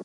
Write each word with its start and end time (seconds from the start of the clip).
All 0.00 0.04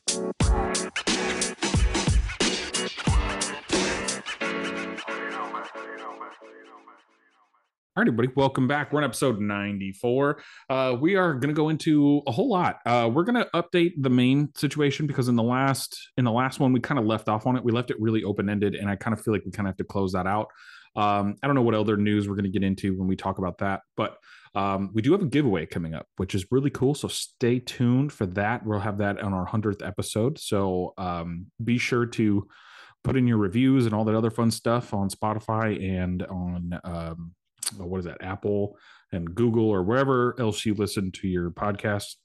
right, 8.02 8.08
everybody, 8.08 8.28
welcome 8.34 8.66
back. 8.66 8.92
We're 8.92 8.98
on 8.98 9.04
episode 9.04 9.38
94. 9.38 10.42
Uh, 10.68 10.96
we 11.00 11.14
are 11.14 11.34
going 11.34 11.50
to 11.50 11.54
go 11.54 11.68
into 11.68 12.22
a 12.26 12.32
whole 12.32 12.48
lot. 12.48 12.80
Uh, 12.84 13.08
we're 13.12 13.22
going 13.22 13.36
to 13.36 13.48
update 13.54 13.92
the 13.96 14.10
Maine 14.10 14.50
situation 14.56 15.06
because 15.06 15.28
in 15.28 15.36
the 15.36 15.44
last 15.44 16.10
in 16.16 16.24
the 16.24 16.32
last 16.32 16.58
one 16.58 16.72
we 16.72 16.80
kind 16.80 16.98
of 16.98 17.06
left 17.06 17.28
off 17.28 17.46
on 17.46 17.56
it. 17.56 17.62
We 17.62 17.70
left 17.70 17.92
it 17.92 18.00
really 18.00 18.24
open 18.24 18.50
ended, 18.50 18.74
and 18.74 18.90
I 18.90 18.96
kind 18.96 19.16
of 19.16 19.22
feel 19.22 19.32
like 19.32 19.44
we 19.44 19.52
kind 19.52 19.68
of 19.68 19.74
have 19.74 19.78
to 19.78 19.84
close 19.84 20.10
that 20.14 20.26
out. 20.26 20.48
Um, 20.96 21.36
I 21.42 21.46
don't 21.46 21.56
know 21.56 21.62
what 21.62 21.74
other 21.74 21.96
news 21.96 22.28
we're 22.28 22.36
going 22.36 22.44
to 22.44 22.50
get 22.50 22.62
into 22.62 22.96
when 22.96 23.08
we 23.08 23.16
talk 23.16 23.38
about 23.38 23.58
that, 23.58 23.80
but 23.96 24.16
um, 24.54 24.90
we 24.94 25.02
do 25.02 25.12
have 25.12 25.22
a 25.22 25.26
giveaway 25.26 25.66
coming 25.66 25.94
up, 25.94 26.06
which 26.16 26.34
is 26.34 26.46
really 26.50 26.70
cool. 26.70 26.94
So 26.94 27.08
stay 27.08 27.58
tuned 27.58 28.12
for 28.12 28.26
that. 28.26 28.64
We'll 28.64 28.78
have 28.78 28.98
that 28.98 29.20
on 29.20 29.32
our 29.32 29.44
hundredth 29.44 29.82
episode. 29.82 30.38
So 30.38 30.94
um, 30.96 31.46
be 31.62 31.78
sure 31.78 32.06
to 32.06 32.46
put 33.02 33.16
in 33.16 33.26
your 33.26 33.38
reviews 33.38 33.86
and 33.86 33.94
all 33.94 34.04
that 34.04 34.14
other 34.14 34.30
fun 34.30 34.50
stuff 34.50 34.94
on 34.94 35.08
Spotify 35.10 35.82
and 36.00 36.22
on 36.22 36.80
um, 36.84 37.34
what 37.76 37.98
is 37.98 38.04
that 38.04 38.22
apple 38.22 38.76
and 39.12 39.34
google 39.34 39.68
or 39.68 39.82
wherever 39.82 40.34
else 40.38 40.64
you 40.66 40.74
listen 40.74 41.10
to 41.12 41.28
your 41.28 41.50
podcast 41.50 42.16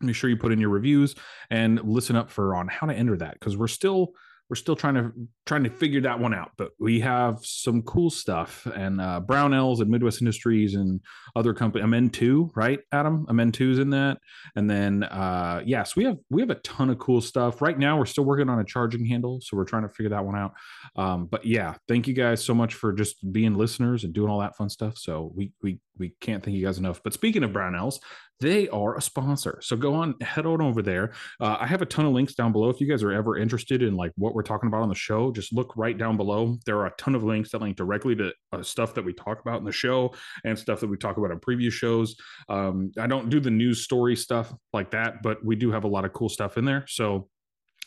make 0.00 0.14
sure 0.14 0.28
you 0.28 0.36
put 0.36 0.52
in 0.52 0.60
your 0.60 0.70
reviews 0.70 1.14
and 1.50 1.82
listen 1.82 2.16
up 2.16 2.30
for 2.30 2.54
on 2.54 2.68
how 2.68 2.86
to 2.86 2.94
enter 2.94 3.16
that 3.16 3.34
because 3.34 3.56
we're 3.56 3.66
still 3.66 4.12
we're 4.48 4.56
still 4.56 4.76
trying 4.76 4.94
to 4.94 5.12
trying 5.44 5.64
to 5.64 5.70
figure 5.70 6.00
that 6.00 6.18
one 6.18 6.34
out 6.34 6.52
but 6.56 6.70
we 6.78 7.00
have 7.00 7.38
some 7.42 7.82
cool 7.82 8.10
stuff 8.10 8.66
and 8.74 9.00
uh, 9.00 9.20
brownells 9.24 9.80
and 9.80 9.90
midwest 9.90 10.20
industries 10.20 10.74
and 10.74 11.00
other 11.34 11.52
company 11.52 11.84
mn2 11.84 12.50
right 12.54 12.80
adam? 12.92 13.26
Mn2 13.26 13.72
is 13.72 13.78
in 13.78 13.90
that. 13.90 14.18
And 14.54 14.68
then 14.68 15.04
uh 15.04 15.62
yes 15.64 15.96
we 15.96 16.04
have 16.04 16.18
we 16.30 16.42
have 16.42 16.50
a 16.50 16.56
ton 16.56 16.90
of 16.90 16.98
cool 16.98 17.20
stuff. 17.20 17.62
Right 17.62 17.78
now 17.78 17.98
we're 17.98 18.06
still 18.06 18.24
working 18.24 18.48
on 18.48 18.58
a 18.58 18.64
charging 18.64 19.04
handle 19.04 19.40
so 19.42 19.56
we're 19.56 19.64
trying 19.64 19.82
to 19.82 19.88
figure 19.88 20.10
that 20.10 20.24
one 20.24 20.36
out. 20.36 20.52
Um 20.96 21.26
but 21.26 21.44
yeah 21.44 21.74
thank 21.88 22.06
you 22.06 22.14
guys 22.14 22.44
so 22.44 22.54
much 22.54 22.74
for 22.74 22.92
just 22.92 23.32
being 23.32 23.54
listeners 23.54 24.04
and 24.04 24.12
doing 24.12 24.30
all 24.30 24.40
that 24.40 24.56
fun 24.56 24.68
stuff. 24.68 24.98
So 24.98 25.32
we 25.34 25.52
we 25.62 25.80
we 25.98 26.14
can't 26.20 26.44
thank 26.44 26.56
you 26.56 26.64
guys 26.64 26.78
enough. 26.78 27.02
But 27.02 27.14
speaking 27.14 27.42
of 27.42 27.50
brownells 27.50 27.98
they 28.40 28.68
are 28.68 28.96
a 28.96 29.00
sponsor. 29.00 29.58
So 29.62 29.76
go 29.76 29.94
on, 29.94 30.14
head 30.20 30.46
on 30.46 30.60
over 30.60 30.82
there. 30.82 31.12
Uh, 31.40 31.56
I 31.58 31.66
have 31.66 31.82
a 31.82 31.86
ton 31.86 32.06
of 32.06 32.12
links 32.12 32.34
down 32.34 32.52
below. 32.52 32.68
If 32.68 32.80
you 32.80 32.88
guys 32.88 33.02
are 33.02 33.12
ever 33.12 33.36
interested 33.36 33.82
in 33.82 33.96
like 33.96 34.12
what 34.16 34.34
we're 34.34 34.42
talking 34.42 34.68
about 34.68 34.82
on 34.82 34.88
the 34.88 34.94
show, 34.94 35.32
just 35.32 35.52
look 35.52 35.76
right 35.76 35.96
down 35.96 36.16
below. 36.16 36.58
There 36.66 36.78
are 36.78 36.86
a 36.86 36.94
ton 36.98 37.14
of 37.14 37.24
links 37.24 37.50
that 37.52 37.60
link 37.60 37.76
directly 37.76 38.14
to 38.16 38.32
uh, 38.52 38.62
stuff 38.62 38.94
that 38.94 39.04
we 39.04 39.12
talk 39.12 39.40
about 39.40 39.58
in 39.58 39.64
the 39.64 39.72
show 39.72 40.14
and 40.44 40.58
stuff 40.58 40.80
that 40.80 40.88
we 40.88 40.96
talk 40.96 41.16
about 41.16 41.30
in 41.30 41.40
previous 41.40 41.74
shows. 41.74 42.16
Um, 42.48 42.92
I 42.98 43.06
don't 43.06 43.30
do 43.30 43.40
the 43.40 43.50
news 43.50 43.82
story 43.82 44.16
stuff 44.16 44.52
like 44.72 44.90
that, 44.90 45.22
but 45.22 45.44
we 45.44 45.56
do 45.56 45.70
have 45.72 45.84
a 45.84 45.88
lot 45.88 46.04
of 46.04 46.12
cool 46.12 46.28
stuff 46.28 46.58
in 46.58 46.64
there. 46.64 46.84
So 46.88 47.28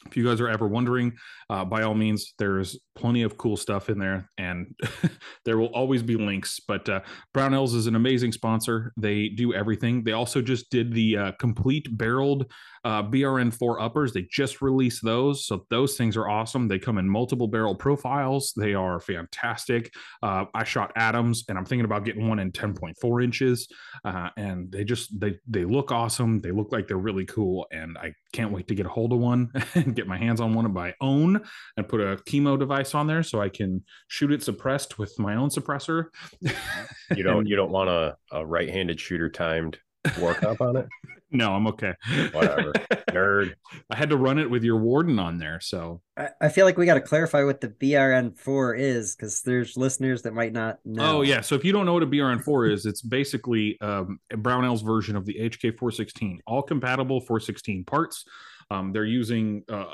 if 0.09 0.17
you 0.17 0.25
guys 0.25 0.41
are 0.41 0.49
ever 0.49 0.67
wondering, 0.67 1.13
uh, 1.49 1.63
by 1.63 1.83
all 1.83 1.93
means, 1.93 2.33
there's 2.37 2.77
plenty 2.95 3.21
of 3.21 3.37
cool 3.37 3.55
stuff 3.55 3.89
in 3.89 3.99
there, 3.99 4.29
and 4.37 4.67
there 5.45 5.57
will 5.57 5.67
always 5.67 6.03
be 6.03 6.15
links. 6.15 6.59
But 6.67 6.87
uh, 6.89 7.01
Brownells 7.35 7.75
is 7.75 7.87
an 7.87 7.95
amazing 7.95 8.31
sponsor. 8.31 8.91
They 8.97 9.29
do 9.29 9.53
everything. 9.53 10.03
They 10.03 10.11
also 10.11 10.41
just 10.41 10.69
did 10.69 10.93
the 10.93 11.17
uh, 11.17 11.31
complete 11.39 11.87
barreled 11.97 12.51
uh, 12.83 13.03
BRN4 13.03 13.81
uppers. 13.81 14.13
They 14.13 14.27
just 14.29 14.61
released 14.61 15.03
those, 15.03 15.45
so 15.45 15.65
those 15.69 15.95
things 15.95 16.17
are 16.17 16.29
awesome. 16.29 16.67
They 16.67 16.79
come 16.79 16.97
in 16.97 17.09
multiple 17.09 17.47
barrel 17.47 17.75
profiles. 17.75 18.53
They 18.55 18.73
are 18.73 18.99
fantastic. 18.99 19.91
Uh, 20.23 20.45
I 20.53 20.63
shot 20.63 20.91
Adams, 20.95 21.45
and 21.49 21.57
I'm 21.57 21.65
thinking 21.65 21.85
about 21.85 22.05
getting 22.05 22.27
one 22.27 22.39
in 22.39 22.51
10.4 22.51 23.23
inches, 23.23 23.67
uh, 24.05 24.29
and 24.37 24.71
they 24.71 24.83
just 24.83 25.19
they 25.19 25.37
they 25.47 25.65
look 25.65 25.91
awesome. 25.91 26.39
They 26.39 26.51
look 26.51 26.71
like 26.71 26.87
they're 26.87 26.97
really 26.97 27.25
cool, 27.25 27.67
and 27.71 27.97
I 27.97 28.13
can't 28.33 28.51
wait 28.51 28.67
to 28.67 28.75
get 28.75 28.85
a 28.85 28.89
hold 28.89 29.13
of 29.13 29.19
one 29.19 29.51
and 29.75 29.95
get 29.99 30.07
my 30.07 30.17
hands 30.17 30.41
on 30.41 30.53
one 30.53 30.65
of 30.65 30.71
my 30.71 30.93
own 31.01 31.41
and 31.77 31.87
put 31.87 32.01
a 32.01 32.17
KeyMo 32.17 32.57
device 32.57 32.95
on 32.95 33.07
there 33.07 33.23
so 33.23 33.41
I 33.41 33.49
can 33.49 33.83
shoot 34.07 34.31
it 34.31 34.43
suppressed 34.43 34.97
with 34.97 35.17
my 35.19 35.35
own 35.35 35.49
suppressor. 35.49 36.05
you 37.15 37.23
don't 37.23 37.45
you 37.45 37.55
don't 37.55 37.71
want 37.71 37.89
a, 37.89 38.17
a 38.31 38.45
right-handed 38.45 38.99
shooter 38.99 39.29
timed 39.29 39.77
war 40.19 40.33
workup 40.33 40.61
on 40.61 40.77
it? 40.77 40.87
No, 41.31 41.53
I'm 41.53 41.67
okay. 41.67 41.93
Whatever. 42.31 42.73
Nerd. 43.11 43.53
I 43.91 43.95
had 43.95 44.09
to 44.09 44.17
run 44.17 44.39
it 44.39 44.49
with 44.49 44.63
your 44.63 44.77
warden 44.77 45.19
on 45.19 45.37
there. 45.37 45.59
So 45.59 46.01
I, 46.17 46.29
I 46.41 46.49
feel 46.49 46.65
like 46.65 46.77
we 46.77 46.87
got 46.87 46.95
to 46.95 47.01
clarify 47.01 47.43
what 47.43 47.61
the 47.61 47.67
BRN4 47.67 48.79
is 48.79 49.15
because 49.15 49.43
there's 49.43 49.77
listeners 49.77 50.23
that 50.23 50.33
might 50.33 50.53
not 50.53 50.79
know. 50.85 51.17
Oh, 51.17 51.21
yeah. 51.21 51.41
So 51.41 51.53
if 51.53 51.63
you 51.63 51.71
don't 51.71 51.85
know 51.85 51.93
what 51.93 52.03
a 52.03 52.07
BRN4 52.07 52.71
is, 52.71 52.85
it's 52.87 53.01
basically 53.01 53.79
um, 53.79 54.19
Brownell's 54.37 54.81
version 54.81 55.15
of 55.15 55.25
the 55.25 55.35
HK416, 55.35 56.39
all 56.47 56.63
compatible 56.63 57.21
416 57.21 57.83
parts. 57.83 58.25
Um, 58.71 58.91
they're 58.93 59.05
using 59.05 59.63
uh, 59.69 59.85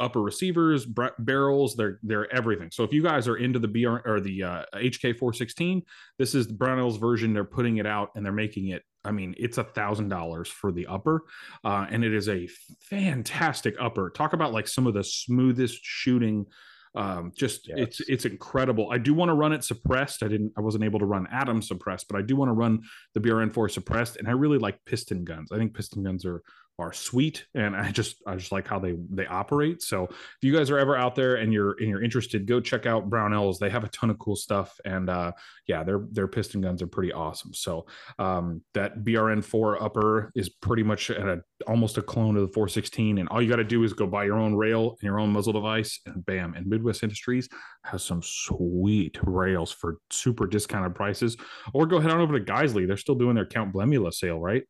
upper 0.00 0.22
receivers, 0.22 0.86
barrels. 1.18 1.76
They're 1.76 1.98
they're 2.02 2.32
everything. 2.34 2.70
So 2.72 2.82
if 2.82 2.92
you 2.92 3.02
guys 3.02 3.28
are 3.28 3.36
into 3.36 3.58
the 3.58 3.68
BR 3.68 3.98
or 4.08 4.20
the 4.20 4.42
uh, 4.42 4.64
HK 4.74 5.18
416, 5.18 5.82
this 6.18 6.34
is 6.34 6.48
the 6.48 6.54
Brownells 6.54 6.98
version. 6.98 7.34
They're 7.34 7.44
putting 7.44 7.76
it 7.76 7.86
out 7.86 8.10
and 8.14 8.24
they're 8.24 8.32
making 8.32 8.68
it. 8.68 8.82
I 9.04 9.10
mean, 9.10 9.34
it's 9.36 9.58
a 9.58 9.64
thousand 9.64 10.08
dollars 10.08 10.48
for 10.48 10.72
the 10.72 10.86
upper, 10.86 11.24
uh, 11.64 11.86
and 11.90 12.04
it 12.04 12.14
is 12.14 12.28
a 12.28 12.48
fantastic 12.80 13.74
upper. 13.80 14.10
Talk 14.10 14.32
about 14.32 14.52
like 14.52 14.68
some 14.68 14.86
of 14.86 14.94
the 14.94 15.04
smoothest 15.04 15.80
shooting 15.82 16.46
um, 16.94 17.32
just 17.34 17.68
yes. 17.68 17.78
it's 17.78 18.00
it's 18.00 18.24
incredible. 18.26 18.90
I 18.90 18.98
do 18.98 19.14
want 19.14 19.30
to 19.30 19.34
run 19.34 19.52
it 19.52 19.64
suppressed. 19.64 20.22
I 20.22 20.28
didn't 20.28 20.52
I 20.58 20.60
wasn't 20.60 20.84
able 20.84 20.98
to 20.98 21.06
run 21.06 21.26
Adam 21.32 21.62
suppressed, 21.62 22.06
but 22.08 22.18
I 22.18 22.22
do 22.22 22.36
want 22.36 22.50
to 22.50 22.52
run 22.52 22.82
the 23.14 23.20
BRN4 23.20 23.70
suppressed, 23.70 24.16
and 24.16 24.28
I 24.28 24.32
really 24.32 24.58
like 24.58 24.78
piston 24.84 25.24
guns. 25.24 25.50
I 25.52 25.56
think 25.56 25.74
piston 25.74 26.02
guns 26.02 26.26
are 26.26 26.42
are 26.82 26.92
sweet 26.92 27.46
and 27.54 27.76
i 27.76 27.90
just 27.90 28.16
i 28.26 28.34
just 28.34 28.50
like 28.50 28.66
how 28.66 28.78
they 28.78 28.96
they 29.10 29.26
operate. 29.26 29.82
So 29.82 30.04
if 30.04 30.38
you 30.42 30.52
guys 30.54 30.70
are 30.70 30.78
ever 30.78 30.96
out 30.96 31.14
there 31.14 31.36
and 31.36 31.52
you're 31.52 31.72
and 31.78 31.88
you're 31.88 32.02
interested 32.02 32.46
go 32.46 32.60
check 32.60 32.86
out 32.86 33.08
brownells 33.08 33.58
they 33.58 33.70
have 33.70 33.84
a 33.84 33.88
ton 33.88 34.10
of 34.10 34.18
cool 34.18 34.36
stuff 34.36 34.78
and 34.84 35.08
uh 35.08 35.32
yeah 35.66 35.84
their 35.84 36.00
their 36.10 36.26
piston 36.26 36.60
guns 36.60 36.82
are 36.82 36.86
pretty 36.86 37.12
awesome. 37.12 37.54
So 37.54 37.86
um 38.18 38.62
that 38.74 39.04
brn4 39.04 39.80
upper 39.80 40.32
is 40.34 40.48
pretty 40.48 40.82
much 40.82 41.10
at 41.10 41.28
a 41.28 41.42
almost 41.66 41.98
a 41.98 42.02
clone 42.02 42.36
of 42.36 42.42
the 42.42 42.52
416 42.52 43.18
and 43.18 43.28
all 43.28 43.40
you 43.40 43.48
got 43.48 43.56
to 43.56 43.64
do 43.64 43.84
is 43.84 43.92
go 43.92 44.06
buy 44.06 44.24
your 44.24 44.38
own 44.38 44.54
rail 44.54 44.90
and 44.90 45.02
your 45.02 45.20
own 45.20 45.30
muzzle 45.30 45.52
device 45.52 46.00
and 46.06 46.26
bam 46.26 46.54
and 46.54 46.66
midwest 46.66 47.02
industries 47.02 47.48
has 47.84 48.02
some 48.02 48.22
sweet 48.22 49.18
rails 49.22 49.70
for 49.70 49.98
super 50.10 50.46
discounted 50.46 50.94
prices. 50.94 51.36
Or 51.72 51.86
go 51.86 52.00
head 52.00 52.10
on 52.10 52.20
over 52.20 52.38
to 52.38 52.44
Geissele 52.44 52.86
they're 52.86 52.96
still 52.96 53.14
doing 53.14 53.34
their 53.34 53.46
count 53.46 53.72
blemula 53.72 54.12
sale 54.12 54.40
right 54.40 54.64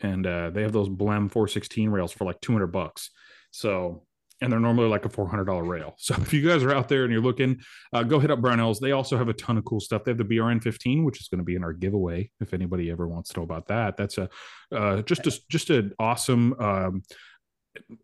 and 0.00 0.26
uh, 0.26 0.50
they 0.50 0.62
have 0.62 0.72
those 0.72 0.88
Blem 0.88 1.30
416 1.30 1.90
rails 1.90 2.12
for 2.12 2.24
like 2.24 2.40
200 2.40 2.68
bucks. 2.68 3.10
So, 3.50 4.04
and 4.40 4.52
they're 4.52 4.60
normally 4.60 4.88
like 4.88 5.06
a 5.06 5.08
$400 5.08 5.66
rail. 5.66 5.94
So 5.98 6.14
if 6.16 6.32
you 6.32 6.46
guys 6.46 6.62
are 6.62 6.74
out 6.74 6.88
there 6.88 7.04
and 7.04 7.12
you're 7.12 7.22
looking, 7.22 7.60
uh, 7.92 8.02
go 8.02 8.18
hit 8.18 8.30
up 8.30 8.40
Brownells. 8.40 8.80
They 8.80 8.92
also 8.92 9.16
have 9.16 9.28
a 9.28 9.32
ton 9.32 9.56
of 9.56 9.64
cool 9.64 9.80
stuff. 9.80 10.04
They 10.04 10.10
have 10.10 10.18
the 10.18 10.24
BRN 10.24 10.62
15, 10.62 11.04
which 11.04 11.20
is 11.20 11.28
going 11.28 11.38
to 11.38 11.44
be 11.44 11.56
in 11.56 11.64
our 11.64 11.72
giveaway. 11.72 12.30
If 12.40 12.52
anybody 12.52 12.90
ever 12.90 13.08
wants 13.08 13.30
to 13.30 13.40
know 13.40 13.44
about 13.44 13.68
that, 13.68 13.96
that's 13.96 14.18
a 14.18 14.28
uh, 14.72 15.02
just 15.02 15.26
a, 15.26 15.40
just 15.48 15.70
an 15.70 15.92
awesome 15.98 16.52
um, 16.60 17.02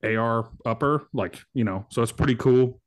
AR 0.03 0.49
upper, 0.65 1.09
like 1.13 1.39
you 1.53 1.65
know. 1.65 1.87
So 1.91 2.03
it's 2.03 2.13
pretty 2.13 2.37
cool 2.37 2.81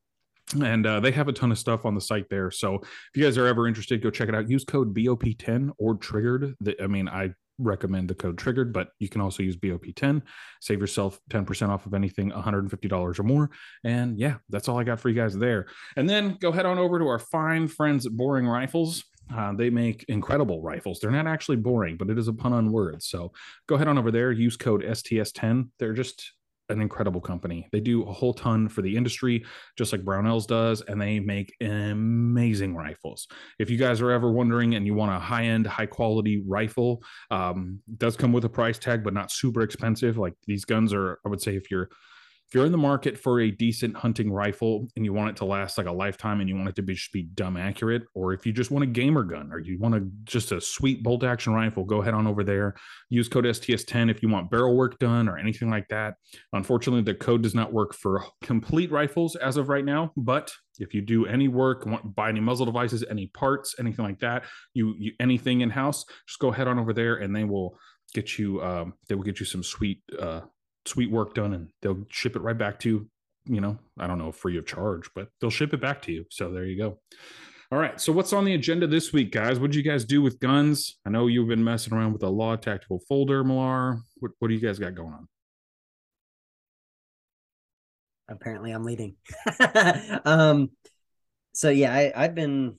and 0.63 0.85
uh, 0.85 0.99
they 0.99 1.11
have 1.11 1.27
a 1.27 1.33
ton 1.33 1.51
of 1.51 1.57
stuff 1.57 1.85
on 1.85 1.95
the 1.95 2.01
site 2.01 2.29
there 2.29 2.51
so 2.51 2.75
if 2.75 3.09
you 3.15 3.23
guys 3.23 3.35
are 3.35 3.47
ever 3.47 3.67
interested 3.67 4.01
go 4.03 4.11
check 4.11 4.29
it 4.29 4.35
out 4.35 4.47
use 4.47 4.63
code 4.63 4.93
bop10 4.93 5.71
or 5.79 5.95
triggered 5.95 6.55
the, 6.61 6.79
i 6.83 6.85
mean 6.85 7.09
i 7.09 7.33
recommend 7.57 8.09
the 8.09 8.15
code 8.15 8.37
triggered, 8.37 8.73
but 8.73 8.89
you 8.99 9.09
can 9.09 9.21
also 9.21 9.43
use 9.43 9.55
BOP10, 9.55 10.21
save 10.61 10.79
yourself 10.79 11.19
10% 11.29 11.69
off 11.69 11.85
of 11.85 11.93
anything 11.93 12.31
$150 12.31 13.19
or 13.19 13.23
more. 13.23 13.49
And 13.83 14.19
yeah, 14.19 14.35
that's 14.49 14.67
all 14.67 14.79
I 14.79 14.83
got 14.83 14.99
for 14.99 15.09
you 15.09 15.15
guys 15.15 15.37
there. 15.37 15.67
And 15.95 16.09
then 16.09 16.37
go 16.39 16.51
head 16.51 16.65
on 16.65 16.77
over 16.77 16.99
to 16.99 17.07
our 17.07 17.19
fine 17.19 17.67
friends 17.67 18.05
at 18.05 18.13
Boring 18.13 18.47
Rifles. 18.47 19.03
Uh, 19.33 19.53
they 19.53 19.69
make 19.69 20.05
incredible 20.07 20.61
rifles. 20.61 20.99
They're 20.99 21.09
not 21.09 21.27
actually 21.27 21.57
boring, 21.57 21.97
but 21.97 22.09
it 22.09 22.19
is 22.19 22.27
a 22.27 22.33
pun 22.33 22.53
on 22.53 22.71
words. 22.71 23.07
So 23.07 23.31
go 23.67 23.77
head 23.77 23.87
on 23.87 23.97
over 23.97 24.11
there, 24.11 24.31
use 24.31 24.55
code 24.55 24.83
STS10. 24.83 25.69
They're 25.79 25.93
just 25.93 26.33
an 26.69 26.81
incredible 26.81 27.21
company. 27.21 27.67
They 27.71 27.79
do 27.79 28.03
a 28.03 28.11
whole 28.11 28.33
ton 28.33 28.67
for 28.67 28.81
the 28.81 28.95
industry, 28.95 29.45
just 29.77 29.91
like 29.91 30.01
Brownells 30.01 30.47
does, 30.47 30.81
and 30.81 31.01
they 31.01 31.19
make 31.19 31.55
amazing 31.61 32.75
rifles. 32.75 33.27
If 33.59 33.69
you 33.69 33.77
guys 33.77 34.01
are 34.01 34.11
ever 34.11 34.31
wondering 34.31 34.75
and 34.75 34.85
you 34.85 34.93
want 34.93 35.11
a 35.11 35.19
high 35.19 35.45
end, 35.45 35.67
high 35.67 35.85
quality 35.85 36.43
rifle, 36.47 37.01
um, 37.31 37.79
does 37.97 38.17
come 38.17 38.31
with 38.31 38.45
a 38.45 38.49
price 38.49 38.79
tag, 38.79 39.03
but 39.03 39.13
not 39.13 39.31
super 39.31 39.61
expensive. 39.61 40.17
Like 40.17 40.33
these 40.47 40.65
guns 40.65 40.93
are, 40.93 41.19
I 41.25 41.29
would 41.29 41.41
say, 41.41 41.55
if 41.55 41.69
you're 41.69 41.89
if 42.47 42.53
you're 42.53 42.65
in 42.65 42.71
the 42.71 42.77
market 42.77 43.17
for 43.17 43.39
a 43.39 43.49
decent 43.49 43.97
hunting 43.97 44.31
rifle 44.31 44.87
and 44.95 45.03
you 45.03 45.13
want 45.13 45.31
it 45.31 45.35
to 45.37 45.45
last 45.45 45.79
like 45.79 45.87
a 45.87 45.91
lifetime 45.91 46.41
and 46.41 46.49
you 46.49 46.55
want 46.55 46.69
it 46.69 46.75
to 46.75 46.83
be 46.83 46.93
just 46.93 47.11
be 47.11 47.23
dumb 47.23 47.57
accurate, 47.57 48.03
or 48.13 48.33
if 48.33 48.45
you 48.45 48.53
just 48.53 48.69
want 48.69 48.83
a 48.83 48.87
gamer 48.87 49.23
gun 49.23 49.51
or 49.51 49.59
you 49.59 49.79
want 49.79 49.95
a 49.95 50.07
just 50.25 50.51
a 50.51 50.61
sweet 50.61 51.01
bolt 51.01 51.23
action 51.23 51.53
rifle, 51.53 51.83
go 51.83 52.01
head 52.01 52.13
on 52.13 52.27
over 52.27 52.43
there. 52.43 52.75
Use 53.09 53.27
code 53.27 53.45
STS10 53.45 54.11
if 54.11 54.21
you 54.21 54.29
want 54.29 54.51
barrel 54.51 54.77
work 54.77 54.99
done 54.99 55.27
or 55.27 55.37
anything 55.37 55.71
like 55.71 55.87
that. 55.89 56.15
Unfortunately, 56.53 57.01
the 57.01 57.15
code 57.15 57.41
does 57.41 57.55
not 57.55 57.73
work 57.73 57.95
for 57.95 58.23
complete 58.43 58.91
rifles 58.91 59.35
as 59.35 59.57
of 59.57 59.69
right 59.69 59.85
now, 59.85 60.11
but 60.15 60.53
if 60.77 60.93
you 60.93 61.01
do 61.01 61.25
any 61.25 61.47
work, 61.47 61.85
want 61.85 62.15
buy 62.15 62.29
any 62.29 62.41
muzzle 62.41 62.65
devices, 62.65 63.03
any 63.09 63.27
parts, 63.27 63.75
anything 63.79 64.05
like 64.05 64.19
that, 64.19 64.43
you, 64.73 64.93
you 64.97 65.13
anything 65.19 65.61
in 65.61 65.71
house, 65.71 66.05
just 66.27 66.39
go 66.39 66.51
head 66.51 66.67
on 66.67 66.77
over 66.77 66.93
there 66.93 67.15
and 67.15 67.35
they 67.35 67.43
will 67.43 67.77
get 68.13 68.37
you 68.37 68.61
um, 68.61 68.93
they 69.09 69.15
will 69.15 69.23
get 69.23 69.39
you 69.39 69.45
some 69.45 69.63
sweet 69.63 70.01
uh, 70.19 70.41
sweet 70.85 71.11
work 71.11 71.33
done, 71.33 71.53
and 71.53 71.69
they'll 71.81 72.05
ship 72.09 72.35
it 72.35 72.41
right 72.41 72.57
back 72.57 72.79
to 72.81 72.89
you. 72.89 73.09
You 73.47 73.61
know, 73.61 73.77
I 73.99 74.07
don't 74.07 74.17
know, 74.17 74.31
free 74.31 74.57
of 74.57 74.65
charge, 74.65 75.09
but 75.13 75.27
they'll 75.39 75.51
ship 75.51 75.73
it 75.73 75.81
back 75.81 76.01
to 76.03 76.11
you. 76.11 76.25
So 76.31 76.51
there 76.51 76.65
you 76.65 76.77
go. 76.77 76.99
All 77.71 77.79
right. 77.79 77.99
So 77.99 78.11
what's 78.11 78.33
on 78.33 78.45
the 78.45 78.53
agenda 78.53 78.87
this 78.87 79.11
week, 79.11 79.31
guys? 79.31 79.59
What 79.59 79.71
did 79.71 79.77
you 79.77 79.83
guys 79.83 80.05
do 80.05 80.21
with 80.21 80.39
guns? 80.39 80.97
I 81.05 81.09
know 81.09 81.27
you've 81.27 81.47
been 81.47 81.63
messing 81.63 81.93
around 81.93 82.13
with 82.13 82.23
a 82.23 82.29
law 82.29 82.55
tactical 82.55 82.99
folder, 83.07 83.43
Millar. 83.43 83.99
What 84.19 84.31
what 84.39 84.47
do 84.47 84.53
you 84.53 84.59
guys 84.61 84.79
got 84.79 84.95
going 84.95 85.13
on? 85.13 85.27
Apparently, 88.27 88.71
I'm 88.71 88.83
leading. 88.83 89.15
um, 90.25 90.71
so 91.53 91.69
yeah, 91.69 91.93
I, 91.93 92.11
I've 92.15 92.35
been, 92.35 92.77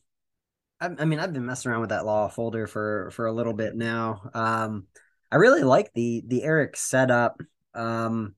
I 0.81 1.05
mean, 1.05 1.19
I've 1.19 1.33
been 1.33 1.47
messing 1.47 1.71
around 1.71 1.81
with 1.81 1.91
that 1.91 2.05
law 2.05 2.29
folder 2.29 2.67
for 2.67 3.11
for 3.13 3.27
a 3.27 3.33
little 3.33 3.55
bit 3.55 3.75
now. 3.75 4.31
Um, 4.35 4.87
I 5.31 5.37
really 5.37 5.63
like 5.63 5.93
the 5.95 6.23
the 6.27 6.45
Eric 6.45 6.77
setup. 6.77 7.41
Um, 7.77 8.35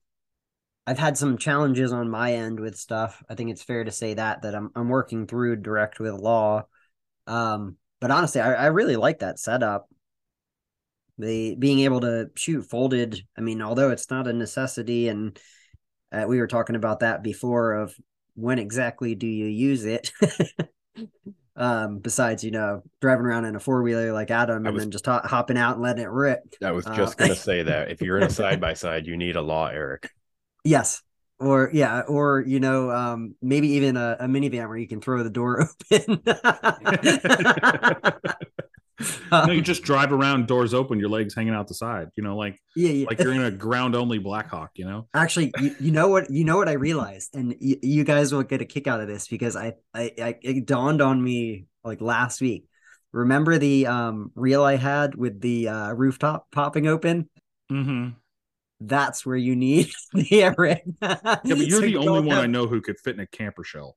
I've 0.87 0.99
had 0.99 1.19
some 1.19 1.38
challenges 1.38 1.93
on 1.93 2.11
my 2.11 2.32
end 2.35 2.61
with 2.61 2.76
stuff. 2.76 3.23
I 3.29 3.35
think 3.35 3.50
it's 3.50 3.62
fair 3.62 3.85
to 3.85 3.93
say 3.93 4.14
that 4.14 4.43
that 4.43 4.55
I'm 4.55 4.70
I'm 4.75 4.88
working 4.88 5.26
through 5.26 5.56
direct 5.56 6.00
with 6.00 6.14
law. 6.14 6.67
Um, 7.26 7.76
but 8.00 8.11
honestly, 8.11 8.40
I, 8.40 8.55
I 8.55 8.67
really 8.67 8.96
like 8.96 9.20
that 9.20 9.38
setup. 9.38 9.88
The 11.19 11.56
being 11.56 11.81
able 11.81 12.00
to 12.00 12.31
shoot 12.37 12.62
folded. 12.62 13.20
I 13.37 13.40
mean, 13.40 13.61
although 13.61 13.90
it's 13.90 14.11
not 14.11 14.29
a 14.29 14.32
necessity, 14.32 15.08
and 15.08 15.38
uh, 16.12 16.25
we 16.29 16.38
were 16.38 16.46
talking 16.46 16.76
about 16.76 17.00
that 17.00 17.23
before 17.23 17.75
of 17.75 17.94
when 18.35 18.58
exactly 18.58 19.14
do 19.14 19.26
you 19.26 19.46
use 19.46 19.85
it. 19.85 20.12
um, 21.58 21.99
besides, 21.99 22.44
you 22.44 22.50
know, 22.50 22.82
driving 23.00 23.26
around 23.26 23.44
in 23.44 23.56
a 23.56 23.60
four 23.60 23.82
wheeler 23.82 24.12
like 24.12 24.31
Adam 24.31 24.64
and 24.64 24.78
then 24.78 24.90
just 24.90 25.06
ho- 25.06 25.20
hopping 25.25 25.58
out 25.58 25.75
and 25.75 25.82
letting 25.82 26.05
it 26.05 26.10
rip. 26.10 26.40
I 26.62 26.70
was 26.70 26.84
just 26.87 27.20
uh, 27.20 27.25
gonna 27.25 27.34
say 27.34 27.64
that 27.64 27.90
if 27.90 28.00
you're 28.00 28.16
in 28.16 28.22
a 28.22 28.31
side 28.31 28.60
by 28.60 28.75
side, 28.75 29.06
you 29.06 29.16
need 29.16 29.37
a 29.37 29.43
law, 29.43 29.66
Eric. 29.66 30.10
Yes. 30.64 31.02
Or 31.40 31.70
yeah, 31.72 32.02
or 32.02 32.43
you 32.46 32.58
know, 32.58 32.90
um, 32.90 33.37
maybe 33.40 33.69
even 33.70 33.96
a, 33.96 34.16
a 34.20 34.26
minivan 34.26 34.69
where 34.69 34.76
you 34.76 34.88
can 34.88 35.00
throw 35.00 35.22
the 35.22 35.31
door 35.31 35.69
open. 35.93 36.20
no, 39.32 39.50
you 39.50 39.62
just 39.62 39.82
drive 39.82 40.12
around, 40.12 40.46
doors 40.46 40.74
open, 40.74 40.98
your 40.98 41.08
legs 41.08 41.34
hanging 41.34 41.54
out 41.54 41.68
the 41.68 41.74
side. 41.74 42.08
You 42.16 42.22
know, 42.22 42.36
like 42.36 42.60
yeah, 42.74 42.90
yeah. 42.90 43.06
like 43.06 43.18
you're 43.20 43.32
in 43.32 43.42
a 43.42 43.50
ground 43.50 43.94
only 43.94 44.18
Blackhawk. 44.18 44.70
You 44.74 44.86
know. 44.86 45.08
Actually, 45.14 45.52
you, 45.60 45.74
you 45.80 45.90
know 45.92 46.08
what? 46.08 46.30
You 46.30 46.44
know 46.44 46.56
what 46.56 46.68
I 46.68 46.72
realized, 46.88 47.34
and 47.34 47.54
you, 47.60 47.76
you 47.82 48.04
guys 48.04 48.32
will 48.32 48.42
get 48.42 48.60
a 48.60 48.64
kick 48.64 48.86
out 48.86 49.00
of 49.00 49.08
this 49.08 49.28
because 49.28 49.56
I, 49.56 49.74
I, 49.94 50.12
I, 50.20 50.34
it 50.42 50.66
dawned 50.66 51.00
on 51.00 51.22
me 51.22 51.66
like 51.84 52.00
last 52.00 52.40
week. 52.40 52.66
Remember 53.12 53.58
the 53.58 53.86
um 53.86 54.32
reel 54.34 54.62
I 54.62 54.76
had 54.76 55.14
with 55.14 55.40
the 55.40 55.68
uh, 55.68 55.92
rooftop 55.92 56.50
popping 56.50 56.86
open? 56.86 57.28
Mm-hmm 57.70 58.10
that's 58.80 59.26
where 59.26 59.36
you 59.36 59.56
need 59.56 59.90
the 60.12 60.42
Everett. 60.42 60.82
yeah, 61.02 61.16
but 61.22 61.44
you're 61.44 61.80
so 61.80 61.86
the 61.86 61.96
only 61.96 62.26
one 62.26 62.38
I 62.38 62.46
know 62.46 62.66
who 62.66 62.80
could 62.80 62.98
fit 62.98 63.14
in 63.14 63.20
a 63.20 63.26
camper 63.26 63.64
shell. 63.64 63.96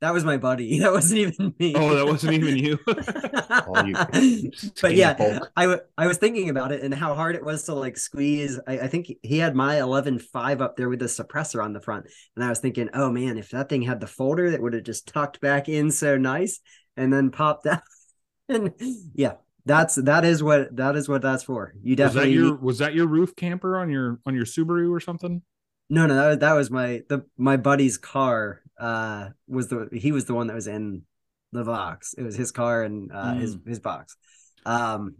That 0.00 0.14
was 0.14 0.24
my 0.24 0.36
buddy. 0.36 0.78
That 0.88 0.92
wasn't 0.92 1.18
even 1.18 1.54
me. 1.58 1.74
Oh, 1.74 1.94
that 1.94 2.06
wasn't 2.06 2.34
even 2.34 2.56
you. 2.56 2.78
oh, 2.86 3.84
you 3.84 4.52
but 4.80 4.94
yeah, 4.94 5.14
folk. 5.14 5.50
I, 5.56 5.62
w- 5.62 5.80
I 5.96 6.06
was 6.06 6.18
thinking 6.18 6.50
about 6.50 6.70
it 6.70 6.82
and 6.82 6.94
how 6.94 7.14
hard 7.14 7.34
it 7.34 7.44
was 7.44 7.64
to 7.64 7.74
like 7.74 7.96
squeeze. 7.96 8.60
I, 8.66 8.80
I 8.80 8.86
think 8.88 9.12
he 9.22 9.38
had 9.38 9.56
my 9.56 9.76
11.5 9.76 10.60
up 10.60 10.76
there 10.76 10.88
with 10.88 11.00
the 11.00 11.06
suppressor 11.06 11.62
on 11.62 11.72
the 11.72 11.80
front. 11.80 12.06
And 12.36 12.44
I 12.44 12.48
was 12.48 12.60
thinking, 12.60 12.90
oh 12.94 13.10
man, 13.10 13.38
if 13.38 13.50
that 13.50 13.68
thing 13.68 13.82
had 13.82 14.00
the 14.00 14.06
folder 14.06 14.52
that 14.52 14.62
would 14.62 14.74
have 14.74 14.84
just 14.84 15.08
tucked 15.08 15.40
back 15.40 15.68
in 15.68 15.90
so 15.90 16.16
nice 16.16 16.60
and 16.96 17.12
then 17.12 17.30
popped 17.30 17.66
out. 17.66 17.82
and 18.48 18.72
yeah, 19.14 19.34
that's 19.66 19.96
that 19.96 20.24
is 20.24 20.42
what 20.42 20.74
that 20.76 20.96
is 20.96 21.08
what 21.08 21.22
that's 21.22 21.42
for. 21.42 21.74
You 21.82 21.96
definitely 21.96 22.30
was 22.30 22.38
that 22.38 22.46
your 22.46 22.56
was 22.56 22.78
that 22.78 22.94
your 22.94 23.06
roof 23.06 23.34
camper 23.36 23.76
on 23.76 23.90
your 23.90 24.20
on 24.24 24.34
your 24.34 24.44
Subaru 24.44 24.90
or 24.90 25.00
something? 25.00 25.42
No, 25.90 26.06
no, 26.06 26.14
that, 26.14 26.40
that 26.40 26.52
was 26.52 26.70
my 26.70 27.02
the 27.08 27.24
my 27.36 27.56
buddy's 27.56 27.98
car. 27.98 28.62
Uh, 28.78 29.30
was 29.46 29.68
the 29.68 29.88
he 29.92 30.12
was 30.12 30.26
the 30.26 30.34
one 30.34 30.46
that 30.46 30.54
was 30.54 30.66
in 30.66 31.02
the 31.52 31.64
box. 31.64 32.14
It 32.16 32.22
was 32.22 32.36
his 32.36 32.52
car 32.52 32.82
and 32.82 33.10
uh, 33.12 33.32
mm. 33.32 33.40
his 33.40 33.56
his 33.66 33.80
box. 33.80 34.16
Um, 34.64 35.16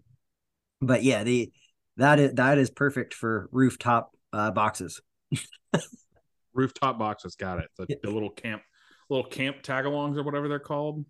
but 0.80 1.02
yeah, 1.02 1.24
the 1.24 1.52
that 1.96 2.18
is 2.20 2.34
that 2.34 2.58
is 2.58 2.70
perfect 2.70 3.14
for 3.14 3.48
rooftop 3.52 4.12
uh, 4.32 4.50
boxes. 4.50 5.00
rooftop 6.52 6.98
boxes, 6.98 7.34
got 7.34 7.58
it. 7.58 7.68
The, 7.76 7.96
the 8.02 8.10
little 8.10 8.30
camp, 8.30 8.62
little 9.08 9.28
camp 9.28 9.62
tagalongs 9.62 10.16
or 10.16 10.22
whatever 10.22 10.48
they're 10.48 10.58
called 10.58 11.04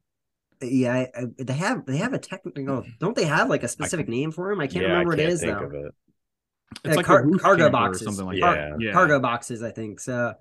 yeah, 0.62 0.92
I, 0.92 1.00
I, 1.14 1.24
they 1.38 1.52
have 1.54 1.86
they 1.86 1.98
have 1.98 2.12
a 2.12 2.18
technical. 2.18 2.84
Don't 2.98 3.14
they 3.14 3.24
have 3.24 3.48
like 3.48 3.62
a 3.62 3.68
specific 3.68 4.06
I, 4.08 4.10
name 4.10 4.32
for 4.32 4.50
them? 4.50 4.60
I 4.60 4.66
can't 4.66 4.82
yeah, 4.82 4.90
remember 4.90 5.10
what 5.10 5.20
it 5.20 5.28
is 5.28 5.40
though. 5.40 5.70
It. 5.72 5.94
It's 6.84 6.94
uh, 6.94 6.96
like 6.96 7.06
car, 7.06 7.26
cargo 7.38 7.70
boxes, 7.70 8.04
something 8.04 8.26
like 8.26 8.40
car, 8.40 8.54
that. 8.54 8.80
Yeah. 8.80 8.92
Cargo 8.92 9.20
boxes, 9.20 9.62
I 9.62 9.70
think. 9.70 10.00
So, 10.00 10.34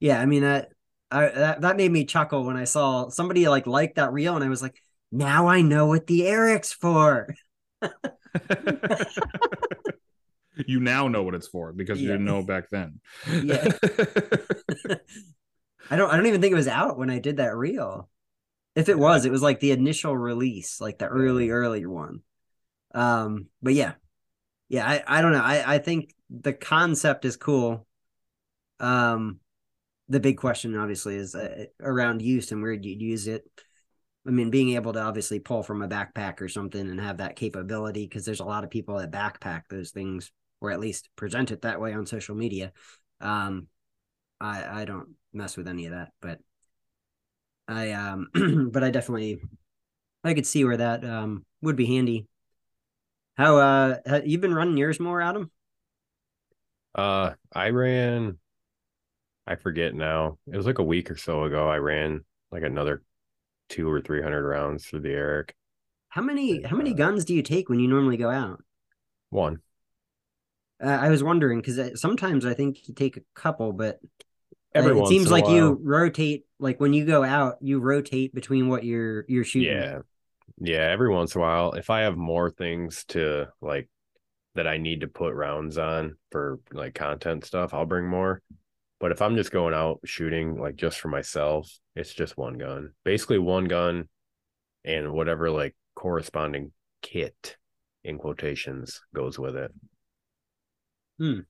yeah, 0.00 0.20
I 0.20 0.26
mean 0.26 0.42
that, 0.42 0.70
I, 1.14 1.28
that 1.28 1.60
that 1.60 1.76
made 1.76 1.92
me 1.92 2.04
chuckle 2.04 2.44
when 2.44 2.56
I 2.56 2.64
saw 2.64 3.08
somebody 3.08 3.48
like 3.48 3.66
like 3.66 3.94
that 3.94 4.12
reel, 4.12 4.34
and 4.34 4.44
I 4.44 4.48
was 4.48 4.62
like, 4.62 4.80
now 5.12 5.46
I 5.46 5.62
know 5.62 5.86
what 5.86 6.06
the 6.06 6.26
Eric's 6.26 6.72
for. 6.72 7.34
you 10.66 10.80
now 10.80 11.08
know 11.08 11.22
what 11.22 11.34
it's 11.34 11.48
for 11.48 11.72
because 11.72 12.00
yeah. 12.00 12.06
you 12.06 12.12
didn't 12.12 12.26
know 12.26 12.42
back 12.42 12.68
then. 12.70 13.00
yeah. 13.28 13.64
I 15.90 15.96
don't. 15.96 16.10
I 16.10 16.16
don't 16.16 16.26
even 16.26 16.40
think 16.40 16.52
it 16.52 16.56
was 16.56 16.68
out 16.68 16.98
when 16.98 17.10
I 17.10 17.18
did 17.18 17.36
that 17.36 17.54
reel. 17.54 18.08
If 18.74 18.88
it 18.88 18.98
was, 18.98 19.24
it 19.24 19.30
was 19.30 19.42
like 19.42 19.60
the 19.60 19.70
initial 19.70 20.16
release, 20.16 20.80
like 20.80 20.98
the 20.98 21.06
early, 21.06 21.50
early 21.50 21.86
one. 21.86 22.22
Um, 22.92 23.46
but 23.62 23.74
yeah, 23.74 23.92
yeah, 24.68 24.88
I, 24.88 25.04
I 25.06 25.22
don't 25.22 25.32
know. 25.32 25.42
I, 25.42 25.74
I 25.74 25.78
think 25.78 26.12
the 26.30 26.52
concept 26.52 27.24
is 27.24 27.36
cool. 27.36 27.86
Um, 28.80 29.38
the 30.08 30.20
big 30.20 30.36
question 30.36 30.76
obviously 30.76 31.16
is 31.16 31.34
uh, 31.34 31.66
around 31.80 32.22
use 32.22 32.52
and 32.52 32.62
where 32.62 32.72
you 32.72 32.94
use 32.96 33.26
it. 33.26 33.44
I 34.26 34.30
mean, 34.30 34.50
being 34.50 34.74
able 34.74 34.92
to 34.94 35.00
obviously 35.00 35.38
pull 35.38 35.62
from 35.62 35.82
a 35.82 35.88
backpack 35.88 36.40
or 36.40 36.48
something 36.48 36.88
and 36.88 37.00
have 37.00 37.18
that 37.18 37.36
capability, 37.36 38.06
because 38.06 38.24
there's 38.24 38.40
a 38.40 38.44
lot 38.44 38.64
of 38.64 38.70
people 38.70 38.98
that 38.98 39.10
backpack 39.10 39.62
those 39.68 39.90
things, 39.90 40.32
or 40.60 40.70
at 40.70 40.80
least 40.80 41.10
present 41.16 41.50
it 41.50 41.62
that 41.62 41.80
way 41.80 41.92
on 41.92 42.06
social 42.06 42.34
media. 42.34 42.72
Um, 43.20 43.68
I 44.40 44.82
I 44.82 44.84
don't 44.86 45.10
mess 45.32 45.56
with 45.56 45.68
any 45.68 45.86
of 45.86 45.92
that, 45.92 46.10
but 46.20 46.40
I 47.68 47.92
um, 47.92 48.28
but 48.72 48.84
I 48.84 48.90
definitely 48.90 49.40
I 50.22 50.34
could 50.34 50.46
see 50.46 50.64
where 50.64 50.76
that 50.76 51.04
um 51.04 51.44
would 51.62 51.76
be 51.76 51.86
handy. 51.86 52.26
How 53.36 53.56
uh 53.58 54.20
you've 54.24 54.40
been 54.40 54.54
running 54.54 54.76
yours 54.76 55.00
more, 55.00 55.20
Adam? 55.20 55.50
Uh, 56.94 57.34
I 57.52 57.70
ran. 57.70 58.38
I 59.46 59.56
forget 59.56 59.94
now. 59.94 60.38
It 60.50 60.56
was 60.56 60.66
like 60.66 60.78
a 60.78 60.84
week 60.84 61.10
or 61.10 61.16
so 61.16 61.44
ago. 61.44 61.68
I 61.68 61.76
ran 61.76 62.24
like 62.50 62.62
another 62.62 63.02
two 63.68 63.90
or 63.90 64.00
three 64.00 64.22
hundred 64.22 64.46
rounds 64.46 64.86
through 64.86 65.00
the 65.00 65.10
Eric. 65.10 65.54
How 66.08 66.22
many 66.22 66.62
How 66.62 66.76
many 66.76 66.92
uh, 66.92 66.94
guns 66.94 67.24
do 67.24 67.34
you 67.34 67.42
take 67.42 67.68
when 67.68 67.80
you 67.80 67.88
normally 67.88 68.16
go 68.16 68.30
out? 68.30 68.62
One. 69.30 69.58
Uh, 70.82 70.88
I 70.88 71.08
was 71.08 71.22
wondering 71.22 71.60
because 71.60 71.78
uh, 71.78 71.94
sometimes 71.94 72.44
I 72.44 72.54
think 72.54 72.88
you 72.88 72.94
take 72.94 73.16
a 73.16 73.22
couple, 73.34 73.72
but 73.72 74.00
Every 74.74 74.98
it 74.98 75.06
seems 75.06 75.30
like 75.30 75.48
you 75.48 75.78
rotate 75.82 76.46
like 76.58 76.80
when 76.80 76.92
you 76.92 77.04
go 77.04 77.22
out, 77.22 77.58
you 77.60 77.78
rotate 77.78 78.34
between 78.34 78.68
what 78.68 78.84
you're 78.84 79.24
you're 79.28 79.44
shooting. 79.44 79.76
Yeah. 79.76 79.98
Yeah, 80.60 80.88
every 80.90 81.10
once 81.10 81.34
in 81.34 81.40
a 81.40 81.44
while. 81.44 81.72
If 81.72 81.90
I 81.90 82.02
have 82.02 82.16
more 82.16 82.50
things 82.50 83.04
to 83.08 83.48
like 83.60 83.88
that 84.54 84.66
I 84.66 84.78
need 84.78 85.00
to 85.00 85.08
put 85.08 85.34
rounds 85.34 85.78
on 85.78 86.16
for 86.30 86.58
like 86.72 86.94
content 86.94 87.44
stuff, 87.44 87.72
I'll 87.72 87.86
bring 87.86 88.06
more. 88.06 88.42
But 89.00 89.12
if 89.12 89.20
I'm 89.20 89.36
just 89.36 89.50
going 89.50 89.74
out 89.74 90.00
shooting 90.04 90.58
like 90.58 90.76
just 90.76 90.98
for 90.98 91.08
myself, 91.08 91.70
it's 91.96 92.14
just 92.14 92.36
one 92.36 92.58
gun. 92.58 92.92
Basically 93.04 93.38
one 93.38 93.66
gun 93.66 94.08
and 94.84 95.12
whatever 95.12 95.50
like 95.50 95.74
corresponding 95.94 96.72
kit 97.02 97.56
in 98.04 98.18
quotations 98.18 99.00
goes 99.14 99.38
with 99.38 99.56
it. 99.56 99.72
Hmm. 101.18 101.40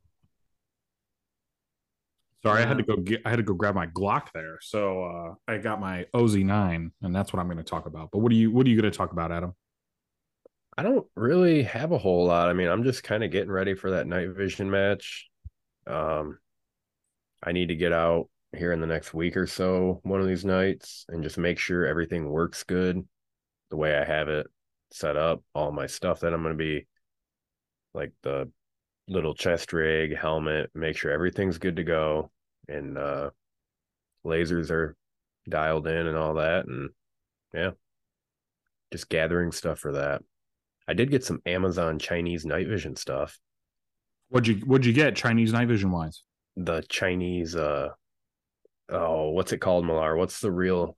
Sorry, 2.42 2.62
I 2.62 2.66
had 2.66 2.76
to 2.76 2.84
go 2.84 2.96
get 2.96 3.22
I 3.24 3.30
had 3.30 3.36
to 3.36 3.42
go 3.42 3.54
grab 3.54 3.74
my 3.74 3.86
Glock 3.86 4.26
there. 4.34 4.58
So 4.60 5.04
uh, 5.04 5.34
I 5.48 5.56
got 5.58 5.80
my 5.80 6.04
OZ9 6.14 6.90
and 7.02 7.16
that's 7.16 7.32
what 7.32 7.40
I'm 7.40 7.46
going 7.46 7.56
to 7.56 7.64
talk 7.64 7.86
about. 7.86 8.10
But 8.12 8.18
what 8.18 8.30
are 8.32 8.34
you 8.34 8.50
what 8.50 8.66
are 8.66 8.70
you 8.70 8.80
going 8.80 8.90
to 8.90 8.96
talk 8.96 9.12
about, 9.12 9.32
Adam? 9.32 9.54
I 10.76 10.82
don't 10.82 11.06
really 11.14 11.62
have 11.62 11.92
a 11.92 11.98
whole 11.98 12.26
lot. 12.26 12.50
I 12.50 12.52
mean, 12.52 12.68
I'm 12.68 12.84
just 12.84 13.02
kind 13.02 13.24
of 13.24 13.30
getting 13.30 13.50
ready 13.50 13.74
for 13.74 13.92
that 13.92 14.06
night 14.06 14.28
vision 14.30 14.70
match. 14.70 15.28
Um 15.86 16.38
I 17.44 17.52
need 17.52 17.68
to 17.68 17.76
get 17.76 17.92
out 17.92 18.28
here 18.56 18.72
in 18.72 18.80
the 18.80 18.86
next 18.86 19.12
week 19.12 19.36
or 19.36 19.46
so 19.46 20.00
one 20.02 20.20
of 20.20 20.26
these 20.26 20.44
nights 20.44 21.04
and 21.08 21.22
just 21.22 21.36
make 21.36 21.58
sure 21.58 21.86
everything 21.86 22.28
works 22.28 22.62
good 22.62 23.06
the 23.70 23.76
way 23.76 23.96
I 23.96 24.04
have 24.04 24.28
it 24.28 24.46
set 24.90 25.16
up, 25.16 25.42
all 25.54 25.72
my 25.72 25.86
stuff 25.86 26.20
that 26.20 26.32
I'm 26.32 26.42
going 26.42 26.56
to 26.56 26.64
be 26.64 26.86
like 27.92 28.12
the 28.22 28.50
little 29.08 29.34
chest 29.34 29.72
rig, 29.72 30.16
helmet, 30.16 30.70
make 30.74 30.96
sure 30.96 31.10
everything's 31.10 31.58
good 31.58 31.76
to 31.76 31.84
go 31.84 32.30
and 32.68 32.96
uh 32.96 33.30
lasers 34.24 34.70
are 34.70 34.96
dialed 35.48 35.86
in 35.86 36.06
and 36.06 36.16
all 36.16 36.34
that 36.34 36.66
and 36.66 36.90
yeah. 37.52 37.70
Just 38.90 39.08
gathering 39.08 39.52
stuff 39.52 39.80
for 39.80 39.92
that. 39.92 40.22
I 40.88 40.94
did 40.94 41.10
get 41.10 41.24
some 41.24 41.42
amazon 41.44 41.98
chinese 41.98 42.46
night 42.46 42.68
vision 42.68 42.96
stuff. 42.96 43.38
What'd 44.28 44.46
you 44.46 44.64
what'd 44.64 44.86
you 44.86 44.94
get 44.94 45.16
chinese 45.16 45.52
night 45.52 45.68
vision 45.68 45.90
wise 45.90 46.22
the 46.56 46.82
Chinese 46.88 47.56
uh 47.56 47.88
oh, 48.90 49.30
what's 49.30 49.52
it 49.52 49.58
called, 49.58 49.86
Millar? 49.86 50.16
What's 50.16 50.40
the 50.40 50.52
real 50.52 50.96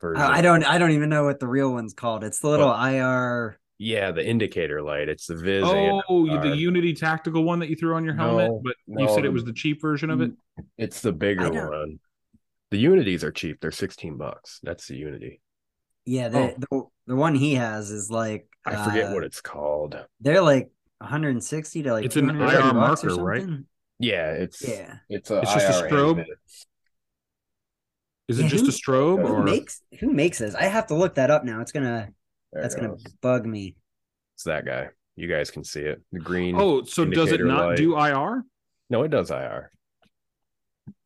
version? 0.00 0.22
I 0.22 0.38
I 0.38 0.42
don't 0.42 0.64
I 0.64 0.78
don't 0.78 0.92
even 0.92 1.08
know 1.08 1.24
what 1.24 1.40
the 1.40 1.48
real 1.48 1.72
one's 1.72 1.94
called. 1.94 2.24
It's 2.24 2.40
the 2.40 2.48
little 2.48 2.72
IR. 2.72 3.58
Yeah, 3.78 4.12
the 4.12 4.24
indicator 4.24 4.82
light. 4.82 5.08
It's 5.08 5.26
the 5.26 5.34
Viz. 5.34 5.64
Oh, 5.66 6.24
you- 6.24 6.40
the 6.40 6.56
Unity 6.56 6.94
tactical 6.94 7.42
one 7.42 7.58
that 7.58 7.68
you 7.68 7.76
threw 7.76 7.94
on 7.94 8.04
your 8.04 8.14
helmet, 8.14 8.50
No, 8.50 8.62
but 8.64 8.76
you 8.86 9.08
said 9.08 9.24
it 9.24 9.32
was 9.32 9.44
the 9.44 9.52
cheap 9.52 9.82
version 9.82 10.10
of 10.10 10.20
it. 10.20 10.32
It's 10.78 11.00
the 11.00 11.12
bigger 11.12 11.50
one. 11.68 11.98
The 12.70 12.78
Unities 12.78 13.24
are 13.24 13.32
cheap. 13.32 13.60
They're 13.60 13.70
16 13.70 14.16
bucks. 14.16 14.60
That's 14.62 14.86
the 14.86 14.96
Unity. 14.96 15.40
Yeah, 16.06 16.28
the, 16.28 16.54
the 16.58 16.82
the 17.06 17.16
one 17.16 17.34
he 17.34 17.54
has 17.54 17.90
is 17.90 18.10
like 18.10 18.46
I 18.64 18.84
forget 18.84 19.10
uh, 19.10 19.14
what 19.14 19.24
it's 19.24 19.40
called. 19.40 19.96
they're 20.20 20.42
like 20.42 20.70
160 20.98 21.82
to 21.82 21.92
like 21.92 22.04
It's 22.04 22.16
an 22.16 22.30
IR 22.30 22.74
marker, 22.74 23.14
right? 23.16 23.46
Something. 24.00 24.14
Yeah, 24.14 24.32
it's 24.32 24.66
Yeah. 24.66 24.98
it's 25.08 25.30
a 25.30 25.40
It's 25.40 25.52
just 25.54 25.82
a 25.82 25.86
strobe? 25.86 26.18
aim. 26.20 26.26
Is 28.28 28.38
Yeah, 28.40 28.46
it 28.46 28.48
just 28.48 28.64
who- 28.64 28.70
a 28.70 28.72
strobe 28.72 29.20
who 29.20 29.26
Who 29.26 29.34
or 29.34 29.42
makes 29.42 29.82
who 30.00 30.12
makes 30.12 30.38
this? 30.38 30.54
I 30.54 30.64
have 30.64 30.86
to 30.88 30.94
look 30.94 31.16
that 31.16 31.30
up 31.30 31.44
now. 31.44 31.60
It's 31.60 31.72
gonna 31.72 32.12
There 32.52 32.60
it 32.60 32.62
that's 32.62 32.74
gonna 32.74 32.96
bug 33.20 33.46
me. 33.46 33.76
It's 34.34 34.44
that 34.44 34.64
guy. 34.64 34.90
You 35.16 35.28
guys 35.28 35.50
can 35.50 35.62
see 35.64 35.82
it. 35.82 36.02
The 36.12 36.18
green. 36.20 36.56
Oh, 36.58 36.82
so 36.84 37.04
does 37.04 37.30
it 37.32 37.40
not 37.44 37.66
light. 37.68 37.76
do 37.76 37.96
IR? 37.96 38.42
no, 38.90 39.02
it 39.02 39.08
does 39.08 39.30
IR. 39.30 39.70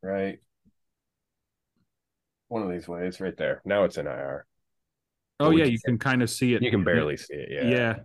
Right. 0.03 0.41
One 2.49 2.63
of 2.63 2.71
these 2.71 2.89
ways, 2.89 3.21
right 3.21 3.37
there. 3.37 3.61
Now 3.65 3.85
it's 3.85 3.99
in 3.99 4.07
IR. 4.07 4.47
Oh 5.41 5.51
we 5.51 5.59
yeah, 5.59 5.65
can 5.65 5.73
you 5.73 5.79
can 5.85 5.99
kind 5.99 6.23
of 6.23 6.31
see 6.31 6.55
it. 6.55 6.63
You 6.63 6.71
can 6.71 6.83
barely 6.85 7.17
see 7.17 7.35
it. 7.35 7.49
Yeah. 7.51 7.69
Yeah. 7.69 7.99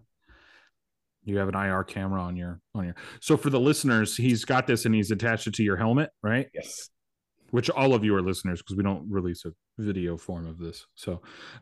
You 1.25 1.37
have 1.37 1.47
an 1.49 1.55
IR 1.55 1.83
camera 1.83 2.21
on 2.21 2.35
your 2.35 2.59
on 2.75 2.85
your. 2.85 2.95
So 3.21 3.37
for 3.37 3.49
the 3.49 3.59
listeners, 3.59 4.15
he's 4.17 4.43
got 4.45 4.67
this 4.67 4.85
and 4.85 4.93
he's 4.93 5.11
attached 5.11 5.47
it 5.47 5.53
to 5.55 5.63
your 5.63 5.77
helmet, 5.77 6.09
right? 6.21 6.47
Yes. 6.53 6.89
Which 7.51 7.69
all 7.69 7.93
of 7.93 8.03
you 8.03 8.15
are 8.15 8.21
listeners 8.21 8.61
because 8.61 8.75
we 8.75 8.83
don't 8.83 9.09
release 9.09 9.45
a 9.45 9.51
video 9.77 10.17
form 10.17 10.47
of 10.47 10.57
this. 10.57 10.85
So 10.95 11.21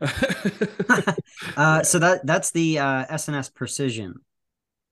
Uh, 1.56 1.82
so 1.82 1.98
that 1.98 2.24
that's 2.24 2.50
the 2.50 2.78
uh, 2.78 3.04
S&S 3.08 3.48
Precision. 3.50 4.14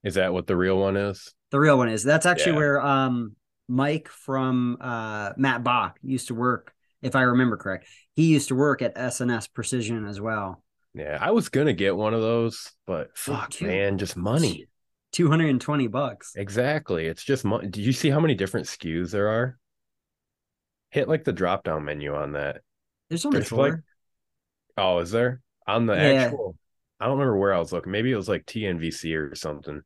Is 0.05 0.15
that 0.15 0.33
what 0.33 0.47
the 0.47 0.57
real 0.57 0.79
one 0.79 0.97
is? 0.97 1.35
The 1.51 1.61
real 1.61 1.77
one 1.79 1.89
is. 1.89 2.03
That's 2.03 2.27
actually 2.27 2.53
Yeah. 2.53 2.59
where 2.59 2.81
um 2.81 3.37
Mike 3.69 4.09
from 4.09 4.77
uh 4.81 5.33
Matt 5.37 5.63
Bach 5.65 5.99
used 6.03 6.29
to 6.29 6.35
work, 6.35 6.73
if 7.03 7.17
I 7.17 7.23
remember 7.23 7.57
correct. 7.57 7.87
He 8.15 8.27
used 8.27 8.49
to 8.49 8.55
work 8.55 8.83
at 8.83 8.93
S&S 8.97 9.47
Precision 9.47 10.07
as 10.07 10.21
well. 10.21 10.63
Yeah, 10.95 11.19
I 11.21 11.31
was 11.31 11.49
gonna 11.49 11.73
get 11.73 11.97
one 11.97 12.15
of 12.15 12.21
those, 12.21 12.73
but 12.87 13.17
fuck, 13.17 13.51
too. 13.51 13.67
man, 13.67 13.99
just 13.99 14.17
money. 14.17 14.67
220 15.13 15.87
bucks. 15.89 16.33
Exactly. 16.37 17.07
It's 17.07 17.25
just 17.25 17.45
money. 17.45 17.69
Do 17.69 17.83
you 17.83 17.93
see 17.93 18.11
how 18.11 18.21
many 18.21 18.35
different 18.35 18.67
SKUs 18.67 19.11
there 19.11 19.29
are? 19.29 19.59
Hit 20.91 21.09
like 21.09 21.25
the 21.25 21.33
drop 21.33 21.65
down 21.65 21.85
menu 21.85 22.15
on 22.15 22.33
that. 22.33 22.63
There's 23.09 23.25
only 23.25 23.39
There's 23.39 23.49
four. 23.49 23.71
like- 23.71 23.81
Oh, 24.77 24.99
is 24.99 25.11
there 25.11 25.41
on 25.67 25.87
the 25.87 25.95
Yeah. 25.95 26.25
actual? 26.25 26.57
I 27.01 27.07
don't 27.07 27.19
remember 27.19 27.37
where 27.39 27.53
I 27.55 27.59
was 27.59 27.73
looking. 27.73 27.93
Maybe 27.93 28.11
it 28.13 28.17
was 28.17 28.29
like 28.29 28.47
TNVC 28.47 29.15
or 29.17 29.35
something. 29.35 29.83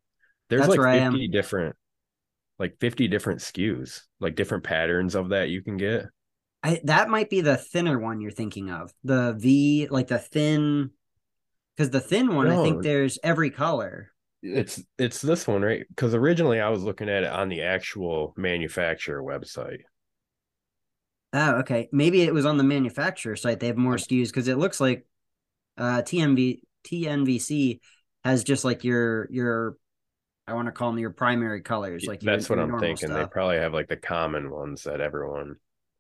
There's 0.51 0.61
That's 0.63 0.71
like 0.71 0.79
where 0.79 0.89
I 0.89 0.97
am. 0.97 1.13
50 1.13 1.29
different, 1.29 1.77
like 2.59 2.77
50 2.81 3.09
different 3.09 3.41
SKUs, 3.41 4.03
like 4.21 4.35
different 4.35 4.65
patterns 4.65 5.15
of 5.15 5.31
that 5.31 5.49
you 5.49 5.63
can 5.63 5.77
get. 5.77 6.07
I 6.65 6.81
that 6.85 7.09
might 7.11 7.29
be 7.31 7.43
the 7.43 7.57
thinner 7.57 7.99
one 7.99 8.21
you're 8.21 8.31
thinking 8.31 8.71
of. 8.71 8.93
The 9.05 9.35
V, 9.35 9.87
like 9.91 10.09
the 10.09 10.19
thin 10.19 10.91
because 11.77 11.91
the 11.91 12.01
thin 12.01 12.35
one, 12.35 12.49
I 12.49 12.63
think 12.63 12.83
there's 12.83 13.19
every 13.23 13.51
color. 13.51 14.11
It's 14.43 14.83
it's 14.99 15.21
this 15.21 15.47
one, 15.47 15.63
right? 15.63 15.85
Because 15.89 16.15
originally 16.15 16.61
I 16.61 16.71
was 16.71 16.83
looking 16.83 17.09
at 17.09 17.25
it 17.25 17.31
on 17.31 17.49
the 17.49 17.63
actual 17.63 18.35
manufacturer 18.37 19.23
website. 19.23 19.81
Oh, 21.33 21.57
okay. 21.57 21.89
Maybe 21.93 22.23
it 22.23 22.33
was 22.33 22.47
on 22.47 22.57
the 22.59 22.65
manufacturer 22.65 23.37
site. 23.37 23.61
They 23.61 23.67
have 23.67 23.77
more 23.77 23.97
SKUs 23.97 24.29
because 24.29 24.49
it 24.49 24.59
looks 24.59 24.81
like 24.81 25.07
uh 25.77 26.03
TMV 26.03 26.61
TNVC 26.85 27.81
has 28.25 28.45
just 28.45 28.65
like 28.65 28.85
your 28.85 29.29
your 29.31 29.77
I 30.47 30.55
want 30.55 30.67
to 30.67 30.73
call 30.73 30.91
them 30.91 30.99
your 30.99 31.11
primary 31.11 31.63
colors. 31.63 32.05
Like 32.07 32.23
your- 32.23 32.37
That's 32.37 32.49
what 32.49 32.59
your 32.59 32.73
I'm 32.73 32.81
thinking. 32.81 33.09
They 33.13 33.25
probably 33.27 33.57
have 33.59 33.73
like 33.73 33.89
the 33.89 33.97
common 33.97 34.51
ones 34.51 34.85
that 34.85 35.01
everyone, 35.01 35.57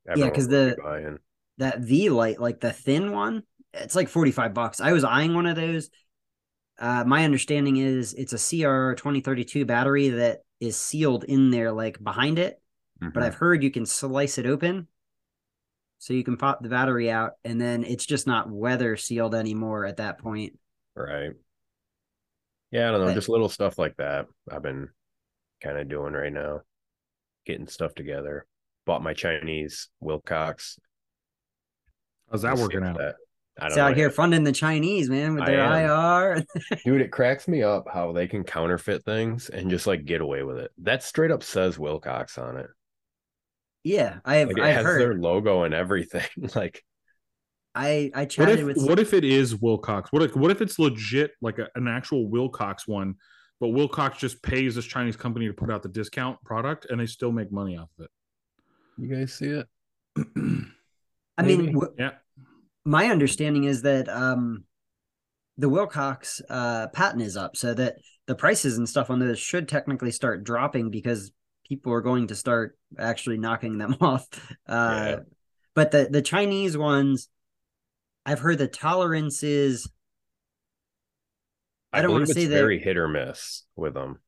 everyone 0.06 0.32
'cause 0.34 0.48
would 0.48 0.50
be 0.50 0.70
the- 0.70 0.82
buying. 0.82 1.18
that 1.58 1.80
V-Lite, 1.80 2.40
like 2.40 2.60
the 2.60 2.72
thin 2.72 3.12
one, 3.12 3.42
it's 3.72 3.94
like 3.94 4.08
45 4.08 4.54
bucks. 4.54 4.80
I 4.80 4.92
was 4.92 5.04
eyeing 5.04 5.34
one 5.34 5.46
of 5.46 5.56
those. 5.56 5.90
Uh, 6.78 7.04
my 7.04 7.24
understanding 7.24 7.76
is 7.76 8.14
it's 8.14 8.32
a 8.32 8.38
CR 8.38 8.94
2032 8.94 9.64
battery 9.64 10.08
that 10.10 10.40
is 10.60 10.76
sealed 10.76 11.24
in 11.24 11.50
there, 11.50 11.70
like 11.72 12.02
behind 12.02 12.38
it. 12.38 12.60
But 13.00 13.14
Mhm. 13.14 13.22
I've 13.22 13.34
heard 13.34 13.62
you 13.62 13.70
can 13.70 13.86
slice 13.86 14.38
it 14.38 14.46
open. 14.46 14.88
So 15.98 16.12
you 16.12 16.24
can 16.24 16.36
pop 16.36 16.62
the 16.62 16.68
battery 16.68 17.10
out 17.10 17.32
and 17.44 17.60
then 17.60 17.84
it's 17.84 18.04
just 18.04 18.26
not 18.26 18.50
weather 18.50 18.96
sealed 18.96 19.34
anymore 19.34 19.84
at 19.86 19.96
that 19.98 20.18
point. 20.18 20.58
Right. 20.94 21.32
Yeah, 22.70 22.88
I 22.88 22.90
don't 22.90 23.00
know, 23.00 23.06
But- 23.06 23.14
just 23.14 23.28
little 23.28 23.48
stuff 23.48 23.78
like 23.78 23.96
that. 23.96 24.26
I've 24.50 24.62
been 24.62 24.90
kind 25.62 25.78
of 25.78 25.88
doing 25.88 26.12
right 26.12 26.32
now, 26.32 26.62
getting 27.46 27.68
stuff 27.68 27.94
together. 27.94 28.46
Bought 28.86 29.02
my 29.02 29.14
Chinese 29.14 29.88
Wilcox. 30.00 30.78
how's 32.30 32.42
that 32.42 32.54
We'll 32.54 32.64
working 32.64 32.84
out? 32.84 32.98
that- 32.98 33.16
I 33.60 33.66
It's 33.66 33.76
don't 33.76 33.84
out 33.84 33.88
know. 33.90 33.94
here 33.94 34.10
funding 34.10 34.42
the 34.42 34.50
Chinese, 34.50 35.08
man, 35.08 35.36
with 35.36 35.46
their. 35.46 35.60
IR. 35.60 36.44
Dude, 36.84 37.00
it 37.00 37.12
cracks 37.12 37.46
me 37.46 37.62
up 37.62 37.84
how 37.92 38.10
they 38.10 38.26
can 38.26 38.42
counterfeit 38.42 39.04
things 39.04 39.48
and 39.48 39.70
just 39.70 39.86
like 39.86 40.04
get 40.04 40.20
away 40.20 40.42
with 40.42 40.58
it. 40.58 40.72
That 40.78 41.04
straight 41.04 41.30
up 41.30 41.44
says 41.44 41.78
Wilcox 41.78 42.36
on 42.36 42.56
it. 42.56 42.66
yeah, 43.84 44.18
I 44.24 44.36
have 44.38 44.48
Like 44.48 44.56
it 44.58 44.62
I 44.64 44.72
has 44.72 44.84
heard. 44.84 45.00
their 45.00 45.14
logo 45.14 45.62
and 45.62 45.72
everything. 45.72 46.26
like 46.56 46.82
I 47.76 48.10
I 48.12 48.20
What 48.22 48.30
chatted 48.30 48.58
if 48.58 48.64
with 48.66 48.76
what 48.88 48.98
if 48.98 49.14
it 49.14 49.24
is 49.24 49.54
Wilcox? 49.54 50.10
What 50.10 50.22
if 50.24 50.34
what 50.34 50.50
if 50.50 50.60
it's 50.60 50.80
legit 50.80 51.30
like 51.40 51.60
a, 51.60 51.68
an 51.76 51.86
actual 51.86 52.28
Wilcox 52.28 52.88
one, 52.88 53.14
but 53.60 53.68
Wilcox 53.68 54.18
just 54.18 54.42
pays 54.42 54.74
this 54.74 54.84
Chinese 54.86 55.14
company 55.16 55.46
to 55.46 55.52
put 55.54 55.70
out 55.70 55.84
the 55.84 55.88
discount 55.88 56.42
product 56.42 56.86
and 56.90 56.98
they 57.00 57.06
still 57.06 57.30
make 57.30 57.52
money 57.52 57.76
off 57.76 57.88
of 58.00 58.08
you 58.98 59.08
guys 59.14 59.32
see 59.32 59.46
it? 59.48 59.66
it? 60.16 60.26
I 61.36 61.42
mean 61.42 61.58
maybe. 61.58 61.72
w- 61.72 61.94
yeah. 61.98 62.10
my 62.84 63.06
understanding 63.10 63.64
is 63.64 63.82
that 63.82 64.08
um 64.08 64.64
the 65.58 65.68
Wilcox 65.68 66.40
uh 66.48 66.88
patent 66.88 67.22
is 67.22 67.36
up 67.36 67.56
so 67.56 67.74
that 67.74 67.96
the 68.26 68.34
prices 68.34 68.78
and 68.78 68.88
stuff 68.88 69.10
on 69.10 69.18
those 69.18 69.38
should 69.38 69.68
technically 69.68 70.10
start 70.10 70.44
dropping 70.44 70.90
because 70.90 71.32
people 71.68 71.92
are 71.92 72.00
going 72.00 72.28
to 72.28 72.34
start 72.34 72.78
actually 72.98 73.38
knocking 73.38 73.78
them 73.78 73.96
off. 74.00 74.26
Uh 74.68 75.04
Yeah. 75.08 75.16
but 75.74 75.90
the 75.90 76.08
the 76.10 76.22
Chinese 76.22 76.76
ones 76.76 77.28
I've 78.26 78.40
heard 78.40 78.58
the 78.58 78.68
tolerances 78.68 79.90
I 81.92 82.02
don't 82.02 82.12
wanna 82.12 82.26
say 82.26 82.46
that- 82.46 82.54
very 82.56 82.78
hit 82.80 82.96
or 82.96 83.08
miss 83.08 83.64
with 83.76 83.94
them. 83.94 84.18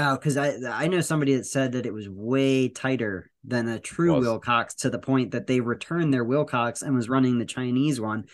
Oh, 0.00 0.14
because 0.14 0.36
I 0.36 0.54
I 0.70 0.86
know 0.86 1.00
somebody 1.00 1.34
that 1.34 1.44
said 1.44 1.72
that 1.72 1.84
it 1.84 1.92
was 1.92 2.08
way 2.08 2.68
tighter 2.68 3.32
than 3.42 3.68
a 3.68 3.80
true 3.80 4.14
Was. 4.14 4.24
Wilcox 4.24 4.74
to 4.76 4.90
the 4.90 4.98
point 5.00 5.32
that 5.32 5.48
they 5.48 5.58
returned 5.58 6.14
their 6.14 6.22
Wilcox 6.22 6.82
and 6.82 6.94
was 6.94 7.08
running 7.08 7.38
the 7.38 7.44
Chinese 7.44 8.00
one. 8.00 8.26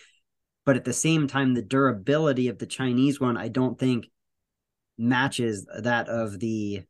But 0.63 0.75
at 0.75 0.85
the 0.85 0.93
same 0.93 1.27
time, 1.27 1.55
the 1.55 1.63
durability 1.63 2.49
of 2.49 2.59
the 2.59 2.67
Chinese 2.67 3.19
one, 3.19 3.35
I 3.35 3.47
don't 3.47 3.79
think 3.79 4.11
matches 4.99 5.65
that 5.79 6.07
of 6.07 6.39
the 6.39 6.83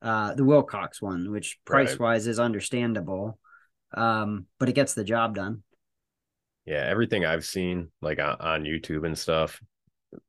uh 0.00 0.32
the 0.34 0.44
Wilcox 0.44 1.02
one, 1.02 1.30
which 1.30 1.58
Right. 1.68 1.86
price 1.86 1.98
wise 1.98 2.26
is 2.26 2.40
understandable. 2.40 3.38
Um, 3.92 4.46
but 4.58 4.70
it 4.70 4.74
gets 4.74 4.94
the 4.94 5.04
job 5.04 5.34
done. 5.34 5.64
Yeah, 6.64 6.84
everything 6.86 7.26
I've 7.26 7.44
seen 7.44 7.88
like 8.00 8.18
on, 8.20 8.36
on 8.40 8.64
YouTube 8.64 9.04
and 9.04 9.18
stuff, 9.18 9.60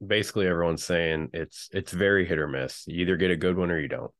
basically 0.05 0.47
everyone's 0.47 0.83
saying 0.83 1.29
it's 1.33 1.69
it's 1.71 1.91
very 1.91 2.25
hit 2.25 2.39
or 2.39 2.47
miss. 2.47 2.83
You 2.87 3.01
either 3.01 3.17
get 3.17 3.31
a 3.31 3.37
good 3.37 3.57
one 3.57 3.71
or 3.71 3.79
you 3.79 3.87
don't, 3.87 4.11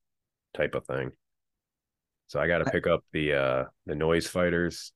type 0.53 0.75
of 0.75 0.85
thing. 0.85 1.11
So 2.27 2.39
I 2.39 2.47
got 2.47 2.59
to 2.59 2.65
pick 2.65 2.87
up 2.87 3.03
the 3.11 3.33
uh 3.33 3.63
the 3.85 3.95
Noise 3.95 4.27
Fighters 4.27 4.91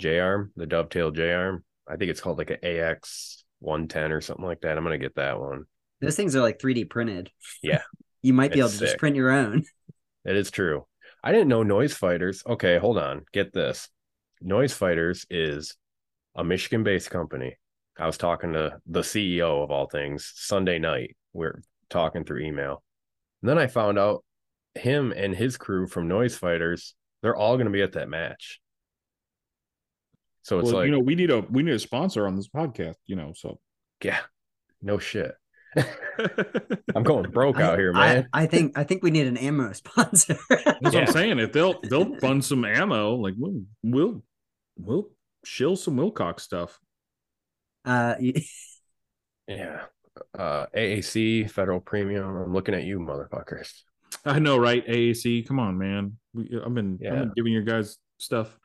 J 0.00 0.20
arm, 0.20 0.52
the 0.56 0.66
Dovetail 0.66 1.10
J 1.10 1.32
arm. 1.32 1.64
I 1.88 1.96
think 1.96 2.10
it's 2.10 2.20
called 2.20 2.38
like 2.38 2.50
an 2.50 2.64
AX 2.64 3.44
110 3.60 4.12
or 4.12 4.20
something 4.20 4.44
like 4.44 4.60
that. 4.60 4.76
I'm 4.76 4.84
gonna 4.84 4.98
get 4.98 5.16
that 5.16 5.40
one. 5.40 5.64
Those 6.00 6.16
things 6.16 6.36
are 6.36 6.40
like 6.40 6.58
3D 6.58 6.88
printed. 6.88 7.30
Yeah. 7.62 7.82
You 8.20 8.32
might 8.32 8.52
be 8.52 8.58
able 8.58 8.70
to 8.70 8.78
just 8.78 8.98
print 8.98 9.14
your 9.14 9.30
own. 9.30 9.62
It 10.24 10.36
is 10.36 10.50
true. 10.50 10.84
I 11.22 11.30
didn't 11.30 11.48
know 11.48 11.62
Noise 11.62 11.94
Fighters. 11.94 12.42
Okay, 12.46 12.76
hold 12.78 12.98
on. 12.98 13.24
Get 13.32 13.54
this. 13.54 13.88
Noise 14.42 14.72
Fighters 14.72 15.24
is 15.30 15.76
a 16.34 16.44
Michigan 16.44 16.82
based 16.82 17.10
company. 17.10 17.56
I 17.98 18.06
was 18.06 18.18
talking 18.18 18.52
to 18.52 18.78
the 18.86 19.00
CEO 19.00 19.62
of 19.62 19.70
all 19.70 19.86
things 19.88 20.32
Sunday 20.36 20.78
night. 20.78 21.16
We're 21.32 21.60
talking 21.90 22.24
through 22.24 22.40
email. 22.40 22.82
And 23.42 23.48
then 23.48 23.58
I 23.58 23.66
found 23.66 23.98
out 23.98 24.24
him 24.74 25.12
and 25.16 25.34
his 25.34 25.56
crew 25.56 25.86
from 25.86 26.08
Noise 26.08 26.36
Fighters, 26.36 26.94
they're 27.22 27.36
all 27.36 27.56
going 27.56 27.66
to 27.66 27.72
be 27.72 27.82
at 27.82 27.92
that 27.92 28.08
match. 28.08 28.60
So 30.42 30.60
it's 30.60 30.66
well, 30.66 30.76
like, 30.76 30.86
you 30.86 30.92
know, 30.92 31.00
we 31.00 31.14
need 31.14 31.30
a 31.30 31.40
we 31.40 31.62
need 31.62 31.74
a 31.74 31.78
sponsor 31.78 32.26
on 32.26 32.36
this 32.36 32.48
podcast, 32.48 32.94
you 33.06 33.16
know. 33.16 33.32
So 33.36 33.58
yeah, 34.02 34.20
no 34.80 34.98
shit. 34.98 35.34
I'm 36.96 37.02
going 37.02 37.30
broke 37.30 37.58
I, 37.58 37.62
out 37.62 37.78
here, 37.78 37.92
I- 37.94 38.14
man. 38.14 38.28
I, 38.32 38.46
think 38.46 38.78
I 38.78 38.84
think 38.84 39.02
we 39.02 39.10
need 39.10 39.26
an 39.26 39.36
ammo 39.36 39.72
sponsor. 39.72 40.38
That's 40.48 40.80
what 40.80 40.94
Yeah. 40.94 41.00
I'm 41.00 41.06
saying. 41.08 41.38
If 41.38 41.52
they'll 41.52 41.78
they'll 41.82 42.14
fund 42.20 42.44
some 42.44 42.64
ammo, 42.64 43.16
like 43.16 43.34
we'll 43.36 43.62
we'll 43.82 44.22
we'll 44.78 45.10
shill 45.44 45.76
some 45.76 45.96
Wilcox 45.96 46.44
stuff. 46.44 46.78
Uh, 47.88 48.14
yeah. 49.48 49.82
Uh 50.36 50.66
AAC 50.74 51.50
federal 51.50 51.80
premium. 51.80 52.24
I'm 52.24 52.52
looking 52.52 52.74
at 52.74 52.84
you, 52.84 52.98
motherfuckers. 52.98 53.72
I 54.24 54.38
know, 54.38 54.58
right? 54.58 54.86
AAC, 54.86 55.46
come 55.46 55.60
on, 55.60 55.78
man. 55.78 56.18
We, 56.34 56.50
I've 56.64 56.74
been 56.74 56.98
I've 57.06 57.18
been 57.18 57.32
giving 57.36 57.52
your 57.52 57.62
guys 57.62 57.98
stuff. 58.18 58.58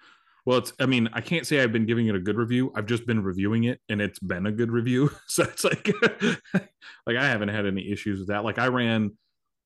Well, 0.45 0.57
it's 0.57 0.73
I 0.79 0.85
mean, 0.85 1.09
I 1.13 1.21
can't 1.21 1.47
say 1.47 1.61
I've 1.61 1.71
been 1.71 1.85
giving 1.85 2.07
it 2.07 2.15
a 2.15 2.19
good 2.19 2.37
review. 2.37 2.71
I've 2.75 2.85
just 2.85 3.05
been 3.05 3.23
reviewing 3.23 3.65
it 3.65 3.79
and 3.87 4.01
it's 4.01 4.19
been 4.19 4.45
a 4.45 4.51
good 4.51 4.71
review. 4.71 5.11
So 5.27 5.43
it's 5.43 5.63
like 5.63 5.89
like 6.53 7.17
I 7.17 7.25
haven't 7.25 7.49
had 7.49 7.65
any 7.65 7.91
issues 7.91 8.19
with 8.19 8.27
that. 8.29 8.43
Like 8.43 8.59
I 8.59 8.67
ran 8.67 9.11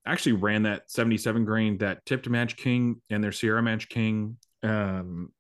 actually 0.06 0.34
ran 0.34 0.64
that 0.64 0.90
77 0.92 1.46
grain, 1.46 1.78
that 1.80 2.06
tipped 2.06 2.30
match 2.30 2.56
king 2.56 3.02
and 3.10 3.24
their 3.24 3.32
Sierra 3.32 3.62
match 3.64 3.90
king. 3.90 4.38
Um 4.64 5.32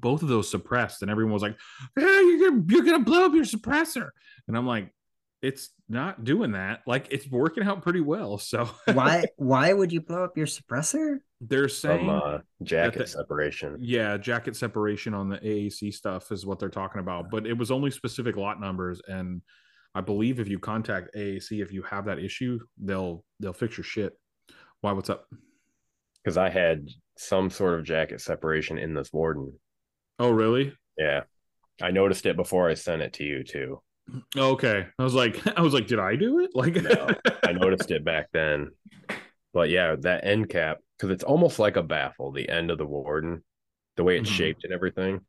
both 0.00 0.22
of 0.22 0.28
those 0.28 0.50
suppressed, 0.50 1.02
and 1.02 1.10
everyone 1.10 1.32
was 1.32 1.42
like, 1.42 1.56
"Yeah, 1.96 2.20
you're 2.20 2.50
gonna 2.50 2.64
you're 2.68 2.84
gonna 2.84 3.04
blow 3.04 3.26
up 3.26 3.34
your 3.34 3.44
suppressor," 3.44 4.10
and 4.48 4.56
I'm 4.56 4.66
like, 4.66 4.92
"It's 5.42 5.70
not 5.88 6.24
doing 6.24 6.52
that. 6.52 6.80
Like 6.86 7.08
it's 7.10 7.28
working 7.30 7.64
out 7.64 7.82
pretty 7.82 8.00
well." 8.00 8.38
So 8.52 8.68
why 8.92 9.24
why 9.36 9.72
would 9.72 9.92
you 9.92 10.00
blow 10.00 10.24
up 10.24 10.36
your 10.36 10.46
suppressor? 10.46 11.18
they're 11.42 11.68
saying 11.68 12.06
From 12.06 12.08
uh 12.08 12.38
jacket 12.62 12.98
the- 13.00 13.06
separation. 13.06 13.76
yeah 13.78 14.16
jacket 14.16 14.56
separation 14.56 15.12
on 15.12 15.28
the 15.28 15.36
aac 15.36 15.92
stuff 15.92 16.32
is 16.32 16.46
what 16.46 16.58
they're 16.58 16.70
talking 16.70 16.98
about 17.02 17.30
but 17.30 17.46
it 17.46 17.52
was 17.52 17.70
only 17.70 17.90
specific 17.90 18.36
lot 18.36 18.58
numbers 18.58 19.02
and 19.06 19.42
i 19.94 20.00
believe 20.00 20.40
if 20.40 20.48
you 20.48 20.58
contact 20.58 21.14
aac 21.14 21.60
if 21.60 21.70
you 21.74 21.82
have 21.82 22.06
that 22.06 22.18
issue 22.18 22.58
they'll 22.78 23.22
they'll 23.38 23.52
fix 23.52 23.76
your 23.76 23.84
shit 23.84 24.18
why 24.80 24.92
what's 24.92 25.10
up 25.10 25.26
Because 26.24 26.38
I 26.38 26.48
had 26.48 26.88
some 27.18 27.50
sort 27.50 27.74
of 27.78 27.84
jacket 27.84 28.22
separation 28.22 28.78
in 28.78 28.94
this 28.94 29.12
warden. 29.12 29.52
Oh 30.18 30.30
really 30.30 30.72
Yeah. 30.96 31.22
I 31.82 31.90
noticed 31.90 32.26
it 32.26 32.36
before 32.36 32.68
I 32.68 32.74
sent 32.74 33.02
it 33.02 33.14
to 33.14 33.24
you 33.24 33.44
too. 33.44 33.82
okay 34.36 34.86
i 34.98 35.02
was 35.02 35.14
like 35.14 35.44
i 35.58 35.60
was 35.60 35.74
like 35.74 35.88
did 35.88 35.98
i 35.98 36.14
do 36.14 36.38
it 36.38 36.50
like 36.54 36.76
No, 36.76 37.08
I 37.42 37.52
noticed 37.64 37.90
it 37.90 38.04
back 38.04 38.28
then. 38.32 38.70
But 39.52 39.70
yeah, 39.70 39.96
that 40.00 40.24
end 40.26 40.48
cap, 40.50 40.78
because 40.96 41.10
it's 41.10 41.24
almost 41.24 41.58
like 41.58 41.76
a 41.76 41.82
baffle, 41.82 42.30
the 42.30 42.48
end 42.48 42.70
of 42.70 42.76
the 42.78 42.84
warden, 42.86 43.42
the 43.96 44.04
way 44.04 44.18
it's 44.18 44.28
Mhm. 44.30 44.34
shaped 44.34 44.64
and 44.64 44.72
everything. 44.72 45.20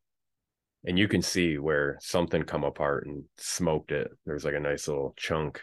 And 0.85 0.99
you 0.99 1.07
can 1.07 1.21
see 1.21 1.57
where 1.57 1.97
something 2.01 2.43
come 2.43 2.63
apart 2.65 3.07
and 3.07 3.23
smoked 3.37 3.91
it. 3.93 4.11
There's 4.25 4.43
like 4.45 4.53
a 4.55 4.59
nice 4.59 4.87
little 4.89 5.13
chunk, 5.17 5.61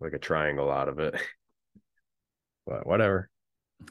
like 0.00 0.14
a 0.14 0.18
triangle 0.18 0.70
out 0.70 0.88
of 0.88 0.98
it. 0.98 1.14
But 2.66 2.86
whatever. 2.86 3.30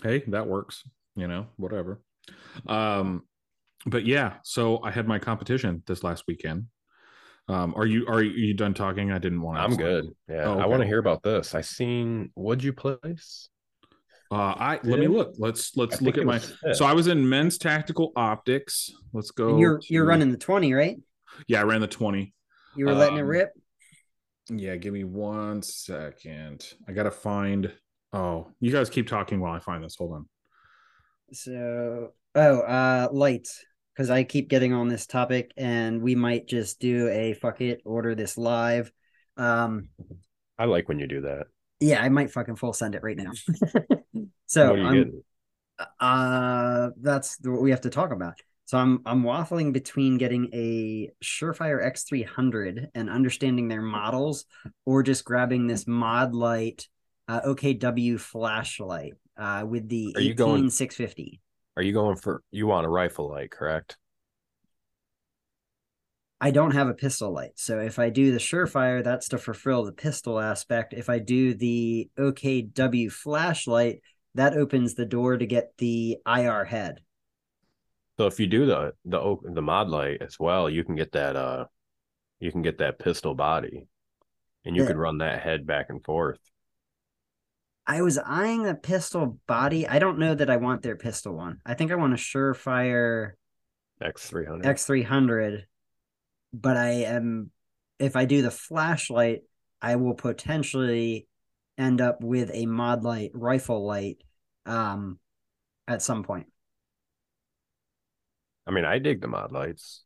hey 0.03 0.23
that 0.27 0.47
works 0.47 0.83
you 1.15 1.27
know 1.27 1.47
whatever 1.57 2.01
um 2.67 3.23
but 3.85 4.05
yeah 4.05 4.33
so 4.43 4.81
i 4.83 4.91
had 4.91 5.07
my 5.07 5.19
competition 5.19 5.81
this 5.85 6.03
last 6.03 6.23
weekend 6.27 6.65
um 7.47 7.73
are 7.77 7.85
you 7.85 8.05
are 8.07 8.21
you 8.23 8.53
done 8.53 8.73
talking 8.73 9.11
i 9.11 9.17
didn't 9.19 9.41
want 9.41 9.57
to 9.57 9.63
I'm 9.63 9.75
good. 9.75 10.05
Yeah. 10.27 10.45
Oh, 10.45 10.59
I 10.59 10.65
want 10.65 10.81
to 10.81 10.87
hear 10.87 10.97
about 10.99 11.21
this. 11.21 11.53
I 11.53 11.61
seen 11.61 12.31
what'd 12.33 12.63
you 12.63 12.73
place? 12.73 13.49
uh 14.31 14.55
i 14.57 14.79
let 14.83 14.99
me 14.99 15.07
look 15.07 15.35
let's 15.37 15.77
let's 15.77 16.01
I 16.01 16.05
look 16.05 16.17
at 16.17 16.25
my 16.25 16.35
was 16.35 16.55
fifth. 16.63 16.77
so 16.77 16.85
i 16.85 16.93
was 16.93 17.05
in 17.05 17.29
men's 17.29 17.59
tactical 17.59 18.11
optics 18.15 18.89
let's 19.13 19.29
go 19.29 19.59
you're 19.59 19.79
you're 19.87 20.03
to- 20.03 20.09
running 20.09 20.31
the 20.31 20.37
twenty, 20.37 20.73
right? 20.73 20.97
yeah 21.47 21.59
i 21.59 21.63
ran 21.63 21.79
the 21.81 21.87
20 21.87 22.33
You 22.75 22.85
were 22.87 22.93
letting 22.95 23.17
it 23.17 23.21
Um, 23.21 23.27
rip. 23.27 23.51
yeah 24.49 24.75
give 24.77 24.93
me 24.93 25.03
one 25.03 25.61
second 25.61 26.65
i 26.87 26.91
gotta 26.91 27.11
find 27.11 27.71
oh 28.13 28.47
you 28.59 28.71
guys 28.71 28.89
keep 28.89 29.07
talking 29.07 29.39
while 29.39 29.53
i 29.53 29.59
find 29.59 29.83
this 29.83 29.95
hold 29.95 30.13
on 30.13 30.25
So 31.31 32.13
oh 32.33 32.59
uh 32.61 33.09
lights. 33.11 33.63
Because 33.95 34.09
I 34.09 34.23
keep 34.25 34.49
getting 34.49 34.73
on 34.73 34.89
this 34.89 35.05
topic 35.07 35.51
and 35.55 36.01
we 36.01 36.15
might 36.15 36.47
just 36.47 36.79
do 36.81 37.07
a 37.07 37.33
fuck 37.33 37.61
it, 37.61 37.81
order 37.85 38.13
this 38.15 38.37
live. 38.37 38.91
Um 39.37 39.87
I 40.57 40.65
like 40.65 40.87
when 40.89 40.99
you 40.99 41.07
do 41.07 41.21
that. 41.21 41.47
yeah, 41.79 42.01
I 42.01 42.09
might 42.09 42.31
fucking 42.31 42.55
full 42.57 42.73
send 42.73 42.95
it 42.95 43.03
right 43.03 43.17
now. 43.17 43.31
so 44.45 44.73
I'm 44.75 44.93
getting? 44.93 45.23
Uh, 45.99 46.89
that's 47.01 47.37
what 47.43 47.61
we 47.61 47.71
have 47.71 47.81
to 47.81 47.89
talk 47.89 48.11
about. 48.13 48.35
So 48.65 48.77
I'm 48.77 49.01
I'm 49.05 49.23
waffling 49.23 49.73
between 49.73 50.17
getting 50.17 50.49
a 50.53 51.11
Surefire 51.23 51.85
X300 51.85 52.87
and 52.95 53.09
understanding 53.09 53.67
their 53.67 53.81
models, 53.81 54.45
or 54.85 55.03
just 55.03 55.25
grabbing 55.25 55.67
this 55.67 55.83
Modlite 55.85 56.87
uh, 57.27 57.41
OKW 57.41 58.19
flashlight 58.19 59.13
uh, 59.37 59.65
with 59.67 59.87
the 59.89 60.15
Are 60.17 60.33
going- 60.33 60.65
18650. 60.65 61.41
Are 61.77 61.83
you 61.83 61.93
going 61.93 62.17
for 62.17 62.41
you 62.51 62.67
want 62.67 62.85
a 62.85 62.89
rifle 62.89 63.29
light, 63.29 63.51
correct? 63.51 63.97
I 66.39 66.51
don't 66.51 66.71
have 66.71 66.87
a 66.87 66.93
pistol 66.93 67.31
light, 67.31 67.53
so 67.55 67.79
if 67.79 67.97
I 67.99 68.09
do 68.09 68.31
the 68.31 68.37
Surefire, 68.39 69.03
that's 69.03 69.27
to 69.29 69.37
fulfill 69.37 69.83
the 69.83 69.91
pistol 69.91 70.39
aspect. 70.39 70.93
If 70.93 71.09
I 71.09 71.19
do 71.19 71.53
the 71.53 72.09
OKW 72.17 73.09
flashlight, 73.09 74.01
that 74.35 74.53
opens 74.55 74.93
the 74.95 75.05
door 75.05 75.37
to 75.37 75.45
get 75.45 75.77
the 75.77 76.17
IR 76.25 76.65
head. 76.65 77.01
So 78.17 78.27
if 78.27 78.39
you 78.41 78.47
do 78.47 78.65
the 78.65 78.93
the 79.05 79.19
the 79.43 79.61
Modlite 79.61 80.21
as 80.21 80.37
well, 80.39 80.69
you 80.69 80.83
can 80.83 80.95
get 80.95 81.11
that 81.13 81.35
uh 81.37 81.67
you 82.39 82.51
can 82.51 82.61
get 82.63 82.79
that 82.79 82.99
pistol 82.99 83.35
body. 83.35 83.87
And 84.65 84.75
you 84.75 84.83
Yeah. 84.83 84.87
could 84.87 84.97
run 84.97 85.19
that 85.19 85.41
head 85.41 85.65
back 85.67 85.87
and 85.89 86.03
forth. 86.03 86.39
I 87.87 88.01
was 88.01 88.17
eyeing 88.17 88.63
the 88.63 88.75
pistol 88.75 89.39
body. 89.47 89.87
I 89.87 89.99
don't 89.99 90.17
know 90.17 90.33
that 90.33 90.49
I 90.49 90.57
want 90.57 90.81
their 90.81 90.95
pistol 90.95 91.35
one. 91.35 91.59
I 91.65 91.75
think 91.75 91.91
I 91.91 91.95
want 91.95 92.13
a 92.13 92.17
Surefire 92.17 93.31
X 94.01 94.27
three 94.27 94.45
hundred. 94.45 94.65
X300, 94.65 95.63
but 96.53 96.77
I 96.77 96.89
am, 97.03 97.51
if 97.99 98.15
I 98.15 98.25
do 98.25 98.41
the 98.41 98.51
flashlight, 98.51 99.41
I 99.81 99.97
will 99.97 100.15
potentially 100.15 101.27
end 101.77 102.01
up 102.01 102.21
with 102.21 102.49
a 102.53 102.65
Modlite, 102.65 103.31
rifle 103.33 103.85
light, 103.85 104.17
um, 104.65 105.19
at 105.87 106.01
some 106.01 106.23
point. 106.23 106.47
I 108.65 108.71
mean, 108.71 108.85
I 108.85 108.97
dig 108.97 109.21
the 109.21 109.27
Modlites. 109.27 109.99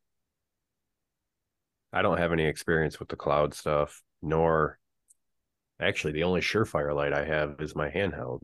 I 1.94 2.02
don't 2.02 2.18
have 2.18 2.34
any 2.34 2.46
experience 2.46 3.00
with 3.00 3.10
the 3.10 3.16
cloud 3.16 3.54
stuff, 3.54 4.02
nor 4.22 4.80
actually 5.80 6.14
the 6.14 6.24
only 6.24 6.42
surefire 6.42 6.96
light 6.96 7.14
I 7.14 7.26
have 7.26 7.56
is 7.60 7.76
my 7.76 7.90
handheld. 7.90 8.42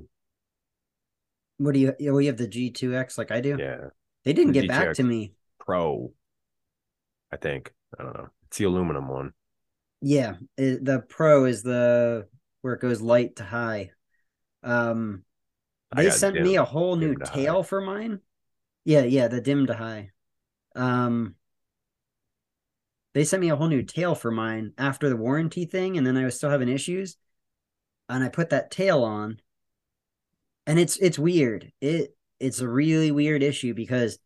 What 1.57 1.73
do 1.73 1.79
you, 1.79 1.93
oh, 2.09 2.17
you 2.17 2.27
have 2.27 2.37
the 2.37 2.47
G2X 2.47 3.17
like 3.17 3.31
I 3.31 3.41
do? 3.41 3.57
Yeah. 3.57 3.89
They 4.23 4.33
didn't 4.33 4.53
The 4.53 4.61
get 4.61 4.67
back 4.67 4.93
to 4.95 5.03
me. 5.03 5.33
Pro. 5.59 6.13
I 7.31 7.37
think. 7.37 7.73
I 7.97 8.03
don't 8.03 8.13
know. 8.15 8.29
It's 8.47 8.57
the 8.57 8.65
aluminum 8.65 9.07
one. 9.07 9.33
Yeah, 10.01 10.35
it, 10.57 10.83
the 10.83 10.99
Pro 10.99 11.45
is 11.45 11.63
the 11.63 12.27
where 12.61 12.73
it 12.73 12.81
goes 12.81 13.01
light 13.01 13.37
to 13.37 13.43
high. 13.43 13.91
Um, 14.63 15.23
they 15.95 16.09
sent 16.09 16.39
me 16.41 16.55
a 16.57 16.65
whole 16.65 16.95
new 16.95 17.13
dim 17.13 17.19
to 17.19 17.25
high. 17.25 17.35
tail 17.35 17.63
for 17.63 17.81
mine. 17.81 18.19
Yeah, 18.83 19.03
yeah, 19.03 19.27
the 19.27 19.41
dim 19.41 19.67
to 19.67 19.73
high. 19.73 20.11
Um, 20.75 21.35
they 23.13 23.23
sent 23.23 23.41
me 23.41 23.49
a 23.49 23.55
whole 23.55 23.67
new 23.67 23.83
tail 23.83 24.13
for 24.13 24.31
mine 24.31 24.73
after 24.77 25.09
the 25.09 25.15
warranty 25.15 25.65
thing, 25.65 25.97
and 25.97 26.05
then 26.05 26.17
I 26.17 26.25
was 26.25 26.35
still 26.35 26.49
having 26.49 26.69
issues. 26.69 27.17
And 28.07 28.23
I 28.23 28.29
put 28.29 28.51
that 28.51 28.71
tail 28.71 29.03
on, 29.03 29.39
and 30.67 30.79
it's 30.79 30.97
it's 30.97 31.19
weird. 31.19 31.71
It 31.81 32.15
it's 32.39 32.59
a 32.59 32.67
really 32.67 33.11
weird 33.11 33.41
issue 33.41 33.73
because, 33.73 34.19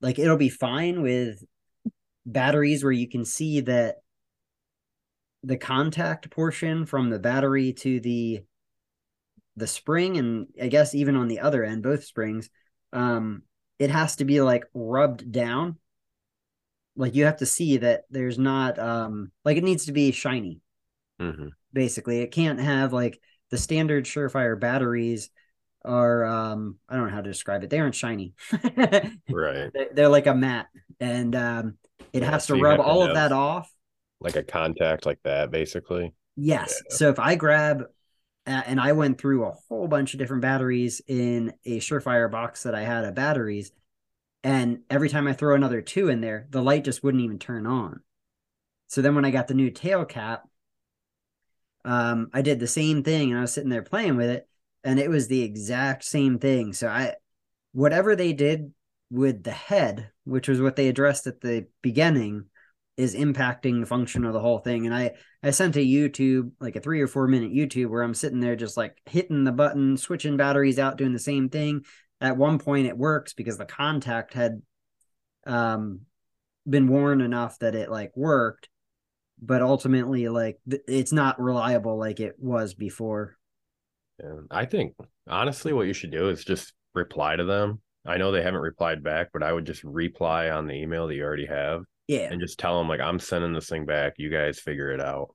like, 0.00 0.18
it'll 0.18 0.36
be 0.36 0.48
fine 0.50 1.02
with 1.02 1.42
batteries 2.26 2.84
where 2.84 2.92
you 2.92 3.08
can 3.08 3.24
see 3.24 3.60
that 3.62 3.96
the 5.42 5.56
contact 5.56 6.30
portion 6.30 6.84
from 6.84 7.10
the 7.10 7.18
battery 7.18 7.72
to 7.72 8.00
the 8.00 8.42
the 9.56 9.66
spring 9.66 10.16
and 10.18 10.46
I 10.60 10.68
guess 10.68 10.94
even 10.94 11.16
on 11.16 11.28
the 11.28 11.40
other 11.40 11.64
end 11.64 11.82
both 11.82 12.04
springs 12.04 12.48
um 12.92 13.42
it 13.78 13.90
has 13.90 14.16
to 14.16 14.24
be 14.24 14.40
like 14.40 14.64
rubbed 14.74 15.30
down. 15.30 15.76
Like 16.96 17.14
you 17.14 17.24
have 17.26 17.36
to 17.38 17.46
see 17.46 17.76
that 17.78 18.02
there's 18.10 18.38
not 18.38 18.78
um 18.78 19.30
like 19.44 19.56
it 19.56 19.64
needs 19.64 19.86
to 19.86 19.92
be 19.92 20.10
shiny. 20.12 20.60
Hmm 21.20 21.48
basically 21.72 22.20
it 22.20 22.32
can't 22.32 22.60
have 22.60 22.92
like 22.92 23.20
the 23.50 23.58
standard 23.58 24.04
surefire 24.04 24.58
batteries 24.58 25.30
are 25.84 26.24
um 26.24 26.76
I 26.88 26.96
don't 26.96 27.06
know 27.06 27.12
how 27.14 27.22
to 27.22 27.30
describe 27.30 27.64
it 27.64 27.70
they 27.70 27.80
aren't 27.80 27.94
shiny 27.94 28.34
Right. 29.28 29.72
they're, 29.94 30.08
like 30.08 30.26
a 30.26 30.34
mat 30.34 30.66
and 31.00 31.34
um 31.36 31.78
it 32.12 32.22
Yeah, 32.22 32.30
has 32.30 32.46
to 32.46 32.54
you 32.54 32.56
rub 32.56 32.80
have 32.80 32.84
to 32.84 32.90
all 32.90 33.04
of 33.04 33.12
that 33.14 33.32
off 33.32 33.70
Like 34.20 34.36
a 34.36 34.42
contact 34.44 35.06
like 35.06 35.20
that, 35.24 35.50
basically. 35.50 36.14
Yes. 36.36 36.82
Yeah. 36.90 36.96
So 36.96 37.08
if 37.10 37.18
I 37.18 37.34
grab, 37.34 37.84
uh, 38.46 38.62
and 38.66 38.80
I 38.80 38.92
went 38.92 39.18
through 39.20 39.44
a 39.46 39.52
whole 39.68 39.88
bunch 39.88 40.14
of 40.14 40.18
different 40.20 40.42
batteries 40.42 41.02
in 41.06 41.54
a 41.66 41.80
Surefire 41.80 42.30
box 42.30 42.64
that 42.64 42.74
I 42.74 42.82
had 42.82 43.04
of 43.04 43.14
batteries, 43.14 43.72
and 44.44 44.80
every 44.90 45.08
time 45.10 45.28
I 45.28 45.34
throw 45.34 45.54
another 45.56 45.82
two 45.82 46.08
in 46.08 46.20
there, 46.22 46.48
the 46.50 46.62
light 46.62 46.84
just 46.84 47.04
wouldn't 47.04 47.24
even 47.24 47.38
turn 47.38 47.66
on. 47.66 48.02
So 48.88 49.02
then 49.02 49.14
when 49.16 49.26
I 49.26 49.32
got 49.32 49.48
the 49.48 49.54
new 49.54 49.70
tail 49.70 50.04
cap, 50.06 50.47
um, 51.88 52.28
I 52.34 52.42
did 52.42 52.60
the 52.60 52.66
same 52.66 53.02
thing 53.02 53.30
and 53.30 53.38
I 53.38 53.40
was 53.40 53.54
sitting 53.54 53.70
there 53.70 53.82
playing 53.82 54.16
with 54.16 54.28
it 54.28 54.46
and 54.84 54.98
it 54.98 55.08
was 55.08 55.26
the 55.26 55.42
exact 55.42 56.04
same 56.04 56.38
thing. 56.38 56.74
So 56.74 56.86
I, 56.86 57.14
whatever 57.72 58.14
they 58.14 58.34
did 58.34 58.74
with 59.10 59.42
the 59.42 59.52
head, 59.52 60.10
which 60.24 60.48
was 60.48 60.60
what 60.60 60.76
they 60.76 60.88
addressed 60.88 61.26
at 61.26 61.40
the 61.40 61.66
beginning, 61.80 62.44
is 62.98 63.14
impacting 63.14 63.80
the 63.80 63.86
function 63.86 64.26
of 64.26 64.34
the 64.34 64.40
whole 64.40 64.58
thing. 64.58 64.84
And 64.84 64.94
I, 64.94 65.12
I 65.42 65.50
sent 65.50 65.76
a 65.76 65.78
YouTube, 65.78 66.50
like 66.60 66.76
a 66.76 66.80
three 66.80 67.00
or 67.00 67.06
four 67.06 67.26
minute 67.26 67.54
YouTube 67.54 67.88
where 67.88 68.02
I'm 68.02 68.12
sitting 68.12 68.40
there 68.40 68.56
just 68.56 68.76
like 68.76 69.00
hitting 69.06 69.44
the 69.44 69.52
button, 69.52 69.96
switching 69.96 70.36
batteries 70.36 70.78
out, 70.78 70.98
doing 70.98 71.14
the 71.14 71.18
same 71.18 71.48
thing. 71.48 71.86
At 72.20 72.36
one 72.36 72.58
point 72.58 72.86
it 72.86 72.98
works 72.98 73.32
because 73.32 73.56
the 73.56 73.64
contact 73.64 74.34
had 74.34 74.60
um 75.46 76.00
been 76.68 76.88
worn 76.88 77.22
enough 77.22 77.58
that 77.60 77.74
it 77.74 77.90
like 77.90 78.14
worked 78.14 78.68
but 79.40 79.62
ultimately 79.62 80.28
like 80.28 80.58
th- 80.68 80.82
it's 80.88 81.12
not 81.12 81.40
reliable 81.40 81.98
like 81.98 82.20
it 82.20 82.34
was 82.38 82.74
before 82.74 83.36
And 84.18 84.46
I 84.50 84.64
think 84.64 84.94
honestly, 85.28 85.72
what 85.72 85.86
you 85.86 85.92
should 85.92 86.10
do 86.10 86.28
is 86.28 86.44
just 86.44 86.72
reply 86.94 87.36
to 87.36 87.44
them. 87.44 87.80
I 88.06 88.16
know 88.16 88.32
they 88.32 88.42
haven't 88.42 88.60
replied 88.60 89.02
back, 89.02 89.28
but 89.32 89.42
I 89.42 89.52
would 89.52 89.66
just 89.66 89.84
reply 89.84 90.50
on 90.50 90.66
the 90.66 90.74
email 90.74 91.06
that 91.06 91.14
you 91.14 91.22
already 91.24 91.46
have 91.46 91.82
yeah 92.06 92.28
and 92.30 92.40
just 92.40 92.58
tell 92.58 92.78
them 92.78 92.88
like 92.88 93.00
I'm 93.00 93.18
sending 93.18 93.52
this 93.52 93.68
thing 93.68 93.86
back. 93.86 94.14
You 94.16 94.30
guys 94.30 94.58
figure 94.58 94.90
it 94.90 95.00
out. 95.00 95.34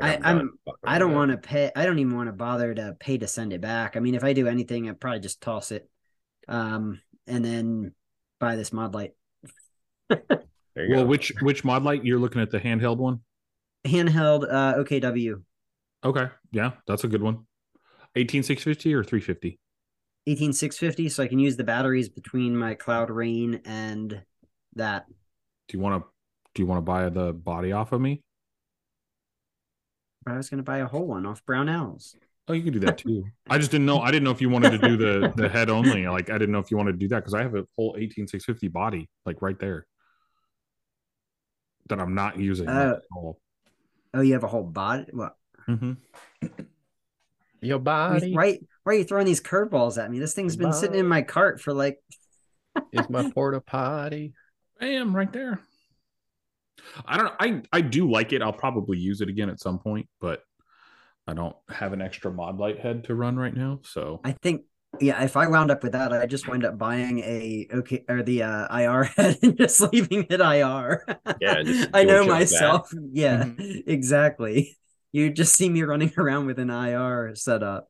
I- 0.00 0.16
done 0.16 0.24
I'm- 0.24 0.50
i 0.84 0.98
don't 0.98 1.12
want 1.12 1.32
to 1.32 1.38
pay 1.38 1.72
i 1.74 1.84
don't 1.84 1.98
even 1.98 2.14
want 2.14 2.28
to 2.28 2.32
bother 2.32 2.72
to 2.72 2.96
pay 3.00 3.18
to 3.18 3.26
send 3.26 3.52
it 3.52 3.60
back 3.60 3.96
i 3.96 4.00
mean 4.00 4.14
if 4.14 4.22
i 4.22 4.32
do 4.32 4.46
anything 4.46 4.88
i 4.88 4.92
probably 4.92 5.18
just 5.18 5.40
toss 5.40 5.72
it 5.72 5.88
um 6.46 7.00
and 7.26 7.44
then 7.44 7.92
buy 8.38 8.54
this 8.54 8.70
Modlite 8.70 9.10
Well, 10.88 11.02
go. 11.02 11.06
which 11.06 11.32
which 11.42 11.62
Modlite 11.64 12.04
you're 12.04 12.18
looking 12.18 12.40
at 12.42 12.50
the 12.50 12.60
handheld 12.60 12.98
one? 12.98 13.20
handheld 13.86 14.44
uh 14.52 14.74
okw 14.82 15.42
Okay, 16.04 16.28
yeah, 16.52 16.72
that's 16.86 17.04
a 17.04 17.08
good 17.08 17.22
one. 17.22 17.46
18650 18.14 18.94
or 18.94 19.02
350? 19.04 19.58
18650 20.26 21.08
so 21.08 21.22
i 21.22 21.26
can 21.26 21.38
use 21.38 21.56
the 21.56 21.64
batteries 21.64 22.08
between 22.08 22.56
my 22.56 22.74
Cloud 22.74 23.10
REIN 23.10 23.60
and 23.64 24.22
that 24.74 25.06
Do 25.68 25.76
you 25.76 25.82
want 25.82 26.02
to 26.02 26.08
do 26.54 26.62
you 26.62 26.66
want 26.66 26.78
to 26.78 26.82
buy 26.82 27.08
the 27.08 27.32
body 27.32 27.72
off 27.72 27.92
of 27.92 28.00
me? 28.00 28.22
but 30.24 30.34
i 30.34 30.36
was 30.36 30.48
going 30.50 30.58
to 30.58 30.64
buy 30.64 30.78
a 30.78 30.86
whole 30.86 31.06
one 31.06 31.24
off 31.26 31.44
brownells 31.46 32.14
Oh, 32.50 32.54
you 32.54 32.62
can 32.62 32.72
do 32.72 32.80
that 32.80 32.96
too. 33.04 33.26
I 33.50 33.58
just 33.58 33.70
didn't 33.70 33.84
know. 33.84 34.00
I 34.00 34.10
didn't 34.10 34.24
know 34.24 34.30
if 34.30 34.40
you 34.40 34.48
wanted 34.48 34.70
to 34.70 34.78
do 34.78 34.96
the 34.96 35.34
the 35.36 35.50
head 35.50 35.68
only. 35.68 36.06
Like 36.08 36.30
I 36.30 36.38
didn't 36.38 36.52
know 36.52 36.60
if 36.60 36.70
you 36.70 36.78
wanted 36.78 36.92
to 36.92 36.98
do 36.98 37.06
that 37.08 37.16
because 37.16 37.34
I 37.34 37.42
have 37.42 37.54
a 37.54 37.66
whole 37.76 37.94
18650 37.98 38.68
body 38.68 39.06
like 39.26 39.42
right 39.42 39.58
there 39.58 39.86
that 41.88 42.00
I'm 42.00 42.14
not 42.14 42.38
using. 42.38 42.68
Uh, 42.68 42.96
at 42.96 43.02
all. 43.14 43.38
oh 44.14 44.20
you 44.20 44.32
have 44.34 44.44
a 44.44 44.48
whole 44.48 44.64
body 44.64 45.06
what 45.12 45.34
Mm-hmm. 45.68 45.92
Your 47.60 47.78
why, 47.78 47.82
body 47.82 48.34
why 48.34 48.58
why 48.84 48.92
are 48.92 48.96
you 48.96 49.04
throwing 49.04 49.26
these 49.26 49.40
curveballs 49.42 50.02
at 50.02 50.10
me 50.10 50.18
this 50.18 50.32
thing's 50.32 50.56
been 50.56 50.72
sitting 50.72 50.98
in 50.98 51.06
my 51.06 51.22
cart 51.22 51.60
for 51.60 51.74
like 51.74 51.98
is 52.92 53.08
my 53.10 53.30
porta 53.34 53.60
potty. 53.60 54.32
Bam, 54.80 55.14
right 55.14 55.32
there. 55.32 55.60
I 57.04 57.16
don't 57.16 57.26
know. 57.26 57.34
I 57.40 57.62
I 57.72 57.80
do 57.80 58.10
like 58.10 58.32
it. 58.32 58.42
I'll 58.42 58.52
probably 58.52 58.98
use 58.98 59.20
it 59.20 59.28
again 59.28 59.50
at 59.50 59.60
some 59.60 59.78
point, 59.78 60.08
but 60.20 60.42
I 61.26 61.34
don't 61.34 61.56
have 61.68 61.92
an 61.92 62.00
extra 62.00 62.30
Modlite 62.30 62.80
head 62.80 63.04
to 63.04 63.14
run 63.14 63.36
right 63.36 63.54
now. 63.54 63.80
So 63.82 64.20
I 64.24 64.32
think 64.32 64.62
yeah, 65.00 65.22
if 65.22 65.36
I 65.36 65.46
wound 65.48 65.70
up 65.70 65.82
with 65.82 65.92
that, 65.92 66.12
I 66.12 66.26
just 66.26 66.48
wind 66.48 66.64
up 66.64 66.78
buying 66.78 67.20
a 67.20 67.68
okay 67.72 68.04
or 68.08 68.22
the 68.22 68.42
uh, 68.42 68.76
IR 68.76 69.04
head 69.04 69.38
and 69.42 69.56
just 69.56 69.80
leaving 69.92 70.26
it 70.30 70.40
IR. 70.40 71.04
Yeah, 71.40 71.62
just 71.62 71.90
I 71.94 72.04
know 72.04 72.22
it 72.22 72.26
just 72.26 72.28
myself. 72.28 72.90
Yeah, 73.12 73.44
Mm-hmm. 73.44 73.90
exactly. 73.90 74.76
You 75.12 75.30
just 75.30 75.54
see 75.54 75.68
me 75.68 75.82
running 75.82 76.12
around 76.18 76.46
with 76.46 76.58
an 76.58 76.70
IR 76.70 77.34
setup. 77.34 77.88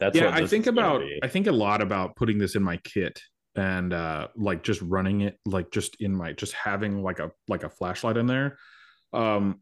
That's 0.00 0.16
yeah, 0.16 0.30
I 0.32 0.46
think 0.46 0.66
about 0.66 1.00
be. 1.00 1.18
I 1.22 1.28
think 1.28 1.46
a 1.46 1.52
lot 1.52 1.80
about 1.80 2.16
putting 2.16 2.38
this 2.38 2.54
in 2.56 2.62
my 2.62 2.76
kit 2.78 3.20
and 3.54 3.92
uh 3.94 4.28
like 4.36 4.62
just 4.62 4.82
running 4.82 5.22
it 5.22 5.38
like 5.46 5.70
just 5.70 5.96
in 6.00 6.14
my 6.14 6.32
just 6.32 6.52
having 6.52 7.02
like 7.02 7.18
a 7.20 7.30
like 7.48 7.62
a 7.64 7.70
flashlight 7.70 8.16
in 8.16 8.26
there. 8.26 8.58
Um 9.12 9.60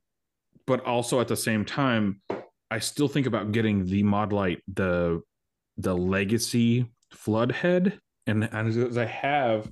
but 0.67 0.85
also 0.87 1.21
at 1.21 1.29
the 1.29 1.37
same 1.37 1.65
time 1.65 2.21
I 2.71 2.79
still 2.81 3.07
think 3.09 3.27
about 3.27 3.53
getting 3.53 3.85
the 3.87 4.03
Modlite 4.03 4.61
the 4.73 5.21
the 5.77 5.97
legacy 5.97 6.87
flood 7.13 7.53
head 7.53 7.99
and, 8.27 8.49
and 8.53 8.69
as 8.69 8.99
I 8.99 9.05
have 9.05 9.71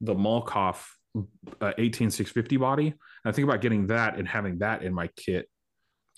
the 0.00 0.14
Malkoff 0.14 0.86
uh, 1.16 1.72
18650 1.78 2.56
body, 2.56 2.94
I 3.24 3.32
think 3.32 3.48
about 3.48 3.60
getting 3.60 3.86
that 3.88 4.18
and 4.18 4.28
having 4.28 4.58
that 4.58 4.82
in 4.82 4.92
my 4.92 5.08
kit 5.16 5.48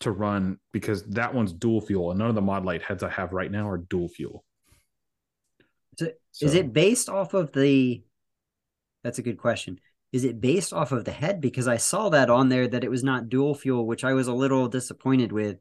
to 0.01 0.11
run 0.11 0.59
because 0.73 1.05
that 1.05 1.33
one's 1.33 1.53
dual 1.53 1.81
fuel 1.81 2.11
and 2.11 2.19
none 2.19 2.29
of 2.29 2.35
the 2.35 2.43
Modlite 2.43 2.83
heads 2.83 3.03
I 3.03 3.11
have 3.11 3.33
right 3.33 3.51
now 3.51 3.69
are 3.69 3.79
dual 3.79 4.09
fuel. 4.09 4.45
So, 5.97 6.09
Is 6.41 6.55
it 6.55 6.73
based 6.73 7.09
off 7.09 7.33
of 7.33 7.53
the? 7.53 8.03
That's 9.03 9.19
a 9.19 9.23
good 9.23 9.39
question. 9.39 9.81
Is 10.13 10.25
it 10.25 10.41
based 10.41 10.73
off 10.73 10.93
of 10.93 11.05
the 11.05 11.13
head? 11.13 11.41
Because 11.41 11.67
I 11.67 11.79
saw 11.79 12.11
that 12.11 12.29
on 12.29 12.51
there 12.51 12.69
that 12.69 12.85
it 12.85 12.91
was 12.91 13.03
not 13.03 13.31
dual 13.31 13.55
fuel, 13.55 13.87
which 13.87 14.05
I 14.05 14.13
was 14.13 14.29
a 14.29 14.35
little 14.35 14.69
disappointed 14.69 15.33
with. 15.33 15.59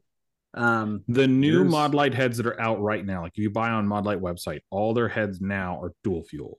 Um, 0.56 1.04
the 1.06 1.26
new 1.26 1.62
Yours- 1.64 1.72
Modlite 1.72 2.14
heads 2.14 2.38
that 2.38 2.46
are 2.46 2.58
out 2.60 2.80
right 2.80 3.04
now? 3.04 3.22
Like 3.22 3.32
if 3.36 3.38
you 3.42 3.50
buy 3.50 3.70
on 3.70 3.86
mod 3.86 4.04
light 4.06 4.20
website, 4.20 4.60
all 4.70 4.94
their 4.94 5.08
heads 5.08 5.40
now 5.40 5.80
are 5.82 5.92
dual 6.02 6.22
fuel. 6.24 6.58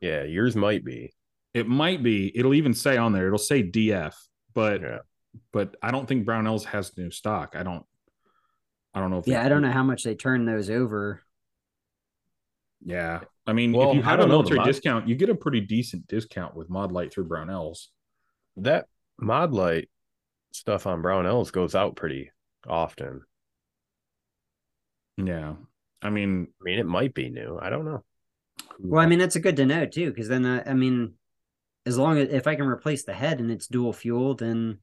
Yeah, 0.00 0.24
yours 0.24 0.54
might 0.54 0.84
be. 0.84 1.12
It 1.54 1.66
might 1.68 2.02
be. 2.02 2.36
It'll 2.36 2.54
even 2.54 2.74
say 2.74 2.96
on 2.96 3.12
there. 3.12 3.26
It'll 3.26 3.38
say 3.38 3.62
DF, 3.62 4.14
but 4.54 4.80
Yeah. 4.82 4.98
but 5.52 5.76
I 5.82 5.90
don't 5.90 6.06
think 6.06 6.26
Brownells 6.26 6.64
has 6.64 6.96
new 6.98 7.10
stock. 7.10 7.54
I 7.56 7.62
don't. 7.62 7.84
I 8.94 9.00
don't 9.00 9.10
know 9.10 9.18
if. 9.18 9.26
yeah, 9.26 9.42
I 9.44 9.48
don't 9.48 9.62
know 9.62 9.70
how 9.72 9.82
much 9.82 10.02
they 10.04 10.14
turn 10.14 10.44
those 10.44 10.68
over. 10.68 11.22
Yeah, 12.84 13.20
I 13.46 13.52
mean, 13.52 13.72
Well, 13.72 13.90
if 13.90 13.96
you 13.96 14.02
I 14.02 14.04
have 14.06 14.14
a 14.14 14.22
don't 14.22 14.28
know, 14.28 14.32
the 14.38 14.38
military 14.42 14.58
mod- 14.58 14.66
discount, 14.66 15.08
you 15.08 15.14
get 15.14 15.30
a 15.30 15.34
pretty 15.34 15.60
decent 15.60 16.06
discount 16.08 16.56
with 16.56 16.68
mod 16.68 16.90
light 16.92 17.12
through 17.12 17.28
Brownells. 17.28 17.86
That 18.56 18.86
Modlite 19.20 19.88
stuff 20.52 20.86
on 20.86 21.00
Brownells 21.02 21.52
goes 21.52 21.74
out 21.74 21.94
pretty 21.96 22.30
often. 22.66 23.22
Yeah, 25.16 25.54
I 26.00 26.10
mean, 26.10 26.48
I 26.60 26.64
mean, 26.64 26.78
it 26.78 26.86
might 26.86 27.14
be 27.14 27.28
new. 27.28 27.58
I 27.60 27.70
don't 27.70 27.84
know. 27.84 28.02
Well, 28.78 29.02
I 29.02 29.06
mean, 29.06 29.18
that's 29.18 29.36
a 29.36 29.40
good 29.40 29.56
to 29.56 29.66
know 29.66 29.86
too, 29.86 30.10
because 30.10 30.28
then 30.28 30.44
I, 30.44 30.70
I 30.70 30.74
mean, 30.74 31.14
as 31.86 31.98
long 31.98 32.18
as 32.18 32.28
if 32.30 32.46
I 32.46 32.54
can 32.54 32.66
replace 32.66 33.04
the 33.04 33.12
head 33.12 33.40
and 33.40 33.50
it's 33.50 33.66
dual 33.66 33.92
fuel, 33.92 34.34
then 34.34 34.78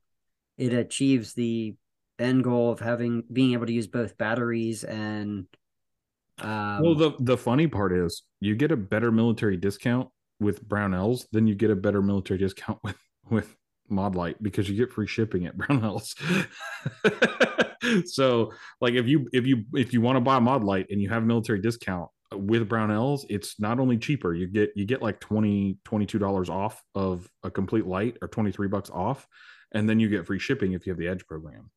it 0.58 0.74
achieves 0.74 1.34
the 1.34 1.76
end 2.18 2.44
goal 2.44 2.72
of 2.72 2.80
having 2.80 3.24
being 3.32 3.54
able 3.54 3.66
to 3.66 3.74
use 3.74 3.88
both 3.88 4.18
batteries 4.18 4.84
and. 4.84 5.46
Um, 6.40 6.82
well, 6.82 6.96
the 6.96 7.12
the 7.20 7.38
funny 7.38 7.68
part 7.68 7.92
is 7.92 8.24
you 8.40 8.56
get 8.56 8.72
a 8.72 8.78
better 8.78 9.12
military 9.12 9.58
discount 9.58 10.10
with 10.40 10.68
Brownells 10.68 11.26
than 11.32 11.48
you 11.48 11.56
get 11.56 11.70
a 11.70 11.76
better 11.76 12.02
military 12.02 12.38
discount 12.38 12.80
with 12.84 12.98
with 13.30 13.56
Modlite 13.92 14.36
because 14.42 14.70
you 14.70 14.78
get 14.78 14.94
free 14.94 15.08
shipping 15.08 15.46
at 15.46 15.58
Brownells. 15.58 16.16
so, 18.06 18.54
like 18.82 18.94
if 18.94 19.08
you 19.08 19.28
if 19.34 19.46
you 19.46 19.66
if 19.74 19.94
you 19.94 20.02
want 20.02 20.18
to 20.18 20.22
buy 20.22 20.40
Modlite 20.40 20.88
and 20.90 21.02
you 21.02 21.10
have 21.10 21.24
a 21.24 21.26
military 21.26 21.62
discount 21.62 22.10
uh, 22.34 22.38
with 22.38 22.68
Brownells, 22.68 23.26
it's 23.30 23.60
not 23.60 23.80
only 23.80 23.98
cheaper, 23.98 24.34
you 24.34 24.48
get 24.48 24.72
you 24.76 24.86
get 24.86 25.02
like 25.02 25.20
20 25.20 25.78
22 25.86 26.20
dollars 26.20 26.50
off 26.50 26.84
of 26.96 27.30
a 27.44 27.52
complete 27.52 27.86
light 27.86 28.18
or 28.22 28.28
23 28.28 28.68
bucks 28.68 28.90
off 28.90 29.28
and 29.72 29.88
then 29.88 30.00
you 30.00 30.10
get 30.10 30.26
free 30.26 30.40
shipping 30.40 30.74
if 30.74 30.86
you 30.86 30.92
have 30.92 31.00
the 31.00 31.08
Edge 31.08 31.26
program. 31.26 31.70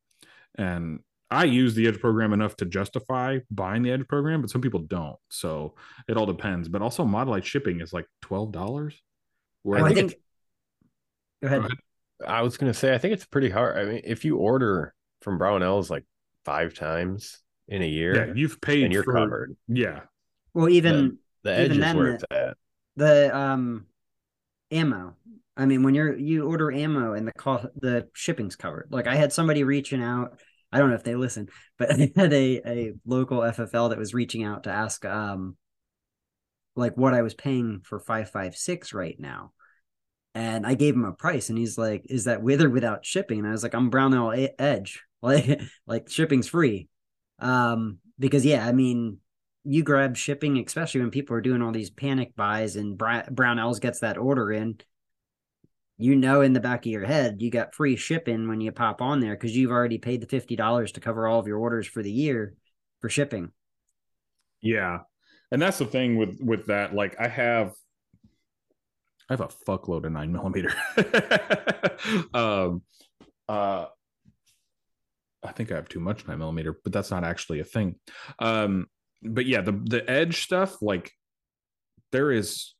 And 0.55 0.99
I 1.29 1.45
use 1.45 1.73
the 1.75 1.87
Edge 1.87 1.99
program 1.99 2.33
enough 2.33 2.55
to 2.57 2.65
justify 2.65 3.39
buying 3.49 3.83
the 3.83 3.91
Edge 3.91 4.07
program, 4.07 4.41
but 4.41 4.49
some 4.49 4.61
people 4.61 4.81
don't. 4.81 5.17
So 5.29 5.75
it 6.07 6.17
all 6.17 6.25
depends. 6.25 6.69
But 6.69 6.81
also, 6.81 7.05
Modlite 7.05 7.43
shipping 7.43 7.81
is 7.81 7.93
like 7.93 8.05
twelve 8.21 8.51
dollars. 8.51 9.01
Where 9.63 9.81
well, 9.81 9.87
I 9.87 9.91
I 9.91 9.93
think 9.93 10.09
think. 10.11 10.21
Go 11.41 11.47
ahead. 11.47 11.61
Go 11.61 11.65
ahead. 11.65 11.77
I 12.27 12.41
was 12.41 12.57
gonna 12.57 12.73
say 12.73 12.93
I 12.93 12.97
think 12.97 13.13
it's 13.13 13.25
pretty 13.25 13.49
hard. 13.49 13.77
I 13.77 13.85
mean, 13.85 14.01
if 14.03 14.25
you 14.25 14.37
order 14.37 14.93
from 15.23 15.39
Brownells 15.39 15.89
like 15.89 16.05
five 16.45 16.73
times 16.73 17.41
in 17.67 17.81
a 17.81 17.87
year, 17.87 18.27
yeah, 18.27 18.33
you've 18.35 18.59
paid 18.61 18.83
and 18.83 18.93
you're 18.93 19.03
for, 19.03 19.13
covered. 19.13 19.55
Yeah, 19.67 20.01
Well, 20.53 20.69
even 20.69 21.17
The 21.43 21.51
Even 21.53 21.71
edge 21.71 21.71
is 21.77 21.77
then, 21.79 21.97
where 21.97 22.05
the- 22.07 22.13
it's 22.15 22.23
at. 22.31 22.57
the 22.95 23.35
um 23.37 23.87
ammo. 24.71 25.15
I 25.55 25.65
mean, 25.65 25.83
when 25.83 25.93
you're 25.95 26.17
you 26.17 26.45
order 26.47 26.71
ammo 26.71 27.13
and 27.13 27.27
the 27.27 27.31
cost 27.33 27.67
the 27.75 28.09
shipping's 28.13 28.55
covered. 28.55 28.87
Like 28.91 29.07
I 29.07 29.15
had 29.15 29.31
somebody 29.33 29.63
reaching 29.63 30.01
out. 30.03 30.39
I 30.71 30.79
don't 30.79 30.89
know 30.89 30.95
if 30.95 31.03
they 31.03 31.15
listen, 31.15 31.47
but 31.77 31.91
I 31.93 32.11
had 32.15 32.33
a 32.33 32.61
a 32.67 32.93
local 33.05 33.39
FFL 33.39 33.89
that 33.89 33.99
was 33.99 34.13
reaching 34.13 34.43
out 34.43 34.63
to 34.63 34.71
ask 34.71 35.05
um 35.05 35.57
like 36.75 36.97
what 36.97 37.13
I 37.13 37.21
was 37.21 37.33
paying 37.35 37.81
for 37.83 37.99
five 37.99 38.29
five 38.31 38.55
six 38.55 38.93
right 38.93 39.15
now. 39.19 39.53
And 40.35 40.65
I 40.65 40.73
gave 40.73 40.95
him 40.95 41.05
a 41.05 41.13
price, 41.13 41.49
and 41.49 41.57
he's 41.59 41.77
like, 41.77 42.01
"Is 42.09 42.23
that 42.23 42.41
with 42.41 42.61
or 42.63 42.69
without 42.71 43.05
shipping?" 43.05 43.37
And 43.39 43.47
I 43.47 43.51
was 43.51 43.61
like, 43.61 43.75
"I'm 43.75 43.91
Brownell 43.91 44.33
Edge, 44.57 45.03
like 45.29 45.61
like 45.87 46.09
shipping's 46.09 46.47
free." 46.49 46.89
Um, 47.39 47.99
because 48.19 48.45
yeah, 48.45 48.67
I 48.67 48.71
mean, 48.73 49.19
you 49.63 49.83
grab 49.83 50.17
shipping, 50.17 50.57
especially 50.65 51.01
when 51.01 51.11
people 51.11 51.35
are 51.35 51.41
doing 51.41 51.61
all 51.63 51.71
these 51.71 51.89
panic 51.89 52.35
buys 52.35 52.75
and 52.75 52.97
Bra- 52.97 53.23
Brownells 53.31 53.81
gets 53.81 53.99
that 54.01 54.17
order 54.17 54.51
in. 54.51 54.79
you 55.97 56.15
know 56.15 56.41
in 56.41 56.53
the 56.53 56.59
back 56.59 56.85
of 56.85 56.91
your 56.91 57.05
head 57.05 57.41
you 57.41 57.51
got 57.51 57.75
free 57.75 57.95
shipping 57.95 58.47
when 58.47 58.59
you 58.61 58.71
pop 58.71 59.01
on 59.01 59.19
there 59.19 59.35
because 59.35 59.55
you've 59.55 59.71
already 59.71 59.97
paid 59.97 60.21
the 60.21 60.27
fifty 60.27 60.55
dollars 60.55 60.91
to 60.93 60.99
cover 60.99 61.27
all 61.27 61.39
of 61.39 61.47
your 61.47 61.59
orders 61.59 61.87
for 61.87 62.01
the 62.03 62.11
year 62.11 62.55
for 63.01 63.09
shipping. 63.09 63.51
Yeah. 64.61 64.99
And 65.51 65.61
that's 65.61 65.77
the 65.77 65.85
thing 65.85 66.17
with 66.17 66.39
with 66.41 66.67
that. 66.67 66.93
Like 66.95 67.19
I 67.19 67.27
have 67.27 67.73
I 69.29 69.33
have 69.33 69.41
a 69.41 69.47
fuckload 69.47 70.05
of 70.05 70.11
nine 70.11 70.31
millimeter. 70.31 70.73
um 72.33 72.81
uh 73.47 73.87
I 75.43 75.51
think 75.51 75.71
I 75.71 75.75
have 75.75 75.89
too 75.89 75.99
much 75.99 76.27
nine 76.27 76.39
millimeter, 76.39 76.77
but 76.83 76.93
that's 76.93 77.11
not 77.11 77.23
actually 77.23 77.59
a 77.59 77.65
thing. 77.65 77.95
Um 78.39 78.87
but 79.21 79.45
yeah, 79.45 79.61
the 79.61 79.71
the 79.71 80.09
edge 80.09 80.43
stuff, 80.43 80.81
like 80.81 81.11
there 82.11 82.31
is 82.31 82.73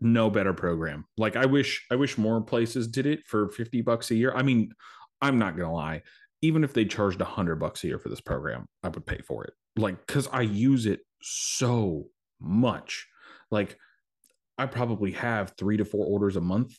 no 0.00 0.30
better 0.30 0.52
program. 0.52 1.04
Like 1.16 1.36
I 1.36 1.46
wish 1.46 1.86
I 1.90 1.96
wish 1.96 2.18
more 2.18 2.40
places 2.42 2.88
did 2.88 3.06
it 3.06 3.26
for 3.26 3.48
50 3.48 3.82
bucks 3.82 4.10
a 4.10 4.14
year. 4.14 4.32
I 4.34 4.42
mean, 4.42 4.72
I'm 5.20 5.38
not 5.38 5.56
gonna 5.56 5.72
lie, 5.72 6.02
even 6.42 6.64
if 6.64 6.72
they 6.72 6.84
charged 6.84 7.20
hundred 7.20 7.56
bucks 7.56 7.84
a 7.84 7.88
year 7.88 7.98
for 7.98 8.08
this 8.08 8.20
program, 8.20 8.66
I 8.82 8.88
would 8.88 9.06
pay 9.06 9.20
for 9.26 9.44
it. 9.44 9.54
Like, 9.76 10.06
cause 10.06 10.28
I 10.32 10.42
use 10.42 10.86
it 10.86 11.00
so 11.22 12.06
much. 12.40 13.06
Like 13.50 13.78
I 14.58 14.66
probably 14.66 15.12
have 15.12 15.54
three 15.58 15.76
to 15.76 15.84
four 15.84 16.06
orders 16.06 16.36
a 16.36 16.40
month 16.40 16.76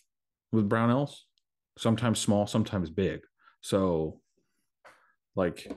with 0.52 0.69
Brownells, 0.69 1.15
sometimes 1.78 2.19
small, 2.19 2.48
sometimes 2.48 2.89
big. 2.89 3.21
So 3.62 4.21
like 5.36 5.71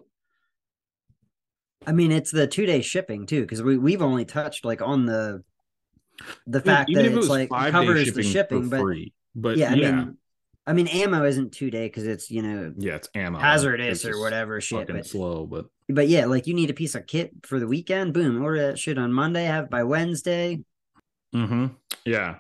I 1.87 1.93
mean, 1.93 2.13
it's 2.13 2.31
the 2.31 2.47
two 2.47 2.67
day 2.67 2.83
shipping 2.83 3.27
too, 3.27 3.43
because 3.43 3.63
we 3.63 3.79
we've 3.79 4.03
only 4.03 4.25
touched 4.25 4.65
like 4.65 4.83
on 4.83 5.07
the 5.07 5.43
the 6.47 6.61
fact 6.61 6.91
that 6.93 7.05
it 7.05 7.15
it's 7.15 7.29
like 7.29 7.51
covers 7.51 8.13
the 8.13 8.23
shipping, 8.23 8.69
but 8.69 8.81
free. 8.81 9.13
But 9.35 9.57
yeah, 9.57 9.75
yeah, 9.75 9.89
I 9.89 9.93
mean, 9.95 10.19
I 10.67 10.73
mean, 10.73 10.87
ammo 10.89 11.25
isn't 11.25 11.53
two 11.53 11.71
day 11.71 11.87
because 11.87 12.07
it's 12.07 12.31
you 12.31 12.43
know 12.43 12.75
yeah, 12.77 12.97
it's 12.97 13.09
ammo. 13.15 13.39
hazardous 13.39 14.05
It's 14.05 14.17
or 14.17 14.21
whatever 14.21 14.61
shit. 14.61 14.89
But 14.89 15.07
slow, 15.07 15.47
but 15.47 15.67
but 15.89 16.09
yeah, 16.09 16.27
like 16.27 16.47
you 16.47 16.55
need 16.55 16.71
a 16.71 16.75
piece 16.75 16.95
of 16.95 17.07
kit 17.07 17.31
for 17.45 17.59
the 17.59 17.67
weekend. 17.67 18.13
Boom, 18.13 18.43
order 18.43 18.69
that 18.69 18.79
shit 18.79 18.99
on 18.99 19.13
Monday. 19.13 19.45
Have 19.45 19.71
by 19.71 19.85
Wednesday. 19.85 20.61
hmm 21.33 21.69
Yeah. 22.05 22.37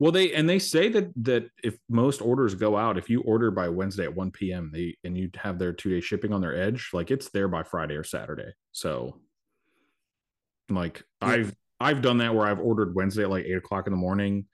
Well, 0.00 0.12
they 0.12 0.32
and 0.32 0.48
they 0.48 0.60
say 0.60 0.88
that 0.90 1.10
that 1.24 1.48
if 1.64 1.76
most 1.88 2.22
orders 2.22 2.54
go 2.54 2.76
out, 2.76 2.98
if 2.98 3.10
you 3.10 3.20
order 3.22 3.50
by 3.50 3.68
Wednesday 3.68 4.04
at 4.04 4.14
1 4.14 4.30
p.m., 4.30 4.70
they 4.72 4.96
and 5.02 5.16
you 5.18 5.30
have 5.36 5.58
their 5.58 5.72
two 5.72 5.90
day 5.90 6.00
shipping 6.00 6.32
on 6.32 6.40
their 6.40 6.54
edge, 6.54 6.90
like 6.92 7.10
it's 7.10 7.30
there 7.30 7.48
by 7.48 7.64
Friday 7.64 7.96
or 7.96 8.04
Saturday. 8.04 8.52
So 8.72 9.20
like 10.70 11.02
Yeah. 11.22 11.28
I've 11.28 11.56
I've 11.80 12.02
done 12.02 12.18
that 12.18 12.34
where 12.34 12.46
I've 12.46 12.60
ordered 12.60 12.94
Wednesday 12.94 13.22
at 13.22 13.30
like 13.30 13.44
eight 13.44 13.56
o'clock 13.56 13.86
in 13.86 13.92
the 13.92 13.96
morning 13.98 14.46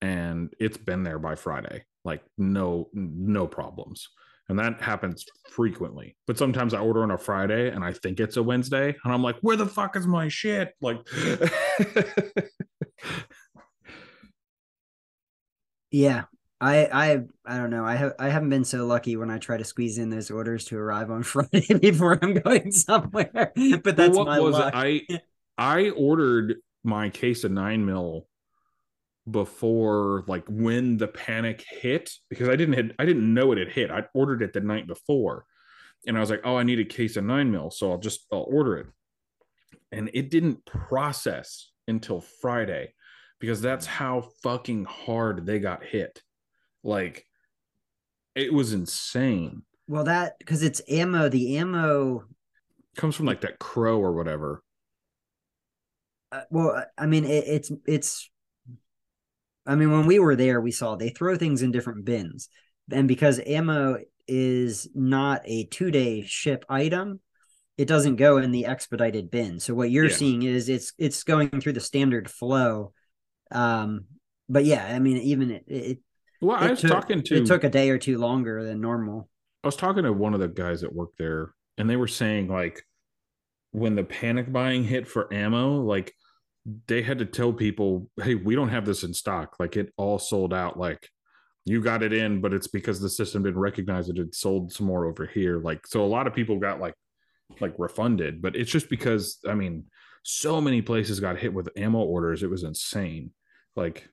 and 0.00 0.52
it's 0.60 0.76
been 0.76 1.02
there 1.02 1.18
by 1.18 1.34
Friday. 1.34 1.84
Like 2.04 2.22
no 2.38 2.88
no 2.92 3.46
problems. 3.46 4.08
And 4.48 4.58
that 4.58 4.82
happens 4.82 5.24
frequently. 5.50 6.16
But 6.26 6.36
sometimes 6.36 6.74
I 6.74 6.78
order 6.80 7.02
on 7.02 7.10
a 7.10 7.18
Friday 7.18 7.70
and 7.70 7.82
I 7.82 7.94
think 7.94 8.20
it's 8.20 8.36
a 8.36 8.42
Wednesday 8.42 8.94
and 9.02 9.12
I'm 9.12 9.22
like, 9.22 9.36
where 9.40 9.56
the 9.56 9.66
fuck 9.66 9.96
is 9.96 10.06
my 10.06 10.28
shit? 10.28 10.74
Like 10.82 10.98
Yeah, 15.94 16.24
I 16.60 16.86
I 16.86 17.20
I 17.46 17.56
don't 17.56 17.70
know. 17.70 17.84
I 17.84 17.94
have 17.94 18.14
I 18.18 18.28
haven't 18.28 18.50
been 18.50 18.64
so 18.64 18.84
lucky 18.84 19.16
when 19.16 19.30
I 19.30 19.38
try 19.38 19.56
to 19.58 19.62
squeeze 19.64 19.96
in 19.98 20.10
those 20.10 20.28
orders 20.28 20.64
to 20.66 20.76
arrive 20.76 21.08
on 21.08 21.22
Friday 21.34 21.72
before 21.78 22.18
I'm 22.20 22.34
going 22.34 22.72
somewhere. 22.72 23.52
But 23.54 23.96
that's 23.96 24.16
Well, 24.16 24.24
my 24.24 24.40
was 24.40 24.54
luck. 24.54 24.74
it? 24.74 24.76
I 24.76 25.20
I 25.56 25.90
ordered 25.90 26.56
my 26.82 27.10
case 27.10 27.44
of 27.44 27.52
nine 27.52 27.86
mil 27.86 28.26
before 29.30 30.24
like 30.26 30.44
when 30.48 30.96
the 30.96 31.06
panic 31.06 31.64
hit 31.70 32.10
because 32.28 32.48
I 32.48 32.56
didn't 32.56 32.74
hit, 32.74 32.96
I 32.98 33.04
didn't 33.04 33.32
know 33.32 33.52
it 33.52 33.58
had 33.58 33.68
hit. 33.70 33.92
I 33.92 34.04
ordered 34.12 34.42
it 34.42 34.52
the 34.52 34.60
night 34.62 34.88
before, 34.88 35.46
and 36.08 36.16
I 36.16 36.20
was 36.20 36.28
like, 36.28 36.42
oh, 36.42 36.56
I 36.56 36.64
need 36.64 36.80
a 36.80 36.84
case 36.84 37.16
of 37.16 37.24
nine 37.24 37.52
mil, 37.52 37.70
so 37.70 37.92
I'll 37.92 37.98
just 37.98 38.26
I'll 38.32 38.46
order 38.50 38.78
it, 38.78 38.86
and 39.92 40.10
it 40.12 40.28
didn't 40.28 40.64
process 40.66 41.70
until 41.86 42.20
Friday 42.20 42.94
because 43.44 43.60
that's 43.60 43.84
how 43.84 44.30
fucking 44.42 44.86
hard 44.86 45.44
they 45.44 45.58
got 45.58 45.84
hit. 45.84 46.22
Like 46.82 47.26
it 48.34 48.52
was 48.52 48.72
insane. 48.72 49.62
Well, 49.86 50.04
that 50.04 50.38
because 50.38 50.62
it's 50.62 50.80
ammo. 50.88 51.28
The 51.28 51.58
ammo. 51.58 52.24
comes 52.96 53.14
from 53.16 53.26
like 53.26 53.42
that 53.42 53.58
crow 53.58 54.00
or 54.00 54.12
whatever. 54.12 54.62
Uh, 56.32 56.42
well, 56.50 56.84
I 56.96 57.06
mean, 57.06 57.24
it, 57.24 57.44
it's 57.46 57.72
it's. 57.86 58.30
I 59.66 59.74
mean, 59.74 59.92
when 59.92 60.06
we 60.06 60.18
were 60.18 60.36
there, 60.36 60.60
we 60.60 60.70
saw 60.70 60.96
they 60.96 61.10
throw 61.10 61.36
things 61.36 61.62
in 61.62 61.70
different 61.70 62.04
bins, 62.04 62.48
and 62.90 63.06
because 63.06 63.40
ammo 63.46 63.98
is 64.26 64.88
not 64.94 65.42
a 65.44 65.64
two 65.64 65.90
day 65.90 66.22
ship 66.22 66.64
item, 66.68 67.20
it 67.76 67.86
doesn't 67.88 68.16
go 68.16 68.38
in 68.38 68.52
the 68.52 68.66
expedited 68.66 69.30
bin. 69.30 69.60
So 69.60 69.74
what 69.74 69.90
you're 69.90 70.06
Yeah. 70.08 70.16
seeing 70.16 70.42
is 70.44 70.68
it's 70.68 70.92
it's 70.98 71.24
going 71.24 71.50
through 71.60 71.74
the 71.74 71.80
standard 71.80 72.30
flow. 72.30 72.92
Um, 73.50 74.06
but 74.48 74.64
yeah, 74.64 74.84
I 74.86 74.98
mean, 74.98 75.18
even 75.18 75.50
it, 75.50 75.64
it 75.66 75.98
Well, 76.40 76.56
I 76.56 76.70
was 76.70 76.80
took- 76.80 76.90
talking 76.90 77.22
to 77.22 77.36
it 77.36 77.46
took 77.46 77.64
a 77.64 77.70
day 77.70 77.90
or 77.90 77.98
two 77.98 78.18
longer 78.18 78.62
than 78.64 78.80
normal. 78.80 79.28
I 79.62 79.68
was 79.68 79.76
talking 79.76 80.02
to 80.04 80.12
one 80.12 80.34
of 80.34 80.40
the 80.40 80.48
guys 80.48 80.82
that 80.82 80.92
worked 80.94 81.18
there, 81.18 81.52
and 81.78 81.88
they 81.88 81.96
were 81.96 82.06
saying 82.08 82.48
like 82.48 82.82
when 83.70 83.94
the 83.94 84.04
panic 84.04 84.52
buying 84.52 84.84
hit 84.84 85.08
for 85.08 85.32
ammo, 85.32 85.80
like 85.80 86.12
they 86.86 87.02
had 87.02 87.18
to 87.18 87.24
tell 87.26 87.52
people, 87.52 88.10
"Hey, 88.22 88.34
we 88.34 88.54
don't 88.54 88.68
have 88.68 88.84
this 88.86 89.02
in 89.04 89.14
stock. 89.14 89.56
Like 89.58 89.76
it 89.76 89.92
all 89.96 90.18
sold 90.18 90.52
out. 90.52 90.78
Like 90.78 91.08
you 91.64 91.80
got 91.80 92.02
it 92.02 92.12
in, 92.12 92.40
but 92.42 92.52
it's 92.52 92.66
because 92.66 93.00
the 93.00 93.08
system 93.08 93.42
didn't 93.42 93.58
recognize 93.58 94.08
it. 94.10 94.18
It 94.18 94.34
sold 94.34 94.70
some 94.72 94.86
more 94.86 95.06
over 95.06 95.24
here. 95.26 95.58
Like 95.60 95.86
so, 95.86 96.04
a 96.04 96.06
lot 96.06 96.26
of 96.26 96.34
people 96.34 96.58
got 96.58 96.78
like 96.80 96.94
like 97.60 97.74
refunded, 97.78 98.42
but 98.42 98.54
it's 98.56 98.70
just 98.70 98.90
because 98.90 99.38
I 99.48 99.54
mean, 99.54 99.84
so 100.24 100.60
many 100.60 100.82
places 100.82 101.20
got 101.20 101.38
hit 101.38 101.52
with 101.52 101.68
ammo 101.76 102.00
orders. 102.00 102.42
It 102.42 102.50
was 102.50 102.64
insane. 102.64 103.30
Like 103.76 104.08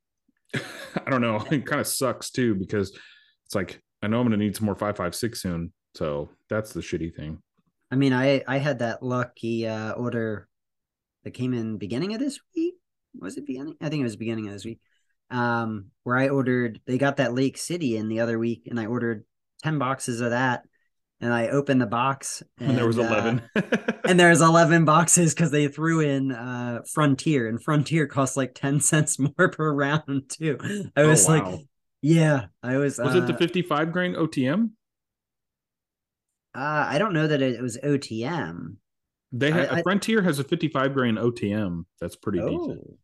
I 0.53 1.09
don't 1.09 1.21
know. 1.21 1.45
It 1.51 1.65
kind 1.65 1.81
of 1.81 1.87
sucks 1.87 2.29
too 2.29 2.55
because 2.55 2.97
it's 3.45 3.55
like 3.55 3.81
I 4.03 4.07
know 4.07 4.19
I'm 4.19 4.27
going 4.27 4.37
to 4.37 4.43
need 4.43 4.55
some 4.55 4.65
more 4.65 4.75
556 4.75 5.41
soon. 5.41 5.73
So 5.95 6.29
that's 6.49 6.73
the 6.73 6.81
shitty 6.81 7.15
thing. 7.15 7.41
I 7.91 7.95
mean, 7.95 8.13
I 8.13 8.43
I 8.47 8.57
had 8.57 8.79
that 8.79 9.03
lucky 9.03 9.67
uh, 9.67 9.93
order 9.93 10.47
that 11.23 11.31
came 11.31 11.53
in 11.53 11.77
beginning 11.77 12.13
of 12.13 12.19
this 12.19 12.39
week. 12.55 12.75
Was 13.19 13.37
it 13.37 13.45
beginning? 13.45 13.75
I 13.81 13.89
think 13.89 14.01
it 14.01 14.05
was 14.05 14.15
beginning 14.15 14.47
of 14.47 14.53
this 14.53 14.65
week. 14.65 14.79
Um, 15.29 15.87
where 16.03 16.17
I 16.17 16.29
ordered, 16.29 16.81
they 16.85 16.97
got 16.97 17.17
that 17.17 17.33
Lake 17.33 17.57
City 17.57 17.95
in 17.95 18.09
the 18.09 18.19
other 18.21 18.37
week, 18.39 18.67
and 18.69 18.79
I 18.79 18.85
ordered 18.85 19.25
ten 19.63 19.77
boxes 19.77 20.21
of 20.21 20.31
that, 20.31 20.63
and 21.21 21.31
I 21.33 21.49
opened 21.49 21.79
the 21.81 21.85
box, 21.87 22.41
And, 22.59 22.75
there 22.77 22.87
was 22.87 22.97
uh, 22.97 23.03
11. 23.03 23.41
and 24.05 24.19
there's 24.19 24.41
11 24.41 24.85
boxes 24.85 25.33
because 25.33 25.51
they 25.51 25.67
threw 25.67 25.99
in 26.01 26.31
uh 26.31 26.81
frontier 26.91 27.47
and 27.47 27.61
frontier 27.63 28.07
costs 28.07 28.35
like 28.35 28.53
10 28.55 28.79
cents 28.81 29.19
more 29.19 29.49
per 29.49 29.71
round 29.73 30.29
too 30.29 30.57
i 30.95 31.01
Oh, 31.01 31.09
was 31.09 31.27
like 31.29 31.45
yeah 32.01 32.45
i 32.63 32.77
was 32.77 32.97
was 32.97 33.15
uh, 33.15 33.19
it 33.19 33.27
the 33.27 33.37
55 33.37 33.91
grain 33.91 34.15
OTM? 34.15 34.71
uh 36.55 36.85
i 36.89 36.97
don't 36.97 37.13
know 37.13 37.27
that 37.27 37.41
it 37.41 37.61
was 37.61 37.77
otm 37.83 38.75
They 39.31 39.51
had 39.51 39.69
I- 39.69 39.77
I- 39.77 39.81
Frontier 39.83 40.21
has 40.21 40.39
a 40.39 40.43
55 40.43 40.93
grain 40.93 41.15
OTM. 41.15 41.85
That's 41.99 42.15
pretty 42.15 42.39
decent. 42.39 42.79
oh 42.83 42.97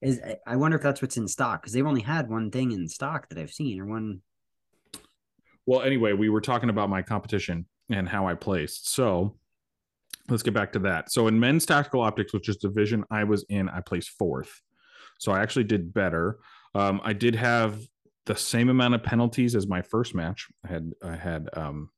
is 0.00 0.20
i 0.46 0.54
wonder 0.56 0.76
if 0.76 0.82
that's 0.82 1.02
what's 1.02 1.16
in 1.16 1.26
stock 1.26 1.60
because 1.62 1.72
they've 1.72 1.86
only 1.86 2.02
had 2.02 2.28
one 2.28 2.50
thing 2.52 2.70
in 2.72 2.86
stock 2.88 3.28
that 3.28 3.38
i've 3.38 3.50
seen 3.52 3.80
or 3.80 3.86
one 3.86 4.20
Well, 5.68 5.82
anyway, 5.82 6.14
we 6.14 6.30
were 6.30 6.40
talking 6.40 6.70
about 6.70 6.88
my 6.88 7.02
competition 7.02 7.66
and 7.90 8.08
how 8.08 8.26
I 8.26 8.32
placed. 8.32 8.88
So 8.88 9.36
let's 10.30 10.42
get 10.42 10.54
back 10.54 10.72
to 10.72 10.78
that. 10.78 11.12
So 11.12 11.26
in 11.26 11.38
men's 11.38 11.66
tactical 11.66 12.00
optics, 12.00 12.32
which 12.32 12.48
is 12.48 12.56
division 12.56 13.04
I 13.10 13.24
was 13.24 13.44
in, 13.50 13.68
I 13.68 13.80
placed 13.80 14.08
fourth. 14.08 14.62
So 15.18 15.30
I 15.30 15.42
actually 15.42 15.64
did 15.64 15.92
better. 15.92 16.38
Um, 16.74 17.02
I 17.04 17.12
did 17.12 17.34
have 17.34 17.86
the 18.24 18.34
same 18.34 18.70
amount 18.70 18.94
of 18.94 19.02
penalties 19.02 19.54
as 19.54 19.66
my 19.66 19.82
first 19.82 20.14
match. 20.14 20.46
I 20.64 20.68
had 20.68 20.92
I 21.04 21.16
had 21.16 21.50
um 21.52 21.90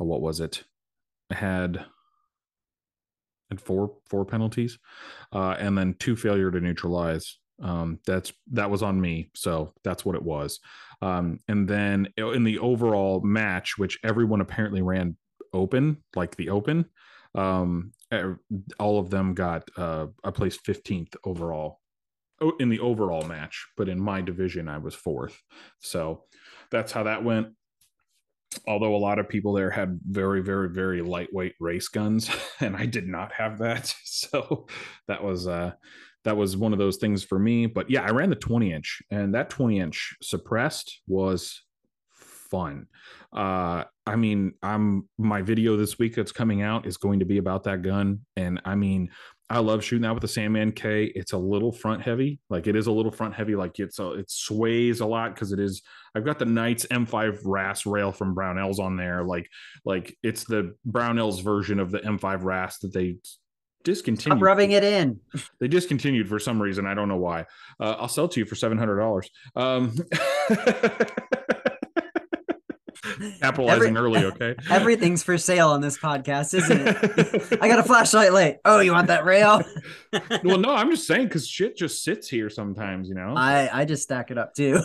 oh, 0.00 0.04
what 0.04 0.20
was 0.20 0.40
it? 0.40 0.64
I 1.30 1.36
had 1.36 1.84
had 3.48 3.60
four 3.60 3.94
four 4.06 4.24
penalties, 4.24 4.76
uh, 5.32 5.54
and 5.56 5.78
then 5.78 5.94
two 6.00 6.16
failure 6.16 6.50
to 6.50 6.60
neutralize. 6.60 7.38
Um, 7.62 7.98
that's 8.06 8.32
that 8.52 8.70
was 8.70 8.82
on 8.82 9.00
me, 9.00 9.30
so 9.34 9.72
that's 9.84 10.04
what 10.04 10.14
it 10.14 10.22
was. 10.22 10.60
Um, 11.02 11.38
and 11.48 11.68
then 11.68 12.08
in 12.16 12.44
the 12.44 12.58
overall 12.58 13.20
match, 13.20 13.78
which 13.78 13.98
everyone 14.04 14.40
apparently 14.40 14.82
ran 14.82 15.16
open, 15.52 15.98
like 16.14 16.36
the 16.36 16.50
open, 16.50 16.86
um, 17.34 17.92
all 18.78 18.98
of 18.98 19.10
them 19.10 19.34
got 19.34 19.68
uh, 19.76 20.06
I 20.24 20.30
placed 20.30 20.64
fifteenth 20.64 21.14
overall 21.24 21.80
in 22.60 22.68
the 22.68 22.80
overall 22.80 23.26
match, 23.26 23.66
but 23.76 23.88
in 23.88 24.00
my 24.00 24.20
division 24.20 24.68
I 24.68 24.78
was 24.78 24.94
fourth. 24.94 25.42
So 25.80 26.24
that's 26.70 26.92
how 26.92 27.04
that 27.04 27.24
went. 27.24 27.48
Although 28.66 28.94
a 28.94 28.98
lot 28.98 29.18
of 29.18 29.28
people 29.28 29.52
there 29.52 29.70
had 29.70 30.00
very, 30.08 30.42
very, 30.42 30.70
very 30.70 31.02
lightweight 31.02 31.54
race 31.60 31.88
guns, 31.88 32.30
and 32.60 32.76
I 32.76 32.86
did 32.86 33.06
not 33.06 33.32
have 33.32 33.58
that, 33.58 33.86
so 34.04 34.66
that 35.06 35.22
was 35.22 35.46
uh, 35.46 35.72
that 36.24 36.36
was 36.36 36.56
one 36.56 36.72
of 36.72 36.78
those 36.78 36.96
things 36.96 37.22
for 37.24 37.38
me. 37.38 37.66
But 37.66 37.90
yeah, 37.90 38.02
I 38.02 38.10
ran 38.10 38.30
the 38.30 38.36
20 38.36 38.72
inch, 38.72 39.02
and 39.10 39.34
that 39.34 39.50
20 39.50 39.80
inch 39.80 40.16
suppressed 40.22 41.00
was 41.06 41.62
fun. 42.50 42.86
Uh, 43.32 43.84
I 44.06 44.16
mean, 44.16 44.54
I'm 44.62 45.08
my 45.18 45.42
video 45.42 45.76
this 45.76 45.98
week 45.98 46.14
that's 46.14 46.32
coming 46.32 46.62
out 46.62 46.86
is 46.86 46.96
going 46.96 47.18
to 47.20 47.26
be 47.26 47.38
about 47.38 47.64
that 47.64 47.82
gun, 47.82 48.20
and 48.36 48.60
I 48.64 48.74
mean, 48.74 49.10
I 49.50 49.60
love 49.60 49.82
shooting 49.82 50.02
that 50.02 50.12
with 50.12 50.20
the 50.20 50.28
Sandman 50.28 50.72
K. 50.72 51.04
It's 51.14 51.32
a 51.32 51.38
little 51.38 51.72
front 51.72 52.02
heavy, 52.02 52.38
like 52.50 52.66
it 52.66 52.76
is 52.76 52.86
a 52.86 52.92
little 52.92 53.12
front 53.12 53.34
heavy, 53.34 53.56
like 53.56 53.78
it's 53.78 53.98
a, 53.98 54.12
it 54.12 54.30
sways 54.30 55.00
a 55.00 55.06
lot 55.06 55.34
because 55.34 55.52
it 55.52 55.58
is. 55.58 55.82
I've 56.14 56.24
got 56.24 56.38
the 56.38 56.44
Knights 56.44 56.86
M5 56.86 57.40
RAS 57.44 57.86
rail 57.86 58.12
from 58.12 58.34
Brownells 58.34 58.78
on 58.78 58.96
there, 58.96 59.24
like 59.24 59.48
like 59.84 60.16
it's 60.22 60.44
the 60.44 60.74
Brownells 60.86 61.42
version 61.42 61.80
of 61.80 61.90
the 61.90 62.00
M5 62.00 62.44
RAS 62.44 62.78
that 62.80 62.92
they 62.92 63.16
discontinued. 63.84 64.38
Stop 64.38 64.42
rubbing 64.42 64.72
it 64.72 64.84
in. 64.84 65.20
They 65.60 65.68
discontinued 65.68 66.28
for 66.28 66.38
some 66.38 66.60
reason. 66.60 66.86
I 66.86 66.94
don't 66.94 67.08
know 67.08 67.16
why. 67.16 67.46
Uh, 67.80 67.96
I'll 67.98 68.08
sell 68.08 68.28
to 68.28 68.40
you 68.40 68.46
for 68.46 68.54
seven 68.54 68.78
hundred 68.78 68.98
dollars. 68.98 69.30
Um, 69.56 69.94
capitalizing 73.40 73.96
Every- 73.96 74.00
early, 74.00 74.24
okay? 74.26 74.54
Everything's 74.70 75.22
for 75.22 75.38
sale 75.38 75.68
on 75.68 75.80
this 75.80 75.98
podcast, 75.98 76.54
isn't 76.54 76.80
it? 76.86 77.58
I 77.62 77.68
got 77.68 77.78
a 77.78 77.82
flashlight 77.82 78.32
light. 78.32 78.58
Oh, 78.64 78.80
you 78.80 78.92
want 78.92 79.08
that 79.08 79.24
rail? 79.24 79.62
well, 80.44 80.58
no, 80.58 80.74
I'm 80.74 80.90
just 80.90 81.06
saying 81.06 81.24
because 81.24 81.46
shit 81.46 81.76
just 81.76 82.02
sits 82.02 82.28
here 82.28 82.50
sometimes, 82.50 83.08
you 83.08 83.14
know. 83.14 83.34
I 83.36 83.68
I 83.72 83.84
just 83.84 84.02
stack 84.02 84.30
it 84.30 84.38
up 84.38 84.54
too. 84.54 84.80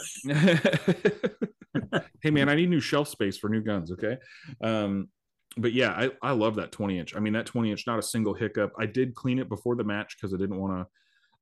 hey 2.21 2.32
man, 2.32 2.49
I 2.49 2.56
need 2.56 2.69
new 2.69 2.79
shelf 2.79 3.08
space 3.08 3.38
for 3.38 3.49
new 3.49 3.62
guns. 3.62 3.91
Okay. 3.91 4.17
Um, 4.62 5.10
but 5.58 5.74
yeah, 5.74 5.92
I, 5.92 6.12
I 6.22 6.32
love 6.32 6.56
that 6.56 6.72
20 6.72 6.98
inch. 7.00 7.16
I 7.16 7.20
mean, 7.20 7.34
that 7.34 7.46
20 7.46 7.72
inch, 7.72 7.88
not 7.88 8.00
a 8.00 8.04
single 8.04 8.34
hiccup. 8.34 8.74
I 8.78 8.86
did 8.86 9.16
clean 9.16 9.39
it 9.39 9.50
before 9.50 9.76
the 9.76 9.84
match 9.84 10.16
because 10.18 10.34
I 10.34 10.38
didn't 10.38 10.60
want 10.60 10.88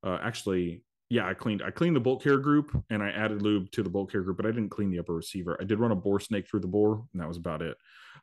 to 0.02 0.08
uh, 0.08 0.18
actually. 0.22 0.82
Yeah, 1.08 1.28
I 1.28 1.34
cleaned. 1.34 1.62
I 1.62 1.70
cleaned 1.70 1.94
the 1.94 2.00
bolt 2.00 2.22
carrier 2.22 2.38
group 2.38 2.74
and 2.88 3.02
I 3.02 3.10
added 3.10 3.42
lube 3.42 3.70
to 3.72 3.82
the 3.82 3.90
bolt 3.90 4.10
carrier 4.10 4.24
group, 4.24 4.38
but 4.38 4.46
I 4.46 4.50
didn't 4.50 4.70
clean 4.70 4.90
the 4.90 4.98
upper 4.98 5.12
receiver. 5.12 5.58
I 5.60 5.64
did 5.64 5.78
run 5.78 5.92
a 5.92 5.94
bore 5.94 6.20
snake 6.20 6.48
through 6.48 6.60
the 6.60 6.68
bore, 6.68 7.04
and 7.12 7.20
that 7.20 7.28
was 7.28 7.36
about 7.36 7.60
it. 7.60 7.76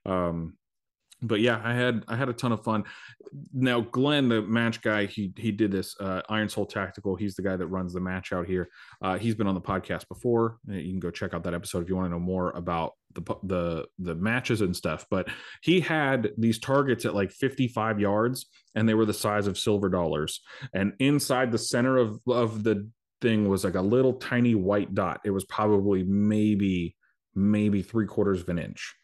Um, 0.08 0.58
but 1.22 1.42
yeah, 1.42 1.62
I 1.64 1.74
had 1.74 2.04
I 2.08 2.16
had 2.16 2.30
a 2.30 2.34
ton 2.34 2.52
of 2.52 2.64
fun. 2.64 2.86
Now, 3.54 3.82
Glenn, 3.82 4.30
the 4.30 4.42
match 4.42 4.82
guy, 4.82 5.06
he 5.06 5.34
he 5.38 5.52
did 5.52 5.72
this 5.72 5.96
uh, 6.00 6.22
Iron 6.30 6.50
Soul 6.50 6.66
Tactical. 6.66 7.16
He's 7.16 7.36
the 7.36 7.42
guy 7.42 7.56
that 7.56 7.68
runs 7.68 7.94
the 7.94 8.00
match 8.00 8.32
out 8.32 8.48
here. 8.48 8.70
Uh, 9.02 9.18
he's 9.18 9.36
been 9.36 9.48
on 9.48 9.56
the 9.56 9.62
podcast 9.62 10.08
before. 10.08 10.58
You 10.68 10.90
can 10.90 11.00
go 11.00 11.12
check 11.12 11.34
out 11.34 11.44
that 11.44 11.54
episode 11.54 11.84
if 11.84 11.90
you 11.90 11.96
want 11.96 12.08
to 12.08 12.12
know 12.12 12.20
more 12.20 12.52
about 12.52 12.94
the 13.14 13.22
the 13.44 13.88
the 14.00 14.16
matches 14.16 14.62
and 14.62 14.76
stuff. 14.76 15.06
But 15.10 15.30
he 15.62 15.82
had 15.82 16.32
these 16.38 16.60
targets 16.60 17.06
at 17.06 17.16
like 17.16 17.32
55 17.32 18.00
yards, 18.00 18.48
and 18.76 18.88
they 18.88 18.94
were 18.94 19.06
the 19.06 19.14
size 19.14 19.48
of 19.48 19.58
silver 19.58 19.90
dollars. 19.90 20.42
And 20.74 20.94
inside 21.00 21.52
the 21.52 21.58
center 21.58 21.98
of 21.98 22.20
of 22.28 22.64
the 22.64 22.90
thing 23.22 23.50
was 23.50 23.66
like 23.66 23.76
a 23.76 23.82
little 23.82 24.14
tiny 24.14 24.56
white 24.56 24.96
dot. 24.96 25.20
It 25.26 25.32
was 25.32 25.44
probably 25.46 26.04
maybe 26.04 26.96
maybe 27.36 27.82
three 27.82 28.08
quarters 28.08 28.42
of 28.42 28.50
an 28.50 28.60
inch 28.60 28.96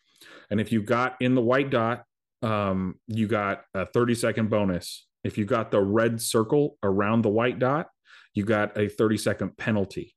and 0.49 0.59
if 0.59 0.71
you 0.71 0.81
got 0.81 1.15
in 1.19 1.35
the 1.35 1.41
white 1.41 1.69
dot, 1.69 2.03
um, 2.41 2.95
you 3.07 3.27
got 3.27 3.63
a 3.73 3.85
30 3.85 4.15
second 4.15 4.49
bonus. 4.49 5.07
If 5.23 5.37
you 5.37 5.45
got 5.45 5.71
the 5.71 5.81
red 5.81 6.21
circle 6.21 6.77
around 6.83 7.23
the 7.23 7.29
white 7.29 7.59
dot, 7.59 7.87
you 8.33 8.45
got 8.45 8.77
a 8.77 8.87
30 8.89 9.17
second 9.17 9.57
penalty. 9.57 10.13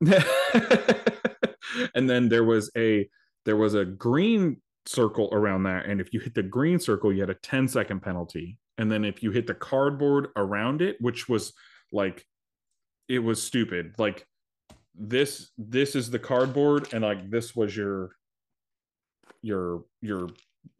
and 1.94 2.08
then 2.08 2.28
there 2.28 2.44
was 2.44 2.70
a 2.76 3.08
there 3.44 3.56
was 3.56 3.74
a 3.74 3.84
green 3.84 4.60
circle 4.86 5.28
around 5.32 5.62
that 5.62 5.86
and 5.86 6.00
if 6.00 6.12
you 6.12 6.18
hit 6.18 6.34
the 6.34 6.42
green 6.42 6.78
circle 6.78 7.12
you 7.12 7.20
had 7.20 7.30
a 7.30 7.34
10 7.34 7.68
second 7.68 8.00
penalty 8.00 8.58
and 8.78 8.90
then 8.90 9.04
if 9.04 9.22
you 9.22 9.30
hit 9.30 9.46
the 9.46 9.54
cardboard 9.54 10.28
around 10.36 10.82
it 10.82 10.96
which 11.00 11.28
was 11.28 11.52
like 11.92 12.26
it 13.08 13.20
was 13.20 13.40
stupid 13.40 13.94
like 13.98 14.26
this 14.94 15.52
this 15.56 15.94
is 15.94 16.10
the 16.10 16.18
cardboard 16.18 16.92
and 16.92 17.04
like 17.04 17.30
this 17.30 17.54
was 17.54 17.76
your 17.76 18.16
your 19.42 19.84
your 20.00 20.28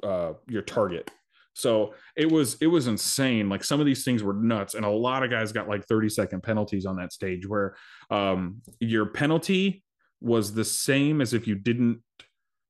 uh 0.03 0.33
your 0.49 0.63
target. 0.63 1.11
So 1.55 1.95
it 2.17 2.31
was 2.31 2.57
it 2.61 2.67
was 2.67 2.87
insane. 2.87 3.49
Like 3.49 3.65
some 3.65 3.81
of 3.81 3.87
these 3.87 4.05
things 4.05 4.23
were 4.23 4.33
nuts 4.33 4.75
and 4.75 4.85
a 4.85 4.91
lot 4.91 5.23
of 5.23 5.31
guys 5.31 5.53
got 5.53 5.69
like 5.69 5.85
30 5.85 6.09
second 6.09 6.43
penalties 6.43 6.87
on 6.87 6.97
that 6.97 7.13
stage 7.13 7.47
where 7.47 7.77
um 8.11 8.63
your 8.81 9.07
penalty 9.07 9.85
was 10.21 10.55
the 10.55 10.65
same 10.65 11.21
as 11.21 11.35
if 11.35 11.47
you 11.47 11.55
didn't 11.55 12.01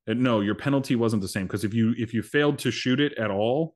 uh, 0.08 0.14
no 0.14 0.40
your 0.40 0.54
penalty 0.54 0.96
wasn't 0.96 1.22
the 1.22 1.28
same 1.28 1.46
because 1.46 1.64
if 1.64 1.74
you 1.74 1.94
if 1.96 2.12
you 2.12 2.22
failed 2.22 2.58
to 2.58 2.70
shoot 2.70 2.98
it 2.98 3.16
at 3.18 3.30
all 3.30 3.74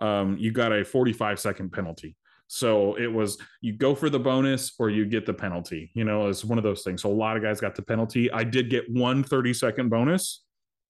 um 0.00 0.36
you 0.38 0.50
got 0.50 0.72
a 0.72 0.84
45 0.84 1.38
second 1.38 1.72
penalty. 1.72 2.16
So 2.50 2.94
it 2.94 3.12
was 3.12 3.38
you 3.60 3.74
go 3.74 3.94
for 3.94 4.08
the 4.08 4.18
bonus 4.18 4.72
or 4.78 4.88
you 4.88 5.04
get 5.04 5.24
the 5.24 5.34
penalty 5.34 5.92
you 5.94 6.04
know 6.04 6.28
it's 6.28 6.44
one 6.44 6.58
of 6.58 6.64
those 6.64 6.82
things. 6.82 7.02
So 7.02 7.10
a 7.10 7.14
lot 7.14 7.36
of 7.36 7.42
guys 7.44 7.60
got 7.60 7.76
the 7.76 7.82
penalty. 7.82 8.30
I 8.32 8.42
did 8.42 8.70
get 8.70 8.90
one 8.90 9.22
30 9.22 9.54
second 9.54 9.88
bonus 9.88 10.42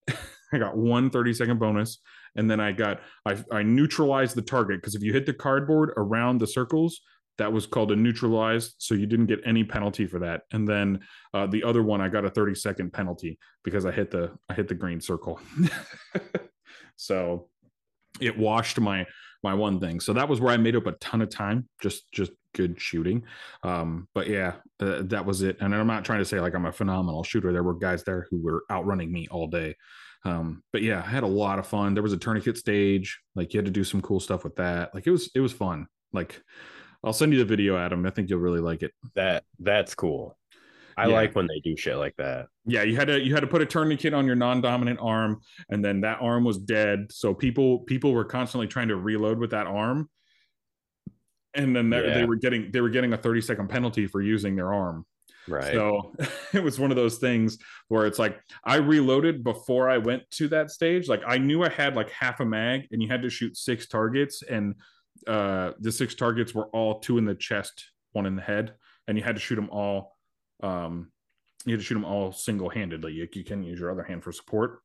I 0.52 0.58
got 0.58 0.76
one 0.76 1.10
30 1.10 1.34
second 1.34 1.58
bonus. 1.58 1.98
And 2.36 2.50
then 2.50 2.60
I 2.60 2.72
got, 2.72 3.00
I, 3.26 3.36
I 3.50 3.62
neutralized 3.62 4.36
the 4.36 4.42
target 4.42 4.80
because 4.80 4.94
if 4.94 5.02
you 5.02 5.12
hit 5.12 5.26
the 5.26 5.34
cardboard 5.34 5.92
around 5.96 6.38
the 6.38 6.46
circles, 6.46 7.00
that 7.38 7.52
was 7.52 7.66
called 7.66 7.92
a 7.92 7.96
neutralized. 7.96 8.74
So 8.78 8.94
you 8.94 9.06
didn't 9.06 9.26
get 9.26 9.40
any 9.44 9.64
penalty 9.64 10.06
for 10.06 10.18
that. 10.20 10.42
And 10.52 10.68
then 10.68 11.00
uh, 11.32 11.46
the 11.46 11.64
other 11.64 11.82
one, 11.82 12.00
I 12.00 12.08
got 12.08 12.24
a 12.24 12.30
30 12.30 12.54
second 12.54 12.92
penalty 12.92 13.38
because 13.64 13.86
I 13.86 13.92
hit 13.92 14.10
the, 14.10 14.32
I 14.48 14.54
hit 14.54 14.68
the 14.68 14.74
green 14.74 15.00
circle. 15.00 15.40
so 16.96 17.48
it 18.20 18.36
washed 18.36 18.80
my, 18.80 19.06
my 19.42 19.54
one 19.54 19.78
thing. 19.78 20.00
So 20.00 20.12
that 20.14 20.28
was 20.28 20.40
where 20.40 20.52
I 20.52 20.56
made 20.56 20.74
up 20.74 20.86
a 20.86 20.92
ton 20.92 21.22
of 21.22 21.30
time, 21.30 21.68
just, 21.80 22.10
just 22.12 22.32
good 22.54 22.80
shooting. 22.80 23.22
Um, 23.62 24.08
but 24.14 24.28
yeah, 24.28 24.54
uh, 24.80 25.02
that 25.04 25.24
was 25.24 25.42
it. 25.42 25.58
And 25.60 25.74
I'm 25.74 25.86
not 25.86 26.04
trying 26.04 26.18
to 26.18 26.24
say 26.24 26.40
like 26.40 26.54
I'm 26.54 26.66
a 26.66 26.72
phenomenal 26.72 27.22
shooter. 27.22 27.52
There 27.52 27.62
were 27.62 27.74
guys 27.74 28.02
there 28.02 28.26
who 28.30 28.42
were 28.42 28.64
outrunning 28.70 29.12
me 29.12 29.28
all 29.30 29.46
day. 29.46 29.76
Um, 30.24 30.62
but 30.72 30.82
yeah, 30.82 30.98
I 31.04 31.08
had 31.08 31.22
a 31.22 31.28
lot 31.28 31.58
of 31.58 31.66
fun. 31.66 31.94
There 31.94 32.02
was 32.02 32.12
a 32.12 32.18
tourniquet 32.18 32.56
stage. 32.56 33.20
Like 33.34 33.54
you 33.54 33.58
had 33.58 33.66
to 33.66 33.70
do 33.70 33.84
some 33.84 34.00
cool 34.02 34.20
stuff 34.20 34.44
with 34.44 34.56
that. 34.56 34.94
Like 34.94 35.06
it 35.06 35.10
was 35.10 35.30
it 35.34 35.40
was 35.40 35.52
fun. 35.52 35.86
Like 36.12 36.42
I'll 37.04 37.12
send 37.12 37.32
you 37.32 37.38
the 37.38 37.44
video, 37.44 37.76
Adam. 37.76 38.04
I 38.04 38.10
think 38.10 38.28
you'll 38.28 38.40
really 38.40 38.60
like 38.60 38.82
it. 38.82 38.92
That 39.14 39.44
that's 39.60 39.94
cool. 39.94 40.36
I 40.96 41.06
Yeah. 41.06 41.14
like 41.14 41.36
when 41.36 41.46
they 41.46 41.60
do 41.60 41.76
shit 41.76 41.96
like 41.96 42.16
that. 42.16 42.46
Yeah, 42.66 42.82
you 42.82 42.96
had 42.96 43.06
to 43.06 43.20
you 43.20 43.32
had 43.32 43.40
to 43.40 43.46
put 43.46 43.62
a 43.62 43.66
tourniquet 43.66 44.12
on 44.12 44.26
your 44.26 44.34
non-dominant 44.34 44.98
arm, 45.00 45.40
and 45.70 45.84
then 45.84 46.00
that 46.00 46.18
arm 46.20 46.42
was 46.44 46.58
dead. 46.58 47.12
So 47.12 47.32
people 47.32 47.80
people 47.80 48.12
were 48.12 48.24
constantly 48.24 48.66
trying 48.66 48.88
to 48.88 48.96
reload 48.96 49.38
with 49.38 49.50
that 49.52 49.68
arm, 49.68 50.10
and 51.54 51.74
then 51.74 51.88
they, 51.90 52.00
they 52.02 52.24
were 52.24 52.36
getting 52.36 52.70
they 52.72 52.80
were 52.80 52.90
getting 52.90 53.12
a 53.12 53.16
thirty 53.16 53.40
second 53.40 53.68
penalty 53.68 54.08
for 54.08 54.20
using 54.20 54.56
their 54.56 54.74
arm. 54.74 55.06
Right. 55.48 55.72
So 55.72 56.14
it 56.52 56.62
was 56.62 56.78
one 56.78 56.90
of 56.90 56.96
those 56.96 57.18
things 57.18 57.58
where 57.88 58.06
it's 58.06 58.18
like 58.18 58.38
I 58.64 58.76
reloaded 58.76 59.42
before 59.44 59.88
I 59.88 59.98
went 59.98 60.22
to 60.32 60.48
that 60.48 60.70
stage. 60.70 61.08
Like 61.08 61.22
I 61.26 61.38
knew 61.38 61.62
I 61.62 61.68
had 61.68 61.96
like 61.96 62.10
half 62.10 62.40
a 62.40 62.44
mag 62.44 62.86
and 62.90 63.02
you 63.02 63.08
had 63.08 63.22
to 63.22 63.30
shoot 63.30 63.56
six 63.56 63.86
targets 63.86 64.42
and 64.42 64.74
uh 65.26 65.72
the 65.80 65.90
six 65.90 66.14
targets 66.14 66.54
were 66.54 66.66
all 66.68 67.00
two 67.00 67.18
in 67.18 67.24
the 67.24 67.34
chest, 67.34 67.90
one 68.12 68.26
in 68.26 68.36
the 68.36 68.42
head, 68.42 68.74
and 69.06 69.18
you 69.18 69.24
had 69.24 69.34
to 69.36 69.40
shoot 69.40 69.56
them 69.56 69.70
all 69.70 70.16
um 70.62 71.10
you 71.64 71.72
had 71.72 71.80
to 71.80 71.84
shoot 71.84 71.94
them 71.94 72.04
all 72.04 72.32
single-handedly. 72.32 73.12
You, 73.12 73.28
you 73.32 73.44
can 73.44 73.62
use 73.62 73.80
your 73.80 73.90
other 73.90 74.04
hand 74.04 74.22
for 74.22 74.32
support. 74.32 74.80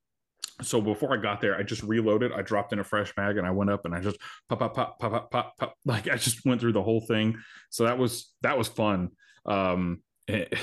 So 0.62 0.82
before 0.82 1.14
I 1.14 1.18
got 1.18 1.42
there, 1.42 1.56
I 1.56 1.64
just 1.64 1.82
reloaded. 1.84 2.32
I 2.32 2.42
dropped 2.42 2.74
in 2.74 2.80
a 2.80 2.84
fresh 2.84 3.12
mag 3.18 3.38
and 3.38 3.48
I 3.48 3.52
went 3.52 3.70
up 3.70 3.86
and 3.86 3.96
I 3.96 4.00
just 4.00 4.18
pop 4.50 4.60
pop 4.60 4.76
pop 4.76 5.00
pop 5.00 5.12
pop 5.12 5.32
pop 5.32 5.58
pop 5.58 5.76
like 5.86 6.08
I 6.08 6.16
just 6.16 6.46
went 6.46 6.62
through 6.62 6.74
the 6.74 6.84
whole 6.84 7.02
thing. 7.02 7.38
So 7.70 7.86
that 7.86 7.98
was 7.98 8.34
that 8.42 8.58
was 8.58 8.68
fun. 8.68 9.10
Um 9.46 10.02
it, 10.34 10.54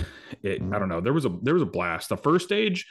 it, 0.42 0.62
I 0.62 0.78
don't 0.78 0.88
know. 0.88 1.00
There 1.00 1.12
was 1.12 1.24
a 1.24 1.36
there 1.42 1.54
was 1.54 1.62
a 1.62 1.66
blast. 1.66 2.08
The 2.08 2.16
first 2.16 2.44
stage, 2.44 2.86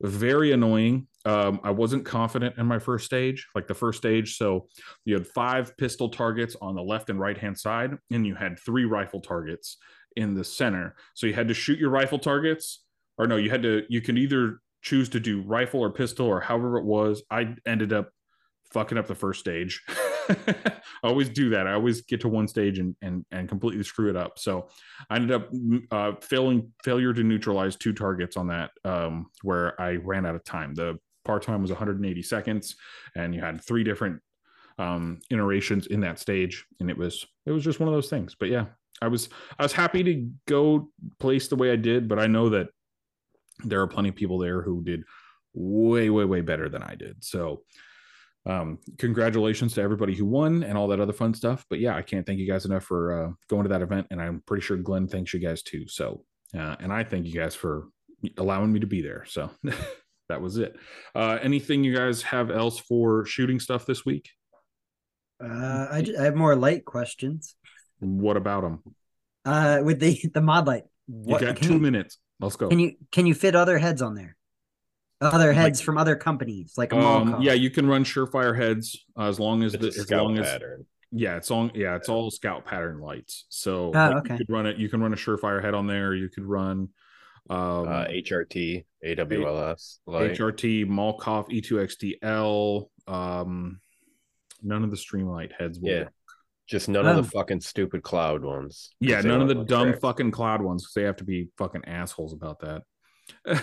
very 0.00 0.52
annoying. 0.52 1.06
Um, 1.24 1.60
I 1.64 1.70
wasn't 1.70 2.04
confident 2.04 2.56
in 2.58 2.66
my 2.66 2.78
first 2.78 3.04
stage, 3.04 3.46
like 3.54 3.66
the 3.66 3.74
first 3.74 3.98
stage. 3.98 4.36
So 4.36 4.68
you 5.04 5.14
had 5.14 5.26
five 5.26 5.76
pistol 5.76 6.08
targets 6.08 6.56
on 6.60 6.74
the 6.74 6.82
left 6.82 7.10
and 7.10 7.18
right 7.18 7.36
hand 7.36 7.58
side, 7.58 7.96
and 8.10 8.26
you 8.26 8.34
had 8.34 8.58
three 8.58 8.84
rifle 8.84 9.20
targets 9.20 9.76
in 10.16 10.34
the 10.34 10.44
center. 10.44 10.96
So 11.14 11.26
you 11.26 11.34
had 11.34 11.48
to 11.48 11.54
shoot 11.54 11.78
your 11.78 11.90
rifle 11.90 12.18
targets, 12.18 12.84
or 13.18 13.26
no, 13.26 13.36
you 13.36 13.50
had 13.50 13.62
to. 13.62 13.82
You 13.88 14.00
could 14.00 14.18
either 14.18 14.60
choose 14.82 15.08
to 15.10 15.20
do 15.20 15.42
rifle 15.42 15.80
or 15.80 15.90
pistol 15.90 16.26
or 16.26 16.40
however 16.40 16.78
it 16.78 16.84
was. 16.84 17.22
I 17.30 17.56
ended 17.66 17.92
up 17.92 18.10
fucking 18.72 18.98
up 18.98 19.06
the 19.06 19.14
first 19.14 19.40
stage. 19.40 19.82
I 20.28 21.08
always 21.08 21.28
do 21.28 21.50
that. 21.50 21.66
I 21.66 21.72
always 21.72 22.02
get 22.02 22.20
to 22.22 22.28
one 22.28 22.48
stage 22.48 22.78
and 22.78 22.96
and 23.02 23.24
and 23.30 23.48
completely 23.48 23.82
screw 23.82 24.10
it 24.10 24.16
up. 24.16 24.38
So 24.38 24.68
I 25.10 25.16
ended 25.16 25.32
up 25.32 25.50
uh, 25.90 26.12
failing 26.20 26.72
failure 26.84 27.12
to 27.12 27.22
neutralize 27.22 27.76
two 27.76 27.92
targets 27.92 28.36
on 28.36 28.48
that, 28.48 28.70
um, 28.84 29.26
where 29.42 29.80
I 29.80 29.96
ran 29.96 30.26
out 30.26 30.34
of 30.34 30.44
time. 30.44 30.74
The 30.74 30.98
part 31.24 31.42
time 31.42 31.62
was 31.62 31.70
180 31.70 32.22
seconds, 32.22 32.76
and 33.14 33.34
you 33.34 33.40
had 33.40 33.62
three 33.62 33.84
different 33.84 34.20
um, 34.78 35.20
iterations 35.30 35.86
in 35.86 36.00
that 36.00 36.18
stage, 36.18 36.64
and 36.80 36.90
it 36.90 36.96
was 36.96 37.26
it 37.44 37.52
was 37.52 37.64
just 37.64 37.80
one 37.80 37.88
of 37.88 37.94
those 37.94 38.10
things. 38.10 38.34
But 38.38 38.48
yeah, 38.48 38.66
I 39.00 39.08
was 39.08 39.28
I 39.58 39.62
was 39.62 39.72
happy 39.72 40.02
to 40.04 40.28
go 40.46 40.90
place 41.18 41.48
the 41.48 41.56
way 41.56 41.70
I 41.70 41.76
did, 41.76 42.08
but 42.08 42.18
I 42.18 42.26
know 42.26 42.48
that 42.50 42.68
there 43.64 43.80
are 43.80 43.86
plenty 43.86 44.10
of 44.10 44.16
people 44.16 44.38
there 44.38 44.62
who 44.62 44.82
did 44.82 45.02
way 45.54 46.10
way 46.10 46.24
way 46.24 46.40
better 46.40 46.68
than 46.68 46.82
I 46.82 46.94
did. 46.94 47.24
So 47.24 47.62
um, 48.46 48.78
congratulations 48.98 49.74
to 49.74 49.82
everybody 49.82 50.14
who 50.14 50.24
won 50.24 50.62
and 50.62 50.78
all 50.78 50.88
that 50.88 51.00
other 51.00 51.12
fun 51.12 51.34
stuff. 51.34 51.66
But 51.68 51.80
yeah, 51.80 51.96
I 51.96 52.02
can't 52.02 52.24
thank 52.24 52.38
you 52.38 52.46
guys 52.46 52.64
enough 52.64 52.84
for 52.84 53.24
uh, 53.24 53.32
going 53.48 53.64
to 53.64 53.68
that 53.70 53.82
event, 53.82 54.06
and 54.10 54.20
I'm 54.20 54.42
pretty 54.46 54.62
sure 54.62 54.76
Glenn 54.76 55.08
thanks 55.08 55.34
you 55.34 55.40
guys 55.40 55.62
too. 55.62 55.86
So, 55.88 56.24
uh, 56.56 56.76
and 56.78 56.92
I 56.92 57.02
thank 57.02 57.26
you 57.26 57.34
guys 57.34 57.54
for 57.54 57.88
allowing 58.38 58.72
me 58.72 58.80
to 58.80 58.86
be 58.86 59.02
there. 59.02 59.24
So 59.26 59.50
that 60.28 60.40
was 60.40 60.58
it. 60.58 60.76
Uh, 61.14 61.38
anything 61.42 61.82
you 61.82 61.94
guys 61.94 62.22
have 62.22 62.50
else 62.50 62.78
for 62.78 63.26
shooting 63.26 63.58
stuff 63.58 63.84
this 63.84 64.04
week? 64.04 64.30
Uh, 65.42 65.86
I, 65.90 66.06
I 66.18 66.22
have 66.22 66.36
more 66.36 66.54
light 66.54 66.84
questions. 66.84 67.56
What 67.98 68.36
about 68.36 68.62
them? 68.62 68.82
Uh, 69.44 69.80
with 69.82 70.00
the 70.00 70.18
the 70.34 70.40
Modlite, 70.40 70.82
what, 71.06 71.40
you 71.40 71.46
got 71.46 71.56
two 71.56 71.74
you, 71.74 71.80
minutes. 71.80 72.18
Let's 72.40 72.56
go. 72.56 72.68
Can 72.68 72.78
you 72.78 72.92
can 73.10 73.26
you 73.26 73.34
fit 73.34 73.56
other 73.56 73.78
heads 73.78 74.02
on 74.02 74.14
there? 74.14 74.35
Other 75.20 75.52
heads 75.52 75.80
like, 75.80 75.84
from 75.84 75.96
other 75.96 76.14
companies, 76.14 76.74
like 76.76 76.92
a 76.92 76.98
um, 76.98 77.40
yeah, 77.40 77.54
you 77.54 77.70
can 77.70 77.86
run 77.86 78.04
Surefire 78.04 78.54
heads 78.56 79.04
uh, 79.18 79.22
as 79.22 79.40
long 79.40 79.62
as 79.62 79.72
it's 79.72 79.96
the, 79.96 80.02
as 80.02 80.10
long 80.10 80.36
pattern. 80.36 80.80
as 80.80 80.86
yeah, 81.10 81.36
it's 81.36 81.50
on 81.50 81.70
yeah, 81.74 81.96
it's 81.96 82.10
all 82.10 82.30
scout 82.30 82.66
pattern 82.66 83.00
lights. 83.00 83.46
So 83.48 83.86
oh, 83.86 83.90
like, 83.90 84.16
okay. 84.16 84.34
you 84.34 84.38
could 84.38 84.50
run 84.50 84.66
it. 84.66 84.76
You 84.76 84.90
can 84.90 85.00
run 85.00 85.14
a 85.14 85.16
Surefire 85.16 85.62
head 85.62 85.72
on 85.72 85.86
there. 85.86 86.14
You 86.14 86.28
could 86.28 86.44
run 86.44 86.90
um, 87.48 87.88
uh, 87.88 88.04
HRT, 88.06 88.84
AWLS, 89.06 89.98
light. 90.06 90.32
HRT, 90.32 90.86
Malkoff, 90.86 91.48
E2XDL. 91.48 92.88
Um, 93.06 93.80
none 94.62 94.84
of 94.84 94.90
the 94.90 94.96
Streamlight 94.96 95.52
heads. 95.58 95.78
Will 95.78 95.90
yeah, 95.90 96.00
work. 96.00 96.12
just 96.66 96.88
none 96.88 97.06
of 97.06 97.16
the 97.16 97.30
fucking 97.30 97.60
stupid 97.60 98.02
cloud 98.02 98.42
ones. 98.42 98.94
Yeah, 99.00 99.20
none 99.20 99.40
of 99.40 99.48
the 99.48 99.64
dumb 99.64 99.90
trick. 99.90 100.00
fucking 100.00 100.30
cloud 100.32 100.60
ones 100.60 100.82
because 100.82 100.94
they 100.94 101.02
have 101.04 101.16
to 101.16 101.24
be 101.24 101.48
fucking 101.56 101.84
assholes 101.86 102.32
about 102.32 102.60
that. 102.60 102.82
Yeah. 103.46 103.54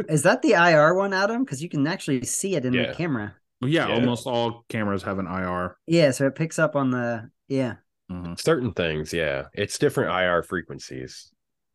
Is 0.08 0.22
that 0.22 0.40
the 0.42 0.52
IR 0.52 0.94
one, 0.94 1.12
Adam? 1.12 1.44
Because 1.44 1.62
you 1.62 1.68
can 1.68 1.86
actually 1.86 2.24
see 2.24 2.54
it 2.54 2.64
in 2.64 2.72
yeah. 2.72 2.88
the 2.88 2.94
camera. 2.94 3.34
Yeah, 3.60 3.88
yeah, 3.88 3.94
almost 3.94 4.26
all 4.26 4.64
cameras 4.68 5.02
have 5.02 5.18
an 5.18 5.26
IR. 5.26 5.76
Yeah, 5.86 6.12
so 6.12 6.26
it 6.26 6.36
picks 6.36 6.58
up 6.58 6.76
on 6.76 6.90
the 6.90 7.30
yeah. 7.48 7.76
Mm-hmm. 8.10 8.34
Certain 8.36 8.72
things, 8.72 9.12
yeah. 9.12 9.46
It's 9.52 9.78
different 9.78 10.10
IR 10.12 10.42
frequencies. 10.42 11.30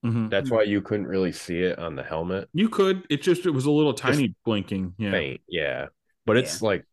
Mm-hmm. 0.06 0.30
That's 0.30 0.50
why 0.50 0.64
you 0.64 0.82
couldn't 0.82 1.08
really 1.08 1.32
see 1.32 1.60
it 1.60 1.80
on 1.80 1.96
the 1.96 2.04
helmet. 2.04 2.50
You 2.54 2.70
could. 2.70 3.06
It 3.10 3.22
just 3.22 3.46
it 3.46 3.52
was 3.52 3.66
a 3.66 3.72
little 3.72 3.94
tiny 3.94 4.30
just 4.30 4.44
blinking. 4.46 4.96
Yeah. 4.98 5.12
Faint, 5.12 5.42
yeah. 5.48 5.88
But 6.26 6.38
it's 6.38 6.62
yeah. 6.62 6.68
like 6.68 6.86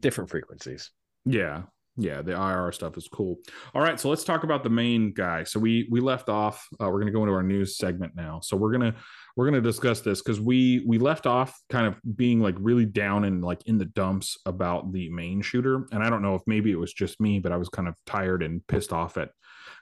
different 0.00 0.30
frequencies. 0.30 0.90
Yeah 1.24 1.62
yeah 1.96 2.22
the 2.22 2.32
ir 2.32 2.72
stuff 2.72 2.96
is 2.96 3.08
cool. 3.08 3.36
All 3.74 3.82
right 3.82 4.00
so 4.00 4.08
let's 4.08 4.24
talk 4.24 4.44
about 4.44 4.62
the 4.62 4.70
Maine 4.70 5.12
guy. 5.12 5.44
So 5.44 5.60
we 5.60 5.88
we 5.90 6.00
left 6.00 6.28
off 6.28 6.66
uh, 6.80 6.86
we're 6.86 7.00
going 7.00 7.06
to 7.06 7.12
go 7.12 7.22
into 7.22 7.34
our 7.34 7.42
news 7.42 7.76
segment 7.76 8.14
now. 8.14 8.40
So 8.42 8.56
we're 8.56 8.72
going 8.72 8.92
to 8.92 8.98
we're 9.36 9.44
going 9.44 9.62
to 9.62 9.68
discuss 9.68 10.00
this 10.00 10.22
because 10.22 10.40
we 10.40 10.82
we 10.86 10.98
left 10.98 11.26
off 11.26 11.58
kind 11.68 11.86
of 11.86 11.96
being 12.16 12.40
like 12.40 12.54
really 12.58 12.86
down 12.86 13.24
and 13.24 13.44
like 13.44 13.62
in 13.66 13.78
the 13.78 13.84
dumps 13.84 14.38
about 14.46 14.92
the 14.92 15.08
Maine 15.10 15.42
shooter. 15.42 15.86
And 15.92 16.02
i 16.02 16.08
don't 16.08 16.22
know 16.22 16.34
if 16.34 16.42
maybe 16.46 16.70
it 16.70 16.78
was 16.78 16.92
just 16.92 17.20
me 17.20 17.38
but 17.38 17.52
i 17.52 17.56
was 17.56 17.68
kind 17.68 17.88
of 17.88 17.94
tired 18.06 18.42
and 18.42 18.66
pissed 18.66 18.92
off 18.92 19.16
at 19.18 19.30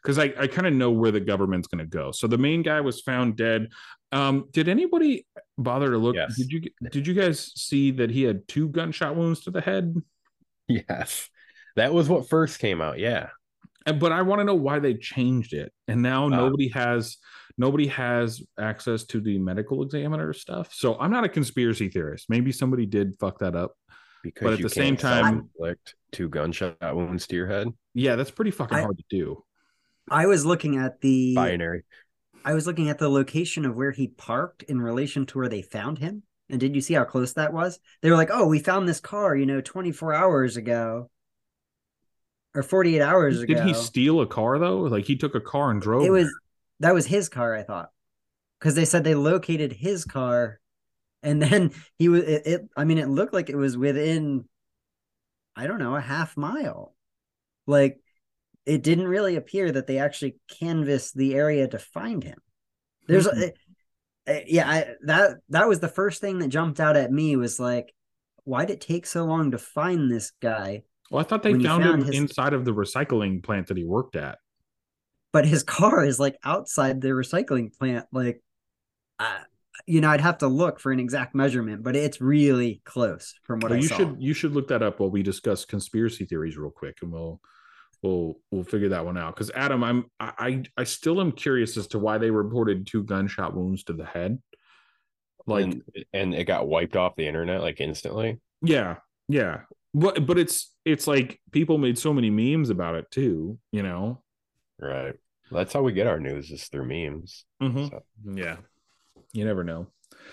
because 0.03 0.19
i, 0.19 0.33
I 0.39 0.47
kind 0.47 0.67
of 0.67 0.73
know 0.73 0.91
where 0.91 1.13
the 1.13 1.21
government's 1.21 1.69
going 1.69 1.85
to 1.85 1.91
go. 1.91 2.11
So 2.11 2.27
the 2.27 2.39
Maine 2.39 2.63
guy 2.63 2.81
was 2.81 3.01
found 3.01 3.37
dead. 3.37 3.69
Um 4.11 4.49
did 4.51 4.69
anybody 4.69 5.27
bother 5.57 5.91
to 5.91 5.99
look? 5.99 6.17
Yes. 6.17 6.37
did 6.37 6.51
you 6.51 6.63
did 6.91 7.07
you 7.07 7.15
guys 7.15 7.53
see 7.55 7.93
that 7.93 8.11
he 8.11 8.25
had 8.25 8.49
two 8.49 8.69
gunshot 8.69 9.15
wounds 9.15 9.43
to 9.43 9.53
the 9.53 9.61
head? 9.61 9.95
Yes 10.67 11.29
that 11.77 11.93
was 11.93 12.09
what 12.09 12.29
first 12.29 12.59
came 12.59 12.81
out. 12.81 12.99
Yeah. 12.99 13.29
But 13.87 14.13
I 14.13 14.23
want 14.23 14.41
to 14.41 14.45
know 14.45 14.55
why 14.55 14.79
they 14.79 14.95
changed 14.95 15.53
it. 15.53 15.73
And 15.89 16.03
now 16.03 16.27
uh, 16.27 16.29
nobody 16.29 16.69
has 16.69 17.17
nobody 17.57 17.87
has 17.89 18.43
access 18.59 19.05
to 19.05 19.21
the 19.21 19.39
medical 19.39 19.83
examiner 19.83 20.33
stuff. 20.33 20.73
So 20.73 20.99
I'm 20.99 21.11
not 21.11 21.25
a 21.25 21.29
conspiracy 21.29 21.89
theorist. 21.89 22.27
Maybe 22.29 22.53
somebody 22.53 22.87
did 22.87 23.15
fuck 23.19 23.39
that 23.41 23.57
up. 23.57 23.73
Because 24.23 24.43
but 24.43 24.53
at 24.55 24.63
the 24.63 24.69
same 24.69 24.97
time, 24.97 25.51
inflict 25.57 25.95
two 26.13 26.29
gunshot 26.29 26.77
wounds 26.83 27.27
to 27.29 27.37
your 27.37 27.47
head. 27.47 27.69
Yeah, 27.95 28.17
that's 28.17 28.31
pretty 28.31 28.51
fucking 28.51 28.77
I, 28.77 28.83
hard 28.83 28.99
to 28.99 29.05
do. 29.09 29.45
I 30.11 30.27
was 30.27 30.45
looking 30.45 30.77
at 30.77 31.01
the 31.01 31.35
binary. 31.35 31.85
I 32.45 32.55
was 32.55 32.67
looking 32.67 32.89
at 32.89 32.99
the 32.99 33.09
location 33.09 33.65
of 33.65 33.77
where 33.77 33.93
he 33.93 34.09
parked 34.09 34.63
in 34.65 34.81
relation 34.81 35.27
to 35.27 35.39
where 35.39 35.49
they 35.49 35.63
found 35.63 35.99
him. 35.99 36.23
And 36.49 36.59
did 36.59 36.75
you 36.75 36.81
see 36.81 36.95
how 36.95 37.05
close 37.05 37.35
that 37.35 37.53
was? 37.53 37.79
They 38.03 38.11
were 38.11 38.17
like, 38.17 38.31
"Oh, 38.33 38.47
we 38.47 38.59
found 38.59 38.89
this 38.89 39.01
car, 39.01 39.37
you 39.37 39.47
know, 39.47 39.61
24 39.61 40.15
hours 40.15 40.57
ago." 40.57 41.11
Or 42.55 42.63
48 42.63 43.01
hours 43.01 43.41
Did 43.41 43.51
ago. 43.51 43.55
Did 43.55 43.69
he 43.69 43.75
steal 43.75 44.21
a 44.21 44.27
car 44.27 44.59
though? 44.59 44.79
Like 44.79 45.05
he 45.05 45.17
took 45.17 45.35
a 45.35 45.41
car 45.41 45.71
and 45.71 45.81
drove. 45.81 46.05
It 46.05 46.11
was 46.11 46.33
that 46.81 46.95
was 46.95 47.07
his 47.07 47.29
car, 47.29 47.55
I 47.55 47.63
thought. 47.63 47.91
Because 48.59 48.75
they 48.75 48.85
said 48.85 49.05
they 49.05 49.15
located 49.15 49.73
his 49.73 50.05
car 50.05 50.61
and 51.23 51.41
then 51.41 51.73
he 51.99 52.09
was 52.09 52.23
it, 52.25 52.47
it, 52.47 52.69
I 52.77 52.85
mean, 52.85 52.99
it 52.99 53.09
looked 53.09 53.35
like 53.35 53.51
it 53.51 53.57
was 53.57 53.77
within 53.77 54.45
I 55.57 55.67
don't 55.67 55.79
know, 55.79 55.97
a 55.97 56.01
half 56.01 56.37
mile. 56.37 56.95
Like 57.67 58.01
it 58.67 58.83
didn't 58.83 59.09
really 59.09 59.37
appear 59.37 59.71
that 59.73 59.87
they 59.87 59.99
actually 59.99 60.37
canvassed 60.59 61.17
the 61.17 61.35
area 61.35 61.67
to 61.69 61.79
find 61.79 62.23
him. 62.23 62.39
There's 63.07 63.27
mm-hmm. 63.27 64.33
yeah, 64.47 64.69
I, 64.69 64.87
that 65.03 65.39
that 65.49 65.69
was 65.69 65.81
the 65.81 65.89
first 65.89 66.21
thing 66.21 66.39
that 66.39 66.49
jumped 66.49 66.81
out 66.81 66.97
at 66.97 67.13
me 67.13 67.37
was 67.37 67.61
like 67.61 67.95
why 68.45 68.65
did 68.65 68.75
it 68.75 68.81
take 68.81 69.07
so 69.07 69.25
long 69.25 69.51
to 69.51 69.59
find 69.59 70.11
this 70.11 70.33
guy? 70.41 70.83
Well, 71.11 71.21
I 71.21 71.25
thought 71.25 71.43
they 71.43 71.53
found, 71.53 71.83
found, 71.83 71.85
him 71.85 72.05
his... 72.05 72.17
inside 72.17 72.53
of 72.53 72.65
the 72.65 72.73
recycling 72.73 73.43
plant 73.43 73.67
that 73.67 73.77
he 73.77 73.85
worked 73.85 74.17
at. 74.17 74.39
But 75.33 75.45
his 75.45 75.63
car 75.63 76.05
is 76.05 76.19
like 76.19 76.37
outside 76.45 77.01
the 77.01 77.09
recycling 77.09 77.77
plant. 77.77 78.07
Like, 78.13 78.43
uh, 79.19 79.39
you 79.87 80.01
know, 80.01 80.11
I'd 80.11 80.21
have 80.21 80.39
to 80.39 80.49
look 80.49 80.79
for 80.79 80.93
an 80.93 81.01
exact 81.01 81.35
measurement, 81.35 81.83
but 81.83 81.97
it's 81.97 82.21
really 82.21 82.81
close 82.85 83.35
from 83.45 83.61
what 83.61 83.71
well, 83.71 83.79
I 83.79 83.83
you 83.83 83.89
saw. 83.89 83.97
should 83.97 84.17
you 84.19 84.35
should 84.35 84.53
look 84.53 84.69
that 84.69 84.83
up 84.83 85.01
while 85.01 85.11
we 85.11 85.23
discuss 85.23 85.65
conspiracy 85.65 86.25
theories 86.27 86.57
real 86.57 86.71
quick, 86.71 86.99
and 87.03 87.13
we'll 87.13 87.41
we'll 88.03 88.39
we'll 88.51 88.65
figure 88.65 88.91
that 88.91 89.05
one 89.05 89.19
out. 89.19 89.35
Because 89.35 89.51
Adam, 89.55 89.83
I'm 89.83 90.07
I 90.21 90.63
I 90.77 90.85
still 90.85 91.21
am 91.21 91.33
curious 91.33 91.77
as 91.77 91.89
to 91.89 91.99
why 91.99 92.19
they 92.19 92.31
reported 92.31 92.87
two 92.87 93.03
gunshot 93.03 93.55
wounds 93.55 93.85
to 93.85 93.93
the 93.93 94.05
head. 94.05 94.39
Like, 95.47 95.65
and, 95.65 95.83
and 96.13 96.35
it 96.35 96.45
got 96.45 96.69
wiped 96.69 96.97
off 96.97 97.17
the 97.17 97.27
internet 97.27 97.63
like 97.63 97.81
instantly. 97.81 98.41
Yeah, 98.63 98.97
yeah 99.29 99.63
but 99.95 100.27
but 100.27 100.39
it's 100.39 100.75
it's 100.85 101.07
like 101.07 101.41
people 101.53 101.79
made 101.79 101.99
so 101.99 102.13
many 102.13 102.31
memes 102.31 102.71
about 102.71 102.95
it 102.95 103.11
too 103.11 103.59
you 103.73 103.83
know? 103.83 104.23
Right. 104.79 105.15
That's 105.51 105.73
how 105.73 105.83
we 105.83 105.93
get 105.93 106.07
our 106.07 106.21
news 106.21 106.51
is 106.51 106.69
through 106.69 106.87
memes. 106.87 107.45
Mm-hmm. 107.63 107.87
so. 107.87 108.03
yeah. 108.35 108.57
You 109.33 109.45
never 109.45 109.65
know. 109.65 109.89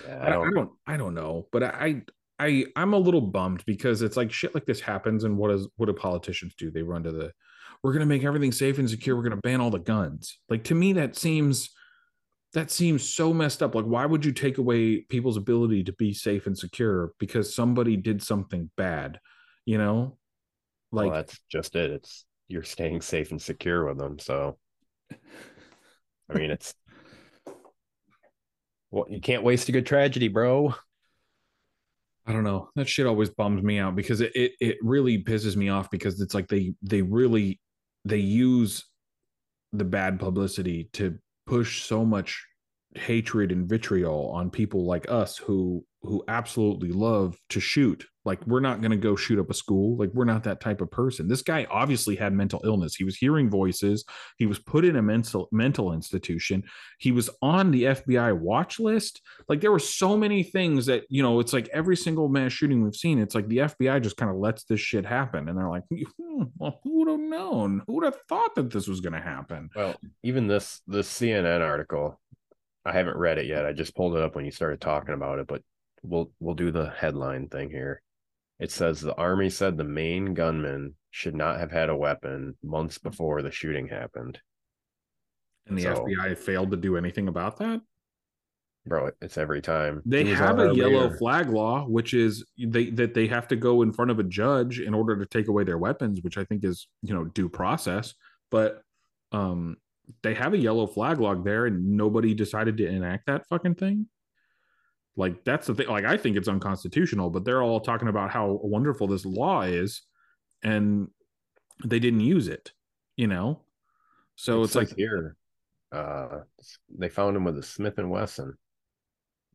Yeah, 0.07 0.19
I, 0.21 0.29
don't, 0.29 0.47
I, 0.47 0.51
don't 0.51 0.71
i 0.87 0.97
don't 0.97 1.13
know 1.13 1.47
but 1.51 1.63
i 1.63 2.01
i 2.39 2.65
i'm 2.75 2.93
a 2.93 2.97
little 2.97 3.21
bummed 3.21 3.63
because 3.65 4.01
it's 4.01 4.17
like 4.17 4.31
shit 4.31 4.53
like 4.53 4.65
this 4.65 4.81
happens 4.81 5.23
and 5.23 5.37
what 5.37 5.49
is 5.51 5.67
what 5.77 5.85
do 5.85 5.93
politicians 5.93 6.55
do? 6.57 6.71
They 6.71 6.81
run 6.81 7.03
to 7.03 7.11
the 7.11 7.31
we're 7.83 7.93
going 7.93 8.01
to 8.01 8.07
make 8.07 8.23
everything 8.23 8.51
safe 8.51 8.79
and 8.79 8.89
secure. 8.89 9.15
We're 9.15 9.23
going 9.23 9.35
to 9.35 9.41
ban 9.41 9.61
all 9.61 9.69
the 9.69 9.79
guns. 9.79 10.39
Like 10.49 10.63
to 10.65 10.75
me 10.75 10.93
that 10.93 11.15
seems 11.15 11.69
that 12.53 12.71
seems 12.71 13.13
so 13.13 13.33
messed 13.33 13.61
up. 13.61 13.75
Like 13.75 13.85
why 13.85 14.05
would 14.05 14.25
you 14.25 14.31
take 14.31 14.57
away 14.57 15.01
people's 15.01 15.37
ability 15.37 15.83
to 15.85 15.93
be 15.93 16.13
safe 16.13 16.47
and 16.47 16.57
secure 16.57 17.11
because 17.19 17.53
somebody 17.53 17.97
did 17.97 18.21
something 18.23 18.69
bad 18.77 19.19
you 19.67 19.77
know? 19.77 20.17
Like 20.91 21.11
well, 21.11 21.17
that's 21.17 21.37
just 21.51 21.75
it. 21.75 21.91
It's 21.91 22.25
you're 22.47 22.63
staying 22.63 23.01
safe 23.01 23.31
and 23.31 23.41
secure 23.41 23.85
with 23.85 23.97
them 23.97 24.17
so. 24.17 24.57
I 25.11 26.33
mean 26.33 26.49
it's 26.49 26.73
well 28.91 29.05
you 29.09 29.19
can't 29.19 29.43
waste 29.43 29.69
a 29.69 29.73
good 29.73 29.85
tragedy 29.85 30.29
bro. 30.29 30.73
I 32.25 32.33
don't 32.33 32.43
know. 32.43 32.69
That 32.75 32.89
shit 32.89 33.05
always 33.05 33.29
bums 33.29 33.61
me 33.61 33.79
out 33.79 33.95
because 33.95 34.21
it, 34.21 34.31
it 34.35 34.53
it 34.59 34.77
really 34.81 35.23
pisses 35.23 35.55
me 35.55 35.69
off 35.69 35.91
because 35.91 36.19
it's 36.21 36.33
like 36.33 36.47
they 36.47 36.73
they 36.81 37.01
really 37.01 37.59
they 38.05 38.17
use 38.17 38.85
the 39.73 39.85
bad 39.85 40.19
publicity 40.19 40.89
to 40.93 41.17
push 41.45 41.83
so 41.83 42.05
much 42.05 42.45
hatred 42.95 43.51
and 43.51 43.67
vitriol 43.67 44.31
on 44.33 44.49
people 44.49 44.85
like 44.85 45.11
us 45.11 45.37
who 45.37 45.83
who 46.01 46.23
absolutely 46.29 46.91
love 46.91 47.37
to 47.49 47.59
shoot 47.59 48.05
like 48.27 48.45
we're 48.45 48.59
not 48.59 48.81
going 48.81 48.91
to 48.91 48.97
go 48.97 49.15
shoot 49.15 49.39
up 49.39 49.49
a 49.49 49.53
school. 49.53 49.97
Like 49.97 50.11
we're 50.13 50.25
not 50.25 50.43
that 50.43 50.59
type 50.59 50.81
of 50.81 50.91
person. 50.91 51.27
This 51.27 51.41
guy 51.41 51.65
obviously 51.71 52.15
had 52.15 52.33
mental 52.33 52.61
illness. 52.65 52.93
He 52.93 53.05
was 53.05 53.15
hearing 53.15 53.49
voices. 53.49 54.03
He 54.37 54.45
was 54.45 54.59
put 54.59 54.83
in 54.83 54.97
a 54.97 55.01
mental 55.01 55.47
mental 55.51 55.93
institution. 55.93 56.63
He 56.99 57.11
was 57.13 57.29
on 57.41 57.71
the 57.71 57.83
FBI 57.83 58.37
watch 58.37 58.79
list. 58.79 59.21
Like 59.47 59.61
there 59.61 59.71
were 59.71 59.79
so 59.79 60.17
many 60.17 60.43
things 60.43 60.85
that, 60.87 61.05
you 61.09 61.23
know, 61.23 61.39
it's 61.39 61.53
like 61.53 61.69
every 61.73 61.95
single 61.95 62.27
mass 62.27 62.51
shooting 62.51 62.83
we've 62.83 62.95
seen, 62.95 63.17
it's 63.17 63.33
like 63.33 63.47
the 63.47 63.59
FBI 63.59 64.03
just 64.03 64.17
kind 64.17 64.29
of 64.29 64.37
lets 64.37 64.65
this 64.65 64.81
shit 64.81 65.05
happen 65.05 65.47
and 65.47 65.57
they're 65.57 65.69
like, 65.69 65.83
hmm, 65.89 66.43
well, 66.57 66.79
who 66.83 66.99
would 66.99 67.07
have 67.07 67.19
known? 67.19 67.81
Who 67.87 67.93
would 67.93 68.05
have 68.05 68.19
thought 68.27 68.55
that 68.55 68.71
this 68.71 68.87
was 68.87 68.99
going 68.99 69.13
to 69.13 69.21
happen? 69.21 69.69
Well, 69.73 69.95
even 70.23 70.47
this 70.47 70.81
this 70.85 71.09
CNN 71.09 71.61
article, 71.61 72.19
I 72.85 72.91
haven't 72.91 73.17
read 73.17 73.37
it 73.37 73.45
yet. 73.45 73.65
I 73.65 73.71
just 73.71 73.95
pulled 73.95 74.17
it 74.17 74.21
up 74.21 74.35
when 74.35 74.43
you 74.43 74.51
started 74.51 74.81
talking 74.81 75.13
about 75.13 75.39
it, 75.39 75.47
but 75.47 75.61
we'll 76.03 76.29
we'll 76.41 76.55
do 76.55 76.71
the 76.71 76.89
headline 76.89 77.47
thing 77.47 77.69
here. 77.69 78.01
It 78.59 78.71
says 78.71 78.99
the 78.99 79.15
army 79.15 79.49
said 79.49 79.77
the 79.77 79.83
Maine 79.83 80.33
gunman 80.33 80.95
should 81.11 81.35
not 81.35 81.59
have 81.59 81.71
had 81.71 81.89
a 81.89 81.95
weapon 81.95 82.57
months 82.63 82.97
before 82.97 83.41
the 83.41 83.51
shooting 83.51 83.87
happened. 83.87 84.39
And 85.67 85.77
the 85.77 85.83
so, 85.83 86.05
FBI 86.05 86.37
failed 86.37 86.71
to 86.71 86.77
do 86.77 86.97
anything 86.97 87.27
about 87.27 87.57
that? 87.57 87.81
bro. 88.87 89.11
It's 89.21 89.37
every 89.37 89.61
time 89.61 90.01
They 90.05 90.25
have 90.25 90.59
a 90.59 90.73
yellow 90.73 91.09
flag 91.17 91.49
law, 91.49 91.85
which 91.85 92.13
is 92.13 92.45
they 92.57 92.89
that 92.91 93.13
they 93.13 93.27
have 93.27 93.47
to 93.49 93.55
go 93.55 93.81
in 93.81 93.91
front 93.91 94.11
of 94.11 94.19
a 94.19 94.23
judge 94.23 94.79
in 94.79 94.93
order 94.93 95.17
to 95.17 95.25
take 95.25 95.47
away 95.47 95.63
their 95.63 95.77
weapons, 95.77 96.21
which 96.21 96.37
I 96.37 96.43
think 96.45 96.63
is 96.63 96.87
you 97.01 97.13
know 97.13 97.25
due 97.25 97.49
process. 97.49 98.13
But 98.49 98.81
um, 99.31 99.77
they 100.23 100.33
have 100.33 100.53
a 100.53 100.57
yellow 100.57 100.87
flag 100.87 101.19
log 101.19 101.43
there, 101.43 101.65
and 101.65 101.97
nobody 101.97 102.33
decided 102.33 102.77
to 102.77 102.87
enact 102.87 103.27
that 103.27 103.47
fucking 103.47 103.75
thing. 103.75 104.07
Like 105.17 105.43
that's 105.43 105.67
the 105.67 105.75
thing. 105.75 105.87
Like 105.89 106.05
I 106.05 106.17
think 106.17 106.37
it's 106.37 106.47
unconstitutional, 106.47 107.29
but 107.31 107.43
they're 107.43 107.63
all 107.63 107.81
talking 107.81 108.07
about 108.07 108.31
how 108.31 108.59
wonderful 108.63 109.07
this 109.07 109.25
law 109.25 109.63
is, 109.63 110.03
and 110.63 111.09
they 111.85 111.99
didn't 111.99 112.21
use 112.21 112.47
it. 112.47 112.71
You 113.17 113.27
know, 113.27 113.61
so 114.35 114.61
It 114.61 114.65
it's 114.65 114.75
like 114.75 114.89
says 114.89 114.97
here, 114.97 115.35
uh, 115.91 116.41
they 116.97 117.09
found 117.09 117.35
him 117.35 117.43
with 117.45 117.57
a 117.57 117.63
Smith 117.63 117.97
and 117.97 118.11
Wesson, 118.11 118.57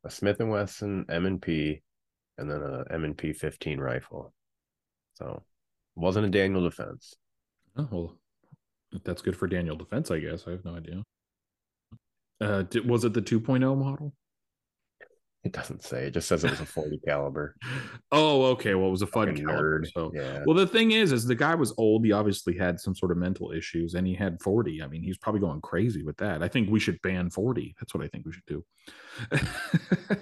a 0.04 0.10
Smith 0.10 0.40
and 0.40 0.50
Wesson 0.50 1.06
M 1.08 1.26
and 1.26 1.40
P, 1.40 1.82
and 2.38 2.50
then 2.50 2.62
a 2.62 2.84
M 2.92 3.04
and 3.04 3.16
P 3.16 3.32
fifteen 3.32 3.80
rifle. 3.80 4.34
So, 5.14 5.42
wasn't 5.94 6.26
a 6.26 6.30
Daniel 6.30 6.62
defense. 6.64 7.16
Oh, 7.76 7.88
well, 7.90 8.18
that's 9.04 9.22
good 9.22 9.36
for 9.36 9.46
Daniel 9.46 9.76
Defense, 9.76 10.10
I 10.10 10.18
guess. 10.18 10.44
I 10.46 10.52
have 10.52 10.64
no 10.64 10.76
idea. 10.76 11.02
Uh, 12.40 12.62
did, 12.62 12.88
was 12.88 13.04
it 13.04 13.14
the 13.14 13.22
2.0 13.22 13.76
model? 13.78 14.12
It 15.44 15.52
doesn't 15.52 15.82
say. 15.82 16.06
It 16.06 16.12
just 16.14 16.28
says 16.28 16.44
it 16.44 16.50
was 16.50 16.60
a 16.60 16.66
forty 16.66 17.00
caliber. 17.06 17.56
Oh, 18.14 18.44
okay. 18.52 18.74
Well, 18.74 18.88
it 18.88 18.90
was 18.92 19.02
a 19.02 19.06
fun 19.06 19.28
Fucking 19.28 19.46
caliber, 19.46 19.80
nerd. 19.80 19.92
So, 19.92 20.12
Yeah. 20.14 20.42
well, 20.46 20.54
the 20.54 20.66
thing 20.66 20.92
is, 20.92 21.12
is 21.12 21.24
the 21.24 21.34
guy 21.34 21.54
was 21.54 21.72
old. 21.78 22.04
He 22.04 22.12
obviously 22.12 22.56
had 22.56 22.78
some 22.78 22.94
sort 22.94 23.10
of 23.10 23.16
mental 23.18 23.50
issues, 23.52 23.94
and 23.94 24.06
he 24.06 24.14
had 24.14 24.40
40. 24.42 24.82
I 24.82 24.86
mean, 24.86 25.02
he's 25.02 25.16
probably 25.16 25.40
going 25.40 25.60
crazy 25.62 26.04
with 26.04 26.18
that. 26.18 26.42
I 26.42 26.48
think 26.48 26.68
we 26.70 26.78
should 26.78 27.00
ban 27.02 27.30
40. 27.30 27.74
That's 27.80 27.94
what 27.94 28.04
I 28.04 28.08
think 28.08 28.26
we 28.26 28.32
should 28.32 28.46
do. 28.46 28.62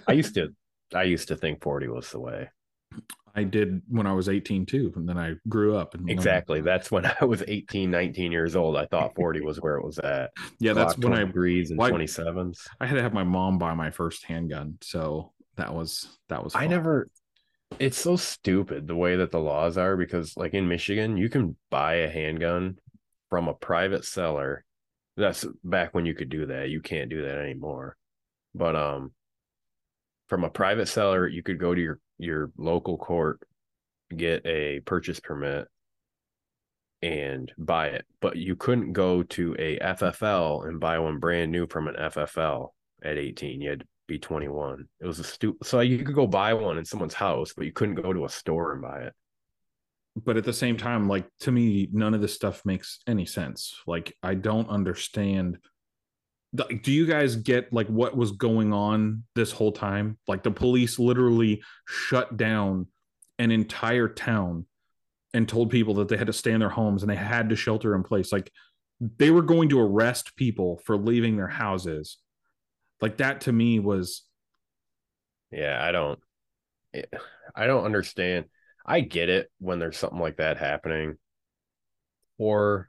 I 0.07 0.13
used 0.13 0.35
to, 0.37 0.55
I 0.95 1.03
used 1.03 1.29
to 1.29 1.37
think 1.37 1.63
forty 1.63 1.89
was 1.89 2.11
the 2.11 2.21
way. 2.21 2.49
I 3.35 3.45
did 3.45 3.81
when 3.89 4.07
I 4.07 4.13
was 4.13 4.29
18 4.29 4.67
too, 4.67 4.93
and 4.97 5.09
then 5.09 5.17
I 5.17 5.35
grew 5.49 5.77
up. 5.77 5.95
And 5.95 6.11
Exactly. 6.11 6.61
That's 6.61 6.91
when 6.91 7.07
I 7.07 7.25
was 7.25 7.43
18, 7.47 7.91
19 7.91 8.33
years 8.33 8.57
old. 8.57 8.77
I 8.77 8.87
thought 8.87 9.15
40 9.15 9.41
was 9.43 9.61
where 9.61 9.77
it 9.77 9.85
was 9.85 9.99
at. 9.99 10.31
Yeah, 10.59 10.73
that's 10.73 10.99
when 10.99 11.13
I 11.13 11.25
23s 11.25 11.71
and 11.71 11.79
well, 11.79 11.95
I- 11.95 11.99
27s. 11.99 12.59
I 12.81 12.87
had 12.87 12.97
to 12.97 13.03
have 13.03 13.15
my 13.15 13.25
mom 13.25 13.59
buy 13.59 13.75
my 13.75 13.91
first 13.91 14.25
handgun, 14.25 14.79
so 14.83 15.33
that 15.57 15.73
was 15.73 16.19
that 16.29 16.43
was. 16.43 16.55
I 16.55 16.67
never 16.67 17.09
it's 17.79 17.99
so 17.99 18.17
stupid 18.17 18.89
the 18.89 18.97
way 18.97 19.17
that 19.17 19.31
the 19.31 19.39
laws 19.39 19.79
are 19.79 19.97
because 19.97 20.37
like 20.37 20.55
in 20.55 20.69
Michigan, 20.69 21.17
you 21.17 21.29
can 21.29 21.57
buy 21.71 21.95
a 21.95 22.11
handgun 22.11 22.79
from 23.29 23.49
a 23.49 23.55
private 23.55 24.05
seller. 24.05 24.65
That's 25.17 25.47
back 25.63 25.95
when 25.95 26.05
you 26.05 26.15
could 26.15 26.31
do 26.31 26.47
that. 26.47 26.69
You 26.69 26.81
can't 26.81 27.11
do 27.11 27.23
that 27.23 27.39
anymore. 27.39 27.97
But 28.55 28.75
um 28.75 29.13
from 30.29 30.45
a 30.45 30.51
private 30.51 30.87
seller, 30.87 31.27
you 31.29 31.43
could 31.43 31.59
go 31.59 31.75
to 31.75 31.81
your 31.81 32.01
your 32.21 32.51
local 32.57 32.97
court, 32.99 33.41
get 34.17 34.45
a 34.47 34.81
purchase 34.81 35.21
permit 35.21 35.67
and 37.03 37.51
buy 37.59 37.89
it. 37.89 38.05
But 38.21 38.37
you 38.37 38.57
couldn't 38.57 38.93
go 38.93 39.23
to 39.23 39.57
a 39.59 39.79
FFL 39.79 40.69
and 40.69 40.79
buy 40.81 40.99
one 40.99 41.19
brand 41.19 41.51
new 41.51 41.67
from 41.67 41.89
an 41.89 41.95
FFL 41.97 42.69
at 43.03 43.19
18. 43.19 43.61
You 43.61 43.71
had 43.71 43.81
to 43.81 43.87
be 44.07 44.19
21. 44.19 44.87
It 45.01 45.07
was 45.07 45.19
a 45.19 45.25
stupid. 45.25 45.67
So 45.67 45.81
you 45.81 46.05
could 46.05 46.15
go 46.15 46.27
buy 46.27 46.55
one 46.55 46.79
in 46.79 46.85
someone's 46.85 47.15
house, 47.15 47.53
but 47.57 47.65
you 47.67 47.73
couldn't 47.73 47.95
go 47.95 48.13
to 48.13 48.25
a 48.25 48.29
store 48.29 48.73
and 48.73 48.83
buy 48.83 49.01
it. 49.01 49.15
but 50.25 50.37
at 50.37 50.45
the 50.45 50.53
same 50.53 50.77
time 50.77 51.09
like 51.09 51.27
to 51.39 51.53
me 51.53 51.89
none 51.93 52.15
of 52.15 52.21
this 52.21 52.35
stuff 52.35 52.63
makes 52.65 52.99
any 53.07 53.25
sense 53.25 53.77
like 53.87 54.13
i 54.23 54.35
don't 54.35 54.69
understand 54.69 55.57
do 56.55 56.91
you 56.91 57.07
guys 57.07 57.37
get 57.37 57.73
like 57.73 57.87
what 57.87 58.17
was 58.17 58.33
going 58.33 58.73
on 58.73 59.23
this 59.37 59.53
whole 59.53 59.71
time 59.71 60.19
like 60.27 60.43
the 60.43 60.51
police 60.51 60.99
literally 60.99 61.63
shut 61.87 62.37
down 62.37 62.87
an 63.39 63.53
entire 63.53 64.09
town 64.09 64.67
and 65.33 65.49
told 65.49 65.71
people 65.71 65.95
that 65.95 66.09
they 66.09 66.17
had 66.17 66.27
to 66.27 66.33
stay 66.33 66.51
in 66.51 66.59
their 66.59 66.69
homes 66.69 67.03
and 67.03 67.11
they 67.11 67.17
had 67.17 67.49
to 67.49 67.57
shelter 67.57 67.95
in 67.95 68.03
place 68.03 68.33
like 68.33 68.51
they 69.19 69.31
were 69.31 69.43
going 69.43 69.69
to 69.69 69.81
arrest 69.81 70.35
people 70.35 70.81
for 70.85 70.97
leaving 70.97 71.37
their 71.37 71.49
houses 71.49 72.19
like 73.01 73.19
that 73.19 73.43
to 73.43 73.53
me 73.53 73.79
was 73.79 74.25
Yeah, 75.51 75.79
I 75.83 75.93
don't. 75.93 76.19
I 77.55 77.67
don't 77.67 77.85
understand. 77.85 78.47
I 78.85 79.01
get 79.01 79.29
it 79.29 79.51
when 79.59 79.79
there's 79.79 79.97
something 79.97 80.19
like 80.19 80.37
that 80.37 80.59
happening, 80.59 81.17
or 82.39 82.89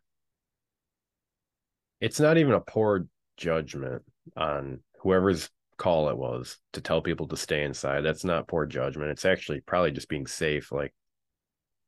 it's 2.00 2.20
not 2.20 2.38
even 2.38 2.54
a 2.54 2.60
poor 2.60 3.08
judgment 3.42 4.04
on 4.38 4.80
whoever's 5.00 5.50
call 5.78 6.10
it 6.10 6.18
was 6.18 6.58
to 6.74 6.80
tell 6.82 7.02
people 7.02 7.28
to 7.28 7.36
stay 7.36 7.64
inside. 7.64 8.02
That's 8.02 8.24
not 8.24 8.48
poor 8.48 8.66
judgment. 8.68 9.10
It's 9.10 9.26
actually 9.26 9.62
probably 9.62 9.92
just 9.92 10.08
being 10.10 10.28
safe. 10.28 10.72
Like, 10.72 10.94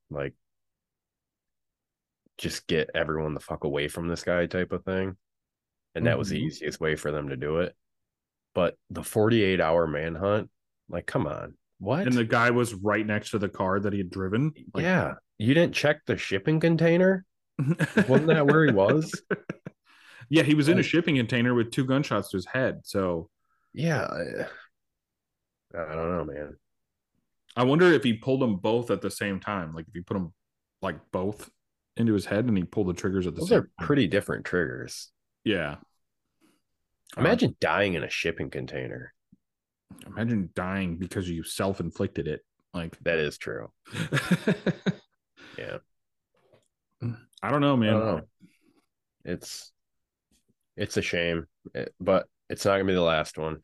like, 0.10 0.34
just 2.40 2.66
get 2.66 2.90
everyone 2.96 3.36
the 3.36 3.40
fuck 3.40 3.64
away 3.64 3.88
from 3.88 4.08
this 4.08 4.24
guy 4.24 4.48
type 4.48 4.72
of 4.72 4.84
thing. 4.84 5.16
And 5.94 6.08
that 6.08 6.18
was 6.18 6.30
the 6.30 6.42
Mhm. 6.42 6.46
easiest 6.48 6.80
way 6.82 6.96
for 6.96 7.12
them 7.12 7.30
to 7.30 7.38
do 7.38 7.60
it. 7.60 7.76
But 8.56 8.76
the 8.90 9.04
48 9.04 9.62
hour 9.62 9.86
manhunt, 9.86 10.50
like, 10.90 11.06
come 11.06 11.28
on. 11.28 11.56
What? 11.80 12.08
and 12.08 12.14
the 12.14 12.24
guy 12.24 12.50
was 12.52 12.74
right 12.74 13.06
next 13.06 13.32
to 13.32 13.40
the 13.40 13.50
car 13.50 13.78
that 13.80 13.92
he 13.92 14.00
had 14.00 14.10
driven 14.10 14.54
like, 14.74 14.84
yeah. 14.84 15.16
You 15.38 15.54
didn't 15.54 15.76
check 15.76 16.06
the 16.06 16.16
shipping 16.16 16.60
container? 16.62 17.26
Wasn't 18.08 18.28
that 18.28 18.48
where 18.48 18.66
he 18.66 18.72
was? 18.72 19.22
Yeah, 20.34 20.42
he 20.44 20.56
was 20.56 20.68
in 20.68 20.80
a 20.80 20.84
shipping 20.84 21.16
container 21.18 21.54
with 21.54 21.70
two 21.72 21.86
gunshots 21.86 22.30
to 22.32 22.38
his 22.38 22.48
head. 22.48 22.82
So 22.86 23.30
Yeah. 23.74 24.02
I, 25.76 25.78
I 25.78 25.96
don't 25.96 26.10
know, 26.18 26.26
man. 26.34 26.56
I 27.56 27.64
wonder 27.66 27.92
if 27.92 28.04
he 28.04 28.14
pulled 28.14 28.42
them 28.42 28.56
both 28.56 28.90
at 28.90 29.02
the 29.02 29.12
same 29.12 29.40
time. 29.40 29.76
Like 29.76 29.86
if 29.88 29.94
he 29.94 30.02
put 30.02 30.16
them 30.16 30.34
like 30.82 30.96
both 31.12 31.52
into 31.98 32.14
his 32.14 32.26
head 32.26 32.46
and 32.46 32.58
he 32.58 32.64
pulled 32.64 32.88
the 32.88 32.94
triggers 32.94 33.28
at 33.28 33.36
the 33.36 33.42
Those 33.42 33.50
same 33.50 33.58
Those 33.60 33.66
are 33.66 33.72
time. 33.80 33.86
pretty 33.88 34.08
different 34.08 34.46
triggers. 34.46 35.12
Yeah. 35.44 35.76
Uh, 37.16 37.22
Imagine 37.22 37.56
dying 37.62 37.94
in 37.94 38.04
a 38.04 38.10
shipping 38.10 38.50
container. 38.50 39.14
Imagine 40.08 40.50
dying 40.56 40.98
because 40.98 41.30
you 41.30 41.44
self 41.44 41.80
inflicted 41.80 42.28
it. 42.28 42.42
Like 42.74 42.98
That 43.04 43.20
is 43.20 43.38
true. 43.38 43.72
Yeah. 45.60 45.78
I 47.44 47.52
don't 47.52 47.62
know, 47.62 47.74
I 47.74 47.78
man. 47.78 47.94
don't 47.94 48.06
know. 48.06 48.22
It's 49.26 49.72
it's 50.78 50.98
a 50.98 51.02
shame, 51.02 51.46
it- 51.74 51.94
but 52.00 52.28
it's 52.50 52.66
not 52.66 52.74
gonna 52.74 52.86
be 52.86 52.94
the 52.94 53.02
last 53.02 53.38
one. 53.38 53.58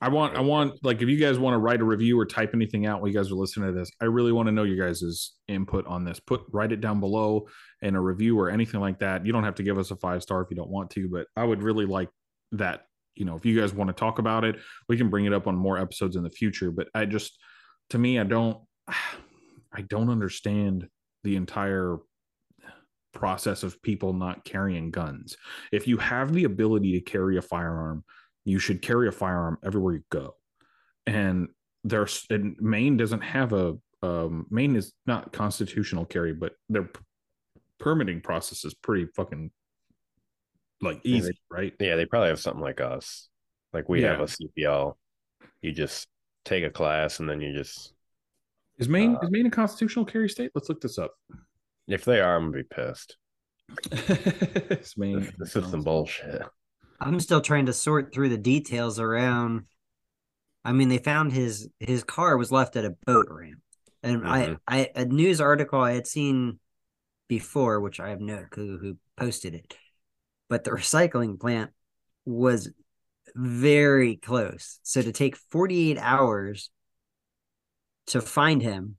I 0.00 0.08
want, 0.10 0.36
I 0.36 0.40
want, 0.40 0.78
like, 0.84 1.02
if 1.02 1.08
you 1.08 1.16
guys 1.16 1.40
want 1.40 1.54
to 1.54 1.58
write 1.58 1.80
a 1.80 1.84
review 1.84 2.18
or 2.20 2.24
type 2.24 2.54
anything 2.54 2.86
out 2.86 3.00
while 3.00 3.08
you 3.08 3.14
guys 3.14 3.32
are 3.32 3.34
listening 3.34 3.72
to 3.72 3.76
this, 3.76 3.90
I 4.00 4.04
really 4.04 4.30
want 4.30 4.46
to 4.46 4.52
know 4.52 4.62
your 4.62 4.86
guys' 4.86 5.32
input 5.48 5.86
on 5.88 6.04
this. 6.04 6.20
Put, 6.20 6.42
write 6.52 6.70
it 6.70 6.80
down 6.80 7.00
below 7.00 7.48
in 7.82 7.96
a 7.96 8.00
review 8.00 8.38
or 8.38 8.48
anything 8.48 8.80
like 8.80 9.00
that. 9.00 9.26
You 9.26 9.32
don't 9.32 9.42
have 9.42 9.56
to 9.56 9.64
give 9.64 9.76
us 9.76 9.90
a 9.90 9.96
five 9.96 10.22
star 10.22 10.40
if 10.40 10.50
you 10.50 10.56
don't 10.56 10.70
want 10.70 10.90
to, 10.90 11.08
but 11.08 11.26
I 11.36 11.42
would 11.44 11.64
really 11.64 11.84
like 11.84 12.10
that. 12.52 12.82
You 13.16 13.24
know, 13.24 13.34
if 13.34 13.44
you 13.44 13.58
guys 13.60 13.74
want 13.74 13.88
to 13.88 13.94
talk 13.94 14.20
about 14.20 14.44
it, 14.44 14.60
we 14.88 14.96
can 14.96 15.10
bring 15.10 15.24
it 15.24 15.32
up 15.32 15.48
on 15.48 15.56
more 15.56 15.78
episodes 15.78 16.14
in 16.14 16.22
the 16.22 16.30
future. 16.30 16.70
But 16.70 16.86
I 16.94 17.04
just, 17.04 17.36
to 17.90 17.98
me, 17.98 18.20
I 18.20 18.24
don't, 18.24 18.58
I 19.72 19.82
don't 19.82 20.10
understand 20.10 20.86
the 21.24 21.34
entire 21.34 21.96
process 23.12 23.62
of 23.62 23.80
people 23.82 24.12
not 24.12 24.44
carrying 24.44 24.90
guns. 24.90 25.36
If 25.72 25.86
you 25.88 25.96
have 25.98 26.32
the 26.32 26.44
ability 26.44 26.92
to 26.92 27.00
carry 27.00 27.36
a 27.36 27.42
firearm, 27.42 28.04
you 28.44 28.58
should 28.58 28.82
carry 28.82 29.08
a 29.08 29.12
firearm 29.12 29.58
everywhere 29.62 29.94
you 29.94 30.04
go. 30.10 30.34
And 31.06 31.48
there's 31.84 32.26
and 32.30 32.56
Maine 32.60 32.96
doesn't 32.96 33.22
have 33.22 33.52
a 33.52 33.76
um, 34.02 34.46
Maine 34.50 34.76
is 34.76 34.92
not 35.06 35.32
constitutional 35.32 36.04
carry, 36.04 36.32
but 36.32 36.52
their 36.68 36.84
p- 36.84 37.00
permitting 37.78 38.20
process 38.20 38.64
is 38.64 38.74
pretty 38.74 39.06
fucking 39.16 39.50
like 40.80 41.00
Yeah, 41.02 41.16
easy, 41.16 41.38
right? 41.50 41.72
Yeah, 41.80 41.96
they 41.96 42.06
probably 42.06 42.28
have 42.28 42.40
something 42.40 42.62
like 42.62 42.80
us. 42.80 43.28
Like 43.72 43.88
we 43.88 44.02
have 44.02 44.20
a 44.20 44.24
CPL. 44.24 44.96
You 45.62 45.72
just 45.72 46.06
take 46.44 46.64
a 46.64 46.70
class 46.70 47.20
and 47.20 47.28
then 47.28 47.40
you 47.40 47.52
just 47.52 47.92
Is 48.78 48.88
Maine 48.88 49.16
Uh, 49.16 49.20
is 49.20 49.30
Maine 49.30 49.46
a 49.46 49.50
constitutional 49.50 50.04
carry 50.04 50.28
state? 50.28 50.52
Let's 50.54 50.68
look 50.68 50.80
this 50.80 50.98
up. 50.98 51.14
If 51.88 52.04
they 52.04 52.20
are, 52.20 52.36
I'm 52.36 52.50
gonna 52.50 52.62
be 52.62 52.68
pissed. 52.68 53.16
Is 53.92 54.94
This, 54.96 55.30
this 55.38 55.56
is 55.56 55.70
some 55.70 55.82
bullshit. 55.82 56.42
I'm 57.00 57.20
still 57.20 57.40
trying 57.40 57.66
to 57.66 57.72
sort 57.72 58.12
through 58.12 58.28
the 58.28 58.38
details 58.38 58.98
around. 59.00 59.64
I 60.64 60.72
mean, 60.72 60.88
they 60.88 60.98
found 60.98 61.32
his 61.32 61.68
his 61.80 62.04
car 62.04 62.36
was 62.36 62.52
left 62.52 62.76
at 62.76 62.84
a 62.84 62.96
boat 63.06 63.28
ramp, 63.30 63.60
and 64.02 64.22
Mhm. 64.22 64.58
I 64.68 64.78
I 64.78 64.90
a 64.94 65.04
news 65.04 65.40
article 65.40 65.80
I 65.80 65.92
had 65.92 66.06
seen 66.06 66.58
before, 67.28 67.80
which 67.80 68.00
I 68.00 68.10
have 68.10 68.20
no 68.20 68.44
clue 68.50 68.78
who 68.78 68.96
posted 69.16 69.54
it, 69.54 69.76
but 70.48 70.64
the 70.64 70.70
recycling 70.70 71.38
plant 71.38 71.70
was 72.24 72.70
very 73.34 74.16
close. 74.16 74.80
So 74.82 75.02
to 75.02 75.12
take 75.12 75.36
48 75.36 75.98
hours 75.98 76.70
to 78.06 78.20
find 78.20 78.62
him, 78.62 78.96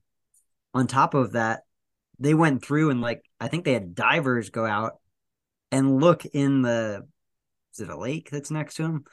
on 0.72 0.86
top 0.86 1.14
of 1.14 1.32
that, 1.32 1.62
they 2.20 2.34
went 2.34 2.64
through 2.64 2.90
and 2.90 3.00
like 3.00 3.22
I 3.40 3.48
think 3.48 3.64
they 3.64 3.72
had 3.72 3.94
divers 3.94 4.50
go 4.50 4.64
out 4.66 4.98
and 5.72 6.00
look 6.00 6.24
in 6.26 6.62
the 6.62 7.06
is 7.74 7.80
it 7.80 7.88
a 7.88 7.98
lake 7.98 8.28
that's 8.30 8.50
next 8.50 8.74
to 8.76 8.84
him 8.84 9.04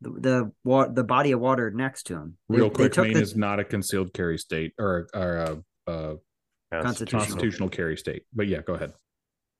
the 0.00 0.10
the, 0.10 0.52
wa- 0.64 0.88
the 0.88 1.04
body 1.04 1.32
of 1.32 1.40
water 1.40 1.70
next 1.70 2.04
to 2.08 2.14
him. 2.14 2.36
They- 2.48 2.58
Real 2.58 2.70
quick, 2.70 2.96
Maine 2.96 3.14
the- 3.14 3.20
is 3.20 3.34
not 3.34 3.58
a 3.60 3.64
concealed 3.64 4.12
carry 4.12 4.36
state 4.38 4.72
or 4.78 5.08
or 5.14 5.36
a, 5.36 5.62
a 5.90 6.16
Constitutional. 6.82 7.20
constitutional 7.22 7.68
carry 7.70 7.96
state. 7.96 8.24
But 8.34 8.46
yeah, 8.48 8.60
go 8.60 8.74
ahead. 8.74 8.92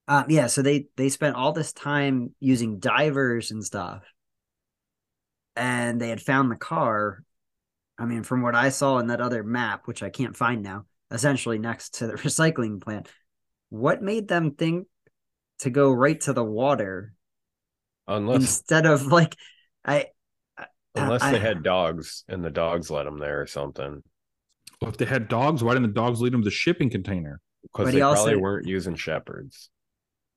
Uh, 0.09 0.25
yeah, 0.29 0.47
so 0.49 0.61
they 0.61 0.89
they 0.97 1.09
spent 1.09 1.37
all 1.37 1.53
this 1.53 1.73
time 1.73 2.35
using 2.39 2.79
divers 2.79 3.51
and 3.51 3.65
stuff, 3.65 4.03
and 5.55 6.01
they 6.01 6.09
had 6.11 6.21
found 6.21 6.51
the 6.51 6.57
car. 6.57 7.23
I 7.99 8.05
mean, 8.05 8.23
from 8.23 8.43
what 8.43 8.55
I 8.55 8.69
saw 8.69 8.99
in 8.99 9.07
that 9.07 9.21
other 9.23 9.43
map, 9.43 9.87
which 9.87 10.03
I 10.03 10.11
can't 10.11 10.37
find 10.37 10.63
now, 10.63 10.85
essentially 11.11 11.59
next 11.59 11.97
to 11.97 12.07
the 12.07 12.13
recycling 12.25 12.81
plant. 12.81 13.09
What 13.71 14.03
made 14.03 14.29
them 14.29 14.53
think 14.53 14.87
to 15.61 15.71
go 15.71 15.91
right 15.93 16.21
to 16.23 16.33
the 16.33 16.45
water 16.45 17.15
Unless 18.09 18.41
instead 18.43 18.87
of 18.87 19.07
like, 19.07 19.35
I 19.85 20.07
unless 20.95 21.23
I- 21.23 21.33
they 21.33 21.39
had 21.41 21.63
dogs 21.63 22.25
and 22.29 22.45
the 22.45 22.51
dogs 22.51 22.91
let 22.91 23.05
them 23.05 23.19
there 23.19 23.41
or 23.41 23.47
something. 23.47 24.03
Well, 24.81 24.91
if 24.91 24.97
they 24.99 25.07
had 25.07 25.29
dogs, 25.29 25.65
why 25.65 25.73
didn't 25.73 25.89
the 25.95 26.01
dogs 26.01 26.21
lead 26.21 26.33
them 26.33 26.43
to 26.43 26.45
the 26.45 26.51
shipping 26.51 26.91
container? 26.91 27.41
Because 27.63 27.87
they 27.87 27.93
he 27.95 27.99
probably 28.01 28.37
weren't 28.37 28.67
using 28.67 28.95
shepherds. 28.95 29.71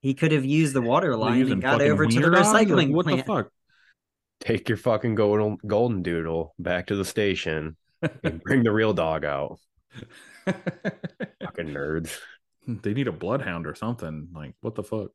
he 0.02 0.14
could 0.14 0.32
have 0.32 0.46
used 0.46 0.74
the 0.74 0.82
water 0.82 1.16
line 1.16 1.52
and 1.52 1.62
got 1.62 1.82
over 1.82 2.06
to 2.08 2.12
the 2.16 2.22
wiener 2.22 2.32
dogs? 2.36 2.48
Recycling 2.48 2.92
What 2.94 3.06
plant. 3.06 3.20
the 3.20 3.32
fuck? 3.32 3.52
Take 4.40 4.70
your 4.70 4.78
fucking 4.78 5.16
golden 5.16 5.58
golden 5.68 6.02
doodle 6.02 6.56
back 6.58 6.88
to 6.88 6.96
the 6.96 7.04
station 7.06 7.76
and 8.24 8.42
bring 8.42 8.64
the 8.64 8.72
real 8.72 8.94
dog 8.94 9.26
out. 9.26 9.60
Fucking 10.46 11.68
nerds. 11.68 12.18
they 12.68 12.94
need 12.94 13.08
a 13.08 13.14
bloodhound 13.14 13.68
or 13.68 13.76
something. 13.76 14.30
Like, 14.34 14.54
what 14.62 14.76
the 14.76 14.84
fuck? 14.84 15.12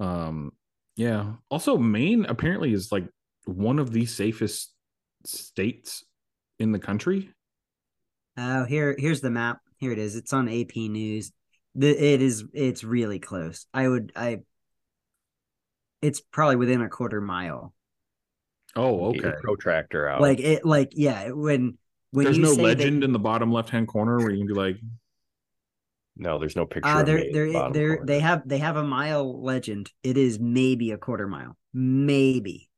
Um, 0.00 0.52
yeah. 0.96 1.34
Also, 1.50 1.76
Maine 1.76 2.26
apparently 2.26 2.72
is 2.72 2.90
like 2.92 3.06
one 3.44 3.78
of 3.78 3.92
the 3.92 4.06
safest 4.06 4.72
states 5.24 6.04
in 6.58 6.72
the 6.72 6.78
country. 6.78 7.30
Oh, 8.36 8.64
here 8.64 8.94
here's 8.98 9.20
the 9.20 9.30
map. 9.30 9.60
Here 9.78 9.92
it 9.92 9.98
is. 9.98 10.16
It's 10.16 10.32
on 10.32 10.48
AP 10.48 10.76
News. 10.76 11.32
The, 11.74 11.90
it 11.90 12.22
is 12.22 12.44
it's 12.52 12.84
really 12.84 13.18
close. 13.18 13.66
I 13.72 13.88
would 13.88 14.12
I 14.16 14.40
it's 16.02 16.20
probably 16.20 16.56
within 16.56 16.82
a 16.82 16.88
quarter 16.88 17.20
mile. 17.20 17.72
Oh, 18.74 19.06
okay. 19.06 19.32
protractor 19.42 20.08
out. 20.08 20.20
Like 20.20 20.40
it 20.40 20.64
like 20.64 20.92
yeah, 20.92 21.30
when 21.30 21.78
when 22.16 22.24
There's 22.24 22.38
you 22.38 22.44
no 22.44 22.54
say 22.54 22.62
legend 22.62 23.02
that, 23.02 23.04
in 23.06 23.12
the 23.12 23.18
bottom 23.18 23.52
left 23.52 23.68
hand 23.68 23.88
corner 23.88 24.16
where 24.16 24.30
you 24.30 24.38
can 24.38 24.46
be 24.46 24.54
like, 24.54 24.78
no, 26.16 26.38
there's 26.38 26.56
no 26.56 26.64
picture. 26.64 26.88
uh 26.88 27.00
of 27.00 27.06
there 27.06 27.18
the 27.18 27.30
there 27.30 27.70
there 27.72 28.00
they 28.02 28.20
have 28.20 28.48
they 28.48 28.56
have 28.56 28.76
a 28.76 28.82
mile 28.82 29.42
legend. 29.44 29.90
It 30.02 30.16
is 30.16 30.40
maybe 30.40 30.92
a 30.92 30.96
quarter 30.96 31.28
mile. 31.28 31.58
Maybe. 31.74 32.70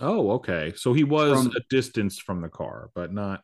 oh, 0.00 0.30
okay. 0.36 0.72
So 0.74 0.94
he 0.94 1.04
was 1.04 1.42
From- 1.44 1.52
a 1.54 1.60
distance 1.68 2.18
from 2.18 2.40
the 2.40 2.48
car, 2.48 2.88
but 2.94 3.12
not. 3.12 3.42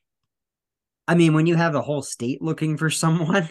I 1.06 1.14
mean, 1.14 1.34
when 1.34 1.46
you 1.46 1.56
have 1.56 1.74
a 1.74 1.82
whole 1.82 2.00
state 2.00 2.40
looking 2.40 2.78
for 2.78 2.88
someone 3.04 3.50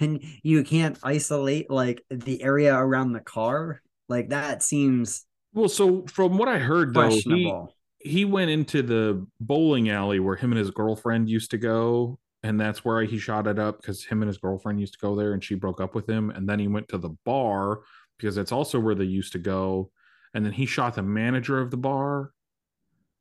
and 0.00 0.24
you 0.42 0.64
can't 0.64 0.98
isolate 1.02 1.70
like 1.70 2.02
the 2.08 2.42
area 2.42 2.74
around 2.74 3.12
the 3.12 3.20
car, 3.20 3.82
like 4.08 4.30
that 4.30 4.62
seems 4.62 5.26
Well, 5.52 5.68
so 5.68 6.06
from 6.06 6.38
what 6.38 6.48
I 6.48 6.58
heard, 6.58 6.94
though, 6.94 7.02
he, 7.10 7.22
questionable. 7.22 7.73
He 8.04 8.24
went 8.24 8.50
into 8.50 8.82
the 8.82 9.26
bowling 9.40 9.88
alley 9.88 10.20
where 10.20 10.36
him 10.36 10.52
and 10.52 10.58
his 10.58 10.70
girlfriend 10.70 11.28
used 11.28 11.50
to 11.50 11.58
go 11.58 12.18
and 12.42 12.60
that's 12.60 12.84
where 12.84 13.02
he 13.02 13.18
shot 13.18 13.46
it 13.46 13.58
up 13.58 13.80
because 13.80 14.04
him 14.04 14.20
and 14.22 14.28
his 14.28 14.36
girlfriend 14.38 14.78
used 14.78 14.92
to 14.92 14.98
go 14.98 15.16
there 15.16 15.32
and 15.32 15.42
she 15.42 15.54
broke 15.54 15.80
up 15.80 15.94
with 15.94 16.08
him 16.08 16.28
and 16.30 16.46
then 16.48 16.58
he 16.58 16.68
went 16.68 16.86
to 16.88 16.98
the 16.98 17.08
bar 17.24 17.80
because 18.18 18.34
that's 18.36 18.52
also 18.52 18.78
where 18.78 18.94
they 18.94 19.04
used 19.04 19.32
to 19.32 19.38
go 19.38 19.90
and 20.34 20.44
then 20.44 20.52
he 20.52 20.66
shot 20.66 20.94
the 20.94 21.02
manager 21.02 21.58
of 21.60 21.70
the 21.70 21.76
bar 21.78 22.30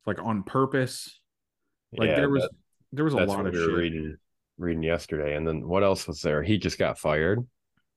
like 0.06 0.20
on 0.22 0.44
purpose 0.44 1.20
like 1.98 2.10
Yeah, 2.10 2.16
there 2.18 2.30
was 2.30 2.44
that- 2.44 2.52
there 2.92 3.06
was 3.06 3.14
a 3.16 3.18
lot 3.26 3.48
of 3.48 3.54
we 3.54 3.60
shit 3.60 3.72
reading 3.72 4.18
reading 4.60 4.84
yesterday. 4.84 5.36
And 5.36 5.48
then 5.48 5.68
what 5.68 5.82
else 5.84 6.08
was 6.08 6.22
there? 6.22 6.44
He 6.44 6.60
just 6.60 6.78
got 6.78 7.00
fired. 7.00 7.40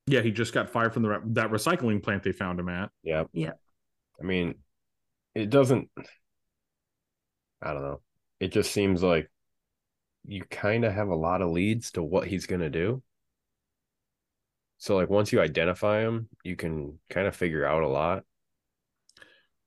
yeah 0.06 0.20
he 0.22 0.30
just 0.30 0.54
got 0.54 0.70
fired 0.70 0.94
from 0.94 1.02
the 1.02 1.08
re- 1.10 1.18
that 1.32 1.50
recycling 1.50 2.02
plant 2.02 2.22
they 2.22 2.32
found 2.32 2.58
him 2.60 2.68
at 2.70 2.90
Yeah. 3.02 3.24
Yeah. 3.32 3.52
I 4.18 4.24
mean, 4.24 4.54
it 5.34 5.50
doesn't. 5.50 5.90
I 7.62 7.72
don't 7.72 7.82
know. 7.82 8.00
It 8.40 8.52
just 8.52 8.72
seems 8.72 9.02
like 9.02 9.30
you 10.24 10.44
kind 10.44 10.84
of 10.84 10.92
have 10.92 11.08
a 11.08 11.14
lot 11.14 11.42
of 11.42 11.50
leads 11.50 11.92
to 11.92 12.02
what 12.02 12.26
he's 12.28 12.46
going 12.46 12.60
to 12.60 12.70
do. 12.70 13.02
So, 14.78 14.96
like, 14.96 15.08
once 15.10 15.32
you 15.32 15.40
identify 15.40 16.00
him, 16.00 16.28
you 16.44 16.56
can 16.56 16.98
kind 17.08 17.26
of 17.26 17.34
figure 17.36 17.64
out 17.64 17.82
a 17.82 17.88
lot. 17.88 18.24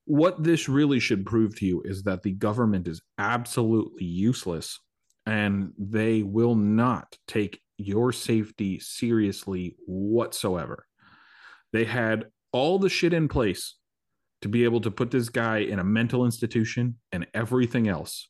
what 0.05 0.43
this 0.43 0.67
really 0.67 0.99
should 0.99 1.23
prove 1.23 1.55
to 1.55 1.65
you 1.67 1.83
is 1.85 2.01
that 2.03 2.23
the 2.23 2.31
government 2.31 2.87
is 2.87 2.99
absolutely 3.19 4.05
useless 4.05 4.79
and 5.27 5.71
they 5.77 6.23
will 6.23 6.55
not 6.55 7.15
take 7.27 7.61
your 7.77 8.11
safety 8.11 8.79
seriously 8.79 9.75
whatsoever. 9.85 10.87
They 11.71 11.85
had 11.85 12.25
all 12.51 12.79
the 12.79 12.89
shit 12.89 13.13
in 13.13 13.27
place 13.27 13.75
to 14.41 14.47
be 14.47 14.63
able 14.63 14.81
to 14.81 14.91
put 14.91 15.11
this 15.11 15.29
guy 15.29 15.59
in 15.59 15.79
a 15.79 15.83
mental 15.83 16.25
institution 16.25 16.97
and 17.11 17.27
everything 17.33 17.87
else. 17.87 18.29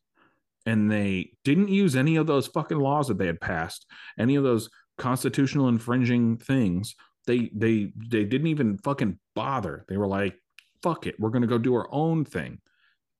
And 0.65 0.91
they 0.91 1.31
didn't 1.43 1.69
use 1.69 1.95
any 1.95 2.15
of 2.15 2.27
those 2.27 2.47
fucking 2.47 2.79
laws 2.79 3.07
that 3.07 3.17
they 3.17 3.27
had 3.27 3.41
passed, 3.41 3.85
any 4.17 4.35
of 4.35 4.43
those 4.43 4.69
constitutional 4.97 5.69
infringing 5.69 6.37
things. 6.37 6.95
They 7.25 7.49
they 7.53 7.93
they 7.95 8.25
didn't 8.25 8.47
even 8.47 8.77
fucking 8.79 9.19
bother. 9.35 9.85
They 9.87 9.97
were 9.97 10.07
like, 10.07 10.35
fuck 10.81 11.07
it, 11.07 11.19
we're 11.19 11.31
to 11.31 11.47
go 11.47 11.57
do 11.57 11.75
our 11.75 11.87
own 11.91 12.25
thing. 12.25 12.59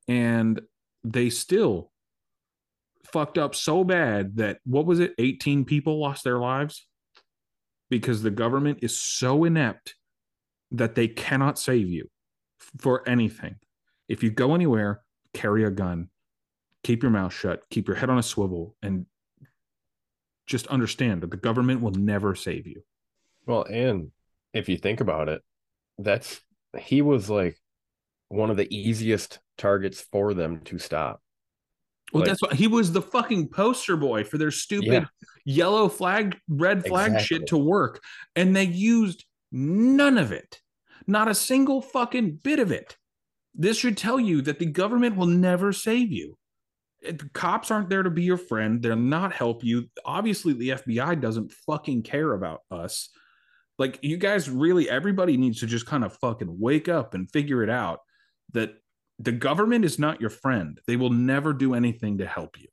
And 0.08 0.62
they 1.04 1.30
still 1.30 1.92
fucked 3.12 3.38
up 3.38 3.56
so 3.56 3.84
bad 3.84 4.38
that 4.38 4.60
what 4.66 4.86
was 4.86 5.00
it? 5.00 5.14
18 5.18 5.66
people 5.66 6.00
lost 6.00 6.24
their 6.24 6.40
lives 6.40 6.88
because 7.90 8.22
the 8.22 8.32
government 8.32 8.80
is 8.82 9.00
so 9.00 9.46
inept 9.46 9.96
that 10.72 10.96
they 10.96 11.08
cannot 11.08 11.58
save 11.58 11.90
you 11.90 12.10
for 12.80 13.07
anything. 13.07 13.55
If 14.07 14.24
you 14.24 14.32
go 14.32 14.55
anywhere, 14.55 15.01
carry 15.34 15.64
a 15.64 15.70
gun, 15.72 16.10
keep 16.84 17.03
your 17.03 17.12
mouth 17.12 17.34
shut, 17.34 17.64
keep 17.70 17.88
your 17.88 17.97
head 17.97 18.10
on 18.10 18.18
a 18.18 18.24
swivel, 18.24 18.76
and 18.82 19.05
just 20.47 20.68
understand 20.68 21.22
that 21.22 21.32
the 21.32 21.38
government 21.38 21.82
will 21.82 21.91
never 21.91 22.36
save 22.36 22.66
you. 22.68 22.84
Well, 23.45 23.64
and 23.64 24.12
if 24.53 24.68
you 24.70 24.78
think 24.78 24.99
about 25.01 25.30
it, 25.30 25.41
that's 25.97 26.41
he 26.78 27.01
was 27.01 27.30
like 27.30 27.57
one 28.30 28.49
of 28.49 28.57
the 28.57 28.74
easiest 28.76 29.39
targets 29.57 30.01
for 30.01 30.34
them 30.34 30.62
to 30.66 30.78
stop. 30.80 31.22
Well, 32.12 32.22
Like- 32.22 32.30
that's 32.30 32.41
what 32.41 32.53
he 32.53 32.68
was 32.68 32.91
the 32.91 33.01
fucking 33.01 33.49
poster 33.49 33.95
boy 33.95 34.24
for 34.24 34.38
their 34.38 34.51
stupid 34.51 34.88
Yeah. 34.88 35.05
yellow 35.45 35.88
flag, 35.89 36.39
red 36.47 36.86
flag 36.86 37.12
Exactly. 37.14 37.38
shit 37.38 37.47
to 37.47 37.57
work. 37.57 38.01
And 38.36 38.55
they 38.55 38.64
used 38.66 39.26
none 39.51 40.18
of 40.18 40.32
it, 40.32 40.62
not 41.10 41.28
a 41.28 41.36
single 41.36 41.82
fucking 41.82 42.39
bit 42.43 42.60
of 42.60 42.72
it. 42.72 42.97
This 43.55 43.78
should 43.78 43.97
tell 43.97 44.20
you 44.20 44.41
that 44.43 44.60
the 44.60 44.66
government 44.66 45.16
will 45.16 45.26
never 45.26 45.74
save 45.74 46.12
you. 46.12 46.38
The 47.01 47.30
cops 47.34 47.72
aren't 47.72 47.89
there 47.89 48.03
to 48.03 48.10
be 48.10 48.24
your 48.24 48.38
friend. 48.38 48.82
They're 48.82 48.95
not 48.95 49.34
help 49.34 49.64
you. 49.64 49.89
Obviously, 50.05 50.53
the 50.53 50.70
FBI 50.70 51.20
doesn't 51.20 51.51
fucking 51.51 52.03
care 52.03 52.34
about 52.34 52.62
us. 52.70 53.10
Like, 53.78 53.99
you 54.01 54.18
guys 54.18 54.49
really, 54.49 54.89
everybody 54.89 55.38
needs 55.38 55.62
to 55.62 55.68
just 55.68 55.86
kind 55.86 56.03
of 56.03 56.18
fucking 56.18 56.57
wake 56.60 56.89
up 56.89 57.14
and 57.14 57.32
figure 57.32 57.64
it 57.64 57.70
out 57.70 58.01
that 58.53 58.74
the 59.18 59.32
government 59.32 59.86
is 59.86 59.99
not 59.99 60.22
your 60.22 60.30
friend. 60.30 60.80
They 60.88 60.97
will 60.97 61.10
never 61.10 61.53
do 61.53 61.74
anything 61.74 62.18
to 62.18 62.26
help 62.26 62.60
you. 62.60 62.68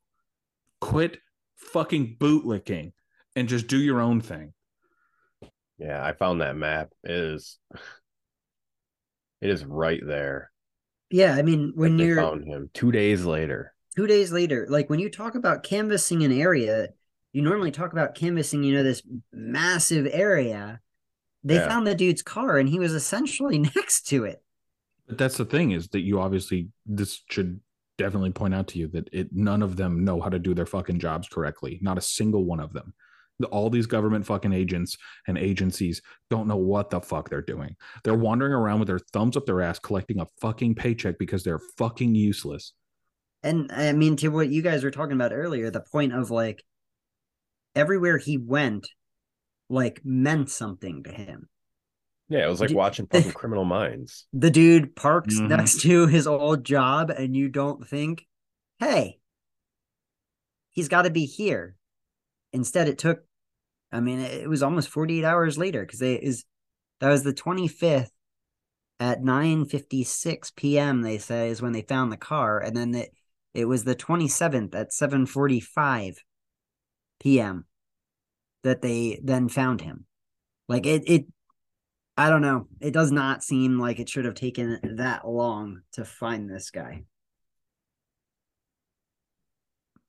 Quit 0.81 1.19
fucking 1.55 2.17
bootlicking 2.19 2.91
and 3.35 3.47
just 3.47 3.67
do 3.67 3.77
your 3.77 4.01
own 4.01 4.21
thing. 4.21 4.53
Yeah, 5.77 6.03
I 6.03 6.13
found 6.13 6.41
that 6.41 6.55
map 6.55 6.91
It 7.03 7.11
is 7.11 7.59
it 9.41 9.49
is 9.49 9.65
right 9.65 10.01
there. 10.05 10.51
Yeah, 11.09 11.35
I 11.35 11.41
mean, 11.41 11.71
when 11.75 11.97
they 11.97 12.05
you're 12.05 12.17
found 12.21 12.45
him 12.45 12.69
two 12.73 12.91
days 12.91 13.25
later. 13.25 13.73
two 13.95 14.07
days 14.07 14.31
later, 14.31 14.67
like 14.69 14.89
when 14.89 14.99
you 14.99 15.09
talk 15.09 15.35
about 15.35 15.63
canvassing 15.63 16.23
an 16.23 16.31
area, 16.31 16.89
you 17.33 17.41
normally 17.41 17.71
talk 17.71 17.93
about 17.93 18.15
canvassing, 18.15 18.63
you 18.63 18.73
know, 18.73 18.83
this 18.83 19.01
massive 19.31 20.07
area. 20.11 20.79
They 21.43 21.55
Yeah. 21.55 21.67
found 21.67 21.87
the 21.87 21.95
dude's 21.95 22.21
car 22.21 22.57
and 22.57 22.67
he 22.67 22.79
was 22.79 22.93
essentially 22.93 23.57
next 23.75 24.07
to 24.07 24.25
it. 24.25 24.43
But 25.07 25.17
that's 25.17 25.37
the 25.37 25.45
thing 25.45 25.71
is 25.71 25.87
that 25.89 26.01
you 26.01 26.19
obviously 26.19 26.69
this 26.85 27.21
should 27.29 27.59
definitely 27.97 28.31
point 28.31 28.53
out 28.53 28.67
to 28.69 28.79
you 28.79 28.87
that 28.89 29.09
it 29.13 29.29
none 29.31 29.63
of 29.63 29.77
them 29.77 30.03
know 30.03 30.19
how 30.21 30.29
to 30.29 30.39
do 30.39 30.53
their 30.53 30.65
fucking 30.65 30.99
jobs 30.99 31.29
correctly. 31.29 31.79
Not 31.81 31.97
a 31.97 32.01
single 32.01 32.43
one 32.43 32.59
of 32.59 32.73
them. 32.73 32.93
The- 33.39 33.47
All 33.47 33.69
these 33.69 33.85
government 33.85 34.25
fucking 34.25 34.53
agents 34.53 34.97
and 35.27 35.37
agencies 35.37 36.01
don't 36.29 36.47
know 36.47 36.57
what 36.57 36.89
the 36.89 36.99
fuck 37.01 37.29
they're 37.29 37.41
doing. 37.41 37.75
They're 38.03 38.15
wandering 38.15 38.53
around 38.53 38.79
with 38.79 38.87
their 38.87 38.99
thumbs 39.13 39.37
up 39.37 39.45
their 39.45 39.61
ass 39.61 39.77
collecting 39.79 40.19
a 40.19 40.25
fucking 40.41 40.75
paycheck 40.75 41.17
because 41.19 41.43
they're 41.43 41.61
fucking 41.77 42.15
useless. 42.15 42.73
And 43.43 43.71
I 43.71 43.93
mean, 43.93 44.15
to 44.17 44.29
what 44.29 44.49
you 44.49 44.61
guys 44.61 44.83
were 44.83 44.91
talking 44.91 45.13
about 45.13 45.31
earlier, 45.33 45.69
the 45.69 45.81
point 45.91 46.13
of 46.13 46.31
like 46.31 46.63
everywhere 47.75 48.17
he 48.17 48.37
went, 48.37 48.87
like 49.69 50.01
meant 50.03 50.49
something 50.49 51.03
to 51.03 51.11
him. 51.11 51.47
Yeah, 52.29 52.45
it 52.45 52.49
was 52.49 52.59
like 52.59 52.71
watching 52.73 53.05
fucking 53.07 53.31
Criminal 53.33 53.63
Minds. 53.65 54.25
The 54.33 54.49
dude 54.49 54.95
parks 54.95 55.35
Mhm. 55.39 55.47
next 55.49 55.81
to 55.81 56.07
his 56.07 56.25
old 56.27 56.65
job, 56.65 57.09
and 57.11 57.35
you 57.35 57.47
don't 57.49 57.87
think, 57.87 58.25
hey, 58.79 59.19
he's 60.71 60.89
got 60.89 61.03
to 61.03 61.09
be 61.09 61.25
here. 61.25 61.75
Instead, 62.53 62.87
it 62.89 62.97
took, 62.97 63.23
I 63.91 63.99
mean, 63.99 64.19
it 64.19 64.49
was 64.49 64.63
almost 64.63 64.89
48 64.89 65.23
hours 65.23 65.57
later 65.57 65.81
because 65.81 65.99
they 65.99 66.15
is 66.15 66.43
that 66.99 67.09
was 67.09 67.23
the 67.23 67.33
25th 67.33 68.09
at 68.99 69.21
9:56 69.21 70.55
p.m. 70.55 71.01
They 71.01 71.17
say 71.17 71.49
is 71.49 71.61
when 71.61 71.71
they 71.71 71.83
found 71.83 72.11
the 72.11 72.17
car, 72.17 72.59
and 72.59 72.75
then 72.75 72.93
it 72.95 73.13
it 73.53 73.65
was 73.65 73.83
the 73.83 73.95
27th 73.95 74.75
at 74.75 74.91
7:45 74.91 76.17
p.m. 77.19 77.65
that 78.63 78.81
they 78.81 79.19
then 79.23 79.49
found 79.49 79.81
him. 79.81 80.05
Like 80.67 80.85
it, 80.85 81.03
it 81.07 81.25
I 82.17 82.29
don't 82.29 82.41
know. 82.41 82.67
It 82.81 82.91
does 82.91 83.11
not 83.11 83.43
seem 83.43 83.79
like 83.79 83.99
it 83.99 84.09
should 84.09 84.25
have 84.25 84.33
taken 84.33 84.79
that 84.97 85.27
long 85.27 85.81
to 85.93 86.03
find 86.03 86.49
this 86.49 86.71
guy. 86.71 87.03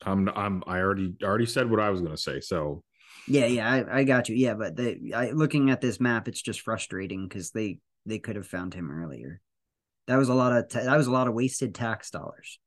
I'm 0.03 0.29
I'm 0.31 0.62
I 0.66 0.79
already 0.79 1.14
already 1.22 1.47
said 1.47 1.70
what 1.70 1.81
I 1.81 1.91
was 1.91 2.01
gonna 2.01 2.16
say. 2.16 2.41
So 2.41 2.83
Yeah, 3.29 3.47
yeah, 3.47 3.70
I, 3.70 3.99
I 3.99 4.05
got 4.05 4.29
you. 4.29 4.37
Yeah, 4.37 4.55
but 4.55 4.79
I 5.14 5.31
looking 5.31 5.70
at 5.70 5.81
this 5.81 6.01
map, 6.01 6.29
it's 6.29 6.43
just 6.43 6.61
frustrating 6.62 7.29
because 7.29 7.51
they 7.51 7.79
they 8.07 8.18
could 8.18 8.37
have 8.37 8.47
found 8.47 8.74
him 8.74 8.91
earlier. 8.91 9.41
That 10.07 10.16
was 10.16 10.29
a 10.29 10.35
lot 10.35 10.53
of 10.53 10.68
ta- 10.68 10.85
that 10.85 10.97
was 10.97 11.07
a 11.07 11.12
lot 11.12 11.29
of 11.29 11.35
wasted 11.35 11.74
tax 11.74 12.11
dollars. 12.11 12.59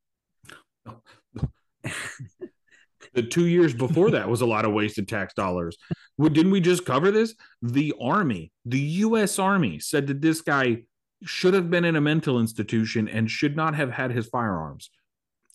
the 3.13 3.23
two 3.23 3.47
years 3.47 3.73
before 3.73 4.11
that 4.11 4.29
was 4.29 4.41
a 4.41 4.45
lot 4.45 4.65
of 4.65 4.73
wasted 4.73 5.07
tax 5.07 5.33
dollars. 5.33 5.77
Well, 6.17 6.29
Didn't 6.29 6.51
we 6.51 6.61
just 6.61 6.85
cover 6.85 7.11
this? 7.11 7.33
The 7.61 7.93
Army, 7.99 8.51
the 8.65 8.79
U.S. 8.79 9.39
Army, 9.39 9.79
said 9.79 10.07
that 10.07 10.21
this 10.21 10.41
guy 10.41 10.83
should 11.23 11.53
have 11.53 11.69
been 11.69 11.85
in 11.85 11.95
a 11.95 12.01
mental 12.01 12.39
institution 12.39 13.07
and 13.07 13.29
should 13.29 13.55
not 13.55 13.75
have 13.75 13.91
had 13.91 14.11
his 14.11 14.27
firearms. 14.27 14.89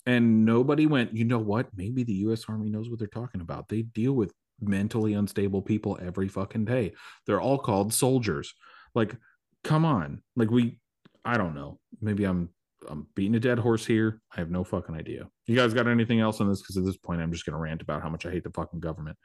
And 0.05 0.45
nobody 0.45 0.87
went, 0.87 1.15
you 1.17 1.25
know 1.25 1.39
what? 1.39 1.69
Maybe 1.75 2.05
the 2.05 2.13
U.S. 2.15 2.45
Army 2.49 2.71
knows 2.71 2.89
what 2.89 2.99
they're 2.99 3.09
talking 3.09 3.41
about. 3.41 3.69
They 3.69 3.83
deal 3.83 4.13
with 4.13 4.33
mentally 4.61 5.15
unstable 5.15 5.63
people 5.63 5.99
every 6.01 6.29
fucking 6.29 6.65
day. 6.65 6.93
They're 7.27 7.41
all 7.41 7.59
called 7.59 7.93
soldiers. 7.93 8.55
Like, 8.95 9.17
come 9.65 9.85
on. 9.85 10.23
Like, 10.35 10.51
we, 10.51 10.79
I 11.25 11.37
don't 11.37 11.55
know. 11.55 11.79
Maybe 12.01 12.25
I'm 12.25 12.51
I'm 12.89 13.07
beating 13.15 13.35
a 13.35 13.41
dead 13.41 13.59
horse 13.59 13.85
here. 13.85 14.21
I 14.35 14.41
have 14.41 14.51
no 14.51 14.65
fucking 14.65 14.95
idea. 14.95 15.29
You 15.47 15.57
guys 15.57 15.75
got 15.75 15.89
anything 15.89 16.21
else 16.21 16.41
on 16.41 16.49
this? 16.49 16.61
Because 16.61 16.77
at 16.77 16.85
this 16.85 16.97
point, 16.97 17.21
I'm 17.21 17.33
just 17.33 17.45
gonna 17.45 17.59
rant 17.59 17.83
about 17.83 18.03
how 18.03 18.09
much 18.09 18.27
I 18.27 18.31
hate 18.31 18.45
the 18.45 18.51
fucking 18.51 18.81
government. 18.81 19.17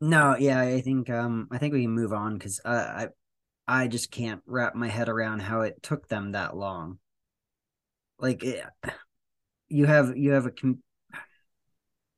No, 0.00 0.36
yeah, 0.36 0.60
I 0.60 0.80
think 0.80 1.08
um 1.10 1.48
I 1.50 1.58
think 1.58 1.72
we 1.72 1.82
can 1.82 1.92
move 1.92 2.12
on 2.12 2.34
because 2.34 2.60
uh, 2.64 2.68
I 2.68 3.08
I 3.66 3.88
just 3.88 4.10
can't 4.10 4.42
wrap 4.46 4.74
my 4.74 4.88
head 4.88 5.08
around 5.08 5.40
how 5.40 5.62
it 5.62 5.82
took 5.82 6.08
them 6.08 6.32
that 6.32 6.56
long. 6.56 6.98
Like 8.18 8.42
it, 8.44 8.64
you 9.68 9.86
have 9.86 10.16
you 10.16 10.32
have 10.32 10.46
a 10.46 10.50
com- 10.50 10.82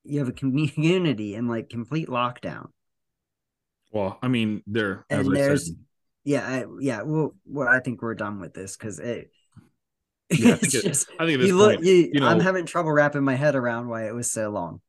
you 0.08 0.18
have 0.20 0.28
a 0.28 0.32
community 0.32 1.34
in 1.34 1.48
like 1.48 1.68
complete 1.68 2.08
lockdown. 2.08 2.68
Well, 3.92 4.18
I 4.22 4.28
mean, 4.28 4.62
there 4.66 5.04
And 5.10 5.34
there's- 5.34 5.70
Yeah, 6.24 6.46
I, 6.46 6.64
yeah. 6.80 7.02
Well, 7.02 7.34
well, 7.46 7.68
I 7.68 7.80
think 7.80 8.02
we're 8.02 8.14
done 8.14 8.40
with 8.40 8.52
this 8.54 8.76
because 8.76 8.98
it. 8.98 9.30
Yeah, 10.30 10.52
I 10.52 10.56
think 10.56 10.74
it- 10.74 10.82
just 10.82 11.08
I 11.18 11.24
think 11.26 11.40
you 11.40 11.56
look. 11.56 11.76
point, 11.76 11.86
You, 11.86 12.10
you 12.12 12.24
I'm 12.24 12.40
having 12.40 12.66
trouble 12.66 12.92
wrapping 12.92 13.22
my 13.24 13.34
head 13.34 13.54
around 13.54 13.88
why 13.88 14.06
it 14.06 14.14
was 14.14 14.30
so 14.30 14.50
long. 14.50 14.80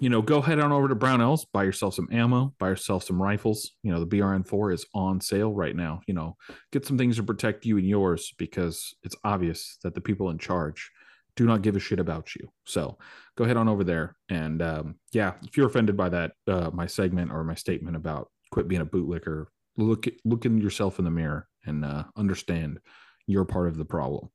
you 0.00 0.08
know, 0.08 0.22
go 0.22 0.40
head 0.40 0.58
on 0.58 0.72
over 0.72 0.88
to 0.88 0.96
Brownells, 0.96 1.40
buy 1.52 1.62
yourself 1.64 1.94
some 1.94 2.08
ammo, 2.10 2.54
buy 2.58 2.68
yourself 2.70 3.04
some 3.04 3.20
rifles. 3.22 3.72
You 3.82 3.92
know, 3.92 4.00
the 4.02 4.06
BRN4 4.16 4.72
is 4.74 4.86
on 4.94 5.20
sale 5.20 5.52
right 5.52 5.76
now. 5.76 6.00
You 6.08 6.14
know, 6.14 6.36
get 6.72 6.86
some 6.86 6.96
things 6.98 7.16
to 7.16 7.22
protect 7.22 7.66
you 7.66 7.76
and 7.76 7.86
yours 7.86 8.32
because 8.38 8.94
it's 9.02 9.14
obvious 9.24 9.78
that 9.82 9.94
the 9.94 10.00
people 10.00 10.30
in 10.30 10.38
charge 10.38 10.90
do 11.36 11.46
not 11.46 11.62
give 11.62 11.76
a 11.76 11.80
shit 11.80 11.98
about 11.98 12.34
you. 12.34 12.48
So 12.66 12.98
go 13.36 13.44
head 13.44 13.56
on 13.56 13.68
over 13.68 13.84
there. 13.84 14.16
And 14.28 14.60
um, 14.62 14.94
yeah, 15.12 15.32
if 15.44 15.56
you're 15.56 15.66
offended 15.66 15.96
by 15.96 16.08
that, 16.10 16.32
uh, 16.46 16.70
my 16.72 16.86
segment 16.86 17.32
or 17.32 17.42
my 17.44 17.54
statement 17.54 17.96
about 17.96 18.28
quit 18.50 18.68
being 18.68 18.82
a 18.82 18.86
bootlicker, 18.86 19.46
look 19.76 20.06
at, 20.06 20.14
look 20.24 20.44
in 20.44 20.58
yourself 20.58 20.98
in 20.98 21.04
the 21.04 21.10
mirror 21.10 21.48
and 21.64 21.84
uh, 21.84 22.04
understand 22.16 22.78
you're 23.26 23.44
part 23.44 23.68
of 23.68 23.76
the 23.78 23.84
problem. 23.84 24.28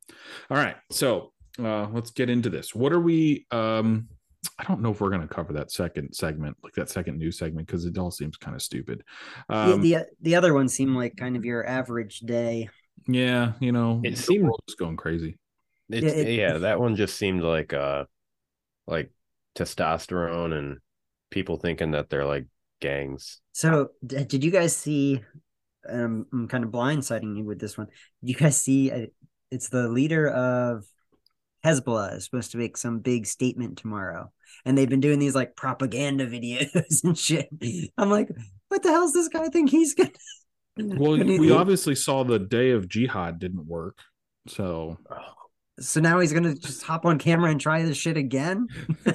All 0.49 0.57
right. 0.57 0.75
So 0.91 1.33
uh, 1.59 1.87
let's 1.91 2.09
get 2.11 2.29
into 2.29 2.49
this. 2.49 2.73
What 2.73 2.91
are 2.93 2.99
we? 2.99 3.45
Um, 3.51 4.07
I 4.59 4.63
don't 4.63 4.81
know 4.81 4.91
if 4.91 5.01
we're 5.01 5.09
going 5.09 5.21
to 5.21 5.27
cover 5.27 5.53
that 5.53 5.71
second 5.71 6.13
segment, 6.13 6.57
like 6.63 6.73
that 6.73 6.89
second 6.89 7.17
news 7.17 7.37
segment, 7.37 7.67
because 7.67 7.85
it 7.85 7.97
all 7.97 8.11
seems 8.11 8.37
kind 8.37 8.55
of 8.55 8.61
stupid. 8.61 9.03
Um, 9.49 9.81
the, 9.81 9.93
the 9.95 10.05
the 10.21 10.35
other 10.35 10.53
one 10.53 10.69
seemed 10.69 10.95
like 10.95 11.15
kind 11.17 11.35
of 11.35 11.43
your 11.45 11.67
average 11.67 12.19
day. 12.21 12.69
yeah, 13.07 13.53
you 13.59 13.71
know, 13.71 14.01
It 14.03 14.11
the 14.15 14.21
seemed- 14.21 14.43
world 14.45 14.59
going 14.79 14.95
crazy. 14.97 15.37
It's, 15.89 16.05
Yeah, 16.05 16.21
it- 16.21 16.35
yeah, 16.37 16.57
that 16.59 16.79
one 16.79 16.95
just 16.95 17.17
seemed 17.17 17.43
like 17.43 17.73
uh 17.73 18.05
like 18.87 19.11
testosterone 19.55 20.57
and 20.57 20.77
people 21.29 21.57
thinking 21.57 21.91
that 21.91 22.09
they're 22.09 22.25
like 22.25 22.45
gangs. 22.79 23.39
So, 23.53 23.89
did 24.05 24.43
you 24.43 24.51
guys 24.51 24.75
see? 24.75 25.21
Um, 25.89 26.25
I'm 26.33 26.47
kind 26.47 26.63
of 26.63 26.69
blindsiding 26.71 27.37
you 27.37 27.43
with 27.45 27.59
this 27.59 27.77
one. 27.77 27.87
Did 28.21 28.29
you 28.29 28.35
guys 28.35 28.61
see? 28.61 28.91
uh, 28.91 29.05
It's 29.51 29.69
the 29.69 29.87
leader 29.87 30.27
of 30.29 30.85
Hezbollah 31.65 32.17
is 32.17 32.25
supposed 32.25 32.51
to 32.51 32.57
make 32.57 32.77
some 32.77 32.99
big 32.99 33.25
statement 33.25 33.77
tomorrow, 33.77 34.31
and 34.65 34.77
they've 34.77 34.89
been 34.89 34.99
doing 34.99 35.19
these 35.19 35.35
like 35.35 35.55
propaganda 35.55 36.27
videos 36.29 37.03
and 37.03 37.17
shit. 37.17 37.49
I'm 37.97 38.09
like, 38.09 38.29
what 38.67 38.83
the 38.83 38.89
hell's 38.91 39.13
this 39.13 39.27
guy 39.29 39.47
think 39.49 39.69
he's 39.69 39.93
gonna? 39.93 40.11
Well, 40.77 41.17
gonna 41.17 41.37
we 41.39 41.49
obviously 41.49 41.95
saw 41.95 42.23
the 42.23 42.37
day 42.37 42.69
of 42.71 42.87
jihad 42.87 43.39
didn't 43.39 43.65
work. 43.65 43.97
So 44.47 44.97
So 45.79 46.01
now 46.01 46.19
he's 46.19 46.33
gonna 46.33 46.55
just 46.55 46.83
hop 46.83 47.05
on 47.05 47.19
camera 47.19 47.51
and 47.51 47.61
try 47.61 47.83
this 47.83 47.97
shit 47.97 48.17
again. 48.17 48.67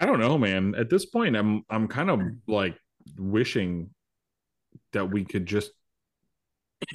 I 0.00 0.06
don't 0.06 0.20
know, 0.20 0.36
man. 0.38 0.74
At 0.76 0.90
this 0.90 1.06
point, 1.06 1.36
I'm 1.36 1.62
I'm 1.70 1.86
kind 1.88 2.10
of 2.10 2.20
like 2.46 2.76
wishing 3.16 3.90
that 4.92 5.10
we 5.10 5.24
could 5.24 5.46
just 5.46 5.70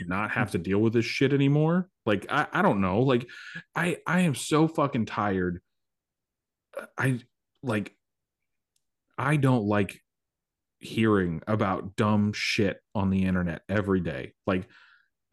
not 0.05 0.31
have 0.31 0.51
to 0.51 0.57
deal 0.57 0.79
with 0.79 0.93
this 0.93 1.05
shit 1.05 1.33
anymore. 1.33 1.89
Like 2.05 2.25
I, 2.29 2.47
I 2.51 2.61
don't 2.61 2.81
know. 2.81 3.01
Like 3.01 3.27
I 3.75 3.97
I 4.05 4.21
am 4.21 4.35
so 4.35 4.67
fucking 4.67 5.05
tired. 5.05 5.61
I 6.97 7.19
like 7.61 7.95
I 9.17 9.37
don't 9.37 9.65
like 9.65 10.01
hearing 10.79 11.41
about 11.47 11.95
dumb 11.95 12.33
shit 12.33 12.81
on 12.93 13.09
the 13.09 13.25
internet 13.25 13.61
every 13.69 14.01
day. 14.01 14.33
Like 14.45 14.67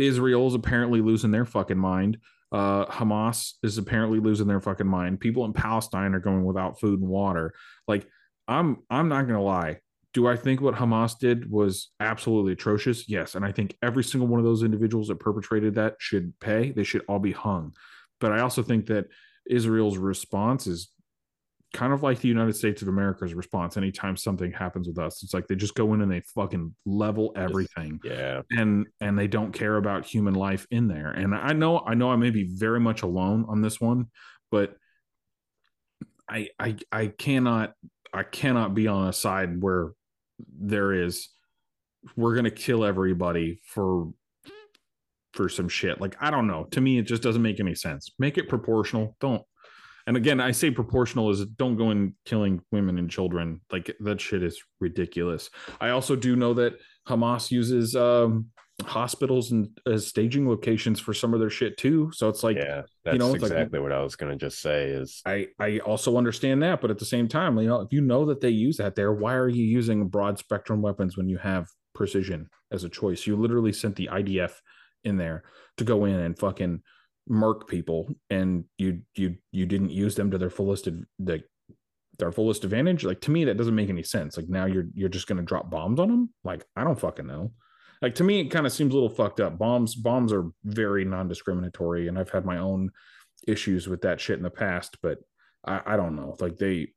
Israel's 0.01 0.55
apparently 0.55 1.01
losing 1.01 1.31
their 1.31 1.45
fucking 1.45 1.79
mind. 1.79 2.19
Uh, 2.53 2.87
Hamas 2.87 3.53
is 3.63 3.79
apparently 3.79 4.19
losing 4.19 4.49
their 4.49 4.61
fucking 4.61 4.87
mind. 4.87 5.21
People 5.21 5.45
in 5.45 5.53
Palestine 5.53 6.15
are 6.15 6.21
going 6.21 6.45
without 6.45 6.81
food 6.81 7.01
and 7.01 7.09
water. 7.09 7.55
Like, 7.87 8.09
I'm 8.49 8.79
I'm 8.91 9.09
not 9.09 9.27
gonna 9.27 9.43
lie. 9.43 9.79
Do 10.13 10.27
I 10.27 10.35
think 10.35 10.61
what 10.61 10.75
Hamas 10.75 11.17
did 11.19 11.49
was 11.49 11.91
absolutely 12.01 12.55
atrocious? 12.55 13.09
Yes, 13.09 13.37
and 13.37 13.45
I 13.45 13.53
think 13.53 13.77
every 13.83 14.03
single 14.03 14.27
one 14.27 14.41
of 14.41 14.45
those 14.45 14.65
individuals 14.65 15.07
that 15.09 15.21
perpetrated 15.21 15.77
that 15.77 15.97
should 15.99 16.33
pay. 16.41 16.73
They 16.73 16.83
should 16.83 17.05
all 17.07 17.21
be 17.21 17.31
hung. 17.31 17.75
But 18.19 18.33
I 18.33 18.41
also 18.41 18.63
think 18.63 18.87
that 18.87 19.07
Israel's 19.49 19.99
response 19.99 20.67
is 20.67 20.91
kind 21.73 21.93
of 21.93 22.03
like 22.03 22.21
the 22.21 22.29
United 22.29 22.57
States 22.57 22.83
of 22.83 22.89
America's 22.89 23.35
response 23.35 23.77
anytime 23.77 24.17
something 24.17 24.53
happens 24.53 24.89
with 24.89 24.99
us. 24.99 25.23
It's 25.23 25.33
like 25.33 25.47
they 25.47 25.55
just 25.55 25.75
go 25.75 25.95
in 25.95 26.01
and 26.01 26.11
they 26.11 26.21
fucking 26.35 26.75
level 26.85 27.33
everything. 27.37 28.01
Yeah. 28.05 28.43
and 28.51 28.87
and 29.01 29.19
they 29.19 29.29
don't 29.29 29.53
care 29.53 29.77
about 29.77 30.05
human 30.05 30.35
life 30.35 30.67
in 30.71 30.89
there. 30.89 31.11
And 31.11 31.35
i 31.35 31.53
know 31.53 31.81
i 31.81 31.95
know 31.95 32.11
i 32.11 32.17
may 32.17 32.31
be 32.31 32.45
very 32.45 32.81
much 32.81 33.03
alone 33.03 33.45
on 33.49 33.63
this 33.63 33.81
one 33.81 34.07
but 34.51 34.77
i 36.29 36.49
i 36.59 36.77
i 36.91 37.07
cannot 37.07 37.73
i 38.13 38.23
cannot 38.23 38.75
be 38.75 38.87
on 38.87 39.09
a 39.09 39.13
side 39.13 39.63
where 39.63 39.93
there 40.59 40.93
is 40.93 41.29
we're 42.17 42.35
gonna 42.35 42.51
kill 42.51 42.85
everybody 42.85 43.61
for 43.65 44.11
for 45.33 45.49
some 45.49 45.69
shit. 45.69 46.01
Like 46.01 46.17
i 46.21 46.31
don't 46.31 46.47
know. 46.47 46.65
To 46.73 46.81
me 46.81 46.99
it 46.99 47.03
just 47.03 47.23
doesn't 47.23 47.43
make 47.43 47.61
any 47.61 47.75
sense. 47.75 48.11
Make 48.19 48.39
it 48.39 48.49
proportional. 48.49 49.17
Don't 49.21 49.43
and 50.07 50.17
again 50.17 50.41
i 50.41 50.51
say 50.51 50.71
proportional 50.71 51.31
is 51.31 51.45
don't 51.45 51.77
go 51.77 51.91
in 51.91 52.15
killing 52.25 52.61
women 52.73 52.99
and 52.99 53.11
children 53.11 53.61
like 53.73 53.95
that 54.01 54.21
shit 54.21 54.43
is 54.43 54.63
ridiculous 54.81 55.51
i 55.81 55.91
also 55.91 56.17
do 56.17 56.37
know 56.37 56.55
that 56.55 56.75
hamas 57.09 57.51
uses 57.51 57.97
um 57.97 58.47
hospitals 58.85 59.53
and 59.53 59.69
as 59.87 60.07
staging 60.07 60.49
locations 60.49 60.99
for 60.99 61.13
some 61.13 61.35
of 61.35 61.41
their 61.41 61.51
shit 61.51 61.77
too 61.77 62.11
so 62.15 62.29
it's 62.29 62.43
like 62.43 62.57
yeah. 62.57 62.83
That's 63.05 63.19
know, 63.19 63.33
it's 63.33 63.43
like- 63.43 63.53
exactly 63.53 63.81
what 63.81 63.93
I 63.93 64.03
was 64.03 64.17
gonna 64.17 64.37
just 64.37 64.61
say 64.61 64.89
is 64.89 65.23
I 65.25 65.49
I 65.59 65.79
also 65.79 66.17
understand 66.19 66.63
that, 66.63 66.81
but 66.81 66.91
at 66.91 66.99
the 66.99 67.05
same 67.07 67.29
time, 67.29 67.59
you 67.59 67.67
know, 67.67 67.81
if 67.81 67.93
you 67.93 68.03
know 68.03 68.27
that 68.27 68.41
they 68.43 68.51
use 68.51 68.77
that 68.77 68.95
there, 68.95 69.13
why 69.13 69.35
are 69.35 69.49
you 69.49 69.65
using 69.65 70.09
broad 70.09 70.39
spectrum 70.39 70.83
weapons 70.83 71.17
when 71.17 71.29
you 71.29 71.39
have 71.39 71.67
precision 71.95 72.49
as 72.71 72.85
a 72.85 72.91
choice? 72.91 73.27
You 73.27 73.37
literally 73.37 73.73
sent 73.73 73.97
the 73.97 74.11
IDF 74.13 74.53
in 75.05 75.17
there 75.17 75.45
to 75.79 75.85
go 75.85 76.05
in 76.05 76.15
and 76.17 76.39
fucking 76.39 76.83
murk 77.29 77.69
people, 77.69 78.09
and 78.31 78.65
you 78.79 79.03
you 79.15 79.37
you 79.53 79.67
didn't 79.67 79.91
use 79.91 80.15
them 80.15 80.31
to 80.31 80.39
their 80.39 80.51
fullest 80.51 80.87
ad- 80.87 81.05
the 81.19 81.43
their 82.19 82.33
fullest 82.33 82.65
advantage. 82.65 83.05
Like 83.05 83.21
to 83.23 83.31
me, 83.31 83.45
that 83.45 83.57
doesn't 83.57 83.75
make 83.75 83.89
any 83.91 84.03
sense. 84.03 84.37
Like 84.37 84.49
now 84.49 84.67
you're 84.67 84.87
you're 84.95 85.09
just 85.09 85.27
gonna 85.27 85.43
drop 85.43 85.71
bombs 85.71 86.01
on 86.01 86.09
them. 86.09 86.31
Like 86.45 86.65
I 86.77 86.85
don't 86.85 86.99
fucking 87.01 87.27
know. 87.27 87.53
like 88.03 88.15
to 88.17 88.25
me 88.25 88.41
it 88.41 88.51
kind 88.51 88.67
of 88.67 88.73
seems 88.73 88.93
a 88.93 88.95
little 88.97 89.15
fucked 89.15 89.41
up 89.41 89.59
bombs 89.59 89.95
bombs 89.95 90.33
are 90.33 90.47
very 90.65 91.05
non-discriminatory 91.05 92.09
and 92.09 92.19
i've 92.19 92.31
had 92.31 92.47
my 92.47 92.57
own 92.57 92.91
issues 93.47 93.89
with 93.89 94.01
that 94.03 94.21
shit 94.21 94.39
in 94.39 94.43
the 94.43 94.51
past 94.51 94.97
but 95.03 95.19
i, 95.67 95.81
I 95.85 95.97
don't 95.99 96.17
know 96.17 96.35
like 96.41 96.57
they 96.57 96.93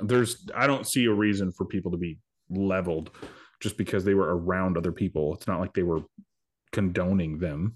there's 0.00 0.46
i 0.54 0.66
don't 0.66 0.86
see 0.86 1.04
a 1.04 1.12
reason 1.12 1.52
for 1.52 1.66
people 1.66 1.90
to 1.92 1.98
be 1.98 2.18
leveled 2.48 3.10
just 3.60 3.76
because 3.76 4.02
they 4.04 4.14
were 4.14 4.34
around 4.36 4.76
other 4.78 4.92
people 4.92 5.34
it's 5.34 5.46
not 5.46 5.60
like 5.60 5.74
they 5.74 5.82
were 5.82 6.00
condoning 6.72 7.38
them 7.38 7.74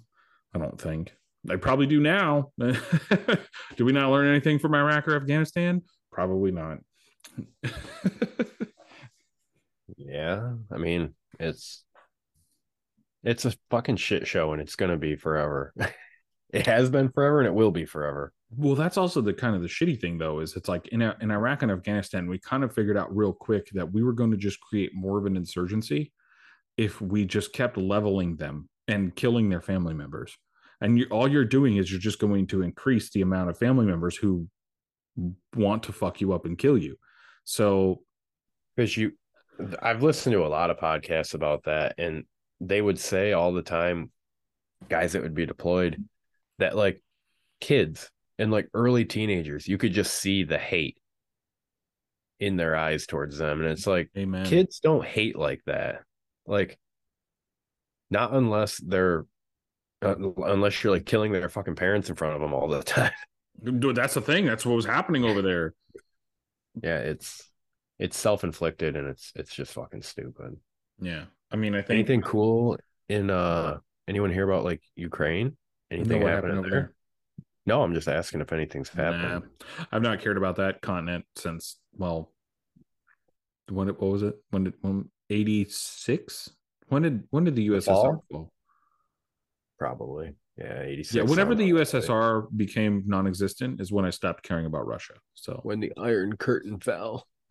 i 0.55 0.59
don't 0.59 0.81
think 0.81 1.13
they 1.47 1.57
probably 1.57 1.87
do 1.87 2.01
now. 2.01 2.51
Do 2.59 3.85
we 3.85 3.93
not 3.93 4.11
learn 4.11 4.29
anything 4.29 4.59
from 4.59 4.75
iraq 4.75 5.07
or 5.09 5.17
afghanistan? 5.17 5.83
Probably 6.13 6.51
not. 6.51 6.79
Yeah 9.97 10.53
i 10.73 10.79
mean 10.79 11.15
it's 11.39 11.85
it's 13.23 13.45
a 13.45 13.55
fucking 13.71 13.97
shit 13.97 14.27
show 14.27 14.53
and 14.53 14.61
it's 14.61 14.77
gonna 14.77 14.97
be 14.97 15.17
forever. 15.17 15.75
It 16.53 16.67
has 16.67 16.89
been 16.89 17.11
forever 17.11 17.41
and 17.41 17.49
it 17.49 17.55
will 17.55 17.73
be 17.73 17.85
forever. 17.85 18.33
Well 18.57 18.77
that's 18.77 18.97
also 18.97 19.21
the 19.21 19.35
kind 19.35 19.57
of 19.57 19.63
the 19.63 19.69
shitty 19.69 20.01
thing 20.01 20.17
though 20.17 20.39
is 20.39 20.55
it's 20.55 20.69
like 20.69 20.87
in, 20.89 21.03
in 21.03 21.33
iraq 21.33 21.63
and 21.63 21.73
afghanistan 21.73 22.29
we 22.29 22.39
kind 22.39 22.63
of 22.63 22.73
figured 22.73 22.97
out 22.97 23.15
real 23.15 23.33
quick 23.33 23.69
that 23.73 23.93
we 23.93 24.05
were 24.05 24.13
going 24.13 24.31
to 24.31 24.37
just 24.37 24.61
create 24.61 24.95
more 24.95 25.19
of 25.19 25.27
an 25.27 25.37
insurgency 25.37 26.13
if 26.77 27.01
we 27.01 27.25
just 27.25 27.53
kept 27.53 27.77
leveling 27.77 28.37
them 28.37 28.69
and 28.87 29.15
killing 29.17 29.49
their 29.49 29.61
family 29.61 29.93
members 29.93 30.39
and 30.81 30.99
you, 30.99 31.07
all 31.11 31.29
you're 31.29 31.45
doing 31.45 31.77
is 31.77 31.91
you're 31.91 32.01
just 32.01 32.19
going 32.19 32.47
to 32.49 32.63
increase 32.63 33.11
the 33.11 33.23
amount 33.23 33.51
of 33.51 33.59
family 33.59 33.87
members 33.87 34.17
who 34.17 34.47
want 35.55 35.83
to 35.85 35.93
fuck 35.93 36.21
you 36.21 36.33
up 36.33 36.45
and 36.45 36.59
kill 36.59 36.77
you 36.77 36.97
so 37.45 38.01
because 38.75 38.97
you 38.97 39.13
I've 39.81 40.03
listened 40.03 40.35
to 40.35 40.45
a 40.45 40.49
lot 40.49 40.71
of 40.71 40.79
podcasts 40.79 41.35
about 41.35 41.65
that, 41.65 41.95
and 41.99 42.25
they 42.61 42.81
would 42.81 42.99
say 42.99 43.33
all 43.33 43.53
the 43.53 43.63
time, 43.63 44.11
guys 44.89 45.13
that 45.13 45.23
would 45.23 45.35
be 45.35 45.47
deployed, 45.47 46.05
that 46.59 46.77
like 46.77 47.03
kids 47.61 48.11
and 48.39 48.51
like 48.51 48.69
early 48.75 49.05
teenagers, 49.05 49.67
you 49.67 49.79
could 49.79 49.93
just 49.93 50.15
see 50.15 50.45
the 50.45 50.59
hate 50.59 50.99
in 52.39 52.57
their 52.57 52.77
eyes 52.77 53.07
towards 53.07 53.39
them. 53.39 53.61
And 53.61 53.71
it's 53.71 53.87
like, 53.87 54.11
Amen. 54.17 54.45
kids 54.45 54.81
don't 54.81 55.05
hate 55.05 55.39
like 55.39 55.63
that. 55.67 56.03
Like, 56.47 56.79
not 58.11 58.35
unless 58.35 58.79
they're, 58.79 59.25
unless 60.15 60.83
you're 60.83 60.93
like 60.93 61.07
killing 61.07 61.33
their 61.33 61.49
fucking 61.49 61.77
parents 61.77 62.09
in 62.09 62.17
front 62.17 62.35
of 62.35 62.41
them 62.41 62.53
all 62.53 62.69
the 62.69 62.83
time. 62.83 63.13
Dude, 63.63 63.97
that's 63.97 64.15
the 64.15 64.21
thing. 64.21 64.45
That's 64.45 64.67
what 64.67 64.77
was 64.77 64.85
happening 64.85 65.25
over 65.25 65.43
there. 65.43 65.75
Yeah, 66.83 66.99
it's 66.99 67.49
it's 67.99 68.19
self-inflicted 68.19 68.97
and 68.97 69.09
it's 69.09 69.33
it's 69.35 69.55
just 69.55 69.73
fucking 69.73 70.03
stupid. 70.03 70.57
Yeah. 71.01 71.25
I 71.51 71.57
mean, 71.57 71.75
I 71.75 71.79
think 71.79 71.91
Anything 71.91 72.23
cool 72.23 72.79
in 73.09 73.31
uh 73.31 73.79
anyone 74.09 74.31
hear 74.31 74.49
about 74.49 74.65
like 74.65 74.83
Ukraine? 74.95 75.57
Anything 75.91 76.23
what 76.23 76.33
happening 76.33 76.63
there? 76.63 76.71
there? 76.71 76.93
No, 77.65 77.83
I'm 77.83 77.95
just 77.95 78.09
asking 78.09 78.41
if 78.41 78.53
anything's 78.53 78.89
happened. 78.89 79.45
Nah, 79.79 79.85
I've 79.91 80.03
not 80.03 80.21
cared 80.21 80.37
about 80.37 80.57
that 80.57 80.83
continent 80.83 81.25
since 81.35 81.79
well, 81.97 82.33
when 83.69 83.89
it 83.89 84.01
what 84.01 84.13
was 84.13 84.23
it? 84.23 84.37
When 84.51 84.65
did 84.65 84.75
when 84.81 85.11
eighty 85.31 85.67
six? 85.69 86.51
When 86.89 87.03
did 87.03 87.25
when 87.31 87.45
did 87.45 87.57
the 87.57 87.69
USSR 87.69 88.21
fall? 88.31 88.53
Probably. 89.79 90.35
Yeah, 90.57 90.83
86. 90.83 91.15
Yeah, 91.15 91.23
whenever 91.23 91.55
the 91.55 91.73
right. 91.73 91.83
USSR 91.87 92.47
became 92.57 93.03
non-existent 93.07 93.81
is 93.81 93.93
when 93.93 94.07
I 94.07 94.11
stopped 94.11 94.43
caring 94.43 94.67
about 94.67 94.87
Russia. 94.87 95.15
So 95.35 95.61
When 95.63 95.81
the 95.81 95.93
Iron 95.99 96.37
Curtain 96.37 96.81
fell. 96.81 97.27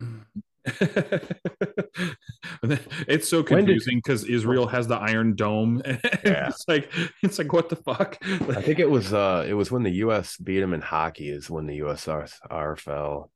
it's 3.06 3.28
so 3.28 3.44
confusing 3.44 3.98
because 3.98 4.24
Israel 4.24 4.66
has 4.66 4.88
the 4.88 4.96
Iron 4.96 5.34
Dome. 5.36 5.82
Yeah. 6.24 6.48
it's 6.48 6.64
like 6.66 6.90
it's 7.22 7.38
like 7.38 7.52
what 7.52 7.68
the 7.68 7.76
fuck? 7.76 8.18
I 8.22 8.60
think 8.60 8.80
it 8.80 8.90
was 8.90 9.12
uh 9.12 9.44
it 9.48 9.52
was 9.52 9.70
when 9.70 9.84
the 9.84 9.92
US 10.02 10.36
beat 10.38 10.58
them 10.60 10.74
in 10.74 10.80
hockey 10.80 11.30
is 11.30 11.48
when 11.48 11.66
the 11.66 11.78
USSR 11.80 12.78
fell. 12.78 13.30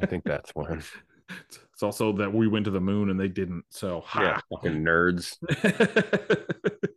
I 0.00 0.06
think 0.06 0.24
that's 0.24 0.50
when. 0.54 0.82
it's 1.78 1.84
also 1.84 2.10
that 2.14 2.34
we 2.34 2.48
went 2.48 2.64
to 2.64 2.72
the 2.72 2.80
moon 2.80 3.08
and 3.08 3.20
they 3.20 3.28
didn't. 3.28 3.62
So 3.70 4.02
yeah, 4.16 4.34
ha. 4.34 4.42
fucking 4.50 4.82
nerds. 4.82 5.36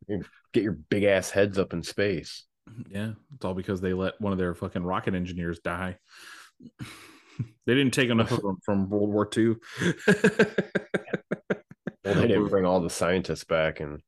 Get 0.54 0.64
your 0.64 0.72
big 0.72 1.04
ass 1.04 1.30
heads 1.30 1.60
up 1.60 1.74
in 1.74 1.84
space. 1.84 2.46
yeah, 2.90 3.12
it's 3.36 3.46
all 3.46 3.54
because 3.54 3.80
they 3.80 3.94
let 3.94 4.20
one 4.20 4.34
of 4.34 4.40
their 4.40 4.56
fucking 4.56 4.82
rocket 4.82 5.14
engineers 5.14 5.60
die. 5.60 6.00
they 6.80 7.76
didn't 7.76 7.94
take 7.94 8.10
enough 8.10 8.32
of 8.32 8.42
them 8.42 8.58
from 8.66 8.90
World 8.90 9.12
War 9.12 9.30
II. 9.38 9.58
Well, 12.04 12.16
they 12.16 12.28
didn't 12.30 12.48
bring 12.48 12.66
all 12.66 12.82
the 12.82 12.90
scientists 12.90 13.44
back 13.44 13.80
and 13.80 14.02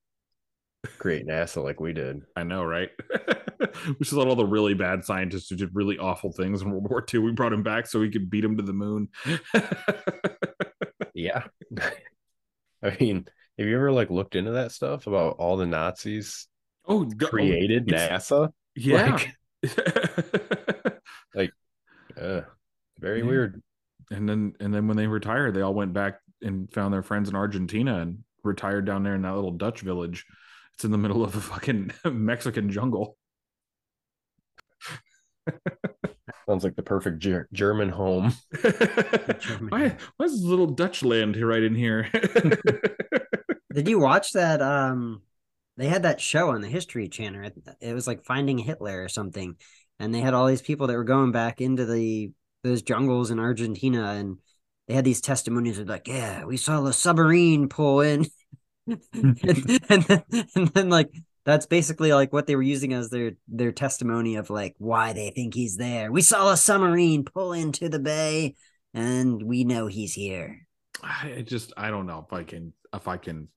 create 0.98 1.28
NASA 1.28 1.64
like 1.64 1.80
we 1.80 1.94
did. 1.94 2.22
I 2.36 2.44
know, 2.44 2.64
right? 2.64 2.90
we 3.88 3.96
just 4.00 4.14
let 4.14 4.28
all 4.28 4.36
the 4.36 4.46
really 4.46 4.74
bad 4.74 5.06
scientists 5.06 5.50
who 5.50 5.56
did 5.56 5.70
really 5.74 5.98
awful 5.98 6.32
things 6.32 6.62
in 6.62 6.70
World 6.72 6.90
War 6.90 7.06
II. 7.14 7.20
We 7.22 7.32
brought 7.32 7.54
him 7.54 7.64
back 7.64 7.88
so 7.88 8.00
we 8.00 8.12
could 8.12 8.30
beat 8.30 8.44
him 8.44 8.58
to 8.58 8.64
the 8.64 8.74
moon. 8.74 9.10
Yeah. 11.16 11.44
I 12.84 12.98
mean, 13.00 13.26
have 13.58 13.68
you 13.68 13.76
ever 13.76 13.92
like 13.92 14.10
looked 14.10 14.36
into 14.36 14.52
that 14.52 14.72
stuff 14.72 15.06
about 15.08 15.36
all 15.38 15.58
the 15.58 15.66
Nazis 15.68 16.48
oh, 16.86 17.06
d- 17.06 17.16
oh, 17.22 17.28
created 17.28 17.88
NASA? 17.88 18.52
yeah. 18.76 19.20
Like 21.36 21.52
uh, 22.20 22.42
very 23.00 23.20
Yeah. 23.20 23.26
weird. 23.26 23.62
and 24.12 24.28
then 24.28 24.54
and 24.60 24.74
then 24.74 24.88
when 24.88 24.98
they 24.98 25.08
retired, 25.08 25.54
they 25.54 25.62
all 25.62 25.74
went 25.74 25.94
back 25.94 26.20
and 26.42 26.72
found 26.74 26.94
their 26.94 27.04
friends 27.04 27.30
in 27.30 27.36
Argentina 27.36 28.00
and 28.00 28.24
retired 28.44 28.86
down 28.86 29.04
there 29.04 29.16
in 29.16 29.22
that 29.24 29.36
little 29.36 29.52
Dutch 29.52 29.82
village. 29.82 30.26
It's 30.74 30.86
in 30.86 30.92
the 30.92 30.98
middle 30.98 31.24
of 31.24 31.36
a 31.36 31.42
fucking 31.42 31.92
Mexican 32.06 32.70
jungle. 32.72 33.18
Sounds 36.48 36.64
like 36.64 36.76
the 36.76 36.84
perfect 36.84 37.20
Ger- 37.20 37.48
German 37.54 37.90
home. 37.90 38.34
why, 39.70 39.96
why 40.18 40.26
is 40.26 40.34
this 40.34 40.44
little 40.44 40.68
Dutch 40.68 41.04
land 41.04 41.36
here 41.36 41.48
right 41.48 41.64
in 41.64 41.76
here? 41.76 42.10
Did 43.74 43.88
you 43.88 44.00
watch 44.00 44.34
that? 44.34 44.62
Um, 44.62 45.22
they 45.78 45.88
had 45.88 46.04
that 46.04 46.22
show 46.22 46.50
on 46.50 46.62
the 46.62 46.68
History 46.68 47.08
Channel. 47.08 47.46
It, 47.46 47.54
it 47.82 47.94
was 47.94 48.08
like 48.08 48.26
Finding 48.26 48.58
Hitler 48.58 49.04
or 49.04 49.10
something, 49.10 49.56
and 50.00 50.14
they 50.14 50.20
had 50.20 50.34
all 50.34 50.48
these 50.48 50.62
people 50.62 50.88
that 50.88 50.98
were 50.98 51.04
going 51.04 51.32
back 51.32 51.62
into 51.62 51.86
the 51.86 52.32
those 52.64 52.82
jungles 52.82 53.32
in 53.32 53.40
Argentina, 53.40 54.12
and 54.12 54.38
they 54.88 54.94
had 54.94 55.06
these 55.06 55.22
testimonies 55.22 55.80
of 55.80 55.88
like, 55.88 56.08
yeah, 56.08 56.46
we 56.46 56.58
saw 56.58 56.82
the 56.82 56.94
submarine 56.94 57.70
pull 57.70 58.02
in, 58.02 58.26
and, 58.88 59.00
and, 59.90 60.04
then, 60.04 60.24
and 60.56 60.68
then 60.70 60.90
like 60.90 61.10
that's 61.46 61.66
basically 61.66 62.14
like 62.14 62.32
what 62.32 62.48
they 62.48 62.56
were 62.56 62.62
using 62.62 62.94
as 62.94 63.10
their 63.10 63.34
their 63.48 63.72
testimony 63.72 64.36
of 64.36 64.50
like 64.50 64.76
why 64.78 65.14
they 65.14 65.30
think 65.32 65.54
he's 65.54 65.78
there. 65.78 66.12
We 66.12 66.22
saw 66.22 66.52
a 66.52 66.58
submarine 66.58 67.26
pull 67.26 67.54
into 67.54 67.90
the 67.90 68.00
bay, 68.00 68.56
and 68.94 69.42
we 69.42 69.64
know 69.64 69.88
he's 69.88 70.14
here. 70.14 70.66
I 71.02 71.44
just 71.46 71.74
I 71.76 71.90
don't 71.90 72.06
know 72.06 72.26
if 72.26 72.34
I 72.34 72.44
can 72.44 72.74
if 72.94 73.08
I 73.08 73.18
can 73.18 73.50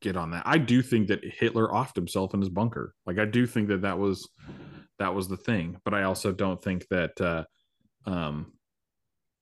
get 0.00 0.16
on 0.16 0.30
that. 0.30 0.42
I 0.46 0.58
do 0.58 0.82
think 0.82 1.08
that 1.08 1.20
Hitler 1.22 1.68
offed 1.68 1.96
himself 1.96 2.34
in 2.34 2.40
his 2.40 2.48
bunker. 2.48 2.94
Like 3.06 3.18
I 3.18 3.24
do 3.24 3.46
think 3.46 3.68
that 3.68 3.82
that 3.82 3.98
was 3.98 4.28
that 4.98 5.14
was 5.14 5.28
the 5.28 5.36
thing, 5.36 5.78
but 5.84 5.94
I 5.94 6.04
also 6.04 6.32
don't 6.32 6.62
think 6.62 6.86
that 6.88 7.20
uh 7.20 7.44
um 8.06 8.52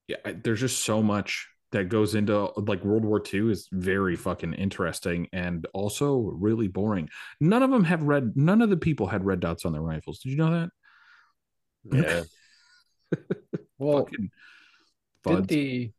yeah, 0.08 0.16
I- 0.24 0.32
there's 0.32 0.60
just 0.60 0.82
so 0.82 1.02
much 1.02 1.48
that 1.72 1.88
goes 1.88 2.14
into 2.14 2.50
like 2.56 2.84
World 2.84 3.04
War 3.04 3.22
II 3.32 3.50
is 3.50 3.68
very 3.70 4.16
fucking 4.16 4.54
interesting 4.54 5.28
and 5.32 5.66
also 5.72 6.16
really 6.18 6.68
boring. 6.68 7.08
None 7.40 7.62
of 7.62 7.70
them 7.70 7.84
have 7.84 8.02
red 8.02 8.36
none 8.36 8.62
of 8.62 8.70
the 8.70 8.76
people 8.76 9.06
had 9.06 9.24
red 9.24 9.40
dots 9.40 9.64
on 9.64 9.72
their 9.72 9.82
rifles. 9.82 10.18
Did 10.18 10.30
you 10.30 10.36
know 10.36 10.68
that? 11.82 12.28
Yeah. 13.12 13.18
well, 13.78 14.04
fucking 14.04 14.30
did 15.24 15.38
fuds. 15.38 15.48
the 15.48 15.92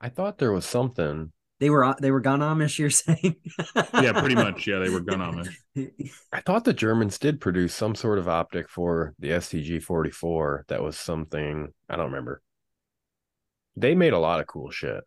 I 0.00 0.08
thought 0.08 0.38
there 0.38 0.52
was 0.52 0.66
something. 0.66 1.32
They 1.60 1.70
were 1.70 1.94
they 2.00 2.10
were 2.10 2.20
gun 2.20 2.40
Amish. 2.40 2.78
You're 2.78 2.90
saying? 2.90 3.36
yeah, 3.94 4.12
pretty 4.12 4.34
much. 4.34 4.66
Yeah, 4.66 4.80
they 4.80 4.90
were 4.90 5.00
gun 5.00 5.20
Amish. 5.20 6.12
I 6.32 6.40
thought 6.40 6.64
the 6.64 6.74
Germans 6.74 7.18
did 7.18 7.40
produce 7.40 7.74
some 7.74 7.94
sort 7.94 8.18
of 8.18 8.28
optic 8.28 8.68
for 8.68 9.14
the 9.18 9.30
STG 9.30 9.82
44 9.82 10.66
that 10.68 10.82
was 10.82 10.98
something 10.98 11.72
I 11.88 11.96
don't 11.96 12.06
remember. 12.06 12.42
They 13.76 13.94
made 13.94 14.12
a 14.12 14.18
lot 14.18 14.40
of 14.40 14.46
cool 14.46 14.70
shit. 14.70 15.02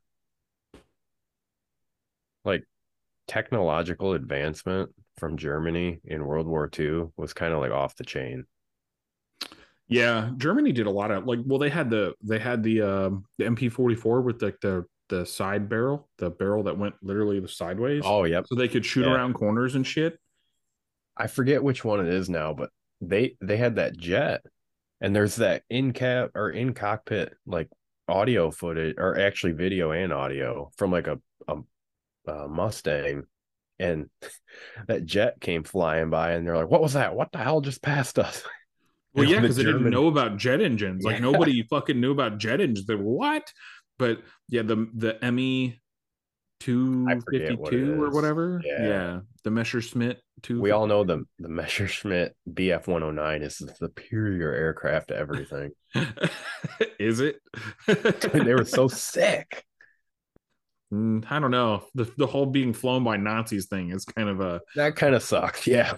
Like 2.45 2.63
technological 3.27 4.13
advancement 4.13 4.91
from 5.17 5.37
Germany 5.37 5.99
in 6.05 6.25
World 6.25 6.47
War 6.47 6.69
II 6.77 7.07
was 7.17 7.33
kind 7.33 7.53
of 7.53 7.59
like 7.59 7.71
off 7.71 7.95
the 7.95 8.03
chain. 8.05 8.45
Yeah, 9.89 10.31
Germany 10.37 10.73
did 10.73 10.85
a 10.87 10.91
lot 10.91 11.11
of 11.11 11.25
like. 11.25 11.39
Well, 11.45 11.59
they 11.59 11.69
had 11.69 11.89
the 11.89 12.13
they 12.21 12.39
had 12.39 12.61
the 12.61 12.81
um 12.81 13.25
the 13.37 13.45
MP44 13.45 14.23
with 14.23 14.41
like 14.41 14.59
the 14.61 14.85
the 15.09 15.25
side 15.25 15.69
barrel, 15.69 16.09
the 16.17 16.29
barrel 16.29 16.63
that 16.63 16.77
went 16.77 16.95
literally 17.01 17.39
the 17.39 17.47
sideways, 17.47 18.03
Oh, 18.05 18.25
yep. 18.25 18.45
so 18.47 18.55
they 18.55 18.67
could 18.67 18.85
shoot 18.85 19.05
Yeah. 19.05 19.13
around 19.13 19.33
corners 19.35 19.75
and 19.75 19.87
shit. 19.87 20.19
I 21.15 21.27
forget 21.27 21.63
which 21.63 21.85
one 21.85 22.05
it 22.05 22.13
is 22.13 22.29
now, 22.29 22.53
but 22.53 22.69
they 22.99 23.37
they 23.39 23.55
had 23.55 23.77
that 23.77 23.95
jet, 23.97 24.41
and 24.99 25.15
there's 25.15 25.37
that 25.37 25.63
in 25.69 25.93
cap 25.93 26.31
or 26.35 26.49
in 26.49 26.73
cockpit 26.73 27.33
like 27.45 27.69
audio 28.07 28.51
footage, 28.51 28.95
or 28.97 29.19
actually 29.19 29.53
video 29.53 29.91
and 29.91 30.13
audio 30.13 30.71
from 30.77 30.91
like 30.91 31.07
a 31.07 31.19
a, 31.47 31.57
uh, 32.27 32.47
Mustang, 32.47 33.23
and 33.79 34.09
that 34.87 35.05
jet 35.05 35.39
came 35.41 35.63
flying 35.63 36.09
by, 36.09 36.31
and 36.31 36.45
they're 36.45 36.57
like, 36.57 36.69
"What 36.69 36.81
was 36.81 36.93
that? 36.93 37.15
What 37.15 37.31
the 37.31 37.39
hell 37.39 37.61
just 37.61 37.81
passed 37.81 38.19
us?" 38.19 38.43
Well, 39.13 39.25
yeah, 39.25 39.37
the 39.37 39.41
because 39.43 39.55
they 39.55 39.63
didn't 39.63 39.89
know 39.89 40.09
about 40.09 40.37
jet 40.37 40.61
engines. 40.61 41.03
Like 41.03 41.15
Yeah. 41.15 41.31
nobody 41.31 41.63
fucking 41.71 41.99
knew 41.99 42.11
about 42.11 42.37
jet 42.37 42.61
engines. 42.61 42.85
They 42.85 42.93
were 42.93 43.03
what? 43.03 43.51
But 43.97 44.21
yeah, 44.47 44.61
the 44.61 44.87
the 44.93 45.31
ME 45.31 45.79
two 46.59 47.07
fifty 47.31 47.57
two 47.67 48.03
or 48.03 48.11
whatever. 48.11 48.61
Yeah. 48.63 49.21
the 49.43 49.49
Messerschmitt 49.49 50.21
two. 50.41 50.61
We 50.61 50.71
all 50.71 50.87
know 50.87 51.03
the 51.03 51.25
the 51.39 51.49
Messerschmitt 51.49 52.35
Bf 52.49 52.87
one 52.87 53.01
hundred 53.01 53.21
nine 53.21 53.41
is 53.41 53.57
the 53.57 53.73
superior 53.75 54.51
aircraft 54.53 55.09
to 55.09 55.15
everything. 55.17 55.71
Is 56.99 57.19
it? 57.19 57.39
they 57.87 58.53
were 58.53 58.65
so 58.65 58.87
sick. 58.87 59.63
Mm, 60.93 61.25
I 61.29 61.39
don't 61.39 61.51
know. 61.51 61.83
The 61.95 62.11
the 62.17 62.27
whole 62.27 62.45
being 62.45 62.73
flown 62.73 63.03
by 63.03 63.17
Nazis 63.17 63.67
thing 63.67 63.91
is 63.91 64.05
kind 64.05 64.29
of 64.29 64.39
a. 64.41 64.61
That 64.75 64.95
kind 64.95 65.15
of 65.15 65.23
sucked. 65.23 65.67
Yeah, 65.67 65.93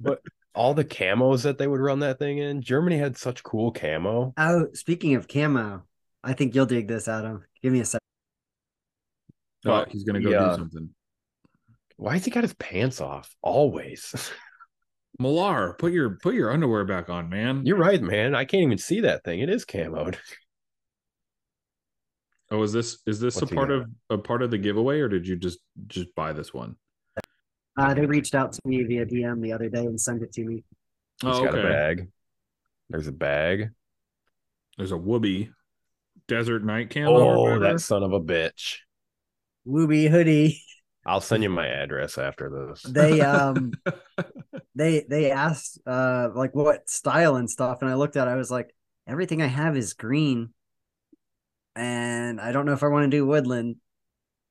but 0.00 0.20
all 0.54 0.74
the 0.74 0.84
camos 0.84 1.42
that 1.42 1.58
they 1.58 1.66
would 1.66 1.80
run 1.80 2.00
that 2.00 2.18
thing 2.18 2.38
in. 2.38 2.60
Germany 2.62 2.98
had 2.98 3.16
such 3.16 3.42
cool 3.42 3.72
camo. 3.72 4.34
Oh, 4.36 4.66
speaking 4.74 5.14
of 5.14 5.26
camo, 5.28 5.84
I 6.22 6.34
think 6.34 6.54
you'll 6.54 6.66
dig 6.66 6.88
this, 6.88 7.08
Adam. 7.08 7.44
Give 7.62 7.72
me 7.72 7.80
a 7.80 7.84
second. 7.84 8.00
Oh, 9.64 9.84
he's 9.88 10.04
gonna 10.04 10.20
go 10.20 10.30
Yeah. 10.30 10.50
do 10.50 10.56
something. 10.56 10.90
Why 12.02 12.14
has 12.14 12.24
he 12.24 12.32
got 12.32 12.42
his 12.42 12.54
pants 12.54 13.00
off? 13.00 13.32
Always. 13.42 14.32
Millar, 15.20 15.76
put 15.78 15.92
your 15.92 16.18
put 16.20 16.34
your 16.34 16.50
underwear 16.50 16.84
back 16.84 17.08
on, 17.08 17.28
man. 17.28 17.64
You're 17.64 17.76
right, 17.76 18.02
man. 18.02 18.34
I 18.34 18.44
can't 18.44 18.64
even 18.64 18.78
see 18.78 19.02
that 19.02 19.22
thing. 19.22 19.38
It 19.38 19.48
is 19.48 19.64
camoed. 19.64 20.16
Oh, 22.50 22.60
is 22.64 22.72
this 22.72 22.98
is 23.06 23.20
this 23.20 23.36
What's 23.36 23.52
a 23.52 23.54
part 23.54 23.70
of 23.70 23.86
a 24.10 24.18
part 24.18 24.42
of 24.42 24.50
the 24.50 24.58
giveaway, 24.58 24.98
or 24.98 25.08
did 25.08 25.28
you 25.28 25.36
just 25.36 25.60
just 25.86 26.12
buy 26.16 26.32
this 26.32 26.52
one? 26.52 26.74
Uh, 27.78 27.94
they 27.94 28.04
reached 28.04 28.34
out 28.34 28.52
to 28.52 28.60
me 28.64 28.82
via 28.82 29.06
DM 29.06 29.40
the 29.40 29.52
other 29.52 29.68
day 29.68 29.86
and 29.86 30.00
sent 30.00 30.22
it 30.22 30.32
to 30.32 30.44
me. 30.44 30.64
He's 31.20 31.30
Oh, 31.36 31.44
got 31.44 31.56
a 31.56 31.62
bag. 31.62 32.10
There's 32.90 33.06
a 33.06 33.12
bag. 33.12 33.70
There's 34.76 34.90
a 34.90 34.96
Wooby 34.96 35.50
desert 36.26 36.64
night 36.64 36.90
camo. 36.90 37.12
Oh, 37.12 37.58
that 37.60 37.80
son 37.80 38.02
of 38.02 38.12
a 38.12 38.20
bitch. 38.20 38.78
Wooby 39.64 40.10
hoodie. 40.10 40.60
I'll 41.04 41.20
send 41.20 41.42
you 41.42 41.48
my 41.50 41.66
address 41.82 42.18
after 42.18 42.48
this. 42.68 42.82
They 42.82 43.20
um 43.20 43.72
they 44.74 45.04
they 45.08 45.30
asked 45.30 45.78
uh 45.86 46.28
like 46.34 46.54
what 46.54 46.88
style 46.88 47.36
and 47.36 47.50
stuff, 47.50 47.78
and 47.82 47.90
I 47.90 47.94
looked 47.94 48.16
at 48.16 48.28
it, 48.28 48.30
I 48.30 48.36
was 48.36 48.50
like, 48.50 48.74
everything 49.06 49.42
I 49.42 49.46
have 49.46 49.76
is 49.76 49.94
green. 49.94 50.50
And 51.74 52.40
I 52.40 52.52
don't 52.52 52.66
know 52.66 52.72
if 52.74 52.82
I 52.82 52.88
want 52.88 53.04
to 53.10 53.16
do 53.16 53.26
woodland. 53.26 53.76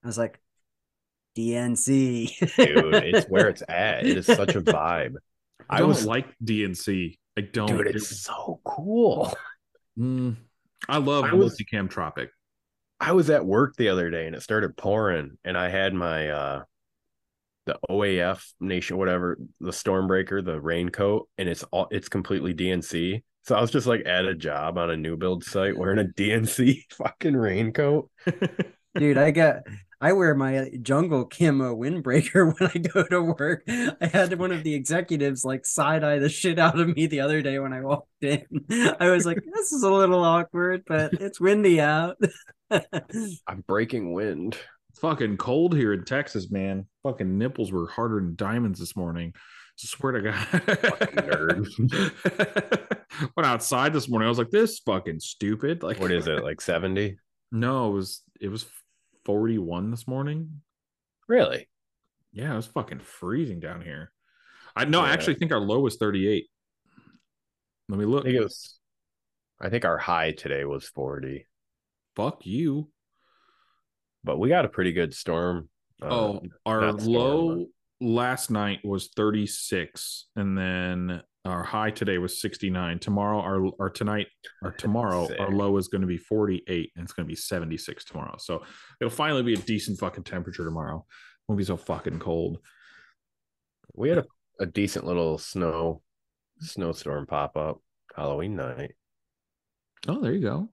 I 0.04 0.08
was 0.08 0.18
like, 0.18 0.40
DNC. 1.38 2.56
Dude, 2.56 2.96
it's 2.96 3.28
where 3.30 3.48
it's 3.50 3.64
at. 3.70 4.06
It 4.06 4.18
is 4.18 4.26
such 4.26 4.56
a 4.56 4.62
vibe. 4.62 5.14
I 5.70 5.76
I 5.76 5.80
don't 5.80 5.90
was 5.90 6.06
like 6.06 6.28
DNC. 6.44 7.18
I 7.38 7.42
don't. 7.42 7.68
dude, 7.68 7.88
It- 7.88 7.96
it's 7.98 8.22
so 8.24 8.60
cool. 8.66 9.32
Mm, 9.98 10.36
I 10.90 10.98
love 10.98 11.26
I 11.26 11.34
was- 11.34 11.56
multicam 11.60 11.90
tropic. 11.90 12.30
I 13.02 13.14
was 13.14 13.32
at 13.32 13.44
work 13.44 13.76
the 13.76 13.90
other 13.90 14.12
day 14.12 14.28
and 14.28 14.36
it 14.36 14.44
started 14.44 14.78
pouring, 14.78 15.40
and 15.44 15.58
I 15.58 15.70
had 15.70 15.94
my 15.96 16.30
uh 16.30 16.64
the 17.66 17.80
OAF 17.90 18.54
nation, 18.60 18.98
whatever, 18.98 19.38
the 19.60 19.72
Stormbreaker, 19.72 20.44
the 20.44 20.60
raincoat, 20.62 21.28
and 21.38 21.50
it's 21.50 21.64
all 21.64 21.88
it's 21.90 22.10
completely 22.10 22.54
DNC. 22.54 23.24
So 23.44 23.56
I 23.56 23.62
was 23.62 23.72
just 23.72 23.88
like 23.88 24.06
at 24.06 24.26
a 24.26 24.36
job 24.36 24.78
on 24.78 24.92
a 24.92 24.98
new 24.98 25.18
build 25.18 25.44
site 25.44 25.76
wearing 25.76 26.00
a 26.00 26.04
DNC 26.04 26.84
fucking 26.92 27.36
raincoat. 27.36 28.10
Dude, 28.96 29.18
I 29.18 29.32
got 29.32 29.64
I 30.00 30.14
wear 30.14 30.36
my 30.36 30.70
jungle 30.82 31.26
camo 31.26 31.76
windbreaker 31.76 32.54
when 32.60 32.72
I 32.74 32.78
go 32.78 33.04
to 33.04 33.22
work. 33.22 33.64
I 33.68 34.08
had 34.14 34.38
one 34.38 34.52
of 34.52 34.64
the 34.64 34.76
executives 34.76 35.44
like 35.44 35.66
side 35.66 36.04
eye 36.04 36.20
the 36.20 36.30
shit 36.30 36.60
out 36.60 36.80
of 36.80 36.96
me 36.96 37.08
the 37.08 37.22
other 37.22 37.42
day 37.42 37.58
when 37.58 37.74
I 37.74 37.82
walked 37.82 38.10
in. 38.22 38.46
I 39.00 39.10
was 39.10 39.26
like, 39.26 39.40
this 39.56 39.72
is 39.72 39.82
a 39.82 39.92
little 39.92 40.24
awkward, 40.24 40.84
but 40.86 41.14
it's 41.14 41.40
windy 41.40 41.82
out. 41.82 42.18
I'm 43.48 43.64
breaking 43.68 44.14
wind. 44.14 44.58
It's 44.90 45.00
fucking 45.00 45.38
cold 45.38 45.76
here 45.76 45.94
in 45.94 46.04
Texas, 46.06 46.52
man. 46.52 46.86
Fucking 47.04 47.38
nipples 47.38 47.72
were 47.72 47.88
harder 47.88 48.16
than 48.16 48.36
diamonds 48.36 48.80
this 48.80 48.96
morning. 48.96 49.34
I 49.36 49.40
swear 49.78 50.12
to 50.14 50.22
God. 50.22 50.42
Went 53.36 53.48
outside 53.48 53.94
this 53.94 54.10
morning. 54.10 54.26
I 54.26 54.30
was 54.30 54.38
like, 54.38 54.50
this 54.50 54.72
is 54.72 54.80
fucking 54.80 55.20
stupid. 55.20 55.84
Like 55.84 56.00
What 56.00 56.12
is 56.12 56.28
it, 56.28 56.44
like 56.44 56.62
70? 56.62 57.18
No, 57.52 57.90
it 57.90 57.94
was 57.94 58.22
it 58.40 58.50
was 58.50 58.66
41 59.26 59.92
this 59.92 60.08
morning. 60.08 60.62
Really? 61.28 61.68
Yeah, 62.34 62.54
it 62.54 62.56
was 62.56 62.68
fucking 62.68 63.00
freezing 63.00 63.60
down 63.60 63.82
here. 63.82 64.12
I 64.76 64.86
no, 64.86 65.02
I 65.02 65.12
actually 65.12 65.36
think 65.36 65.52
our 65.52 65.60
low 65.60 65.80
was 65.80 65.98
38. 65.98 66.46
Let 67.90 68.00
me 68.00 68.06
I 68.06 68.08
look. 68.08 68.24
think 68.24 68.36
it 68.36 68.44
was 68.44 68.78
I 69.60 69.70
think 69.70 69.86
our 69.86 69.98
high 69.98 70.32
today 70.32 70.66
was 70.66 70.88
40, 70.88 71.46
Fuck 72.16 72.46
you. 72.46 72.90
but 74.24 74.38
we 74.40 74.50
got 74.50 74.66
a 74.66 74.70
pretty 74.70 74.92
good 74.92 75.14
storm. 75.14 75.70
uh, 76.02 76.08
oh, 76.10 76.42
our 76.66 77.00
storm, 77.00 77.14
low 77.14 77.66
last 78.02 78.50
night 78.50 78.80
was 78.84 79.10
36 79.16 80.28
and 80.36 80.58
then 80.58 81.22
our 81.46 81.64
high 81.64 81.92
today 81.92 82.18
was 82.18 82.42
69 82.42 82.98
tomorrow 83.00 83.40
our 83.40 83.64
or 83.78 83.90
tonight 83.92 84.28
or 84.64 84.72
tomorrow 84.72 85.28
Sick. 85.30 85.40
our 85.40 85.52
low 85.52 85.78
is 85.78 85.88
going 85.88 86.02
to 86.02 86.08
be 86.08 86.18
48 86.18 86.92
and 86.96 87.04
it's 87.04 87.14
going 87.14 87.26
to 87.28 87.32
be 87.32 87.36
76 87.36 88.04
tomorrow 88.06 88.36
so 88.40 88.64
it'll 89.00 89.12
finally 89.12 89.44
be 89.44 89.54
a 89.54 89.58
decent 89.58 90.00
fucking 90.00 90.24
temperature 90.24 90.66
tomorrow 90.66 91.06
won't 91.48 91.60
be 91.60 91.64
so 91.64 91.78
fucking 91.78 92.18
cold 92.18 92.58
we 93.94 94.10
had 94.10 94.18
a, 94.18 94.26
a 94.60 94.66
decent 94.66 95.06
little 95.06 95.38
snow 95.38 96.02
snowstorm 96.60 97.28
pop 97.28 97.56
up 97.56 97.82
Halloween 98.16 98.56
night. 98.56 98.94
oh 100.08 100.20
there 100.22 100.34
you 100.34 100.42
go 100.42 100.70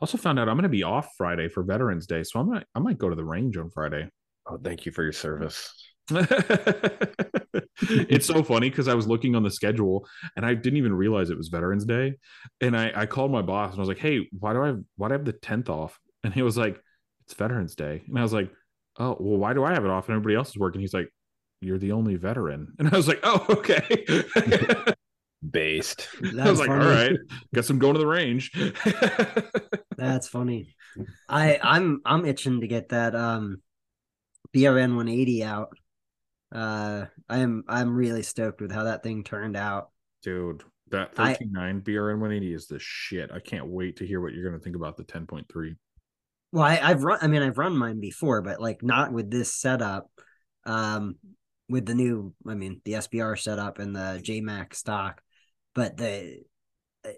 also 0.00 0.18
found 0.18 0.38
out 0.38 0.48
i'm 0.48 0.56
going 0.56 0.62
to 0.62 0.68
be 0.68 0.82
off 0.82 1.08
friday 1.16 1.48
for 1.48 1.62
veterans 1.62 2.06
day 2.06 2.22
so 2.22 2.40
i 2.40 2.42
might 2.42 2.64
i 2.74 2.78
might 2.78 2.98
go 2.98 3.08
to 3.08 3.16
the 3.16 3.24
range 3.24 3.56
on 3.56 3.70
friday 3.70 4.08
Oh, 4.46 4.58
thank 4.62 4.86
you 4.86 4.92
for 4.92 5.02
your 5.04 5.12
service. 5.12 5.72
it's 6.10 8.26
so 8.26 8.42
funny 8.42 8.70
because 8.70 8.88
I 8.88 8.94
was 8.94 9.06
looking 9.06 9.36
on 9.36 9.44
the 9.44 9.50
schedule 9.50 10.06
and 10.36 10.44
I 10.44 10.54
didn't 10.54 10.78
even 10.78 10.92
realize 10.92 11.30
it 11.30 11.36
was 11.36 11.48
Veterans 11.48 11.84
Day. 11.84 12.14
And 12.60 12.76
I, 12.76 12.92
I 12.94 13.06
called 13.06 13.30
my 13.30 13.42
boss 13.42 13.70
and 13.70 13.78
I 13.78 13.82
was 13.82 13.88
like, 13.88 13.98
Hey, 13.98 14.28
why 14.36 14.52
do 14.52 14.64
I 14.64 14.74
why 14.96 15.08
do 15.08 15.14
I 15.14 15.16
have 15.16 15.24
the 15.24 15.32
10th 15.32 15.68
off? 15.68 15.98
And 16.24 16.34
he 16.34 16.42
was 16.42 16.56
like, 16.56 16.80
It's 17.24 17.34
Veterans 17.34 17.76
Day. 17.76 18.02
And 18.08 18.18
I 18.18 18.22
was 18.22 18.32
like, 18.32 18.50
Oh, 18.98 19.16
well, 19.20 19.38
why 19.38 19.54
do 19.54 19.64
I 19.64 19.74
have 19.74 19.84
it 19.84 19.90
off 19.90 20.08
and 20.08 20.16
everybody 20.16 20.34
else 20.34 20.50
is 20.50 20.58
working? 20.58 20.80
He's 20.80 20.94
like, 20.94 21.08
You're 21.60 21.78
the 21.78 21.92
only 21.92 22.16
veteran. 22.16 22.74
And 22.78 22.88
I 22.92 22.96
was 22.96 23.06
like, 23.06 23.20
Oh, 23.22 23.46
okay. 23.48 24.04
Based. 25.48 26.08
I 26.38 26.48
was 26.48 26.60
like, 26.60 26.70
All 26.70 26.76
right, 26.76 27.16
guess 27.52 27.68
I'm 27.68 27.78
going 27.80 27.94
to 27.94 27.98
the 27.98 28.06
range. 28.06 28.52
That's 29.96 30.28
funny. 30.28 30.76
I 31.28 31.58
I'm 31.62 32.00
I'm 32.04 32.24
itching 32.24 32.60
to 32.60 32.68
get 32.68 32.90
that 32.90 33.14
um 33.16 33.60
BRN 34.54 34.94
180 34.96 35.42
out. 35.44 35.70
Uh 36.54 37.06
I'm 37.28 37.64
I'm 37.68 37.94
really 37.94 38.22
stoked 38.22 38.60
with 38.60 38.70
how 38.70 38.84
that 38.84 39.02
thing 39.02 39.24
turned 39.24 39.56
out. 39.56 39.90
Dude, 40.22 40.62
that 40.90 41.12
I- 41.16 41.34
13.9 41.34 41.82
BRN 41.82 42.20
180 42.20 42.54
is 42.54 42.66
the 42.68 42.78
shit. 42.78 43.32
I 43.32 43.40
can't 43.40 43.66
wait 43.66 43.96
to 43.96 44.06
hear 44.06 44.20
what 44.20 44.34
you're 44.34 44.48
going 44.48 44.58
to 44.58 44.62
think 44.62 44.76
about 44.76 44.96
the 44.96 45.04
10.3. 45.04 45.74
Well, 46.52 46.62
I, 46.62 46.78
I've 46.82 47.02
run 47.02 47.18
I 47.20 47.26
mean 47.26 47.42
I've 47.42 47.58
run 47.58 47.76
mine 47.76 48.00
before, 48.00 48.42
but 48.42 48.60
like 48.60 48.82
not 48.82 49.12
with 49.12 49.28
this 49.30 49.52
setup. 49.52 50.08
Um 50.64 51.16
with 51.68 51.86
the 51.86 51.94
new 51.94 52.32
I 52.46 52.54
mean 52.54 52.80
the 52.84 52.92
SBR 52.92 53.38
setup 53.40 53.80
and 53.80 53.96
the 53.96 54.20
JMac 54.22 54.74
stock. 54.74 55.20
But 55.74 55.96
the 55.96 56.42
uh, 57.04 57.10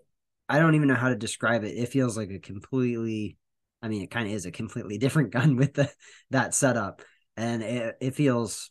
I 0.49 0.59
don't 0.59 0.75
even 0.75 0.89
know 0.89 0.95
how 0.95 1.09
to 1.09 1.17
describe 1.17 1.65
it. 1.65 1.77
It 1.77 1.89
feels 1.89 2.17
like 2.17 2.31
a 2.31 2.39
completely 2.39 3.37
I 3.83 3.89
mean 3.89 4.03
it 4.03 4.11
kind 4.11 4.27
of 4.27 4.35
is 4.35 4.47
a 4.47 4.53
completely 4.53 4.99
different 5.05 5.33
gun 5.33 5.57
with 5.57 5.75
the 5.75 5.91
that 6.31 6.55
setup. 6.55 7.03
And 7.37 7.63
it, 7.63 7.97
it 8.01 8.15
feels 8.15 8.71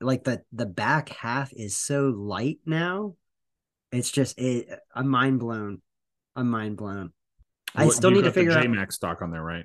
like 0.00 0.24
the 0.24 0.42
the 0.52 0.66
back 0.66 1.08
half 1.10 1.52
is 1.52 1.78
so 1.78 2.08
light 2.16 2.58
now. 2.66 3.14
It's 3.90 4.10
just 4.10 4.38
it 4.38 4.68
I'm 4.94 5.08
mind 5.08 5.40
blown. 5.40 5.80
I'm 6.36 6.50
mind 6.50 6.76
blown. 6.76 7.12
I 7.74 7.88
still 7.88 8.10
need 8.10 8.24
to 8.24 8.24
got 8.24 8.34
the 8.34 8.40
figure 8.40 8.52
out 8.52 8.64
JMac 8.64 8.92
stock 8.92 9.22
on 9.22 9.30
there, 9.30 9.42
right? 9.42 9.64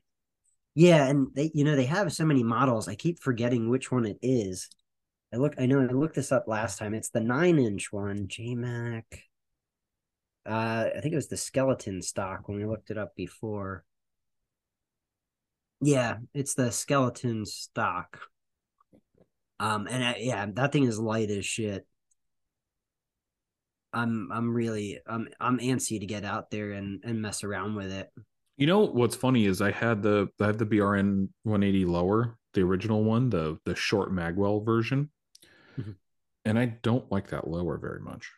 yeah, 0.78 1.08
and 1.08 1.30
they 1.34 1.50
you 1.56 1.64
know 1.64 1.76
they 1.76 1.86
have 1.86 2.14
so 2.14 2.24
many 2.24 2.44
models. 2.44 2.88
I 2.88 2.94
keep 2.94 3.20
forgetting 3.20 3.68
which 3.68 3.92
one 3.92 4.06
it 4.06 4.20
is. 4.22 4.70
I 5.34 5.38
look 5.38 5.56
I 5.58 5.66
know 5.66 5.82
I 5.82 5.86
looked 5.86 6.14
this 6.14 6.32
up 6.32 6.44
last 6.48 6.78
time. 6.78 6.94
It's 6.94 7.10
the 7.10 7.20
nine 7.20 7.58
inch 7.58 7.92
one, 7.92 8.28
JMac. 8.28 9.02
Uh 10.48 10.90
I 10.96 11.02
think 11.02 11.14
it 11.14 11.18
was 11.18 11.28
the 11.28 11.38
skeleton 11.38 12.02
stock 12.02 12.48
when 12.48 12.58
we 12.58 12.66
looked 12.66 12.90
it 12.90 12.98
up 12.98 13.16
before. 13.16 13.84
Yeah, 15.82 16.18
it's 16.34 16.54
the 16.56 16.72
skeleton 16.72 17.46
stock. 17.46 18.20
Um 19.60 19.88
and 19.88 20.04
I, 20.04 20.16
yeah, 20.20 20.46
that 20.54 20.72
thing 20.72 20.84
is 20.86 21.00
light 21.00 21.30
as 21.30 21.46
shit. 21.46 21.86
I'm 23.94 24.32
I'm 24.32 24.54
really 24.54 25.00
I'm 25.08 25.28
I'm 25.40 25.60
antsy 25.60 26.00
to 26.00 26.06
get 26.06 26.24
out 26.24 26.52
there 26.52 26.72
and 26.72 27.02
and 27.04 27.22
mess 27.22 27.44
around 27.44 27.76
with 27.76 27.92
it. 27.92 28.10
You 28.58 28.68
know 28.68 28.80
what's 28.86 29.16
funny 29.16 29.46
is 29.46 29.62
I 29.62 29.72
had 29.72 30.02
the 30.02 30.30
I 30.40 30.48
have 30.48 30.58
the 30.58 30.66
BRN 30.66 31.30
180 31.44 31.86
lower, 31.86 32.38
the 32.54 32.62
original 32.62 33.04
one, 33.04 33.30
the 33.30 33.60
the 33.66 33.76
short 33.76 34.12
Magwell 34.12 34.66
version, 34.66 35.10
Mhm. 35.78 35.96
and 36.46 36.60
I 36.60 36.66
don't 36.66 37.12
like 37.12 37.28
that 37.30 37.48
lower 37.48 37.78
very 37.78 38.02
much. 38.02 38.32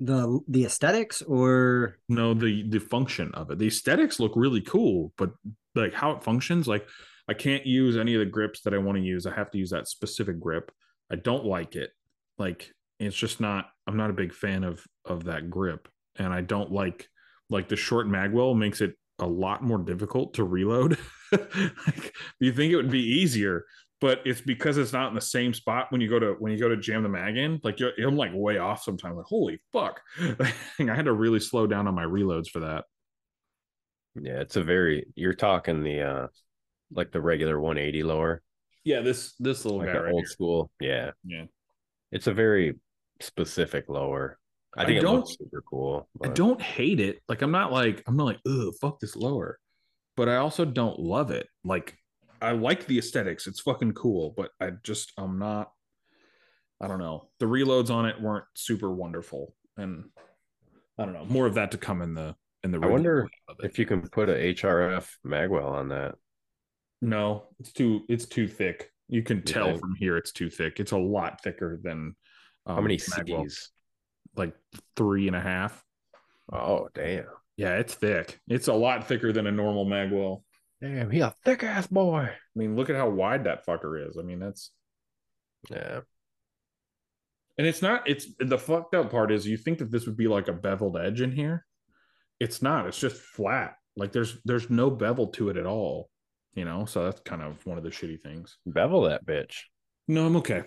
The 0.00 0.40
the 0.48 0.64
aesthetics 0.64 1.22
or 1.22 1.98
No, 2.08 2.34
the 2.34 2.68
the 2.68 2.80
function 2.80 3.30
of 3.34 3.50
it. 3.50 3.58
The 3.58 3.66
aesthetics 3.66 4.18
look 4.18 4.32
really 4.34 4.62
cool, 4.62 5.12
but 5.18 5.30
like 5.74 5.92
how 5.94 6.12
it 6.12 6.24
functions, 6.24 6.66
like 6.66 6.88
I 7.28 7.34
can't 7.34 7.66
use 7.66 7.96
any 7.96 8.14
of 8.14 8.20
the 8.20 8.26
grips 8.26 8.62
that 8.62 8.74
I 8.74 8.78
want 8.78 8.98
to 8.98 9.04
use. 9.04 9.26
I 9.26 9.34
have 9.34 9.50
to 9.52 9.58
use 9.58 9.70
that 9.70 9.88
specific 9.88 10.40
grip. 10.40 10.72
I 11.12 11.16
don't 11.16 11.44
like 11.44 11.76
it. 11.76 11.90
Like 12.38 12.72
it's 12.98 13.16
just 13.16 13.40
not. 13.40 13.66
I'm 13.86 13.96
not 13.96 14.10
a 14.10 14.14
big 14.14 14.32
fan 14.32 14.64
of 14.64 14.84
of 15.04 15.24
that 15.24 15.50
grip, 15.50 15.88
and 16.16 16.32
I 16.32 16.40
don't 16.40 16.72
like 16.72 17.08
like 17.50 17.68
the 17.68 17.76
short 17.76 18.06
magwell 18.06 18.56
makes 18.56 18.80
it 18.80 18.94
a 19.18 19.26
lot 19.26 19.62
more 19.62 19.78
difficult 19.78 20.34
to 20.34 20.44
reload. 20.44 20.98
like 21.32 22.14
you 22.40 22.52
think 22.52 22.72
it 22.72 22.76
would 22.76 22.90
be 22.90 23.20
easier, 23.20 23.64
but 24.00 24.20
it's 24.24 24.40
because 24.40 24.78
it's 24.78 24.92
not 24.92 25.08
in 25.08 25.14
the 25.14 25.20
same 25.20 25.52
spot 25.54 25.86
when 25.90 26.00
you 26.00 26.08
go 26.08 26.18
to 26.18 26.36
when 26.38 26.52
you 26.52 26.58
go 26.58 26.68
to 26.68 26.76
jam 26.76 27.02
the 27.02 27.08
mag 27.08 27.36
in. 27.36 27.60
Like 27.62 27.78
you're, 27.80 27.92
I'm 27.98 28.16
like 28.16 28.30
way 28.34 28.58
off 28.58 28.82
sometimes. 28.82 29.16
Like 29.16 29.26
holy 29.26 29.60
fuck! 29.72 30.00
I 30.20 30.52
had 30.78 31.04
to 31.04 31.12
really 31.12 31.40
slow 31.40 31.66
down 31.66 31.86
on 31.86 31.94
my 31.94 32.04
reloads 32.04 32.48
for 32.48 32.60
that. 32.60 32.84
Yeah, 34.20 34.40
it's 34.40 34.56
a 34.56 34.62
very 34.62 35.06
you're 35.14 35.34
talking 35.34 35.82
the 35.82 36.00
uh 36.02 36.26
like 36.92 37.12
the 37.12 37.20
regular 37.20 37.60
180 37.60 38.02
lower, 38.02 38.42
Yeah, 38.84 39.00
this 39.00 39.34
this 39.38 39.64
little 39.64 39.78
like 39.78 39.92
guy 39.92 39.98
right 40.00 40.12
old 40.12 40.22
here. 40.22 40.28
school. 40.28 40.70
Yeah. 40.80 41.10
Yeah. 41.24 41.44
It's 42.10 42.26
a 42.26 42.34
very 42.34 42.74
specific 43.20 43.88
lower. 43.88 44.38
I 44.76 44.82
I 44.82 44.86
think 44.86 44.98
it 44.98 45.02
don't- 45.02 45.16
looks 45.20 45.36
super 45.38 45.62
cool. 45.68 46.08
I 46.24 46.28
don't 46.28 46.60
hate 46.60 46.98
it. 47.00 47.20
Like 47.28 47.42
I'm 47.42 47.52
not 47.52 47.70
like 47.72 48.02
I'm 48.08 48.16
not 48.16 48.24
like 48.24 48.40
ugh 48.46 48.72
fuck 48.80 48.98
this 48.98 49.14
lower, 49.14 49.58
but 50.16 50.28
I 50.28 50.36
also 50.36 50.64
don't 50.64 50.98
love 50.98 51.30
it. 51.30 51.46
Like 51.64 51.96
I 52.42 52.52
like 52.52 52.86
the 52.86 52.98
aesthetics. 52.98 53.46
It's 53.46 53.60
fucking 53.60 53.92
cool, 53.92 54.34
but 54.36 54.50
I 54.60 54.70
just 54.82 55.12
I'm 55.18 55.38
not. 55.38 55.72
I 56.80 56.88
don't 56.88 56.98
know. 56.98 57.28
The 57.38 57.46
reloads 57.46 57.90
on 57.90 58.06
it 58.06 58.20
weren't 58.20 58.46
super 58.54 58.90
wonderful, 58.90 59.54
and 59.76 60.04
I 60.98 61.04
don't 61.04 61.14
know. 61.14 61.26
More 61.26 61.46
of 61.46 61.54
that 61.54 61.70
to 61.72 61.78
come 61.78 62.02
in 62.02 62.14
the 62.14 62.34
in 62.64 62.70
the. 62.70 62.80
I 62.80 62.86
wonder 62.86 63.22
review 63.22 63.30
of 63.48 63.56
it. 63.60 63.66
if 63.66 63.78
you 63.78 63.86
can 63.86 64.08
put 64.08 64.28
a 64.28 64.34
HRF 64.54 65.08
Magwell 65.26 65.70
on 65.70 65.88
that. 65.88 66.14
no, 67.00 67.44
it's 67.58 67.72
too 67.72 68.02
it's 68.08 68.26
too 68.26 68.48
thick. 68.48 68.90
You 69.08 69.22
can 69.22 69.42
tell 69.42 69.66
think? 69.66 69.80
from 69.80 69.94
here 69.96 70.16
it's 70.16 70.32
too 70.32 70.48
thick. 70.50 70.80
It's 70.80 70.92
a 70.92 70.98
lot 70.98 71.42
thicker 71.42 71.78
than. 71.82 72.14
Um, 72.66 72.76
How 72.76 72.80
many 72.80 72.96
Magwell. 72.96 73.42
C's? 73.42 73.70
Like 74.36 74.54
three 74.96 75.26
and 75.26 75.36
a 75.36 75.40
half. 75.40 75.82
Oh 76.52 76.88
damn. 76.94 77.24
Yeah, 77.56 77.76
it's 77.76 77.94
thick. 77.94 78.40
It's 78.48 78.68
a 78.68 78.72
lot 78.72 79.06
thicker 79.06 79.32
than 79.32 79.46
a 79.46 79.52
normal 79.52 79.84
Magwell. 79.84 80.42
Damn, 80.82 81.10
he 81.10 81.20
a 81.20 81.34
thick 81.44 81.62
ass 81.62 81.86
boy. 81.86 82.28
I 82.30 82.32
mean, 82.58 82.74
look 82.76 82.88
at 82.90 82.96
how 82.96 83.08
wide 83.10 83.44
that 83.44 83.66
fucker 83.66 84.08
is. 84.08 84.16
I 84.18 84.22
mean, 84.22 84.38
that's 84.38 84.70
Yeah. 85.70 86.00
and 87.58 87.66
it's 87.66 87.82
not. 87.82 88.08
It's 88.08 88.26
the 88.38 88.56
fucked 88.58 88.94
up 88.94 89.10
part 89.10 89.30
is 89.30 89.46
you 89.46 89.56
think 89.58 89.78
that 89.78 89.90
this 89.90 90.06
would 90.06 90.16
be 90.16 90.28
like 90.28 90.48
a 90.48 90.52
beveled 90.54 90.96
edge 90.96 91.20
in 91.20 91.32
here. 91.32 91.66
It's 92.38 92.62
not. 92.62 92.86
It's 92.86 92.98
just 92.98 93.16
flat. 93.16 93.74
Like 93.96 94.12
there's 94.12 94.38
there's 94.46 94.70
no 94.70 94.88
bevel 94.90 95.26
to 95.32 95.50
it 95.50 95.56
at 95.58 95.66
all. 95.66 96.08
You 96.54 96.64
know, 96.64 96.84
so 96.86 97.04
that's 97.04 97.20
kind 97.20 97.42
of 97.42 97.64
one 97.66 97.76
of 97.78 97.84
the 97.84 97.90
shitty 97.90 98.22
things. 98.22 98.56
Bevel 98.66 99.02
that 99.02 99.26
bitch. 99.26 99.56
No, 100.08 100.26
I'm 100.26 100.36
okay. 100.36 100.64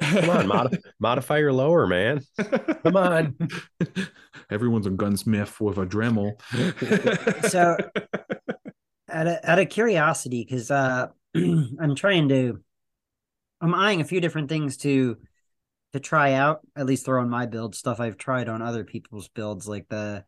Come 0.00 0.30
on, 0.30 0.46
modif- 0.46 0.80
modify 1.00 1.38
your 1.38 1.52
lower, 1.52 1.86
man. 1.86 2.20
Come 2.84 2.96
on. 2.96 3.36
Everyone's 4.50 4.86
a 4.86 4.90
gunsmith 4.90 5.60
with 5.60 5.76
a 5.78 5.84
Dremel. 5.86 6.40
So- 7.50 7.76
out 9.16 9.26
of 9.26 9.38
out 9.42 9.58
of 9.58 9.68
curiosity, 9.68 10.44
because 10.44 10.70
uh 10.70 11.08
I'm 11.34 11.94
trying 11.94 12.28
to 12.28 12.60
I'm 13.60 13.74
eyeing 13.74 14.00
a 14.00 14.04
few 14.04 14.20
different 14.20 14.48
things 14.48 14.76
to 14.78 15.16
to 15.92 16.00
try 16.00 16.34
out, 16.34 16.60
at 16.76 16.86
least 16.86 17.04
throw 17.04 17.22
on 17.22 17.30
my 17.30 17.46
build, 17.46 17.74
stuff 17.74 18.00
I've 18.00 18.18
tried 18.18 18.48
on 18.48 18.60
other 18.60 18.84
people's 18.84 19.28
builds, 19.28 19.66
like 19.66 19.88
the 19.88 20.24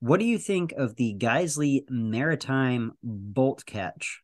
what 0.00 0.20
do 0.20 0.26
you 0.26 0.38
think 0.38 0.72
of 0.72 0.94
the 0.96 1.16
Geissele 1.18 1.84
Maritime 1.88 2.92
bolt 3.02 3.64
catch? 3.66 4.22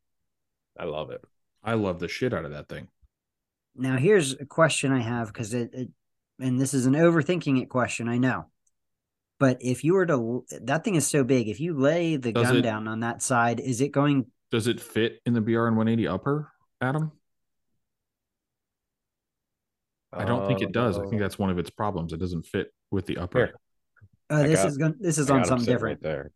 I 0.78 0.84
love 0.84 1.10
it. 1.10 1.24
I 1.62 1.74
love 1.74 1.98
the 1.98 2.08
shit 2.08 2.34
out 2.34 2.44
of 2.44 2.52
that 2.52 2.68
thing. 2.68 2.88
Now 3.74 3.96
here's 3.96 4.34
a 4.34 4.44
question 4.44 4.92
I 4.92 5.00
have 5.00 5.28
because 5.28 5.54
it, 5.54 5.70
it 5.72 5.88
and 6.38 6.60
this 6.60 6.74
is 6.74 6.86
an 6.86 6.94
overthinking 6.94 7.60
it 7.62 7.68
question, 7.68 8.08
I 8.08 8.18
know. 8.18 8.46
But 9.40 9.58
if 9.60 9.82
you 9.84 9.94
were 9.94 10.06
to 10.06 10.44
that 10.62 10.84
thing 10.84 10.94
is 10.94 11.06
so 11.06 11.24
big, 11.24 11.48
if 11.48 11.60
you 11.60 11.74
lay 11.76 12.16
the 12.16 12.32
Does 12.32 12.46
gun 12.46 12.56
it- 12.58 12.62
down 12.62 12.88
on 12.88 13.00
that 13.00 13.22
side, 13.22 13.60
is 13.60 13.80
it 13.80 13.88
going 13.92 14.26
Does 14.50 14.66
it 14.68 14.80
fit 14.80 15.20
in 15.26 15.34
the 15.34 15.40
BRN 15.40 15.74
180 15.76 16.06
upper, 16.08 16.52
Adam? 16.80 17.10
I 20.12 20.24
don't 20.24 20.46
think 20.46 20.62
it 20.62 20.70
does. 20.72 20.96
I 20.96 21.02
think 21.02 21.16
Uh, 21.16 21.18
that's 21.24 21.38
one 21.38 21.50
of 21.50 21.58
its 21.58 21.70
problems. 21.70 22.12
It 22.12 22.18
doesn't 22.18 22.46
fit 22.46 22.72
with 22.92 23.06
the 23.06 23.18
upper. 23.18 23.52
Uh, 24.30 24.42
this 24.44 24.60
got- 24.60 24.68
is 24.68 24.78
going 24.78 24.94
this 25.00 25.18
is 25.18 25.28
I 25.30 25.38
on 25.38 25.44
something 25.44 25.66
different. 25.66 26.00
right 26.00 26.02
there. 26.02 26.30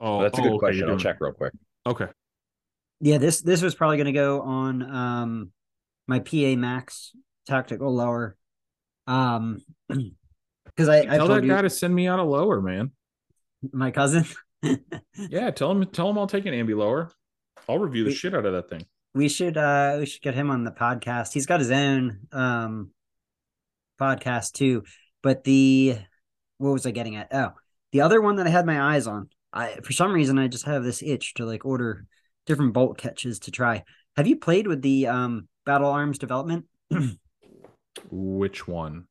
Oh, 0.00 0.20
That's 0.22 0.38
a 0.38 0.42
oh, 0.42 0.44
good 0.44 0.52
okay, 0.52 0.58
question. 0.58 0.80
you're 0.80 0.90
I'll 0.90 0.98
check 0.98 1.16
real 1.20 1.32
quick. 1.32 1.54
Okay. 1.86 2.08
Yeah, 3.00 3.16
this 3.18 3.40
this 3.40 3.62
was 3.62 3.74
probably 3.74 3.96
going 3.96 4.06
to 4.06 4.12
go 4.12 4.42
on 4.42 4.82
um 4.82 5.52
my 6.06 6.18
PA 6.20 6.54
Max 6.56 7.12
tactical 7.46 7.94
lower. 7.94 8.36
Um 9.06 9.62
because 10.76 10.88
I, 10.88 10.98
I 11.00 11.16
Tell 11.16 11.28
that 11.28 11.42
you 11.42 11.48
guy 11.50 11.62
to 11.62 11.70
send 11.70 11.94
me 11.94 12.06
out 12.06 12.18
a 12.18 12.22
lower, 12.22 12.60
man. 12.60 12.90
my 13.72 13.90
cousin. 13.90 14.24
Yeah, 15.16 15.50
tell 15.52 15.70
him 15.70 15.86
tell 15.86 16.10
him 16.10 16.18
I'll 16.18 16.26
take 16.26 16.44
an 16.46 16.52
ambi 16.54 16.76
lower. 16.76 17.10
I'll 17.68 17.78
review 17.78 18.02
the 18.04 18.10
We- 18.10 18.14
shit 18.16 18.34
out 18.34 18.44
of 18.46 18.52
that 18.52 18.68
thing. 18.68 18.84
we 19.14 19.28
should 19.28 19.56
uh 19.56 19.96
we 20.00 20.06
should 20.06 20.22
get 20.22 20.34
him 20.34 20.50
on 20.50 20.64
the 20.64 20.70
podcast. 20.72 21.32
He's 21.32 21.46
got 21.46 21.60
his 21.60 21.70
own 21.70 22.20
um 22.32 22.90
podcast 24.00 24.52
too. 24.52 24.82
But 25.22 25.44
the 25.44 25.98
what 26.58 26.72
was 26.72 26.84
I 26.86 26.90
getting 26.90 27.16
at? 27.16 27.28
Oh, 27.32 27.52
the 27.92 28.00
other 28.00 28.20
one 28.20 28.36
that 28.36 28.46
I 28.46 28.50
had 28.50 28.66
my 28.66 28.94
eyes 28.94 29.06
on. 29.06 29.28
I 29.52 29.76
for 29.84 29.92
some 29.92 30.12
reason 30.12 30.38
I 30.38 30.48
just 30.48 30.64
have 30.66 30.82
this 30.82 31.02
itch 31.02 31.34
to 31.34 31.44
like 31.46 31.64
order 31.64 32.06
different 32.46 32.72
bolt 32.72 32.98
catches 32.98 33.38
to 33.40 33.50
try. 33.50 33.84
Have 34.16 34.26
you 34.26 34.36
played 34.36 34.66
with 34.66 34.82
the 34.82 35.06
um 35.06 35.48
Battle 35.64 35.90
Arms 35.90 36.18
development? 36.18 36.64
Which 38.10 38.66
one? 38.66 39.06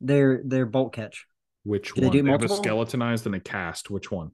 Their 0.00 0.42
their 0.44 0.66
bolt 0.66 0.92
catch. 0.92 1.26
Which 1.64 1.94
Do 1.94 2.00
they 2.02 2.08
one? 2.08 2.16
do 2.16 2.24
have 2.26 2.44
a 2.44 2.48
skeletonized 2.48 3.26
and 3.26 3.34
a 3.34 3.40
cast. 3.40 3.90
Which 3.90 4.10
one? 4.10 4.32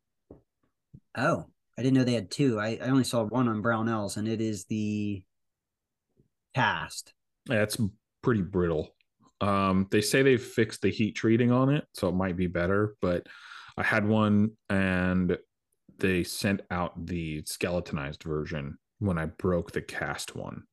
Oh, 1.17 1.47
I 1.79 1.83
didn't 1.83 1.97
know 1.97 2.05
they 2.05 2.15
had 2.15 2.31
two. 2.31 2.59
I, 2.59 2.79
I 2.83 2.89
only 2.89 3.05
saw 3.05 3.25
one 3.25 3.49
on 3.49 3.63
Brownells, 3.63 4.17
and 4.17 4.27
it 4.27 4.41
is 4.41 4.65
the 4.65 5.23
cast. 6.55 7.13
That's 7.47 7.79
pretty 8.23 8.43
brittle. 8.43 8.95
Um, 9.41 9.87
they 9.91 10.01
say 10.01 10.23
they've 10.23 10.43
fixed 10.43 10.83
the 10.83 10.91
heat 10.91 11.13
treating 11.13 11.51
on 11.53 11.71
it, 11.71 11.85
so 11.95 12.09
it 12.09 12.15
might 12.15 12.37
be 12.37 12.47
better. 12.49 12.97
But 13.01 13.27
I 13.77 13.83
had 13.83 14.07
one, 14.07 14.53
and 14.69 15.39
they 15.99 16.25
sent 16.25 16.63
out 16.71 17.07
the 17.07 17.43
skeletonized 17.47 18.23
version 18.25 18.79
when 18.99 19.19
I 19.19 19.27
broke 19.27 19.73
the 19.73 19.83
cast 19.83 20.35
one. 20.37 20.65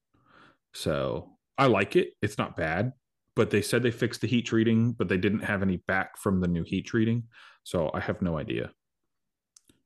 So 0.73 1.37
I 1.57 1.67
like 1.67 1.95
it. 1.95 2.13
It's 2.21 2.37
not 2.37 2.57
bad, 2.57 2.93
but 3.37 3.51
they 3.51 3.61
said 3.61 3.83
they 3.83 3.91
fixed 3.91 4.19
the 4.21 4.27
heat 4.27 4.41
treating, 4.41 4.91
but 4.93 5.07
they 5.07 5.17
didn't 5.17 5.43
have 5.43 5.61
any 5.61 5.77
back 5.77 6.17
from 6.17 6.41
the 6.41 6.47
new 6.47 6.63
heat 6.63 6.87
treating. 6.87 7.23
So 7.63 7.91
I 7.93 7.99
have 7.99 8.21
no 8.21 8.37
idea. 8.37 8.71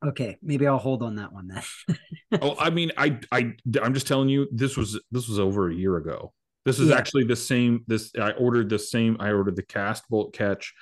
Okay, 0.04 0.38
maybe 0.42 0.66
I'll 0.66 0.78
hold 0.78 1.02
on 1.02 1.16
that 1.16 1.32
one 1.32 1.48
then. 1.48 1.98
oh, 2.42 2.56
I 2.58 2.70
mean, 2.70 2.90
I, 2.96 3.20
I, 3.30 3.52
I'm 3.80 3.94
just 3.94 4.08
telling 4.08 4.28
you, 4.30 4.48
this 4.50 4.76
was 4.76 4.98
this 5.12 5.28
was 5.28 5.38
over 5.38 5.70
a 5.70 5.74
year 5.74 5.96
ago. 5.98 6.32
This 6.64 6.80
is 6.80 6.88
Yeah. 6.88 6.96
actually 6.96 7.24
the 7.24 7.36
same. 7.36 7.84
This 7.86 8.10
I 8.20 8.32
ordered 8.32 8.68
the 8.70 8.78
same. 8.78 9.16
I 9.20 9.30
ordered 9.30 9.56
the 9.56 9.62
cast 9.62 10.08
bolt 10.08 10.32
catch 10.32 10.72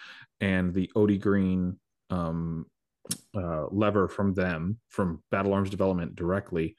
and 0.40 0.72
the 0.72 0.90
OD 0.94 1.20
Green 1.20 1.78
um, 2.08 2.66
uh, 3.36 3.66
lever 3.70 4.08
from 4.08 4.32
them 4.32 4.78
from 4.88 5.22
Battle 5.30 5.52
Arms 5.52 5.70
Development 5.70 6.14
directly, 6.14 6.76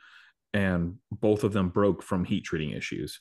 and 0.54 0.96
both 1.12 1.44
of 1.44 1.54
them 1.54 1.70
broke 1.70 2.02
from 2.02 2.24
heat 2.24 2.46
treating 2.46 2.72
issues. 2.72 3.20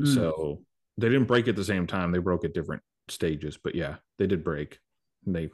Mm. 0.00 0.14
So 0.14 0.62
they 0.98 1.08
didn't 1.08 1.26
break 1.26 1.48
at 1.48 1.56
the 1.56 1.64
same 1.64 1.86
time. 1.86 2.12
They 2.12 2.18
broke 2.18 2.44
at 2.44 2.54
different 2.54 2.82
stages, 3.08 3.58
but 3.62 3.74
yeah, 3.74 3.96
they 4.18 4.26
did 4.26 4.44
break. 4.44 4.78
And 5.26 5.34
they 5.34 5.50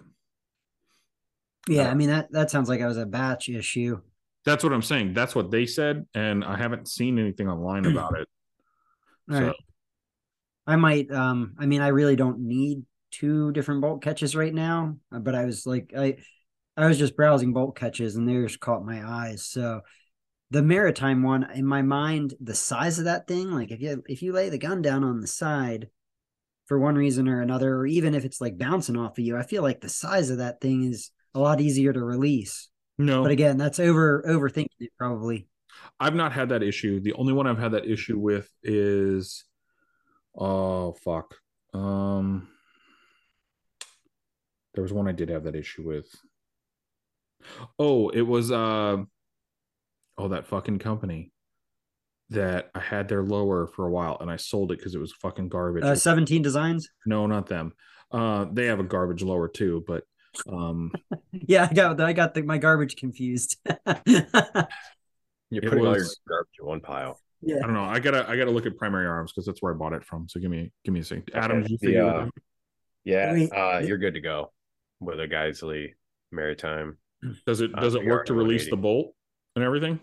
yeah, 1.66 1.88
uh, 1.88 1.90
I 1.90 1.94
mean 1.94 2.08
that 2.08 2.32
that 2.32 2.50
sounds 2.50 2.68
like 2.68 2.80
it 2.80 2.86
was 2.86 2.96
a 2.96 3.06
batch 3.06 3.48
issue. 3.48 4.00
that's 4.44 4.64
what 4.64 4.72
I'm 4.72 4.82
saying. 4.82 5.14
That's 5.14 5.34
what 5.34 5.50
they 5.50 5.66
said, 5.66 6.06
and 6.14 6.44
I 6.44 6.56
haven't 6.56 6.88
seen 6.88 7.18
anything 7.18 7.48
online 7.48 7.84
about 7.86 8.18
it. 8.18 8.28
All 9.30 9.36
so 9.36 9.46
right. 9.48 9.56
I 10.66 10.76
might 10.76 11.10
um 11.10 11.54
I 11.58 11.66
mean 11.66 11.80
I 11.80 11.88
really 11.88 12.16
don't 12.16 12.40
need 12.40 12.84
two 13.10 13.52
different 13.52 13.80
bolt 13.80 14.02
catches 14.02 14.36
right 14.36 14.52
now, 14.52 14.96
but 15.10 15.34
I 15.34 15.44
was 15.44 15.66
like 15.66 15.92
I 15.96 16.16
I 16.76 16.86
was 16.86 16.98
just 16.98 17.16
browsing 17.16 17.52
bolt 17.52 17.76
catches 17.76 18.16
and 18.16 18.28
theirs 18.28 18.56
caught 18.56 18.84
my 18.84 19.06
eyes. 19.06 19.44
So 19.46 19.80
the 20.50 20.62
maritime 20.62 21.22
one 21.22 21.48
in 21.52 21.64
my 21.66 21.82
mind, 21.82 22.34
the 22.40 22.54
size 22.54 22.98
of 22.98 23.04
that 23.04 23.26
thing, 23.26 23.50
like 23.50 23.70
if 23.70 23.80
you 23.80 24.02
if 24.06 24.22
you 24.22 24.32
lay 24.32 24.48
the 24.48 24.58
gun 24.58 24.82
down 24.82 25.04
on 25.04 25.20
the 25.20 25.26
side 25.26 25.90
for 26.66 26.78
one 26.78 26.96
reason 26.96 27.28
or 27.28 27.40
another, 27.40 27.76
or 27.76 27.86
even 27.86 28.14
if 28.14 28.24
it's 28.24 28.40
like 28.40 28.58
bouncing 28.58 28.96
off 28.96 29.18
of 29.18 29.24
you, 29.24 29.36
I 29.36 29.42
feel 29.42 29.62
like 29.62 29.80
the 29.80 29.88
size 29.88 30.30
of 30.30 30.38
that 30.38 30.60
thing 30.60 30.84
is 30.84 31.10
a 31.34 31.40
lot 31.40 31.60
easier 31.60 31.92
to 31.92 32.02
release 32.02 32.68
No, 32.98 33.22
But 33.22 33.32
again, 33.32 33.58
that's 33.58 33.78
over 33.78 34.22
overthinking 34.26 34.68
it 34.80 34.90
probably. 34.98 35.48
I've 36.00 36.14
not 36.14 36.32
had 36.32 36.48
that 36.50 36.62
issue. 36.62 37.00
The 37.00 37.12
only 37.14 37.32
one 37.32 37.46
I've 37.46 37.58
had 37.58 37.72
that 37.72 37.86
issue 37.86 38.18
with 38.18 38.50
is 38.62 39.44
oh 40.36 40.92
fuck. 41.04 41.34
Um 41.74 42.48
there 44.74 44.82
was 44.82 44.92
one 44.92 45.08
I 45.08 45.12
did 45.12 45.28
have 45.28 45.44
that 45.44 45.56
issue 45.56 45.82
with. 45.86 46.08
Oh, 47.78 48.08
it 48.10 48.22
was 48.22 48.50
uh 48.50 48.98
oh 50.18 50.28
that 50.28 50.46
fucking 50.46 50.78
company 50.80 51.32
that 52.30 52.70
I 52.74 52.80
had 52.80 53.08
their 53.08 53.22
lower 53.22 53.66
for 53.68 53.86
a 53.86 53.90
while 53.90 54.18
and 54.20 54.30
I 54.30 54.36
sold 54.36 54.70
it 54.72 54.78
because 54.78 54.94
it 54.94 54.98
was 54.98 55.12
fucking 55.12 55.48
garbage. 55.48 55.84
Uh, 55.84 55.94
17 55.94 56.42
designs. 56.42 56.88
no, 57.06 57.26
not 57.26 57.46
them. 57.46 57.72
Uh 58.10 58.46
they 58.52 58.66
have 58.66 58.80
a 58.80 58.84
garbage 58.84 59.22
lower 59.22 59.48
too, 59.48 59.84
but 59.86 60.04
um 60.50 60.92
Yeah, 61.32 61.68
I 61.70 61.74
got 61.74 62.00
I 62.00 62.12
got 62.12 62.34
the, 62.34 62.42
my 62.42 62.58
garbage 62.58 62.96
confused. 62.96 63.56
You're 65.50 65.64
It 65.64 65.70
putting 65.70 65.86
all 65.86 65.96
your 65.96 66.06
garbage 66.28 66.48
in 66.60 66.66
one 66.66 66.80
pile. 66.80 67.18
yeah. 67.40 67.56
I 67.56 67.60
don't 67.60 67.72
know. 67.74 67.84
I 67.84 67.98
gotta 67.98 68.28
I 68.28 68.36
gotta 68.36 68.50
look 68.50 68.66
at 68.66 68.76
primary 68.76 69.06
arms 69.06 69.32
because 69.32 69.46
that's 69.46 69.62
where 69.62 69.72
I 69.72 69.76
bought 69.76 69.92
it 69.94 70.04
from. 70.04 70.28
So 70.28 70.40
give 70.40 70.50
me 70.50 70.70
give 70.84 70.92
me 70.92 71.00
a 71.00 71.04
second. 71.04 71.30
Adam, 71.34 71.58
Okay, 71.58 71.68
you 71.70 71.78
figure 71.78 72.02
the, 72.04 72.08
it 72.08 72.14
uh. 72.24 72.28
Yeah, 73.04 73.46
uh, 73.56 73.78
you're 73.78 73.96
good 73.96 74.14
to 74.14 74.20
go 74.20 74.52
with 75.00 75.18
a 75.20 75.26
Geissele 75.26 75.94
Maritime. 76.30 76.98
Does 77.46 77.62
it 77.62 77.70
uh, 77.74 77.80
does 77.80 77.94
it 77.94 78.04
work 78.04 78.26
to 78.26 78.34
release 78.34 78.68
the 78.68 78.76
bolt 78.76 79.14
and 79.56 79.64
everything? 79.64 79.98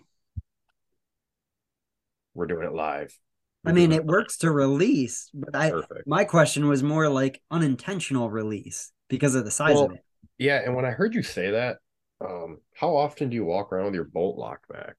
We're 2.36 2.48
doing 2.48 2.68
it 2.68 2.74
live. 2.74 3.18
I 3.66 3.72
mean, 3.72 3.92
it 3.92 4.06
works 4.06 4.38
to 4.40 4.52
release, 4.52 5.32
but 5.34 5.56
I 5.56 5.72
Perfect. 5.72 6.08
my 6.08 6.24
question 6.24 6.68
was 6.68 6.84
more 6.84 7.10
like 7.10 7.42
unintentional 7.50 8.30
release 8.30 8.92
because 9.10 9.34
of 9.34 9.44
the 9.44 9.50
size 9.50 9.74
Well, 9.74 9.86
of 9.86 9.92
it. 9.94 10.04
Yeah, 10.38 10.62
and 10.64 10.76
when 10.76 10.86
I 10.86 10.92
heard 10.92 11.16
you 11.16 11.24
say 11.24 11.52
that, 11.52 11.78
um, 12.22 12.60
how 12.76 12.96
often 12.96 13.30
do 13.30 13.36
you 13.36 13.46
walk 13.46 13.74
around 13.74 13.86
with 13.86 13.96
your 13.96 14.04
bolt 14.04 14.38
locked 14.38 14.68
back? 14.68 14.96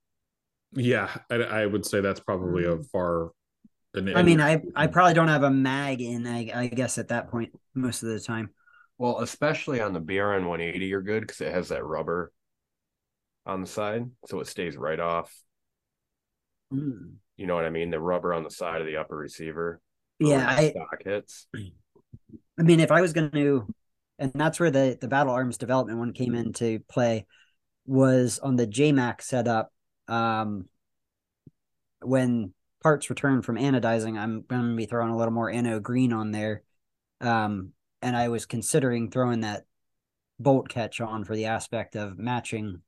Yeah, 0.73 1.11
I, 1.31 1.37
I 1.37 1.67
would 1.67 1.87
say 1.87 2.01
that's 2.01 2.21
probably 2.21 2.65
a 2.65 2.83
far. 2.85 3.31
An, 3.95 4.15
I 4.17 4.23
mean, 4.23 4.41
I 4.41 4.63
I 4.75 4.89
probably 4.89 5.15
don't 5.15 5.29
have 5.29 5.43
a 5.43 5.51
mag 5.51 6.01
in. 6.03 6.27
I, 6.27 6.51
I 6.55 6.67
guess 6.67 6.99
at 6.99 7.09
that 7.09 7.31
point 7.31 7.53
most 7.75 8.03
of 8.03 8.09
the 8.09 8.21
time. 8.21 8.51
Well, 8.99 9.21
especially 9.21 9.81
on 9.81 9.93
the 9.93 10.01
BRN 10.01 10.47
180, 10.47 10.87
you're 10.87 11.03
good 11.03 11.21
because 11.21 11.41
it 11.41 11.53
has 11.53 11.69
that 11.69 11.85
rubber 11.85 12.33
on 13.45 13.61
the 13.61 13.67
side, 13.67 14.11
so 14.27 14.41
it 14.41 14.49
stays 14.49 14.77
right 14.77 14.99
off. 14.99 15.33
Mm. 16.73 17.19
You 17.37 17.47
know 17.47 17.55
what 17.55 17.65
I 17.65 17.71
mean? 17.71 17.91
The 17.91 18.01
rubber 18.01 18.33
on 18.33 18.45
the 18.45 18.51
side 18.51 18.81
of 18.81 18.87
the 18.87 18.97
upper 18.97 19.17
receiver. 19.17 19.81
Yeah, 20.19 20.49
I 20.49 20.71
stock 20.71 21.03
hits. 21.05 21.47
I 22.59 22.63
mean, 22.63 22.81
if 22.81 22.91
I 22.91 23.03
was 23.03 23.13
going 23.13 23.31
to, 23.31 23.67
and 24.19 24.33
that's 24.35 24.59
where 24.59 24.71
the 24.71 24.97
the 25.01 25.09
battle 25.09 25.33
arms 25.33 25.59
development 25.59 25.99
one 25.99 26.13
came 26.13 26.35
into 26.35 26.81
play, 26.89 27.27
was 27.87 28.39
on 28.39 28.57
the 28.57 28.67
JMac 28.67 29.21
setup. 29.21 29.73
Um, 30.09 30.67
when 32.01 32.55
parts 32.83 33.11
return 33.11 33.43
from 33.43 33.57
anodizing, 33.57 34.19
I'm 34.19 34.43
going 34.43 34.71
to 34.71 34.77
be 34.77 34.87
throwing 34.87 35.11
a 35.11 35.17
little 35.17 35.35
more 35.35 35.51
ano 35.51 35.81
green 35.81 36.13
on 36.13 36.31
there. 36.31 36.63
Um, 37.21 37.73
and 38.01 38.17
I 38.17 38.29
was 38.29 38.47
considering 38.47 39.11
throwing 39.11 39.41
that 39.41 39.65
bolt 40.39 40.69
catch 40.69 41.01
on 41.01 41.25
for 41.25 41.35
the 41.35 41.47
aspect 41.47 41.97
of 41.97 42.19
matching, 42.19 42.83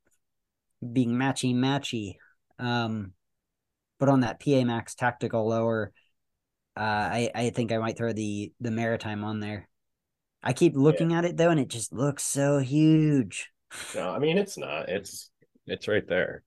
being 0.92 1.10
matchy 1.10 1.54
matchy. 1.54 2.14
Um, 2.58 3.12
but 3.98 4.08
on 4.08 4.20
that 4.20 4.40
PA 4.40 4.64
Max 4.64 4.94
tactical 4.94 5.48
lower, 5.48 5.92
uh, 6.76 6.80
I 6.80 7.30
I 7.34 7.50
think 7.50 7.72
I 7.72 7.78
might 7.78 7.96
throw 7.96 8.12
the 8.12 8.52
the 8.60 8.70
maritime 8.70 9.24
on 9.24 9.40
there. 9.40 9.68
I 10.42 10.52
keep 10.52 10.76
looking 10.76 11.14
at 11.14 11.24
it 11.24 11.36
though, 11.36 11.50
and 11.50 11.60
it 11.60 11.68
just 11.68 11.92
looks 11.92 12.24
so 12.24 12.58
huge. 12.60 13.50
No, 13.92 14.10
I 14.10 14.18
mean 14.18 14.38
it's 14.38 14.56
not. 14.56 14.88
It's 14.88 15.30
it's 15.66 15.88
right 15.88 16.06
there. 16.06 16.42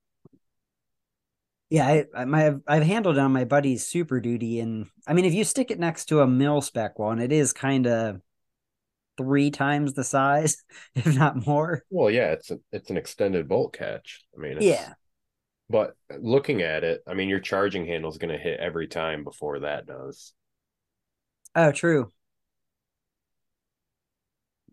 Yeah, 1.70 1.88
I, 1.88 2.06
I 2.14 2.26
my 2.26 2.48
I've, 2.48 2.62
I've 2.68 2.84
handled 2.84 3.18
it 3.18 3.22
on 3.22 3.32
my 3.32 3.46
buddy's 3.46 3.86
Super 3.88 4.20
Duty, 4.20 4.60
and 4.60 4.88
I 5.08 5.14
mean, 5.14 5.26
if 5.26 5.34
you 5.34 5.44
stick 5.46 5.72
it 5.72 5.80
next 5.80 6.06
to 6.06 6.20
a 6.20 6.28
mil 6.28 6.62
spec 6.62 7.00
one, 7.00 7.20
it 7.20 7.32
is 7.32 7.54
kind 7.54 7.88
of 7.88 8.22
three 9.18 9.52
times 9.52 9.94
the 9.94 10.04
size, 10.04 10.64
if 10.96 11.08
not 11.16 11.46
more. 11.48 11.84
Well, 11.90 12.10
yeah, 12.10 12.32
it's 12.32 12.52
a, 12.52 12.60
it's 12.72 12.90
an 12.90 12.98
extended 12.98 13.48
bolt 13.48 13.74
catch. 13.74 14.24
I 14.36 14.40
mean, 14.40 14.58
it's, 14.58 14.66
Yeah, 14.66 14.94
But 15.72 15.96
looking 16.20 16.62
at 16.62 16.84
it, 16.84 17.02
I 17.08 17.14
mean, 17.14 17.30
your 17.30 17.40
charging 17.40 17.86
handle 17.86 18.12
is 18.12 18.18
going 18.18 18.36
to 18.36 18.38
hit 18.42 18.60
every 18.60 18.88
time 18.88 19.24
before 19.24 19.60
that 19.60 19.86
does. 19.86 20.34
oh, 21.56 21.72
true. 21.72 22.12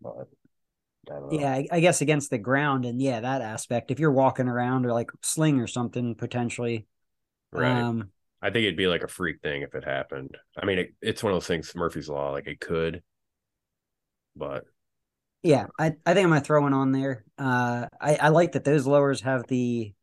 But 0.01 0.27
I. 1.11 1.19
Yeah, 1.31 1.51
I, 1.51 1.67
I 1.71 1.79
guess 1.79 2.01
against 2.01 2.29
the 2.29 2.37
ground, 2.37 2.85
and 2.85 3.01
yeah, 3.01 3.21
that 3.21 3.41
aspect. 3.41 3.91
If 3.91 3.99
you're 3.99 4.11
walking 4.11 4.47
around 4.47 4.85
or 4.85 4.93
like 4.93 5.11
sling 5.21 5.59
or 5.59 5.67
something, 5.67 6.15
potentially. 6.15 6.85
right. 7.51 7.81
Um, 7.81 8.11
I 8.41 8.49
think 8.49 8.63
it'd 8.63 8.77
be 8.77 8.87
like 8.87 9.03
a 9.03 9.07
freak 9.07 9.41
thing 9.41 9.63
if 9.63 9.75
it 9.75 9.83
happened. 9.83 10.37
I 10.57 10.65
mean, 10.65 10.79
it, 10.79 10.93
it's 11.01 11.23
one 11.23 11.33
of 11.33 11.35
those 11.35 11.47
things. 11.47 11.75
Murphy's 11.75 12.09
law, 12.09 12.31
like 12.31 12.47
it 12.47 12.59
could, 12.59 13.03
but 14.35 14.63
Yeah, 15.41 15.67
I, 15.79 15.95
I 16.05 16.13
think 16.13 16.25
I'm 16.25 16.29
gonna 16.29 16.41
throw 16.41 16.61
one 16.61 16.73
on 16.73 16.91
there. 16.91 17.23
Uh, 17.37 17.87
I, 17.99 18.15
I 18.15 18.29
like 18.29 18.53
that 18.53 18.65
those 18.65 18.85
lowers 18.85 19.21
have 19.21 19.47
the, 19.47 19.93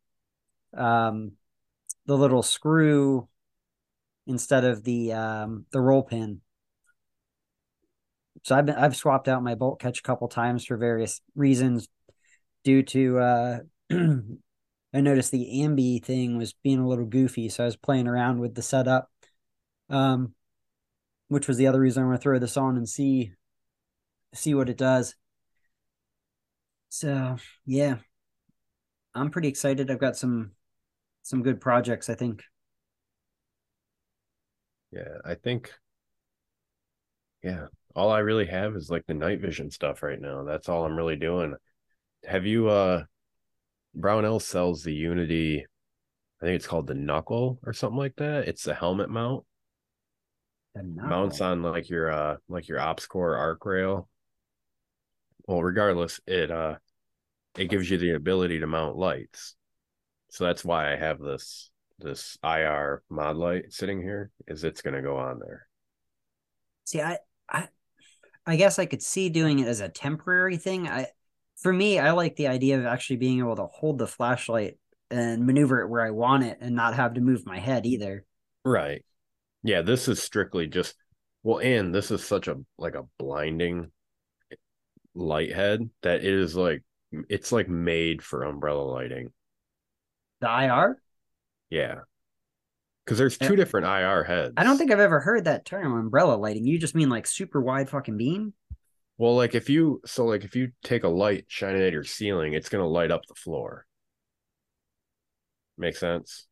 um, 0.77 1.32
the 2.07 2.16
little 2.16 2.43
screw 2.43 3.28
instead 4.27 4.65
of 4.65 4.82
the 4.85 5.12
um 5.12 5.66
the 5.73 5.81
roll 5.81 6.03
pin. 6.03 6.40
So 8.43 8.57
I've 8.57 8.66
been 8.66 8.77
I've 8.77 8.97
swapped 8.97 9.28
out 9.28 9.43
my 9.43 9.55
bolt 9.55 9.81
catch 9.81 10.01
a 10.01 10.03
couple 10.03 10.28
times 10.28 10.65
for 10.65 10.77
various 10.77 11.20
reasons, 11.35 11.89
due 12.65 12.82
to 12.82 13.19
uh, 13.19 13.59
I 13.93 15.01
noticed 15.01 15.31
the 15.31 15.62
ambi 15.62 16.03
thing 16.05 16.36
was 16.36 16.53
being 16.53 16.81
a 16.81 16.89
little 16.89 17.07
goofy, 17.07 17.48
so 17.48 17.62
I 17.65 17.66
was 17.66 17.77
playing 17.77 18.09
around 18.09 18.40
with 18.40 18.55
the 18.55 18.62
setup, 18.62 19.11
um, 19.89 20.35
which 21.28 21.48
was 21.48 21.57
the 21.57 21.69
other 21.69 21.81
reason 21.81 22.03
I'm 22.03 22.09
going 22.09 22.19
to 22.19 22.23
throw 22.23 22.39
this 22.39 22.57
on 22.57 22.77
and 22.77 22.89
see 22.89 23.32
see 24.35 24.55
what 24.55 24.69
it 24.69 24.77
does. 24.77 25.15
So 26.89 27.36
yeah, 27.65 27.97
I'm 29.15 29.31
pretty 29.31 29.48
excited. 29.48 29.90
I've 29.90 30.01
got 30.01 30.16
some 30.16 30.56
some 31.27 31.43
good 31.43 31.61
projects. 31.61 32.09
I 32.09 32.15
think. 32.15 32.43
yeah, 34.93 35.19
I 35.24 35.35
think, 35.35 35.73
yeah, 37.43 37.66
all 37.94 38.11
I 38.11 38.20
really 38.20 38.47
have 38.47 38.77
is 38.77 38.89
like 38.90 39.05
the 39.07 39.15
night 39.15 39.40
vision 39.40 39.70
stuff 39.70 40.03
right 40.03 40.20
now. 40.20 40.44
That's 40.44 40.69
all 40.69 40.85
I'm 40.85 40.97
really 40.97 41.16
doing. 41.16 41.55
Have 42.24 42.47
you, 42.47 42.69
uh, 42.69 43.05
Brownell 43.94 44.40
sells 44.40 44.82
the 44.82 44.94
Unity, 44.94 45.66
I 46.40 46.44
think 46.44 46.57
it's 46.57 46.66
called 46.66 46.86
the 46.86 46.94
Knuckle 46.94 47.59
or 47.65 47.73
something 47.73 47.98
like 47.98 48.16
that. 48.16 48.47
It's 48.47 48.66
a 48.66 48.74
helmet 48.74 49.11
mount. 49.11 49.44
mounts 50.77 51.40
on 51.40 51.62
like 51.62 51.89
your 51.89 52.11
uh 52.12 52.36
like 52.48 52.69
your 52.69 52.78
ops 52.78 53.07
core 53.07 53.36
arc 53.36 53.65
rail 53.65 54.09
well 55.48 55.62
regardless 55.62 56.20
it 56.27 56.51
uh 56.51 56.77
it 57.57 57.70
gives 57.70 57.90
you 57.90 57.97
the 57.97 58.11
ability 58.11 58.61
to 58.61 58.66
mount 58.66 58.94
lights 58.94 59.57
so 60.31 60.44
that's 60.44 60.65
why 60.65 60.93
i 60.93 60.97
have 60.97 61.19
this 61.20 61.70
this 61.98 62.36
ir 62.44 63.03
Modlite 63.11 63.73
sitting 63.73 64.03
here 64.03 64.31
is 64.47 64.65
it's 64.65 64.82
going 64.82 64.94
to 64.94 65.03
go 65.03 65.16
on 65.16 65.39
there 65.40 65.66
See, 66.85 67.01
I, 67.01 67.19
I, 67.51 67.69
I 68.47 68.57
guess 68.57 68.78
I 68.78 68.86
could 68.86 69.03
see 69.03 69.28
doing 69.28 69.59
it 69.59 69.66
as 69.66 69.81
a 69.81 69.89
temporary 69.89 70.57
thing. 70.57 70.86
I, 70.89 71.09
for 71.57 71.73
me, 71.73 71.98
I 71.98 72.12
like 72.12 72.36
the 72.36 72.47
idea 72.47 72.78
of 72.78 72.86
actually 72.86 73.16
being 73.16 73.40
able 73.40 73.57
to 73.57 73.66
hold 73.66 73.98
the 73.98 74.07
flashlight 74.07 74.78
and 75.11 75.47
maneuver 75.47 75.81
it 75.81 75.89
where 75.89 76.07
I 76.07 76.11
want 76.11 76.44
it, 76.44 76.59
and 76.61 76.77
not 76.77 76.94
have 76.94 77.15
to 77.15 77.20
move 77.20 77.44
my 77.47 77.59
head 77.59 77.86
either. 77.86 78.24
right 78.65 79.05
yeah 79.62 79.82
this 79.82 80.09
is 80.09 80.23
strictly 80.23 80.66
just 80.66 80.94
well 81.43 81.59
and 81.59 81.94
this 81.94 82.11
is 82.11 82.24
such 82.24 82.48
a 82.48 82.57
like 82.78 82.94
a 82.94 83.05
blinding 83.19 83.90
light 85.15 85.53
head 85.55 85.89
that 86.03 86.16
it 86.24 86.35
is 86.35 86.57
like 86.57 86.82
it's 87.28 87.53
like 87.53 87.69
made 87.69 88.23
for 88.23 88.43
umbrella 88.43 88.82
lighting 88.82 89.32
The 90.41 90.49
IR. 90.49 91.01
yeah 91.71 92.01
because 93.05 93.19
there's 93.19 93.39
two 93.39 93.55
different 93.55 93.87
ir 93.87 94.25
heads 94.25 94.55
I 94.57 94.65
don't 94.65 94.79
think 94.79 94.91
I've 94.91 94.99
ever 94.99 95.21
heard 95.21 95.45
that 95.45 95.65
term, 95.65 95.97
umbrella 95.97 96.35
lighting. 96.35 96.67
You 96.67 96.77
just 96.77 96.97
mean 96.97 97.09
like 97.09 97.27
super 97.27 97.61
wide 97.61 97.89
fucking 97.89 98.17
beam? 98.17 98.53
Well, 99.17 99.37
like 99.37 99.55
if 99.55 99.71
you 99.71 100.01
so 100.05 100.25
like 100.27 100.45
if 100.45 100.57
you 100.57 100.73
take 100.83 101.05
a 101.05 101.09
light, 101.09 101.45
shine 101.47 101.77
it 101.77 101.87
at 101.87 101.93
your 101.93 102.05
ceiling, 102.05 102.53
it's 102.53 102.69
gonna 102.69 102.87
light 102.87 103.13
up 103.13 103.25
the 103.27 103.35
floor. 103.35 103.87
Make 105.79 105.97
sense? 105.97 106.47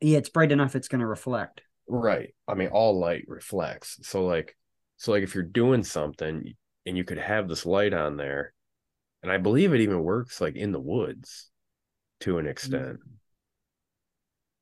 Yeah, 0.00 0.18
it's 0.18 0.28
bright 0.28 0.52
enough 0.52 0.74
it's 0.74 0.88
going 0.88 1.00
to 1.00 1.06
reflect. 1.06 1.62
Right. 1.86 2.34
I 2.48 2.54
mean, 2.54 2.68
all 2.68 2.98
light 2.98 3.24
reflects. 3.28 3.98
So 4.02 4.24
like 4.24 4.56
so 4.96 5.12
like 5.12 5.22
if 5.22 5.34
you're 5.34 5.44
doing 5.44 5.84
something 5.84 6.54
and 6.86 6.96
you 6.96 7.04
could 7.04 7.18
have 7.18 7.48
this 7.48 7.66
light 7.66 7.92
on 7.92 8.16
there, 8.16 8.54
and 9.22 9.30
I 9.30 9.38
believe 9.38 9.72
it 9.72 9.80
even 9.80 10.02
works 10.02 10.40
like 10.40 10.56
in 10.56 10.72
the 10.72 10.80
woods 10.80 11.49
to 12.20 12.38
an 12.38 12.46
extent. 12.46 12.98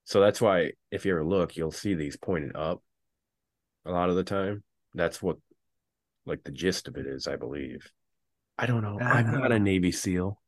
So 0.04 0.20
that's 0.20 0.40
why 0.40 0.72
if 0.90 1.04
you 1.04 1.12
ever 1.12 1.24
look, 1.24 1.56
you'll 1.56 1.70
see 1.70 1.94
these 1.94 2.16
pointed 2.16 2.56
up 2.56 2.82
a 3.84 3.90
lot 3.90 4.10
of 4.10 4.16
the 4.16 4.24
time. 4.24 4.62
That's 4.94 5.22
what 5.22 5.36
like 6.24 6.44
the 6.44 6.50
gist 6.50 6.88
of 6.88 6.96
it 6.96 7.06
is, 7.06 7.26
I 7.26 7.36
believe. 7.36 7.90
I 8.58 8.66
don't 8.66 8.82
know. 8.82 8.98
I'm 9.00 9.30
not 9.32 9.52
a 9.52 9.58
Navy 9.58 9.92
SEAL. 9.92 10.40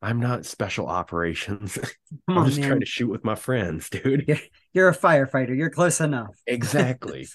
I'm 0.00 0.20
not 0.20 0.44
special 0.44 0.86
operations. 0.86 1.78
I'm 2.28 2.38
on, 2.38 2.46
just 2.46 2.58
man. 2.60 2.68
trying 2.68 2.80
to 2.80 2.86
shoot 2.86 3.08
with 3.08 3.24
my 3.24 3.34
friends, 3.34 3.88
dude. 3.90 4.24
You're, 4.28 4.38
you're 4.72 4.88
a 4.88 4.96
firefighter. 4.96 5.56
You're 5.56 5.70
close 5.70 6.00
enough. 6.00 6.36
Exactly. 6.46 7.26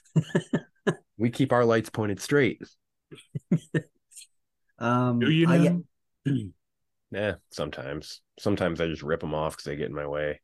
we 1.18 1.32
keep 1.32 1.52
our 1.52 1.66
lights 1.66 1.90
pointed 1.90 2.22
straight. 2.22 2.62
Um, 4.78 5.20
Do 5.20 5.30
you 5.32 5.48
I- 5.50 5.58
know? 5.58 5.84
Yeah, 7.12 7.36
sometimes. 7.52 8.22
Sometimes 8.40 8.82
I 8.82 8.88
just 8.88 9.04
rip 9.04 9.20
them 9.22 9.34
off 9.34 9.54
because 9.54 9.66
they 9.66 9.76
get 9.76 9.90
in 9.90 9.96
my 9.96 10.08
way. 10.08 10.42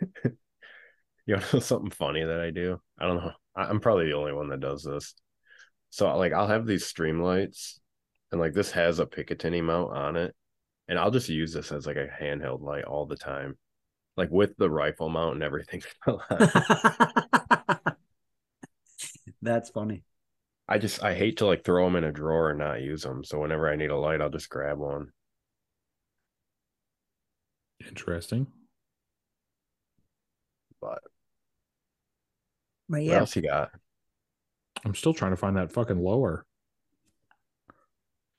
you 1.26 1.36
know 1.36 1.40
something 1.60 1.90
funny 1.90 2.24
that 2.24 2.40
I 2.40 2.50
do? 2.50 2.80
I 2.98 3.06
don't 3.06 3.16
know. 3.16 3.32
I'm 3.54 3.80
probably 3.80 4.06
the 4.06 4.16
only 4.16 4.32
one 4.32 4.48
that 4.50 4.60
does 4.60 4.82
this. 4.82 5.14
So 5.90 6.14
like 6.16 6.32
I'll 6.32 6.48
have 6.48 6.66
these 6.66 6.86
stream 6.86 7.20
lights 7.22 7.80
and 8.32 8.40
like 8.40 8.52
this 8.54 8.70
has 8.72 8.98
a 9.00 9.06
Picatinny 9.06 9.62
mount 9.62 9.96
on 9.96 10.16
it. 10.16 10.34
And 10.88 10.98
I'll 10.98 11.10
just 11.10 11.28
use 11.28 11.52
this 11.52 11.72
as 11.72 11.86
like 11.86 11.96
a 11.96 12.06
handheld 12.08 12.62
light 12.62 12.84
all 12.84 13.06
the 13.06 13.16
time. 13.16 13.56
Like 14.16 14.30
with 14.30 14.56
the 14.58 14.70
rifle 14.70 15.10
mount 15.10 15.36
and 15.36 15.44
everything. 15.44 15.82
That's 19.42 19.70
funny. 19.70 20.02
I 20.68 20.78
just 20.78 21.02
I 21.02 21.14
hate 21.14 21.38
to 21.38 21.46
like 21.46 21.64
throw 21.64 21.84
them 21.84 21.96
in 21.96 22.04
a 22.04 22.12
drawer 22.12 22.50
and 22.50 22.58
not 22.58 22.82
use 22.82 23.02
them. 23.02 23.22
So 23.24 23.40
whenever 23.40 23.70
I 23.70 23.76
need 23.76 23.90
a 23.90 23.96
light, 23.96 24.20
I'll 24.20 24.30
just 24.30 24.50
grab 24.50 24.78
one. 24.78 25.12
Interesting. 27.86 28.48
But 30.80 31.00
But 32.88 33.02
yeah. 33.02 33.12
what 33.12 33.18
else 33.20 33.36
you 33.36 33.42
got? 33.42 33.70
I'm 34.84 34.94
still 34.94 35.14
trying 35.14 35.32
to 35.32 35.36
find 35.36 35.56
that 35.56 35.72
fucking 35.72 35.98
lower. 35.98 36.44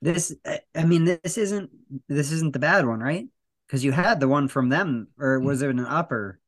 this 0.02 0.36
I- 0.46 0.62
I 0.76 0.86
mean 0.86 1.06
this 1.06 1.38
isn't 1.38 1.72
this 2.08 2.32
isn't 2.32 2.54
the 2.54 2.60
bad 2.60 2.86
one, 2.86 3.00
right? 3.00 3.28
Because 3.68 3.84
you 3.84 3.92
had 3.92 4.20
the 4.20 4.28
one 4.28 4.48
from 4.48 4.70
them, 4.70 5.08
or 5.20 5.40
hmm. 5.40 5.46
was 5.46 5.62
it 5.62 5.70
an 5.70 5.80
upper? 5.80 6.40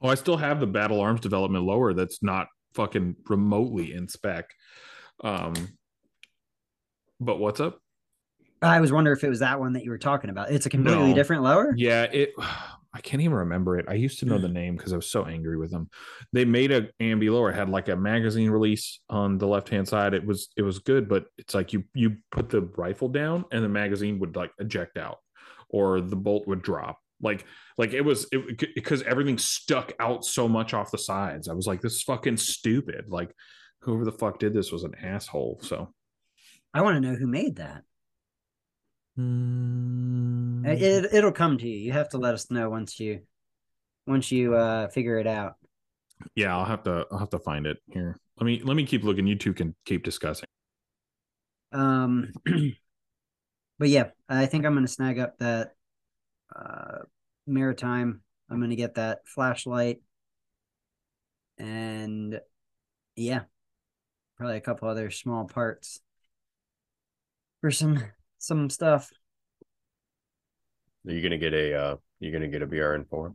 Oh, 0.00 0.08
I 0.08 0.14
still 0.14 0.36
have 0.36 0.60
the 0.60 0.66
battle 0.66 1.00
arms 1.00 1.20
development 1.20 1.64
lower 1.64 1.92
that's 1.92 2.22
not 2.22 2.48
fucking 2.74 3.16
remotely 3.28 3.92
in 3.92 4.08
spec. 4.08 4.50
Um, 5.22 5.54
but 7.20 7.38
what's 7.38 7.60
up? 7.60 7.80
I 8.60 8.80
was 8.80 8.92
wondering 8.92 9.16
if 9.16 9.22
it 9.24 9.28
was 9.28 9.40
that 9.40 9.60
one 9.60 9.72
that 9.74 9.84
you 9.84 9.90
were 9.90 9.98
talking 9.98 10.30
about. 10.30 10.50
It's 10.50 10.66
a 10.66 10.70
completely 10.70 11.10
No. 11.10 11.14
different 11.14 11.42
lower. 11.42 11.72
Yeah, 11.76 12.02
it. 12.04 12.32
I 12.94 13.00
can't 13.02 13.20
even 13.22 13.36
remember 13.36 13.78
it. 13.78 13.84
I 13.86 13.92
used 13.94 14.18
to 14.20 14.26
know 14.26 14.38
the 14.38 14.48
name 14.48 14.74
because 14.74 14.94
I 14.94 14.96
was 14.96 15.10
so 15.10 15.26
angry 15.26 15.58
with 15.58 15.70
them. 15.70 15.90
They 16.32 16.46
made 16.46 16.72
a 16.72 16.88
ambi 17.00 17.30
lower, 17.30 17.52
had 17.52 17.68
like 17.68 17.88
a 17.88 17.94
magazine 17.94 18.50
release 18.50 19.00
on 19.10 19.36
the 19.36 19.46
left 19.46 19.68
hand 19.68 19.86
side. 19.86 20.14
It 20.14 20.24
was 20.24 20.48
it 20.56 20.62
was 20.62 20.78
good, 20.78 21.06
but 21.06 21.26
it's 21.36 21.54
like 21.54 21.74
you 21.74 21.84
you 21.94 22.16
put 22.32 22.48
the 22.48 22.62
rifle 22.62 23.08
down 23.10 23.44
and 23.52 23.62
the 23.62 23.68
magazine 23.68 24.18
would 24.20 24.36
like 24.36 24.52
eject 24.58 24.96
out, 24.96 25.18
or 25.68 26.00
the 26.00 26.16
bolt 26.16 26.48
would 26.48 26.62
drop. 26.62 26.98
Like 27.20 27.44
like 27.76 27.92
it 27.92 28.02
was 28.02 28.26
it 28.32 28.74
because 28.74 29.02
everything 29.02 29.38
stuck 29.38 29.92
out 29.98 30.24
so 30.24 30.48
much 30.48 30.74
off 30.74 30.90
the 30.90 30.98
sides. 30.98 31.48
I 31.48 31.52
was 31.54 31.66
like, 31.66 31.80
this 31.80 31.94
is 31.94 32.02
fucking 32.02 32.36
stupid. 32.36 33.06
Like 33.08 33.34
whoever 33.80 34.04
the 34.04 34.12
fuck 34.12 34.38
did 34.38 34.54
this 34.54 34.70
was 34.70 34.84
an 34.84 34.94
asshole. 35.02 35.60
So 35.62 35.92
I 36.72 36.82
want 36.82 36.96
to 36.96 37.00
know 37.00 37.16
who 37.16 37.26
made 37.26 37.56
that. 37.56 37.82
Mm. 39.18 40.66
It 40.66 41.12
it'll 41.12 41.32
come 41.32 41.58
to 41.58 41.68
you. 41.68 41.76
You 41.76 41.92
have 41.92 42.10
to 42.10 42.18
let 42.18 42.34
us 42.34 42.50
know 42.50 42.70
once 42.70 43.00
you 43.00 43.22
once 44.06 44.30
you 44.30 44.54
uh 44.54 44.88
figure 44.88 45.18
it 45.18 45.26
out. 45.26 45.54
yeah, 46.36 46.56
I'll 46.56 46.64
have 46.64 46.84
to 46.84 47.06
I'll 47.10 47.18
have 47.18 47.30
to 47.30 47.38
find 47.38 47.66
it 47.66 47.78
here. 47.90 48.16
Let 48.38 48.46
me 48.46 48.60
let 48.62 48.76
me 48.76 48.84
keep 48.84 49.02
looking. 49.02 49.26
You 49.26 49.36
two 49.36 49.54
can 49.54 49.74
keep 49.84 50.04
discussing. 50.04 50.46
Um, 51.72 52.32
but 53.78 53.88
yeah, 53.88 54.10
I 54.28 54.46
think 54.46 54.64
I'm 54.64 54.74
gonna 54.74 54.88
snag 54.88 55.18
up 55.18 55.38
that 55.38 55.74
uh 56.54 56.98
maritime. 57.46 58.22
I'm 58.50 58.60
gonna 58.60 58.76
get 58.76 58.94
that 58.94 59.20
flashlight, 59.26 60.00
and 61.58 62.40
yeah, 63.16 63.42
probably 64.36 64.56
a 64.56 64.60
couple 64.60 64.88
other 64.88 65.10
small 65.10 65.44
parts 65.44 66.00
for 67.60 67.70
some 67.70 68.02
some 68.38 68.70
stuff. 68.70 69.10
Are 71.06 71.12
you 71.12 71.22
gonna 71.22 71.38
get 71.38 71.54
a 71.54 71.74
uh 71.74 71.96
you're 72.20 72.32
gonna 72.32 72.48
get 72.48 72.62
a 72.62 72.66
BRN 72.66 73.08
four? 73.08 73.34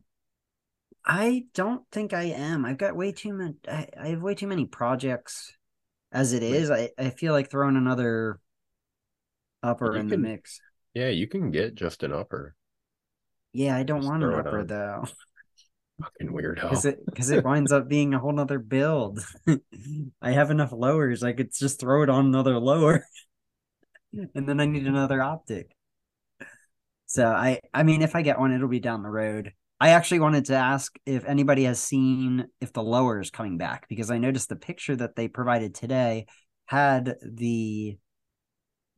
I 1.06 1.46
don't 1.54 1.84
think 1.92 2.14
I 2.14 2.24
am. 2.24 2.66
I've 2.66 2.78
got 2.78 2.96
way 2.96 3.12
too 3.12 3.34
many. 3.34 3.56
I, 3.68 3.88
I 4.00 4.08
have 4.10 4.22
way 4.22 4.36
too 4.36 4.48
many 4.48 4.66
projects 4.66 5.54
as 6.12 6.34
it 6.34 6.44
is. 6.44 6.72
I, 6.72 6.92
I 6.98 7.10
feel 7.10 7.34
like 7.34 7.50
throwing 7.50 7.76
another 7.76 8.40
upper 9.62 9.94
You 9.94 10.00
in 10.02 10.08
the 10.08 10.18
mix. 10.18 10.62
Yeah, 10.94 11.10
you 11.10 11.28
can 11.28 11.52
get 11.52 11.76
just 11.76 12.04
an 12.04 12.14
upper. 12.14 12.56
Yeah, 13.54 13.78
I 13.78 13.84
don't 13.84 14.06
want 14.06 14.24
an 14.24 14.34
upper 14.34 14.60
on. 14.60 14.68
though. 14.68 15.06
Fucking 16.02 16.34
weirdo. 16.34 16.56
because 16.56 16.86
it 16.86 17.06
because 17.06 17.30
it 17.30 17.46
winds 17.46 17.72
up 17.72 17.88
being 17.88 18.14
a 18.14 18.20
whole 18.20 18.34
nother 18.34 18.60
build. 18.60 19.24
I 20.22 20.32
have 20.32 20.50
enough 20.52 20.72
lowers, 20.72 21.24
I 21.24 21.34
could 21.34 21.52
just 21.54 21.80
throw 21.80 22.02
it 22.04 22.10
on 22.10 22.26
another 22.26 22.58
lower, 22.58 23.06
and 24.36 24.50
then 24.50 24.60
I 24.60 24.66
need 24.66 24.88
another 24.88 25.22
optic. 25.22 25.76
So 27.06 27.28
I 27.28 27.60
I 27.74 27.84
mean, 27.84 28.02
if 28.02 28.16
I 28.16 28.24
get 28.24 28.40
one, 28.40 28.52
it'll 28.52 28.68
be 28.68 28.80
down 28.80 29.04
the 29.04 29.10
road. 29.10 29.54
I 29.80 29.90
actually 29.90 30.22
wanted 30.22 30.46
to 30.46 30.56
ask 30.56 30.96
if 31.06 31.26
anybody 31.26 31.66
has 31.66 31.80
seen 31.80 32.48
if 32.60 32.74
the 32.74 32.82
lower 32.82 33.20
is 33.20 33.30
coming 33.30 33.58
back 33.58 33.88
because 33.88 34.10
I 34.10 34.18
noticed 34.18 34.50
the 34.50 34.56
picture 34.56 34.96
that 34.96 35.16
they 35.16 35.28
provided 35.28 35.76
today 35.76 36.26
had 36.66 37.16
the 37.22 37.98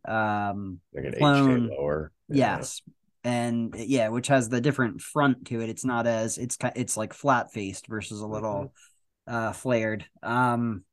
um 0.07 0.79
like 0.93 1.05
an 1.05 1.13
clone. 1.17 1.67
HK 1.67 1.77
lower. 1.77 2.11
Yeah. 2.29 2.57
Yes. 2.57 2.81
And 3.25 3.73
yeah, 3.75 4.09
which 4.09 4.27
has 4.27 4.49
the 4.49 4.61
different 4.61 5.01
front 5.01 5.47
to 5.47 5.59
it. 5.59 5.69
It's 5.69 5.83
not 5.83 6.05
as 6.05 6.37
it's 6.37 6.57
it's 6.75 6.95
like 6.95 7.11
flat 7.11 7.51
faced 7.51 7.87
versus 7.87 8.21
a 8.21 8.27
little 8.27 8.71
uh 9.27 9.51
flared. 9.51 10.05
Um 10.21 10.83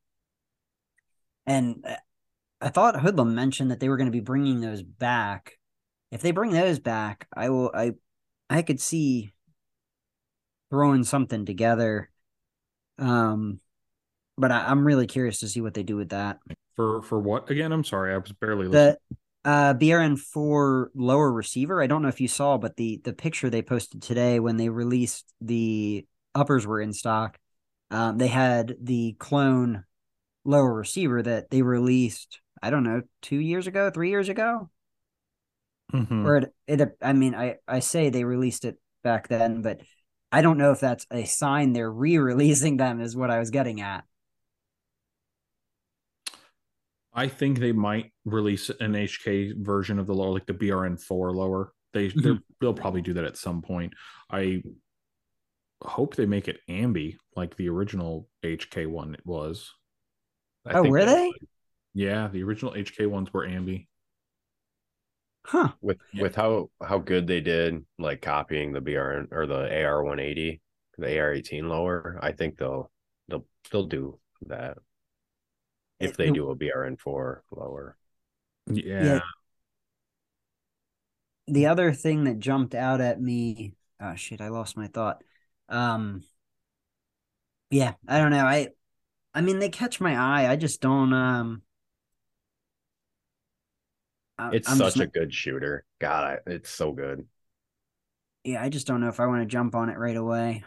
and 1.45 1.85
uh, 1.87 1.95
I 2.59 2.69
thought 2.69 2.95
Hoodlum 2.95 3.35
mentioned 3.35 3.69
that 3.69 3.79
they 3.79 3.87
were 3.87 3.97
going 3.97 4.07
to 4.07 4.11
be 4.11 4.19
bringing 4.19 4.61
those 4.61 4.81
back. 4.81 5.59
If 6.11 6.21
they 6.21 6.31
bring 6.31 6.51
those 6.51 6.79
back, 6.79 7.27
I 7.31 7.49
will 7.49 7.69
I 7.71 7.91
I 8.49 8.63
could 8.63 8.81
see 8.81 9.31
throwing 10.71 11.03
something 11.03 11.45
together. 11.45 12.09
Um 12.97 13.59
but 14.39 14.51
I, 14.51 14.65
I'm 14.65 14.87
really 14.87 15.05
curious 15.05 15.39
to 15.41 15.47
see 15.47 15.61
what 15.61 15.75
they 15.75 15.83
do 15.83 15.97
with 15.97 16.09
that. 16.09 16.39
For 16.75 17.03
for 17.03 17.19
what 17.19 17.51
again? 17.51 17.71
I'm 17.71 17.83
sorry, 17.83 18.11
I 18.11 18.17
was 18.17 18.31
barely 18.31 18.65
listening. 18.65 18.95
the 19.11 19.17
uh 19.45 19.73
BRN 19.73 20.17
four 20.17 20.91
lower 20.95 21.31
receiver. 21.31 21.81
I 21.81 21.87
don't 21.87 22.01
know 22.01 22.07
if 22.07 22.21
you 22.21 22.27
saw, 22.27 22.57
but 22.57 22.77
the 22.77 23.01
the 23.03 23.13
picture 23.13 23.49
they 23.49 23.61
posted 23.61 24.01
today 24.01 24.39
when 24.39 24.57
they 24.57 24.69
released 24.69 25.33
the 25.41 26.05
uppers 26.35 26.65
were 26.65 26.81
in 26.81 26.93
stock. 26.93 27.37
Um, 27.91 28.17
they 28.17 28.27
had 28.27 28.75
the 28.81 29.13
clone 29.19 29.85
lower 30.45 30.73
receiver 30.73 31.21
that 31.23 31.49
they 31.51 31.61
released. 31.61 32.39
I 32.61 32.69
don't 32.69 32.83
know, 32.83 33.03
two 33.21 33.37
years 33.39 33.67
ago, 33.67 33.89
three 33.89 34.09
years 34.09 34.29
ago, 34.29 34.69
Mhm. 35.93 36.25
or 36.25 36.37
it, 36.37 36.53
it. 36.67 36.97
I 37.01 37.13
mean, 37.13 37.35
I 37.35 37.57
I 37.67 37.79
say 37.79 38.09
they 38.09 38.23
released 38.23 38.65
it 38.65 38.79
back 39.03 39.27
then, 39.27 39.61
but 39.61 39.81
I 40.31 40.41
don't 40.41 40.57
know 40.57 40.71
if 40.71 40.79
that's 40.79 41.05
a 41.11 41.25
sign 41.25 41.73
they're 41.73 41.91
re-releasing 41.91 42.77
them. 42.77 42.99
Is 43.01 43.15
what 43.15 43.29
I 43.31 43.39
was 43.39 43.51
getting 43.51 43.81
at. 43.81 44.05
I 47.13 47.27
think 47.27 47.59
they 47.59 47.71
might 47.71 48.11
release 48.25 48.69
an 48.69 48.93
HK 48.93 49.53
version 49.63 49.99
of 49.99 50.07
the 50.07 50.13
lower, 50.15 50.31
like 50.31 50.45
the 50.47 50.53
BRN 50.53 50.99
four 51.01 51.31
lower. 51.31 51.73
They 51.93 52.07
Mm-hmm. 52.09 52.21
they're- 52.21 52.39
they'll 52.59 52.73
probably 52.73 53.01
do 53.01 53.13
that 53.13 53.25
at 53.25 53.37
some 53.37 53.61
point. 53.61 53.93
I 54.31 54.63
hope 55.83 56.15
they 56.15 56.25
make 56.25 56.47
it 56.47 56.59
ambi 56.69 57.17
like 57.35 57.55
the 57.57 57.69
original 57.69 58.27
HK 58.43 58.87
one 58.87 59.15
was. 59.25 59.71
I 60.65 60.73
Oh, 60.73 60.81
think 60.83 60.91
were 60.93 61.05
they? 61.05 61.27
would. 61.27 61.47
Yeah, 61.93 62.29
the 62.29 62.41
original 62.43 62.73
HK 62.73 63.05
ones 63.07 63.31
were 63.33 63.45
ambi. 63.45 63.87
Huh. 65.45 65.73
with 65.81 65.97
Yeah. 66.13 66.21
with 66.23 66.35
how 66.35 66.69
how 66.81 66.99
good 66.99 67.27
they 67.27 67.41
did 67.41 67.85
like 67.99 68.21
copying 68.21 68.71
the 68.71 68.79
BRN 68.81 69.27
or 69.31 69.45
the 69.45 69.83
AR 69.83 70.01
180, 70.03 70.61
the 70.97 71.19
AR 71.19 71.33
18 71.33 71.67
lower? 71.67 72.17
I 72.21 72.31
think 72.31 72.57
they'll 72.57 72.89
they'll 73.27 73.45
they'll 73.69 73.85
do 73.87 74.19
that 74.47 74.77
if 75.99 76.17
they 76.17 76.27
It- 76.27 76.33
do 76.33 76.49
a 76.49 76.55
BRN 76.55 76.97
four 76.99 77.43
lower. 77.51 77.97
Yeah. 78.67 79.19
the 81.47 81.65
other 81.67 81.91
thing 81.91 82.23
that 82.23 82.39
jumped 82.39 82.73
out 82.73 83.01
at 83.01 83.19
me 83.21 83.73
oh 83.99 84.15
shit 84.15 84.39
i 84.39 84.47
lost 84.47 84.77
my 84.77 84.87
thought 84.87 85.21
um 85.67 86.23
yeah 87.69 87.95
i 88.07 88.17
don't 88.17 88.31
know 88.31 88.45
i 88.45 88.69
i 89.33 89.41
mean 89.41 89.59
they 89.59 89.67
catch 89.67 89.99
my 89.99 90.15
eye 90.15 90.49
i 90.49 90.55
just 90.55 90.79
don't 90.79 91.11
um 91.13 91.61
I- 94.37 94.55
It's 94.55 94.69
I'm 94.69 94.77
such 94.77 94.93
just 94.95 94.99
a 95.01 95.07
good 95.07 95.33
shooter. 95.33 95.83
God, 95.99 96.39
I- 96.47 96.49
it's 96.51 96.69
so 96.69 96.93
good. 96.93 97.27
yeah 98.45 98.61
i 98.63 98.69
just 98.69 98.87
don't 98.87 99.01
know 99.01 99.09
if 99.09 99.19
i 99.19 99.25
want 99.25 99.41
to 99.41 99.45
jump 99.45 99.75
on 99.75 99.89
it 99.89 99.97
right 99.97 100.15
away 100.17 100.63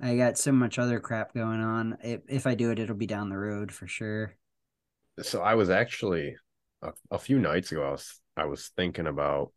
i 0.00 0.16
got 0.16 0.38
so 0.38 0.52
much 0.52 0.78
other 0.78 1.00
crap 1.00 1.34
going 1.34 1.60
on 1.60 1.96
if, 2.02 2.20
if 2.28 2.46
i 2.46 2.54
do 2.54 2.70
it 2.70 2.78
it'll 2.78 2.96
be 2.96 3.06
down 3.06 3.28
the 3.28 3.38
road 3.38 3.72
for 3.72 3.86
sure 3.86 4.34
So 5.22 5.42
I 5.42 5.54
was 5.54 5.70
actually 5.70 6.36
a, 6.82 6.92
a 7.10 7.18
few 7.18 7.38
nights 7.38 7.72
ago. 7.72 7.82
I 7.86 7.90
was 7.90 8.20
I 8.36 8.44
was 8.44 8.70
thinking 8.76 9.06
about 9.06 9.52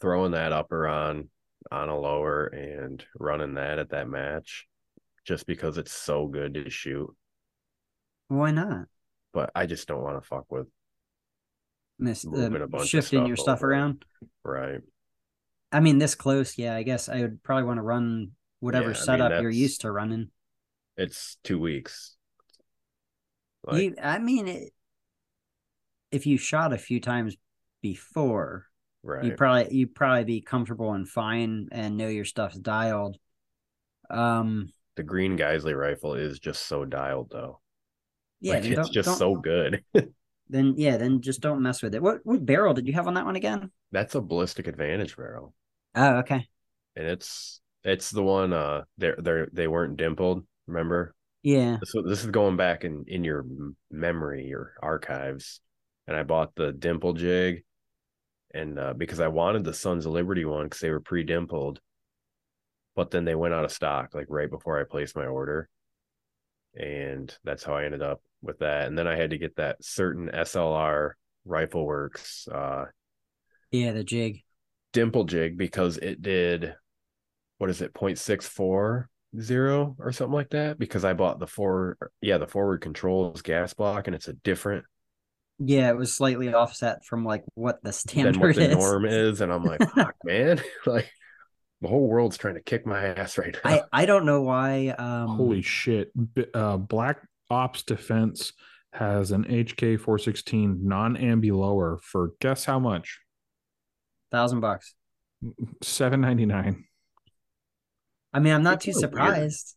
throwing 0.00 0.32
that 0.32 0.52
upper 0.52 0.88
on 0.88 1.28
on 1.70 1.88
a 1.88 1.98
lower 1.98 2.46
and 2.46 3.04
running 3.18 3.54
that 3.54 3.78
at 3.78 3.90
that 3.90 4.08
match 4.08 4.66
just 5.24 5.46
because 5.46 5.78
it's 5.78 5.92
so 5.92 6.26
good 6.26 6.54
to 6.54 6.70
shoot. 6.70 7.14
Why 8.28 8.50
not? 8.50 8.86
But 9.32 9.50
I 9.54 9.66
just 9.66 9.86
don't 9.88 10.02
want 10.02 10.20
to 10.20 10.26
fuck 10.26 10.50
with 10.50 10.66
Miss 11.98 12.24
uh, 12.26 12.50
shifting 12.84 13.20
stuff 13.20 13.28
your 13.28 13.36
stuff 13.36 13.58
over. 13.58 13.70
around. 13.70 14.04
right. 14.44 14.80
I 15.70 15.80
mean, 15.80 15.98
this 15.98 16.14
close, 16.14 16.56
yeah. 16.56 16.74
I 16.74 16.82
guess 16.82 17.08
I 17.08 17.20
would 17.20 17.42
probably 17.42 17.64
want 17.64 17.78
to 17.78 17.82
run 17.82 18.32
whatever 18.60 18.90
Yeah, 18.90 18.90
I 18.90 18.94
mean, 18.94 19.04
setup 19.04 19.42
you're 19.42 19.50
used 19.50 19.82
to 19.82 19.92
running. 19.92 20.28
It's 20.96 21.36
two 21.44 21.58
weeks. 21.58 22.16
Like 23.64 23.82
you, 23.82 23.94
I 24.02 24.18
mean, 24.18 24.48
it, 24.48 24.72
if 26.10 26.26
you 26.26 26.38
shot 26.38 26.72
a 26.72 26.78
few 26.78 27.00
times 27.00 27.36
before, 27.82 28.66
right. 29.02 29.24
you 29.24 29.32
probably 29.32 29.74
you 29.74 29.86
probably 29.86 30.24
be 30.24 30.40
comfortable 30.40 30.92
and 30.92 31.08
fine 31.08 31.68
and 31.72 31.96
know 31.96 32.08
your 32.08 32.24
stuff's 32.24 32.58
dialed. 32.58 33.18
Um, 34.10 34.72
the 34.96 35.02
green 35.02 35.36
Geissele 35.36 35.78
rifle 35.78 36.14
is 36.14 36.38
just 36.38 36.66
so 36.66 36.84
dialed 36.84 37.30
though. 37.30 37.60
yeah, 38.40 38.54
Like, 38.54 38.64
it's 38.64 38.88
just 38.88 39.18
so 39.18 39.36
good. 39.36 39.84
Then 40.50 40.74
yeah, 40.76 40.96
then 40.96 41.20
just 41.20 41.40
don't 41.40 41.62
mess 41.62 41.82
with 41.82 41.94
it. 41.94 42.02
What 42.02 42.20
what 42.24 42.44
barrel 42.44 42.72
did 42.72 42.86
you 42.86 42.94
have 42.94 43.06
on 43.06 43.14
that 43.14 43.26
one 43.26 43.36
again? 43.36 43.70
That's 43.92 44.14
a 44.14 44.20
ballistic 44.20 44.66
advantage 44.66 45.16
barrel. 45.16 45.54
Oh, 45.94 46.16
okay. 46.18 46.48
And 46.96 47.06
it's 47.06 47.60
it's 47.88 48.10
the 48.10 48.22
one 48.22 48.52
uh 48.52 48.82
they're 48.98 49.16
they're 49.18 49.48
they 49.52 49.68
weren't 49.68 49.96
dimpled, 49.96 50.46
remember? 50.66 51.14
Yeah. 51.42 51.78
So 51.84 52.02
this 52.02 52.24
is 52.24 52.30
going 52.30 52.56
back 52.56 52.84
in 52.84 53.04
in 53.08 53.24
your 53.24 53.44
memory, 53.90 54.46
your 54.46 54.74
archives. 54.82 55.60
And 56.06 56.16
I 56.16 56.22
bought 56.22 56.54
the 56.54 56.72
dimple 56.72 57.12
jig 57.14 57.64
and 58.54 58.78
uh 58.78 58.94
because 58.94 59.20
I 59.20 59.28
wanted 59.28 59.64
the 59.64 59.74
Sons 59.74 60.06
of 60.06 60.12
Liberty 60.12 60.44
one 60.44 60.66
because 60.66 60.80
they 60.80 60.90
were 60.90 61.00
pre-dimpled. 61.00 61.80
But 62.94 63.10
then 63.10 63.24
they 63.24 63.34
went 63.34 63.54
out 63.54 63.64
of 63.64 63.72
stock 63.72 64.14
like 64.14 64.26
right 64.28 64.50
before 64.50 64.78
I 64.78 64.84
placed 64.84 65.16
my 65.16 65.26
order. 65.26 65.70
And 66.74 67.34
that's 67.44 67.64
how 67.64 67.74
I 67.74 67.84
ended 67.84 68.02
up 68.02 68.22
with 68.42 68.58
that. 68.60 68.86
And 68.86 68.96
then 68.96 69.06
I 69.08 69.16
had 69.16 69.30
to 69.30 69.38
get 69.38 69.56
that 69.56 69.82
certain 69.84 70.30
SLR 70.32 71.18
Rifle 71.44 71.84
Works 71.86 72.46
uh 72.48 72.86
Yeah, 73.70 73.92
the 73.92 74.04
jig. 74.04 74.42
dimple 74.92 75.24
jig 75.24 75.56
because 75.56 75.98
it 75.98 76.22
did 76.22 76.74
what 77.58 77.70
is 77.70 77.82
it 77.82 77.92
0.640 77.94 79.04
or 79.98 80.12
something 80.12 80.32
like 80.34 80.50
that 80.50 80.78
because 80.78 81.04
i 81.04 81.12
bought 81.12 81.38
the 81.38 81.46
forward 81.46 81.96
yeah 82.22 82.38
the 82.38 82.46
forward 82.46 82.80
controls 82.80 83.42
gas 83.42 83.74
block 83.74 84.06
and 84.06 84.16
it's 84.16 84.28
a 84.28 84.32
different 84.32 84.84
Yeah, 85.58 85.90
it 85.90 85.96
was 85.96 86.14
slightly 86.14 86.52
offset 86.54 87.04
from 87.04 87.24
like 87.24 87.44
what 87.54 87.82
the 87.82 87.92
standard 87.92 88.34
than 88.34 88.40
what 88.40 88.54
the 88.56 88.70
is. 88.70 88.76
norm 88.76 89.04
is 89.04 89.40
and 89.42 89.52
i'm 89.52 89.64
like 89.64 89.80
fuck 89.94 90.14
man 90.24 90.60
like 90.86 91.10
the 91.82 91.88
whole 91.88 92.08
world's 92.08 92.38
trying 92.38 92.54
to 92.54 92.62
kick 92.62 92.86
my 92.86 93.04
ass 93.04 93.36
right 93.38 93.54
now 93.64 93.70
I 93.70 93.82
I 93.92 94.06
don't 94.06 94.24
know 94.26 94.42
why. 94.42 94.88
Um, 94.98 95.28
Holy 95.36 95.62
shit. 95.62 96.10
B- 96.34 96.46
Uh, 96.52 96.76
Black 96.76 97.20
Ops 97.50 97.84
Defense 97.84 98.52
has 98.92 99.30
an 99.30 99.44
HK 99.44 100.00
416 100.00 100.80
non 100.82 101.16
ambi 101.16 101.52
lower 101.52 102.00
for 102.02 102.32
guess 102.40 102.64
how 102.64 102.80
much? 102.80 103.20
thousand 104.32 104.58
bucks. 104.58 104.94
799 105.84 106.84
I 108.32 108.40
mean, 108.40 108.52
I'm 108.52 108.62
not 108.62 108.76
It's 108.76 108.84
too 108.86 108.92
so 108.92 109.00
weird. 109.00 109.12
surprised. 109.12 109.76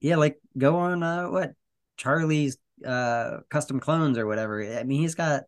Yeah, 0.00 0.16
like 0.16 0.38
go 0.58 0.76
on 0.78 1.02
uh 1.02 1.26
what 1.28 1.52
Charlie's 1.96 2.58
uh 2.84 3.38
custom 3.50 3.78
clones 3.80 4.18
or 4.18 4.26
whatever. 4.26 4.62
I 4.78 4.82
mean, 4.84 5.00
he's 5.00 5.14
got 5.14 5.44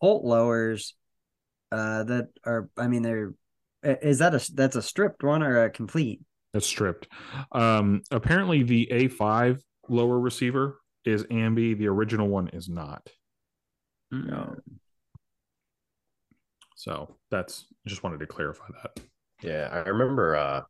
Holt 0.00 0.24
lowers 0.24 0.94
uh 1.72 2.04
that 2.04 2.28
are 2.44 2.68
I 2.76 2.86
mean 2.88 3.02
they're 3.02 3.32
is 3.82 4.20
that 4.20 4.34
a 4.34 4.52
that's 4.54 4.76
a 4.76 4.82
stripped 4.82 5.24
one 5.24 5.42
or 5.42 5.64
a 5.64 5.70
complete? 5.70 6.20
That's 6.52 6.66
stripped. 6.66 7.08
Um, 7.50 8.02
apparently, 8.10 8.62
the 8.62 8.86
A5 8.92 9.60
lower 9.88 10.20
receiver 10.20 10.78
is 11.04 11.24
ambi. 11.24 11.76
The 11.76 11.88
original 11.88 12.28
one 12.28 12.48
is 12.48 12.68
not. 12.68 13.08
Mm. 14.14 14.60
So 16.76 17.16
that's 17.30 17.66
just 17.86 18.02
wanted 18.04 18.20
to 18.20 18.26
clarify 18.26 18.66
that. 18.82 19.00
yeah 19.42 19.68
i 19.72 19.88
remember 19.88 20.36
uh 20.36 20.62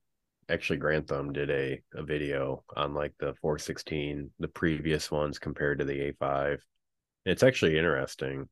actually 0.48 0.78
Garand 0.78 1.06
Thumb 1.08 1.32
did 1.32 1.50
a 1.50 1.80
a 1.94 2.02
video 2.02 2.64
on 2.76 2.94
like 2.94 3.14
the 3.18 3.34
416 3.40 4.30
the 4.38 4.48
previous 4.48 5.10
ones 5.10 5.38
compared 5.38 5.78
to 5.78 5.84
the 5.84 6.08
a5 6.08 6.60
it's 7.24 7.42
actually 7.42 7.78
interesting 7.78 8.48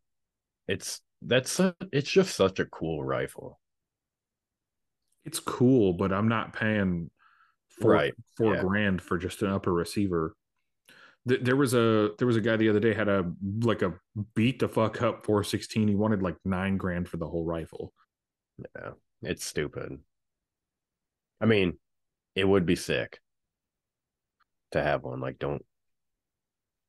it's 0.68 1.00
that's 1.22 1.60
a, 1.60 1.74
it's 1.92 2.10
just 2.10 2.36
such 2.36 2.60
a 2.60 2.66
cool 2.66 3.04
rifle 3.04 3.60
It's 5.24 5.40
cool, 5.40 5.92
but 5.92 6.12
I'm 6.12 6.28
not 6.28 6.52
paying 6.54 7.10
four, 7.80 7.92
Right, 7.92 8.14
four 8.36 8.54
yeah. 8.54 8.60
grand 8.60 9.02
for 9.02 9.18
just 9.18 9.42
an 9.42 9.50
upper 9.50 9.72
receiver. 9.72 10.34
Th- 11.28 11.40
There 11.42 11.56
was 11.56 11.74
a 11.74 12.12
there 12.18 12.26
was 12.26 12.36
a 12.36 12.40
guy 12.40 12.56
the 12.56 12.68
other 12.68 12.80
day 12.80 12.94
had 12.94 13.08
a 13.08 13.30
like 13.62 13.82
a 13.82 13.94
beat 14.34 14.58
the 14.60 14.68
fuck 14.68 15.02
up 15.02 15.24
416. 15.26 15.88
He 15.88 15.94
wanted 15.94 16.22
like 16.22 16.36
nine 16.44 16.76
grand 16.76 17.08
for 17.08 17.16
the 17.18 17.28
whole 17.28 17.44
rifle. 17.44 17.92
Yeah, 18.76 18.92
it's 19.22 19.44
stupid. 19.44 20.00
I 21.40 21.46
mean, 21.46 21.78
it 22.34 22.46
would 22.46 22.66
be 22.66 22.76
sick 22.76 23.18
to 24.72 24.82
have 24.82 25.02
one. 25.02 25.20
Like, 25.20 25.38
don't, 25.38 25.64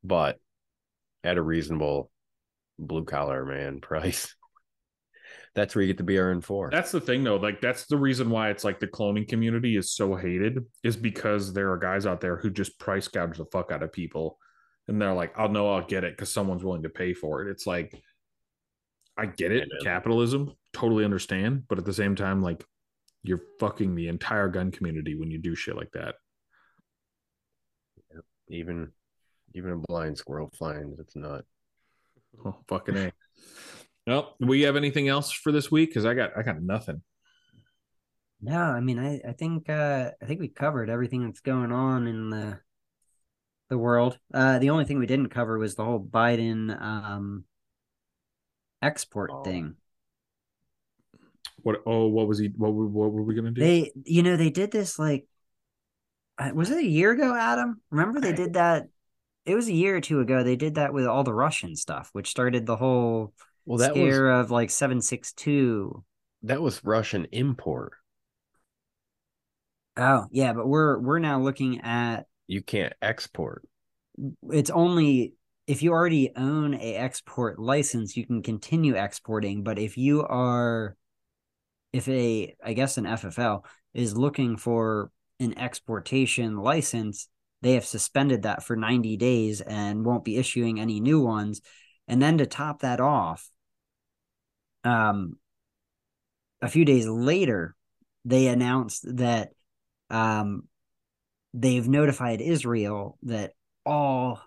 but 0.03 0.39
at 1.23 1.37
a 1.37 1.41
reasonable 1.41 2.11
blue 2.79 3.05
collar 3.05 3.45
man 3.45 3.79
price. 3.81 4.35
That's 5.53 5.75
where 5.75 5.83
you 5.83 5.93
get 5.93 6.05
the 6.05 6.13
BRN 6.13 6.43
four. 6.43 6.69
That's 6.71 6.91
the 6.91 7.01
thing 7.01 7.23
though. 7.23 7.35
Like 7.35 7.59
that's 7.59 7.85
the 7.85 7.97
reason 7.97 8.29
why 8.29 8.49
it's 8.49 8.63
like 8.63 8.79
the 8.79 8.87
cloning 8.87 9.27
community 9.27 9.75
is 9.75 9.93
so 9.93 10.15
hated 10.15 10.59
is 10.83 10.95
because 10.95 11.51
there 11.51 11.71
are 11.71 11.77
guys 11.77 12.05
out 12.05 12.21
there 12.21 12.37
who 12.37 12.49
just 12.49 12.79
price 12.79 13.09
gouge 13.09 13.37
the 13.37 13.45
fuck 13.45 13.71
out 13.71 13.83
of 13.83 13.91
people. 13.91 14.37
And 14.87 15.01
they're 15.01 15.13
like, 15.13 15.33
oh, 15.37 15.43
I'll 15.43 15.49
know 15.49 15.73
I'll 15.73 15.85
get 15.85 16.05
it 16.05 16.13
because 16.15 16.31
someone's 16.31 16.63
willing 16.63 16.83
to 16.83 16.89
pay 16.89 17.13
for 17.13 17.41
it. 17.41 17.51
It's 17.51 17.67
like 17.67 18.01
I 19.17 19.25
get 19.25 19.51
it, 19.51 19.67
I 19.81 19.83
capitalism, 19.83 20.53
totally 20.71 21.03
understand, 21.03 21.63
but 21.67 21.77
at 21.77 21.85
the 21.85 21.93
same 21.93 22.15
time, 22.15 22.41
like 22.41 22.63
you're 23.23 23.41
fucking 23.59 23.95
the 23.95 24.07
entire 24.07 24.47
gun 24.47 24.71
community 24.71 25.15
when 25.15 25.29
you 25.31 25.37
do 25.37 25.55
shit 25.55 25.75
like 25.75 25.91
that. 25.91 26.15
Even, 28.49 28.91
even 29.53 29.71
a 29.71 29.77
blind 29.77 30.17
squirrel 30.17 30.51
finds 30.57 30.99
it's 30.99 31.15
not. 31.15 31.43
Oh, 32.45 32.57
fucking 32.67 32.97
a. 32.97 33.11
Well, 34.07 34.35
we 34.39 34.61
have 34.61 34.75
anything 34.75 35.07
else 35.07 35.31
for 35.31 35.51
this 35.51 35.69
week? 35.71 35.89
Because 35.89 36.05
I 36.05 36.13
got 36.13 36.31
I 36.37 36.41
got 36.41 36.61
nothing. 36.61 37.01
No, 38.41 38.59
I 38.59 38.79
mean 38.79 38.97
I, 38.99 39.21
I 39.27 39.33
think 39.33 39.69
uh 39.69 40.11
I 40.21 40.25
think 40.25 40.39
we 40.39 40.47
covered 40.47 40.89
everything 40.89 41.25
that's 41.25 41.41
going 41.41 41.71
on 41.71 42.07
in 42.07 42.29
the 42.29 42.59
the 43.69 43.77
world. 43.77 44.17
Uh 44.33 44.57
the 44.59 44.71
only 44.71 44.85
thing 44.85 44.97
we 44.97 45.05
didn't 45.05 45.29
cover 45.29 45.57
was 45.59 45.75
the 45.75 45.85
whole 45.85 46.03
Biden 46.03 46.75
um 46.81 47.45
export 48.81 49.29
Oh. 49.31 49.43
thing. 49.43 49.75
What? 51.63 51.81
Oh, 51.85 52.07
what 52.07 52.27
was 52.27 52.39
he? 52.39 52.47
What 52.57 52.73
were, 52.73 52.87
what 52.87 53.11
were 53.11 53.23
we 53.23 53.35
gonna 53.35 53.51
do? 53.51 53.61
They 53.61 53.91
you 54.05 54.23
know 54.23 54.37
they 54.37 54.49
did 54.49 54.71
this 54.71 54.97
like 54.99 55.25
uh, 56.37 56.51
was 56.53 56.69
it 56.71 56.77
a 56.77 56.85
year 56.85 57.11
ago, 57.11 57.35
Adam? 57.35 57.81
Remember 57.89 58.19
they 58.19 58.33
did 58.33 58.53
that 58.53 58.87
it 59.45 59.55
was 59.55 59.67
a 59.67 59.73
year 59.73 59.97
or 59.97 60.01
two 60.01 60.19
ago. 60.19 60.43
They 60.43 60.55
did 60.55 60.75
that 60.75 60.93
with 60.93 61.05
all 61.05 61.23
the 61.23 61.33
Russian 61.33 61.75
stuff, 61.75 62.09
which 62.13 62.29
started 62.29 62.65
the 62.65 62.77
whole 62.77 63.33
Well, 63.65 63.79
that 63.79 63.93
was 63.93 64.01
scare 64.01 64.31
of 64.31 64.51
like 64.51 64.69
762. 64.69 66.03
that 66.43 66.61
was 66.61 66.83
Russian 66.83 67.25
import. 67.31 67.93
Oh, 69.97 70.27
yeah, 70.31 70.53
but 70.53 70.67
we're 70.67 70.99
we're 70.99 71.19
now 71.19 71.39
looking 71.41 71.81
at 71.81 72.25
You 72.47 72.61
can't 72.61 72.93
export. 73.01 73.63
it's 74.51 74.69
only 74.69 75.33
if 75.67 75.83
you 75.83 75.91
already 75.91 76.31
own 76.35 76.73
a 76.75 76.95
export 76.95 77.59
license 77.59 78.17
you 78.17 78.25
can 78.25 78.41
continue 78.41 78.95
exporting 78.95 79.63
but 79.63 79.79
if 79.79 79.97
you 79.97 80.21
are 80.23 80.97
if 81.93 82.07
a 82.07 82.55
i 82.63 82.73
guess 82.73 82.97
an 82.97 83.05
ffl 83.05 83.63
is 83.93 84.17
looking 84.17 84.57
for 84.57 85.11
an 85.39 85.57
exportation 85.57 86.57
license 86.57 87.27
they 87.61 87.73
have 87.73 87.85
suspended 87.85 88.43
that 88.43 88.63
for 88.63 88.75
90 88.75 89.17
days 89.17 89.61
and 89.61 90.05
won't 90.05 90.23
be 90.23 90.37
issuing 90.37 90.79
any 90.79 90.99
new 90.99 91.21
ones 91.21 91.61
and 92.07 92.21
then 92.21 92.37
to 92.37 92.45
top 92.45 92.81
that 92.81 92.99
off 92.99 93.49
um 94.83 95.37
a 96.61 96.67
few 96.67 96.85
days 96.85 97.07
later 97.07 97.75
they 98.25 98.47
announced 98.47 99.03
that 99.17 99.49
um 100.09 100.63
they've 101.53 101.87
notified 101.87 102.41
Israel 102.41 103.17
that 103.23 103.53
all 103.85 104.39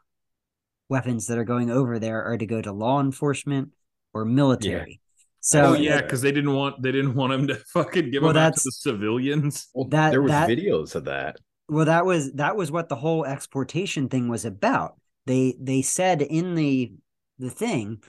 weapons 0.89 1.27
that 1.27 1.39
are 1.39 1.45
going 1.45 1.71
over 1.71 1.99
there 1.99 2.25
are 2.25 2.39
to 2.39 2.47
go 2.47 2.61
to 2.61 2.73
law 2.73 3.01
enforcement 3.01 3.71
or 4.13 4.25
military. 4.25 5.01
So 5.47 5.63
oh 5.63 5.75
yeah, 5.75 6.01
because 6.01 6.23
they 6.23 6.33
didn't 6.33 6.55
want 6.55 6.83
they 6.83 6.91
didn't 6.91 7.15
want 7.15 7.35
him 7.35 7.47
to 7.49 7.55
fucking 7.75 8.11
give 8.11 8.23
Well, 8.23 8.33
them 8.33 8.43
out 8.43 8.55
to 8.55 8.61
that's- 8.61 8.65
the 8.65 8.73
civilians. 8.73 9.69
Well, 9.75 9.89
That- 9.89 10.11
there 10.11 10.23
was 10.23 10.31
that- 10.33 10.49
videos 10.49 10.95
of 10.95 11.05
that. 11.05 11.37
well 11.69 11.85
that 11.85 12.07
was 12.07 12.33
that 12.33 12.57
was 12.57 12.71
what 12.73 12.89
the 12.89 12.97
whole 12.97 13.27
exportation 13.27 14.09
thing 14.09 14.29
was 14.29 14.47
about. 14.47 14.97
They 15.27 15.55
they 15.61 15.83
said 15.83 16.23
in 16.23 16.55
the 16.55 16.93
the 17.39 17.51
thing 17.51 18.03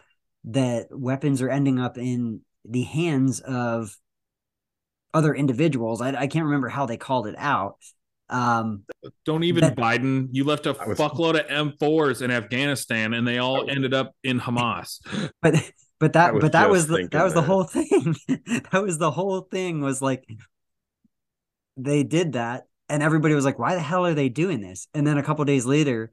that 0.46 0.88
weapons 0.92 1.42
are 1.42 1.50
ending 1.50 1.78
up 1.80 1.98
in 1.98 2.42
the 2.64 2.84
hands 2.84 3.42
of 3.42 3.98
other 5.14 5.34
individuals. 5.36 6.02
I, 6.02 6.10
I 6.16 6.28
can't 6.28 6.46
remember 6.46 6.70
how 6.70 6.86
they 6.86 6.98
called 6.98 7.28
it 7.28 7.36
out. 7.38 7.78
Um, 8.30 8.84
Don't 9.26 9.44
even 9.44 9.62
That- 9.62 9.76
Biden. 9.76 10.30
You 10.32 10.46
left 10.46 10.66
a 10.68 10.72
was- 10.74 10.98
fuckload 10.98 11.40
of 11.40 11.48
M4s 11.48 12.22
in 12.22 12.32
Afghanistan, 12.32 13.14
and 13.14 13.28
they 13.28 13.40
all 13.40 13.70
ended 13.70 13.94
up 13.94 14.14
in 14.24 14.40
Hamas. 14.40 15.00
but 15.42 15.56
but 16.00 16.14
that 16.14 16.34
was 16.34 16.42
but 16.42 16.52
that 16.52 16.70
was 16.70 16.88
the 16.88 17.08
that 17.12 17.24
was 17.24 17.34
the 17.34 17.42
whole 17.42 17.64
thing. 17.66 18.16
that 18.28 18.82
was 18.84 18.98
the 18.98 19.12
whole 19.12 19.42
thing 19.42 19.82
was 19.82 20.02
like 20.02 20.28
they 21.78 22.04
did 22.04 22.34
that 22.34 22.68
and 22.90 23.02
everybody 23.02 23.34
was 23.34 23.46
like 23.46 23.60
why 23.60 23.76
the 23.76 23.82
hell 23.82 24.06
are 24.06 24.14
they 24.14 24.30
doing 24.30 24.62
this? 24.62 24.88
And 24.94 25.06
then 25.06 25.18
a 25.18 25.24
couple 25.24 25.46
days 25.46 25.66
later, 25.66 26.12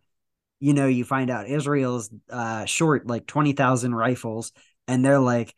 you 0.60 0.74
know, 0.74 0.86
you 0.86 1.04
find 1.04 1.30
out 1.30 1.48
Israel's 1.48 2.10
uh 2.30 2.64
short 2.64 3.06
like 3.06 3.26
20,000 3.26 3.94
rifles 3.94 4.52
and 4.86 5.04
they're 5.04 5.18
like 5.18 5.54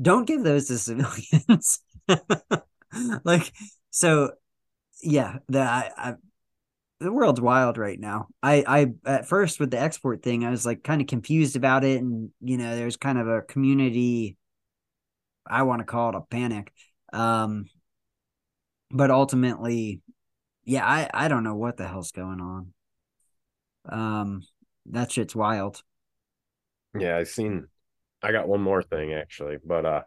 don't 0.00 0.26
give 0.26 0.42
those 0.42 0.68
to 0.68 0.78
civilians. 0.78 1.80
like 3.24 3.52
so 3.90 4.32
yeah, 5.02 5.38
the 5.48 5.60
I, 5.60 5.90
I 5.96 6.14
the 7.00 7.12
world's 7.12 7.40
wild 7.40 7.78
right 7.78 7.98
now. 7.98 8.28
I 8.42 8.64
I 8.66 8.86
at 9.06 9.26
first 9.26 9.58
with 9.58 9.70
the 9.70 9.80
export 9.80 10.22
thing, 10.22 10.44
I 10.44 10.50
was 10.50 10.66
like 10.66 10.84
kind 10.84 11.00
of 11.00 11.06
confused 11.06 11.56
about 11.56 11.82
it, 11.82 12.00
and 12.00 12.30
you 12.40 12.58
know, 12.58 12.76
there's 12.76 12.96
kind 12.96 13.18
of 13.18 13.26
a 13.26 13.42
community. 13.42 14.36
I 15.46 15.62
want 15.62 15.80
to 15.80 15.86
call 15.86 16.10
it 16.10 16.14
a 16.14 16.20
panic, 16.20 16.72
um, 17.12 17.64
but 18.90 19.10
ultimately, 19.10 20.02
yeah, 20.64 20.86
I 20.86 21.08
I 21.12 21.28
don't 21.28 21.44
know 21.44 21.56
what 21.56 21.76
the 21.76 21.88
hell's 21.88 22.12
going 22.12 22.40
on. 22.40 22.72
Um, 23.88 24.42
that 24.86 25.10
shit's 25.10 25.34
wild. 25.34 25.82
Yeah, 26.98 27.16
I 27.16 27.24
seen 27.24 27.66
I 28.22 28.32
got 28.32 28.48
one 28.48 28.60
more 28.60 28.82
thing 28.82 29.14
actually, 29.14 29.56
but 29.64 29.86
uh 29.86 30.02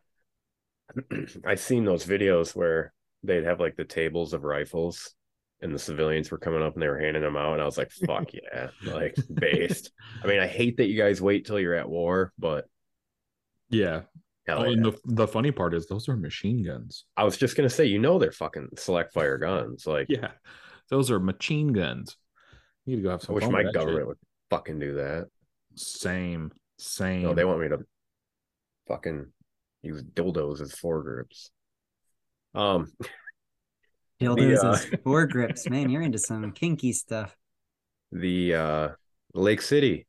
I 1.45 1.55
seen 1.55 1.85
those 1.85 2.05
videos 2.05 2.55
where 2.55 2.93
they'd 3.23 3.45
have 3.45 3.59
like 3.59 3.75
the 3.75 3.85
tables 3.85 4.33
of 4.33 4.43
rifles 4.43 5.15
and 5.63 5.73
the 5.73 5.79
civilians 5.79 6.29
were 6.29 6.37
coming 6.37 6.61
up 6.61 6.73
and 6.73 6.81
they 6.83 6.87
were 6.87 6.99
handing 6.99 7.23
them 7.23 7.37
out 7.37 7.53
and 7.53 7.61
I 7.61 7.65
was 7.65 7.77
like, 7.77 7.91
fuck 8.05 8.29
yeah, 8.33 8.69
like 8.85 9.15
based. 9.33 9.91
I 10.23 10.27
mean, 10.27 10.39
I 10.39 10.47
hate 10.47 10.77
that 10.77 10.87
you 10.87 10.97
guys 10.97 11.21
wait 11.21 11.45
till 11.45 11.59
you're 11.59 11.73
at 11.75 11.89
war, 11.89 12.33
but 12.37 12.65
Yeah. 13.69 14.01
Oh, 14.49 14.63
yeah. 14.65 14.71
and 14.73 14.83
the 14.85 14.99
the 15.05 15.27
funny 15.27 15.51
part 15.51 15.73
is 15.73 15.87
those 15.87 16.09
are 16.09 16.17
machine 16.17 16.63
guns. 16.63 17.05
I 17.15 17.23
was 17.23 17.37
just 17.37 17.55
gonna 17.55 17.69
say, 17.69 17.85
you 17.85 17.97
know 17.99 18.19
they're 18.19 18.31
fucking 18.33 18.69
select 18.77 19.13
fire 19.13 19.37
guns. 19.37 19.87
Like 19.87 20.07
Yeah, 20.09 20.31
those 20.89 21.09
are 21.09 21.19
machine 21.19 21.71
guns. 21.73 22.17
You 22.85 22.95
need 22.95 23.01
to 23.01 23.03
go 23.03 23.11
have 23.11 23.21
some 23.21 23.33
I 23.33 23.35
wish 23.35 23.47
my 23.47 23.63
government 23.71 23.99
shit. 23.99 24.07
would 24.07 24.17
fucking 24.49 24.79
do 24.79 24.95
that. 24.95 25.27
Same, 25.75 26.51
same. 26.77 27.23
No, 27.23 27.33
they 27.33 27.45
want 27.45 27.61
me 27.61 27.69
to 27.69 27.79
fucking 28.89 29.27
use 29.81 30.03
dildos 30.03 30.59
as 30.61 30.73
foregrips. 30.73 31.49
Um 32.53 32.91
Dildos 34.23 34.63
uh, 34.63 34.71
as 34.71 34.85
foregrips, 35.05 35.69
man. 35.69 35.89
You're 35.89 36.01
into 36.01 36.17
some 36.17 36.51
kinky 36.51 36.93
stuff. 36.93 37.35
the 38.11 38.55
uh 38.55 38.89
Lake 39.33 39.61
City. 39.61 40.07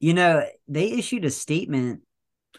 You 0.00 0.14
know, 0.14 0.44
they 0.66 0.92
issued 0.92 1.24
a 1.24 1.30
statement 1.30 2.00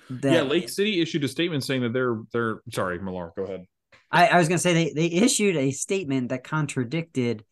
that 0.09 0.33
yeah, 0.33 0.41
Lake 0.41 0.69
City 0.69 1.01
issued 1.01 1.23
a 1.23 1.27
statement 1.27 1.63
saying 1.63 1.81
that 1.81 1.93
they're 1.93 2.19
they're 2.31 2.61
sorry, 2.71 2.99
Millar, 2.99 3.31
go 3.35 3.43
ahead. 3.43 3.65
I, 4.11 4.27
I 4.27 4.37
was 4.37 4.47
gonna 4.47 4.59
say 4.59 4.73
they 4.73 4.93
they 4.93 5.15
issued 5.15 5.55
a 5.55 5.71
statement 5.71 6.29
that 6.29 6.43
contradicted 6.43 7.45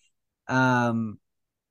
um 0.48 1.20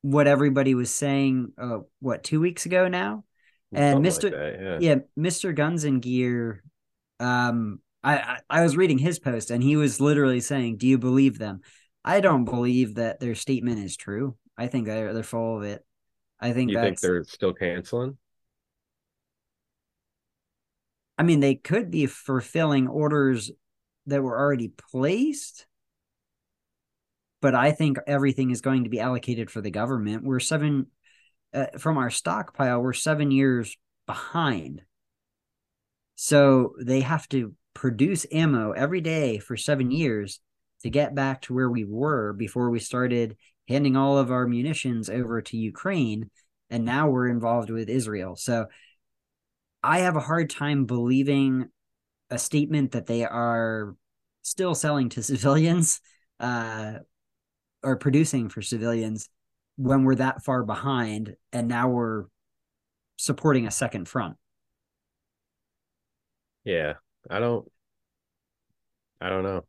what 0.03 0.27
everybody 0.27 0.75
was 0.75 0.91
saying 0.91 1.53
uh 1.59 1.79
what 2.01 2.23
two 2.23 2.41
weeks 2.41 2.67
ago 2.67 2.89
now 2.89 3.25
and 3.73 4.07
something 4.07 4.13
Mr. 4.13 4.23
like 4.25 4.59
that, 4.61 4.83
yeah 4.83 4.95
Mr. 5.19 5.55
Guns 5.55 5.85
and 5.85 6.01
Gear 6.01 6.63
um 7.21 7.81
I, 8.03 8.39
I 8.49 8.63
was 8.63 8.77
reading 8.77 8.99
his 8.99 9.19
post 9.19 9.51
and 9.51 9.63
he 9.63 9.77
was 9.77 10.01
literally 10.01 10.41
saying 10.41 10.77
do 10.77 10.87
you 10.87 10.99
believe 10.99 11.39
them 11.39 11.61
I 12.05 12.21
don't 12.21 12.45
believe 12.45 12.95
that 12.95 13.21
their 13.21 13.35
statement 13.35 13.81
is 13.81 13.97
true 13.97 14.37
I 14.57 14.69
think 14.69 14.87
they're 14.87 15.13
they're 15.13 15.23
full 15.23 15.59
of 15.59 15.65
it 15.65 15.85
I 16.41 16.53
think 16.53 16.71
You 16.71 16.81
think 16.81 17.01
they're 17.01 17.25
still 17.25 17.53
canceling? 17.53 18.17
I 21.17 21.25
mean, 21.25 21.41
they 21.41 21.57
could 21.57 21.91
be 21.91 22.07
fulfilling 22.07 22.87
orders 22.87 23.51
that 24.07 24.23
were 24.23 24.39
already 24.39 24.69
placed, 24.69 25.67
but 27.43 27.55
I 27.55 27.73
think 27.73 27.99
everything 28.07 28.51
is 28.51 28.61
going 28.61 28.85
to 28.85 28.91
be 28.91 29.01
allocated 29.01 29.51
for 29.51 29.61
the 29.61 29.71
government. 29.71 30.23
We're 30.23 30.39
seven 30.39 30.87
uh, 31.53 31.67
from 31.79 31.99
our 31.99 32.11
stockpile. 32.11 32.81
We're 32.81 32.93
seven 32.93 33.33
years 33.33 33.77
behind, 34.07 34.83
so 36.15 36.75
they 36.81 37.01
have 37.01 37.29
to 37.31 37.55
produce 37.79 38.27
ammo 38.33 38.73
every 38.73 39.01
day 39.01 39.39
for 39.39 39.57
seven 39.57 39.93
years 39.93 40.41
to 40.83 40.91
get 40.91 41.15
back 41.15 41.41
to 41.43 41.55
where 41.55 41.71
we 41.71 41.85
were 41.85 42.33
before 42.33 42.71
we 42.71 42.81
started 42.81 43.37
handing 43.69 43.97
all 43.97 44.19
of 44.19 44.33
our 44.33 44.49
munitions 44.49 45.09
over 45.09 45.41
to 45.41 45.57
Ukraine, 45.57 46.29
and 46.71 46.85
now 46.85 47.09
we're 47.09 47.29
involved 47.29 47.71
with 47.71 47.89
Israel. 47.89 48.35
So 48.35 48.67
I 49.81 50.01
have 50.01 50.17
a 50.17 50.21
hard 50.21 50.51
time 50.51 50.87
believing 50.87 51.69
a 52.31 52.39
statement 52.39 52.93
that 52.93 53.07
they 53.07 53.25
are 53.25 53.95
still 54.43 54.75
selling 54.75 55.09
to 55.11 55.23
civilians 55.33 56.01
uh, 56.41 56.95
or 57.85 57.97
producing 57.97 58.49
for 58.49 58.61
civilians 58.61 59.29
when 59.77 60.03
we're 60.03 60.17
that 60.17 60.45
far 60.45 60.65
behind 60.65 61.37
and 61.53 61.69
now 61.69 61.89
we're 61.89 62.25
supporting 63.19 63.69
a 63.69 63.71
second 63.71 64.09
front. 64.09 64.37
Yeah, 66.65 66.95
I 67.31 67.39
don't. 67.41 67.71
I 69.21 69.29
don't 69.29 69.43
know. 69.43 69.65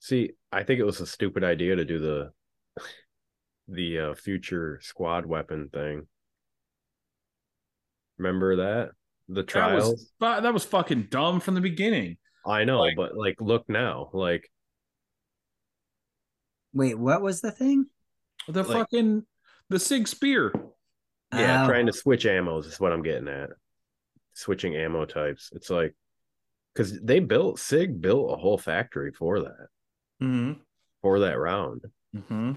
See, 0.00 0.30
I 0.52 0.62
think 0.62 0.80
it 0.80 0.84
was 0.84 1.00
a 1.00 1.06
stupid 1.06 1.44
idea 1.44 1.76
to 1.76 1.84
do 1.84 1.98
the 1.98 2.32
the 3.68 3.98
uh, 3.98 4.14
future 4.14 4.78
squad 4.82 5.26
weapon 5.26 5.68
thing. 5.72 6.06
Remember 8.18 8.56
that 8.56 8.90
the 9.28 9.42
That 9.42 9.48
trials? 9.48 9.90
was 9.90 10.42
that 10.42 10.54
was 10.54 10.64
fucking 10.64 11.08
dumb 11.10 11.40
from 11.40 11.54
the 11.54 11.60
beginning. 11.60 12.16
I 12.46 12.64
know, 12.64 12.80
like- 12.80 12.96
but 12.96 13.16
like, 13.16 13.36
look 13.40 13.68
now, 13.68 14.10
like 14.12 14.50
Wait, 16.72 16.96
what 16.98 17.20
was 17.20 17.40
the 17.40 17.50
thing? 17.50 17.86
The 18.48 18.62
Like- 18.62 18.72
fucking 18.78 19.26
the 19.68 19.78
Sig 19.80 20.06
Spear. 20.08 20.52
yeah, 21.34 21.64
Oh, 21.64 21.68
trying 21.68 21.86
to 21.86 21.92
switch 21.92 22.24
ammos 22.24 22.66
is 22.66 22.78
what 22.80 22.92
I'm 22.92 23.02
getting 23.02 23.28
at. 23.28 23.50
Switching 24.40 24.74
ammo 24.74 25.04
types. 25.04 25.50
It's 25.52 25.68
like 25.68 25.94
because 26.72 26.98
they 27.00 27.18
built 27.20 27.58
Sig 27.58 28.00
built 28.00 28.32
a 28.32 28.36
whole 28.36 28.56
factory 28.58 29.12
for 29.12 29.40
that 29.40 29.66
Mm-hmm. 30.22 30.60
for 31.02 31.20
that 31.20 31.38
round. 31.38 31.82
Mm-hmm. 32.16 32.52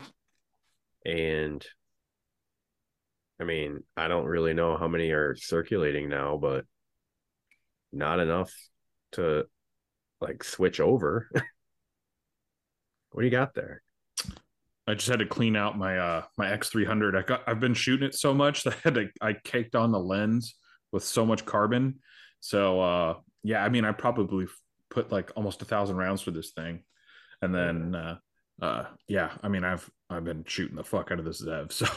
and 1.06 1.66
I 3.40 3.44
mean, 3.44 3.84
I 3.98 4.08
don't 4.08 4.26
really 4.26 4.54
know 4.54 4.78
how 4.78 4.88
many 4.88 5.12
are 5.12 5.36
circulating 5.36 6.08
now, 6.08 6.38
but 6.38 6.66
not 7.92 8.20
enough 8.20 8.52
to 9.14 9.46
like 10.22 10.44
switch 10.44 10.80
over. 10.80 11.30
what 13.12 13.22
do 13.22 13.26
you 13.26 13.32
got 13.32 13.54
there? 13.54 13.82
I 14.88 14.94
just 14.94 15.08
had 15.10 15.20
to 15.20 15.26
clean 15.26 15.56
out 15.56 15.78
my 15.78 15.98
uh 15.98 16.24
my 16.38 16.48
X300. 16.48 17.18
I 17.18 17.22
got 17.24 17.44
I've 17.48 17.60
been 17.60 17.74
shooting 17.74 18.08
it 18.08 18.16
so 18.16 18.34
much 18.34 18.64
that 18.64 18.74
I 18.74 18.78
had 18.84 18.96
to 18.96 19.08
I 19.22 19.34
caked 19.34 19.76
on 19.76 19.92
the 19.92 20.00
lens 20.00 20.56
with 20.94 21.04
so 21.04 21.26
much 21.26 21.46
carbon. 21.46 22.00
So 22.40 22.80
uh 22.80 23.16
yeah, 23.44 23.64
I 23.64 23.68
mean 23.68 23.84
I 23.84 23.92
probably 23.92 24.46
put 24.90 25.12
like 25.12 25.32
almost 25.36 25.62
a 25.62 25.66
thousand 25.66 25.98
rounds 25.98 26.22
for 26.22 26.32
this 26.32 26.52
thing. 26.52 26.84
And 27.42 27.54
then 27.54 27.96
uh 27.96 28.18
uh 28.62 28.86
yeah, 29.10 29.32
I 29.42 29.50
mean 29.50 29.66
I've 29.66 29.90
I've 30.10 30.24
been 30.24 30.46
shooting 30.48 30.78
the 30.78 30.84
fuck 30.86 31.12
out 31.12 31.20
of 31.20 31.26
this 31.26 31.44
Zev. 31.44 31.72
So 31.74 31.88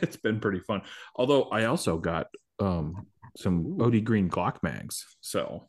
it's 0.00 0.16
been 0.16 0.38
pretty 0.38 0.60
fun. 0.60 0.82
Although 1.16 1.44
I 1.44 1.64
also 1.64 1.98
got 1.98 2.28
um 2.60 3.06
some 3.36 3.80
OD 3.80 4.04
green 4.04 4.28
Glock 4.28 4.62
mags. 4.62 5.04
So 5.20 5.68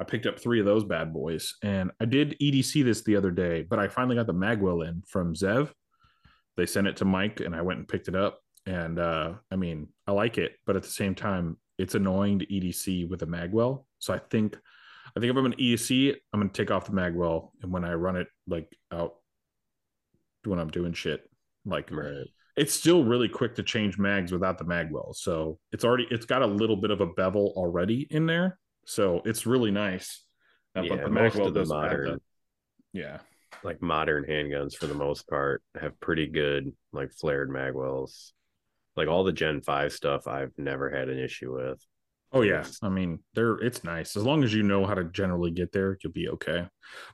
I 0.00 0.04
picked 0.04 0.26
up 0.26 0.38
three 0.38 0.60
of 0.60 0.66
those 0.66 0.84
bad 0.84 1.12
boys, 1.12 1.54
and 1.62 1.90
I 2.00 2.06
did 2.06 2.36
EDC 2.40 2.84
this 2.84 3.02
the 3.02 3.16
other 3.16 3.30
day, 3.30 3.66
but 3.68 3.78
I 3.78 3.88
finally 3.88 4.16
got 4.16 4.26
the 4.26 4.32
Magwell 4.32 4.88
in 4.88 5.02
from 5.06 5.34
Zev. 5.34 5.70
They 6.56 6.64
sent 6.64 6.86
it 6.86 6.96
to 6.96 7.04
Mike, 7.04 7.40
and 7.40 7.54
I 7.54 7.60
went 7.60 7.80
and 7.80 7.88
picked 7.88 8.08
it 8.08 8.16
up. 8.16 8.40
And 8.64 8.98
uh, 8.98 9.34
I 9.50 9.56
mean, 9.56 9.88
I 10.06 10.12
like 10.12 10.38
it, 10.38 10.52
but 10.66 10.76
at 10.76 10.82
the 10.82 10.88
same 10.88 11.14
time, 11.14 11.58
it's 11.80 11.94
annoying 11.94 12.38
to 12.40 12.46
EDC 12.46 13.08
with 13.08 13.22
a 13.22 13.26
Magwell. 13.26 13.84
So 13.98 14.12
I 14.14 14.18
think, 14.18 14.56
I 15.16 15.20
think 15.20 15.30
if 15.30 15.36
I'm 15.36 15.46
an 15.46 15.52
to 15.52 15.58
EDC, 15.58 16.14
I'm 16.32 16.40
going 16.40 16.50
to 16.50 16.56
take 16.62 16.70
off 16.70 16.86
the 16.86 16.92
Magwell, 16.92 17.50
and 17.62 17.72
when 17.72 17.84
I 17.84 17.94
run 17.94 18.16
it 18.16 18.28
like 18.46 18.68
out 18.92 19.14
when 20.44 20.58
I'm 20.58 20.70
doing 20.70 20.92
shit, 20.92 21.28
like 21.64 21.90
Right. 21.90 22.26
it's 22.56 22.72
still 22.74 23.04
really 23.04 23.28
quick 23.28 23.54
to 23.56 23.62
change 23.62 23.98
mags 23.98 24.32
without 24.32 24.56
the 24.58 24.64
magwell 24.64 25.14
so 25.14 25.58
it's 25.72 25.84
already 25.84 26.06
it's 26.10 26.24
got 26.26 26.40
a 26.42 26.46
little 26.46 26.76
bit 26.76 26.90
of 26.90 27.00
a 27.02 27.06
bevel 27.06 27.52
already 27.56 28.06
in 28.10 28.24
there 28.26 28.58
so 28.86 29.20
it's 29.26 29.46
really 29.46 29.70
nice 29.70 30.24
Uh, 30.76 30.80
Yeah, 30.82 30.96
but 30.96 31.04
the 31.04 31.10
most 31.10 31.36
magwell 31.36 31.46
of 31.48 31.54
the 31.54 31.60
doesn't 31.60 31.76
have 31.76 31.90
modern 31.90 32.10
that. 32.12 32.22
yeah 32.94 33.18
like 33.62 33.80
modern 33.82 34.24
handguns 34.24 34.74
for 34.74 34.86
the 34.86 34.94
most 34.94 35.28
part 35.28 35.62
have 35.80 36.00
pretty 36.00 36.26
good 36.26 36.72
like 36.92 37.12
flared 37.12 37.50
magwells. 37.50 38.32
Like 38.96 39.08
all 39.08 39.24
the 39.24 39.32
Gen 39.32 39.60
5 39.60 39.92
stuff 39.92 40.26
I've 40.26 40.52
never 40.58 40.90
had 40.90 41.08
an 41.08 41.18
issue 41.18 41.54
with. 41.54 41.84
Oh 42.32 42.42
yeah, 42.42 42.64
I 42.80 42.88
mean, 42.88 43.18
they're 43.34 43.54
it's 43.56 43.82
nice 43.82 44.16
as 44.16 44.22
long 44.22 44.44
as 44.44 44.54
you 44.54 44.62
know 44.62 44.86
how 44.86 44.94
to 44.94 45.02
generally 45.04 45.50
get 45.50 45.72
there, 45.72 45.98
you'll 46.02 46.12
be 46.12 46.28
okay. 46.28 46.64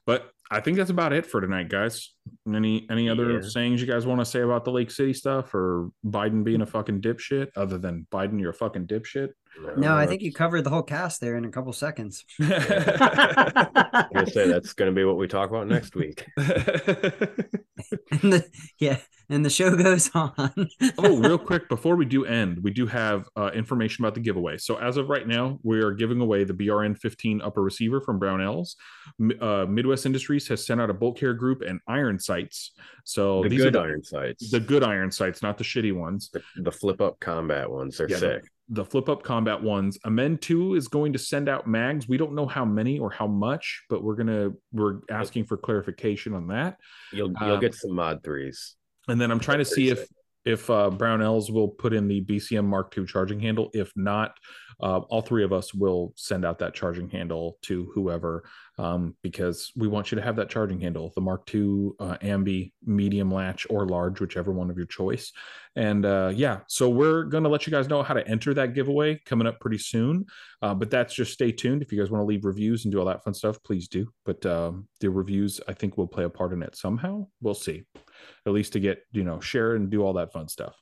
But 0.04 0.30
I 0.50 0.60
think 0.60 0.76
that's 0.76 0.90
about 0.90 1.14
it 1.14 1.24
for 1.24 1.40
tonight, 1.40 1.70
guys. 1.70 2.12
Any 2.46 2.86
any 2.90 3.08
other 3.08 3.32
Yeah. 3.32 3.40
sayings 3.40 3.80
you 3.80 3.86
guys 3.86 4.04
want 4.06 4.20
to 4.20 4.26
say 4.26 4.40
about 4.42 4.66
the 4.66 4.72
Lake 4.72 4.90
City 4.90 5.14
stuff 5.14 5.54
or 5.54 5.88
Biden 6.04 6.44
being 6.44 6.60
a 6.60 6.66
fucking 6.66 7.00
dipshit? 7.00 7.48
Other 7.56 7.78
than 7.78 8.06
Biden, 8.12 8.38
you're 8.38 8.50
a 8.50 8.54
fucking 8.54 8.88
dipshit. 8.88 9.30
No, 9.76 9.96
I 9.96 10.06
think 10.06 10.22
you 10.22 10.32
covered 10.32 10.62
the 10.62 10.70
whole 10.70 10.82
cast 10.82 11.20
there 11.20 11.36
in 11.36 11.44
a 11.44 11.50
couple 11.50 11.72
seconds. 11.72 12.24
I'm 12.40 14.26
say 14.28 14.46
that's 14.48 14.72
gonna 14.72 14.92
be 14.92 15.04
what 15.04 15.16
we 15.16 15.26
talk 15.28 15.50
about 15.50 15.66
next 15.66 15.94
week. 15.96 16.26
and 16.36 18.32
the, 18.32 18.44
yeah, 18.78 18.98
and 19.28 19.44
the 19.44 19.50
show 19.50 19.74
goes 19.76 20.10
on. 20.14 20.68
oh, 20.98 21.16
real 21.18 21.38
quick 21.38 21.68
before 21.68 21.96
we 21.96 22.04
do 22.04 22.24
end, 22.24 22.58
we 22.62 22.70
do 22.70 22.86
have 22.86 23.28
uh, 23.36 23.50
information 23.54 24.04
about 24.04 24.14
the 24.14 24.20
giveaway. 24.20 24.56
So 24.58 24.76
as 24.76 24.96
of 24.96 25.08
right 25.08 25.26
now, 25.26 25.58
we 25.62 25.80
are 25.80 25.92
giving 25.92 26.20
away 26.20 26.44
the 26.44 26.54
BRN 26.54 26.96
15 26.98 27.40
upper 27.42 27.62
receiver 27.62 28.00
from 28.00 28.20
Brownells. 28.20 28.74
M- 29.20 29.32
Uh, 29.40 29.66
Midwest 29.66 30.06
Industries 30.06 30.48
has 30.48 30.64
sent 30.66 30.80
out 30.80 30.90
a 30.90 30.94
bolt 30.94 31.18
carrier 31.18 31.34
group 31.34 31.62
and 31.62 31.80
iron 31.86 32.18
sights. 32.18 32.72
So 33.04 33.42
the 33.42 33.48
these 33.48 33.62
good 33.62 33.76
are 33.76 33.80
the, 33.82 33.88
iron 33.88 34.02
sights, 34.04 34.50
the 34.50 34.60
good 34.60 34.82
iron 34.82 35.10
sights, 35.10 35.42
not 35.42 35.58
the 35.58 35.64
shitty 35.64 35.94
ones. 35.94 36.30
the, 36.32 36.42
the 36.62 36.72
flip 36.72 37.00
up 37.00 37.18
combat 37.20 37.70
ones, 37.70 37.98
they're 37.98 38.10
Yeah, 38.10 38.16
sick. 38.18 38.42
The 38.42 38.48
flip 38.84 39.08
up 39.08 39.22
combat 39.22 39.62
ones. 39.62 39.98
Amend 40.04 40.42
2 40.42 40.74
is 40.74 40.88
going 40.88 41.12
to 41.12 41.18
send 41.18 41.48
out 41.48 41.66
mags. 41.66 42.08
We 42.08 42.16
don't 42.16 42.34
know 42.34 42.46
how 42.46 42.64
many 42.64 42.98
or 42.98 43.10
how 43.10 43.26
much, 43.26 43.84
but 43.88 44.02
we're 44.02 44.16
gonna 44.16 44.50
we're 44.72 45.00
asking 45.10 45.44
for 45.44 45.56
clarification 45.56 46.34
on 46.34 46.48
that. 46.48 46.76
You'll 47.12 47.32
you'll 47.40 47.52
Um, 47.54 47.60
get 47.60 47.74
some 47.74 47.92
mod 47.94 48.22
threes. 48.24 48.74
And 49.08 49.20
then 49.20 49.30
I'm 49.30 49.38
trying 49.38 49.58
to 49.58 49.64
see 49.64 49.88
if 49.90 50.08
if 50.46 50.70
uh, 50.70 50.90
Brownells 50.90 51.50
will 51.50 51.68
put 51.68 51.92
in 51.92 52.06
the 52.06 52.22
BCM 52.22 52.64
Mark 52.64 52.96
II 52.96 53.04
charging 53.04 53.40
handle. 53.40 53.68
If 53.74 53.92
not, 53.96 54.38
uh, 54.80 54.98
all 54.98 55.20
three 55.20 55.42
of 55.42 55.52
us 55.52 55.74
will 55.74 56.12
send 56.16 56.44
out 56.44 56.60
that 56.60 56.72
charging 56.72 57.08
handle 57.08 57.58
to 57.62 57.90
whoever 57.94 58.44
um, 58.78 59.16
because 59.22 59.72
we 59.74 59.88
want 59.88 60.12
you 60.12 60.16
to 60.16 60.22
have 60.22 60.36
that 60.36 60.48
charging 60.48 60.80
handle, 60.80 61.12
the 61.14 61.20
Mark 61.20 61.52
II 61.52 61.90
uh, 61.98 62.16
Ambi 62.18 62.72
medium 62.84 63.32
latch 63.32 63.66
or 63.70 63.86
large, 63.88 64.20
whichever 64.20 64.52
one 64.52 64.70
of 64.70 64.76
your 64.76 64.86
choice. 64.86 65.32
And 65.74 66.06
uh, 66.06 66.30
yeah, 66.34 66.60
so 66.68 66.88
we're 66.88 67.24
going 67.24 67.42
to 67.42 67.50
let 67.50 67.66
you 67.66 67.70
guys 67.72 67.88
know 67.88 68.02
how 68.02 68.14
to 68.14 68.26
enter 68.28 68.54
that 68.54 68.74
giveaway 68.74 69.20
coming 69.26 69.48
up 69.48 69.58
pretty 69.60 69.78
soon. 69.78 70.26
Uh, 70.62 70.74
but 70.74 70.90
that's 70.90 71.14
just 71.14 71.32
stay 71.32 71.50
tuned. 71.50 71.82
If 71.82 71.90
you 71.90 71.98
guys 71.98 72.10
want 72.10 72.22
to 72.22 72.26
leave 72.26 72.44
reviews 72.44 72.84
and 72.84 72.92
do 72.92 73.00
all 73.00 73.06
that 73.06 73.24
fun 73.24 73.34
stuff, 73.34 73.60
please 73.64 73.88
do. 73.88 74.08
But 74.24 74.46
um, 74.46 74.86
the 75.00 75.10
reviews, 75.10 75.60
I 75.66 75.72
think, 75.72 75.96
will 75.96 76.06
play 76.06 76.24
a 76.24 76.30
part 76.30 76.52
in 76.52 76.62
it 76.62 76.76
somehow. 76.76 77.26
We'll 77.40 77.54
see 77.54 77.84
at 78.46 78.52
least 78.52 78.72
to 78.74 78.80
get 78.80 78.98
you 79.12 79.24
know 79.24 79.40
share 79.40 79.74
and 79.74 79.90
do 79.90 80.02
all 80.02 80.14
that 80.14 80.32
fun 80.32 80.48
stuff. 80.48 80.74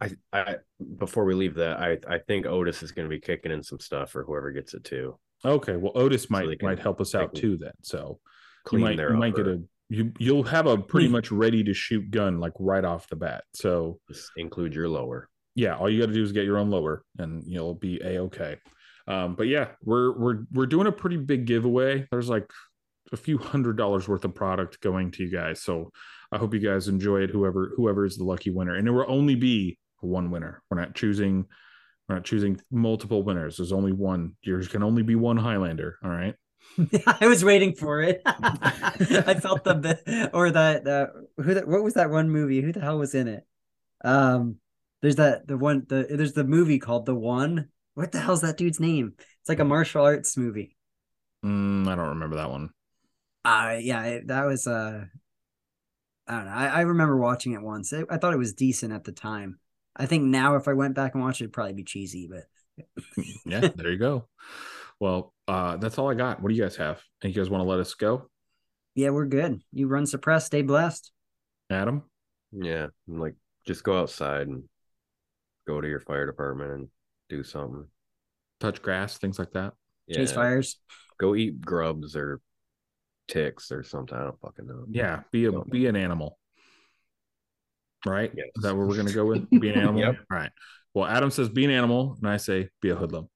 I, 0.00 0.10
I 0.32 0.56
before 0.98 1.24
we 1.24 1.34
leave 1.34 1.54
that, 1.56 1.78
I 1.78 1.98
I 2.08 2.18
think 2.18 2.46
Otis 2.46 2.82
is 2.82 2.92
going 2.92 3.06
to 3.08 3.14
be 3.14 3.20
kicking 3.20 3.52
in 3.52 3.62
some 3.62 3.78
stuff 3.80 4.14
or 4.16 4.24
whoever 4.24 4.50
gets 4.50 4.74
it 4.74 4.84
too. 4.84 5.18
Okay, 5.44 5.76
well 5.76 5.92
Otis 5.94 6.28
might 6.30 6.58
can- 6.58 6.68
might 6.68 6.78
help 6.78 7.00
us 7.00 7.14
out 7.14 7.34
too 7.34 7.56
then. 7.56 7.72
So 7.82 8.18
you 8.72 8.78
might 8.78 8.98
you 8.98 9.10
might 9.16 9.34
get 9.34 9.46
a 9.48 9.62
you 9.88 10.12
you'll 10.18 10.44
have 10.44 10.66
a 10.66 10.78
pretty 10.78 11.06
Hmm. 11.06 11.12
much 11.12 11.30
ready 11.30 11.62
to 11.64 11.74
shoot 11.74 12.10
gun 12.10 12.40
like 12.40 12.52
right 12.58 12.84
off 12.84 13.08
the 13.08 13.16
bat. 13.16 13.44
So 13.54 13.98
Just 14.08 14.30
include 14.36 14.74
your 14.74 14.88
lower. 14.88 15.28
yeah, 15.54 15.76
all 15.76 15.90
you 15.90 16.00
got 16.00 16.06
to 16.06 16.14
do 16.14 16.22
is 16.22 16.32
get 16.32 16.44
your 16.46 16.58
own 16.58 16.70
lower 16.70 17.04
and 17.18 17.42
you'll 17.46 17.74
be 17.74 18.00
a 18.02 18.18
okay. 18.22 18.56
Um, 19.06 19.34
but 19.34 19.48
yeah, 19.48 19.68
we're 19.84 20.16
we're 20.18 20.38
we're 20.52 20.66
doing 20.66 20.86
a 20.86 20.92
pretty 20.92 21.16
big 21.18 21.44
giveaway. 21.44 22.06
There's 22.10 22.28
like 22.30 22.48
a 23.12 23.16
few 23.16 23.36
hundred 23.36 23.76
dollars 23.76 24.08
worth 24.08 24.24
of 24.24 24.34
product 24.34 24.80
going 24.80 25.10
to 25.12 25.24
you 25.24 25.30
guys. 25.30 25.60
So 25.60 25.90
I 26.32 26.38
hope 26.38 26.54
you 26.54 26.60
guys 26.60 26.88
enjoy 26.88 27.20
it. 27.20 27.30
Whoever 27.30 27.72
whoever 27.76 28.06
is 28.06 28.16
the 28.16 28.24
lucky 28.24 28.50
winner, 28.50 28.74
and 28.74 28.88
it 28.88 28.90
will 28.90 29.04
only 29.06 29.34
be 29.34 29.78
one 30.00 30.30
winner. 30.30 30.62
We're 30.70 30.80
not 30.80 30.94
choosing 30.94 31.46
we're 32.08 32.16
not 32.16 32.24
choosing 32.24 32.60
multiple 32.70 33.22
winners. 33.22 33.58
There's 33.58 33.72
only 33.72 33.92
one. 33.92 34.36
There 34.44 34.60
can 34.62 34.82
only 34.82 35.02
be 35.02 35.14
one 35.14 35.36
Highlander. 35.36 35.98
All 36.02 36.10
right. 36.10 36.34
I 37.20 37.26
was 37.26 37.44
waiting 37.44 37.74
for 37.74 38.02
it. 38.02 38.22
I 38.26 39.38
felt 39.40 39.64
the 39.64 39.74
bit, 39.74 40.30
or 40.32 40.50
that 40.50 40.86
uh, 40.86 41.06
who 41.42 41.54
that 41.54 41.68
what 41.68 41.82
was 41.82 41.94
that 41.94 42.10
one 42.10 42.30
movie? 42.30 42.62
Who 42.62 42.72
the 42.72 42.80
hell 42.80 42.98
was 42.98 43.14
in 43.14 43.28
it? 43.28 43.44
Um, 44.04 44.56
there's 45.02 45.16
that 45.16 45.46
the 45.46 45.58
one 45.58 45.84
the 45.88 46.06
there's 46.08 46.32
the 46.32 46.44
movie 46.44 46.78
called 46.78 47.06
The 47.06 47.14
One. 47.14 47.68
What 47.94 48.12
the 48.12 48.20
hell's 48.20 48.40
that 48.40 48.56
dude's 48.56 48.80
name? 48.80 49.14
It's 49.18 49.48
like 49.48 49.58
a 49.58 49.64
martial 49.64 50.04
arts 50.04 50.36
movie. 50.36 50.76
Mm, 51.44 51.86
I 51.88 51.96
don't 51.96 52.10
remember 52.10 52.36
that 52.36 52.50
one. 52.50 52.70
Uh 53.44 53.76
yeah, 53.80 54.04
it, 54.04 54.28
that 54.28 54.44
was 54.44 54.66
uh 54.66 55.06
I 56.26 56.36
don't 56.36 56.44
know. 56.46 56.52
I, 56.52 56.66
I 56.66 56.80
remember 56.82 57.16
watching 57.16 57.52
it 57.52 57.62
once. 57.62 57.92
I, 57.92 58.02
I 58.08 58.18
thought 58.18 58.32
it 58.32 58.38
was 58.38 58.52
decent 58.54 58.92
at 58.92 59.04
the 59.04 59.12
time. 59.12 59.58
I 59.96 60.06
think 60.06 60.24
now 60.24 60.56
if 60.56 60.68
I 60.68 60.72
went 60.72 60.94
back 60.94 61.14
and 61.14 61.22
watched 61.22 61.40
it, 61.40 61.44
it'd 61.44 61.52
probably 61.52 61.74
be 61.74 61.84
cheesy, 61.84 62.28
but 62.30 62.44
yeah, 63.44 63.68
there 63.74 63.90
you 63.90 63.98
go. 63.98 64.28
Well, 65.00 65.34
uh, 65.48 65.76
that's 65.76 65.98
all 65.98 66.10
I 66.10 66.14
got. 66.14 66.40
What 66.40 66.48
do 66.48 66.54
you 66.54 66.62
guys 66.62 66.76
have? 66.76 67.02
And 67.22 67.34
you 67.34 67.40
guys 67.40 67.50
want 67.50 67.62
to 67.62 67.68
let 67.68 67.80
us 67.80 67.94
go, 67.94 68.28
yeah, 68.94 69.10
we're 69.10 69.26
good. 69.26 69.62
You 69.72 69.88
run 69.88 70.06
suppress, 70.06 70.46
stay 70.46 70.62
blessed. 70.62 71.10
Adam? 71.70 72.02
Yeah, 72.52 72.88
and, 73.08 73.20
like 73.20 73.34
just 73.66 73.84
go 73.84 73.98
outside 73.98 74.48
and 74.48 74.64
go 75.66 75.80
to 75.80 75.88
your 75.88 76.00
fire 76.00 76.26
department 76.26 76.72
and 76.72 76.88
do 77.28 77.42
something. 77.42 77.86
Touch 78.60 78.82
grass, 78.82 79.16
things 79.18 79.38
like 79.38 79.52
that. 79.52 79.72
Yeah, 80.06 80.18
Chase 80.18 80.32
fires. 80.32 80.78
go 81.18 81.34
eat 81.34 81.60
grubs 81.60 82.16
or 82.16 82.40
ticks 83.32 83.72
or 83.72 83.82
something. 83.82 84.16
I 84.16 84.24
don't 84.24 84.40
fucking 84.40 84.66
know. 84.66 84.84
Yeah, 84.90 85.20
be 85.30 85.46
a 85.46 85.52
be 85.52 85.86
an 85.86 85.96
animal. 85.96 86.38
Right? 88.04 88.32
Yes. 88.34 88.48
Is 88.56 88.62
that 88.64 88.76
where 88.76 88.86
we're 88.86 88.96
gonna 88.96 89.12
go 89.12 89.24
with? 89.24 89.48
Be 89.60 89.70
an 89.70 89.78
animal. 89.78 90.00
Yep. 90.00 90.16
All 90.30 90.36
right. 90.36 90.50
Well, 90.92 91.06
Adam 91.06 91.30
says 91.30 91.48
be 91.48 91.64
an 91.64 91.70
animal, 91.70 92.16
and 92.20 92.28
I 92.28 92.36
say 92.36 92.68
be 92.80 92.90
a 92.90 92.96
hoodlum. 92.96 93.28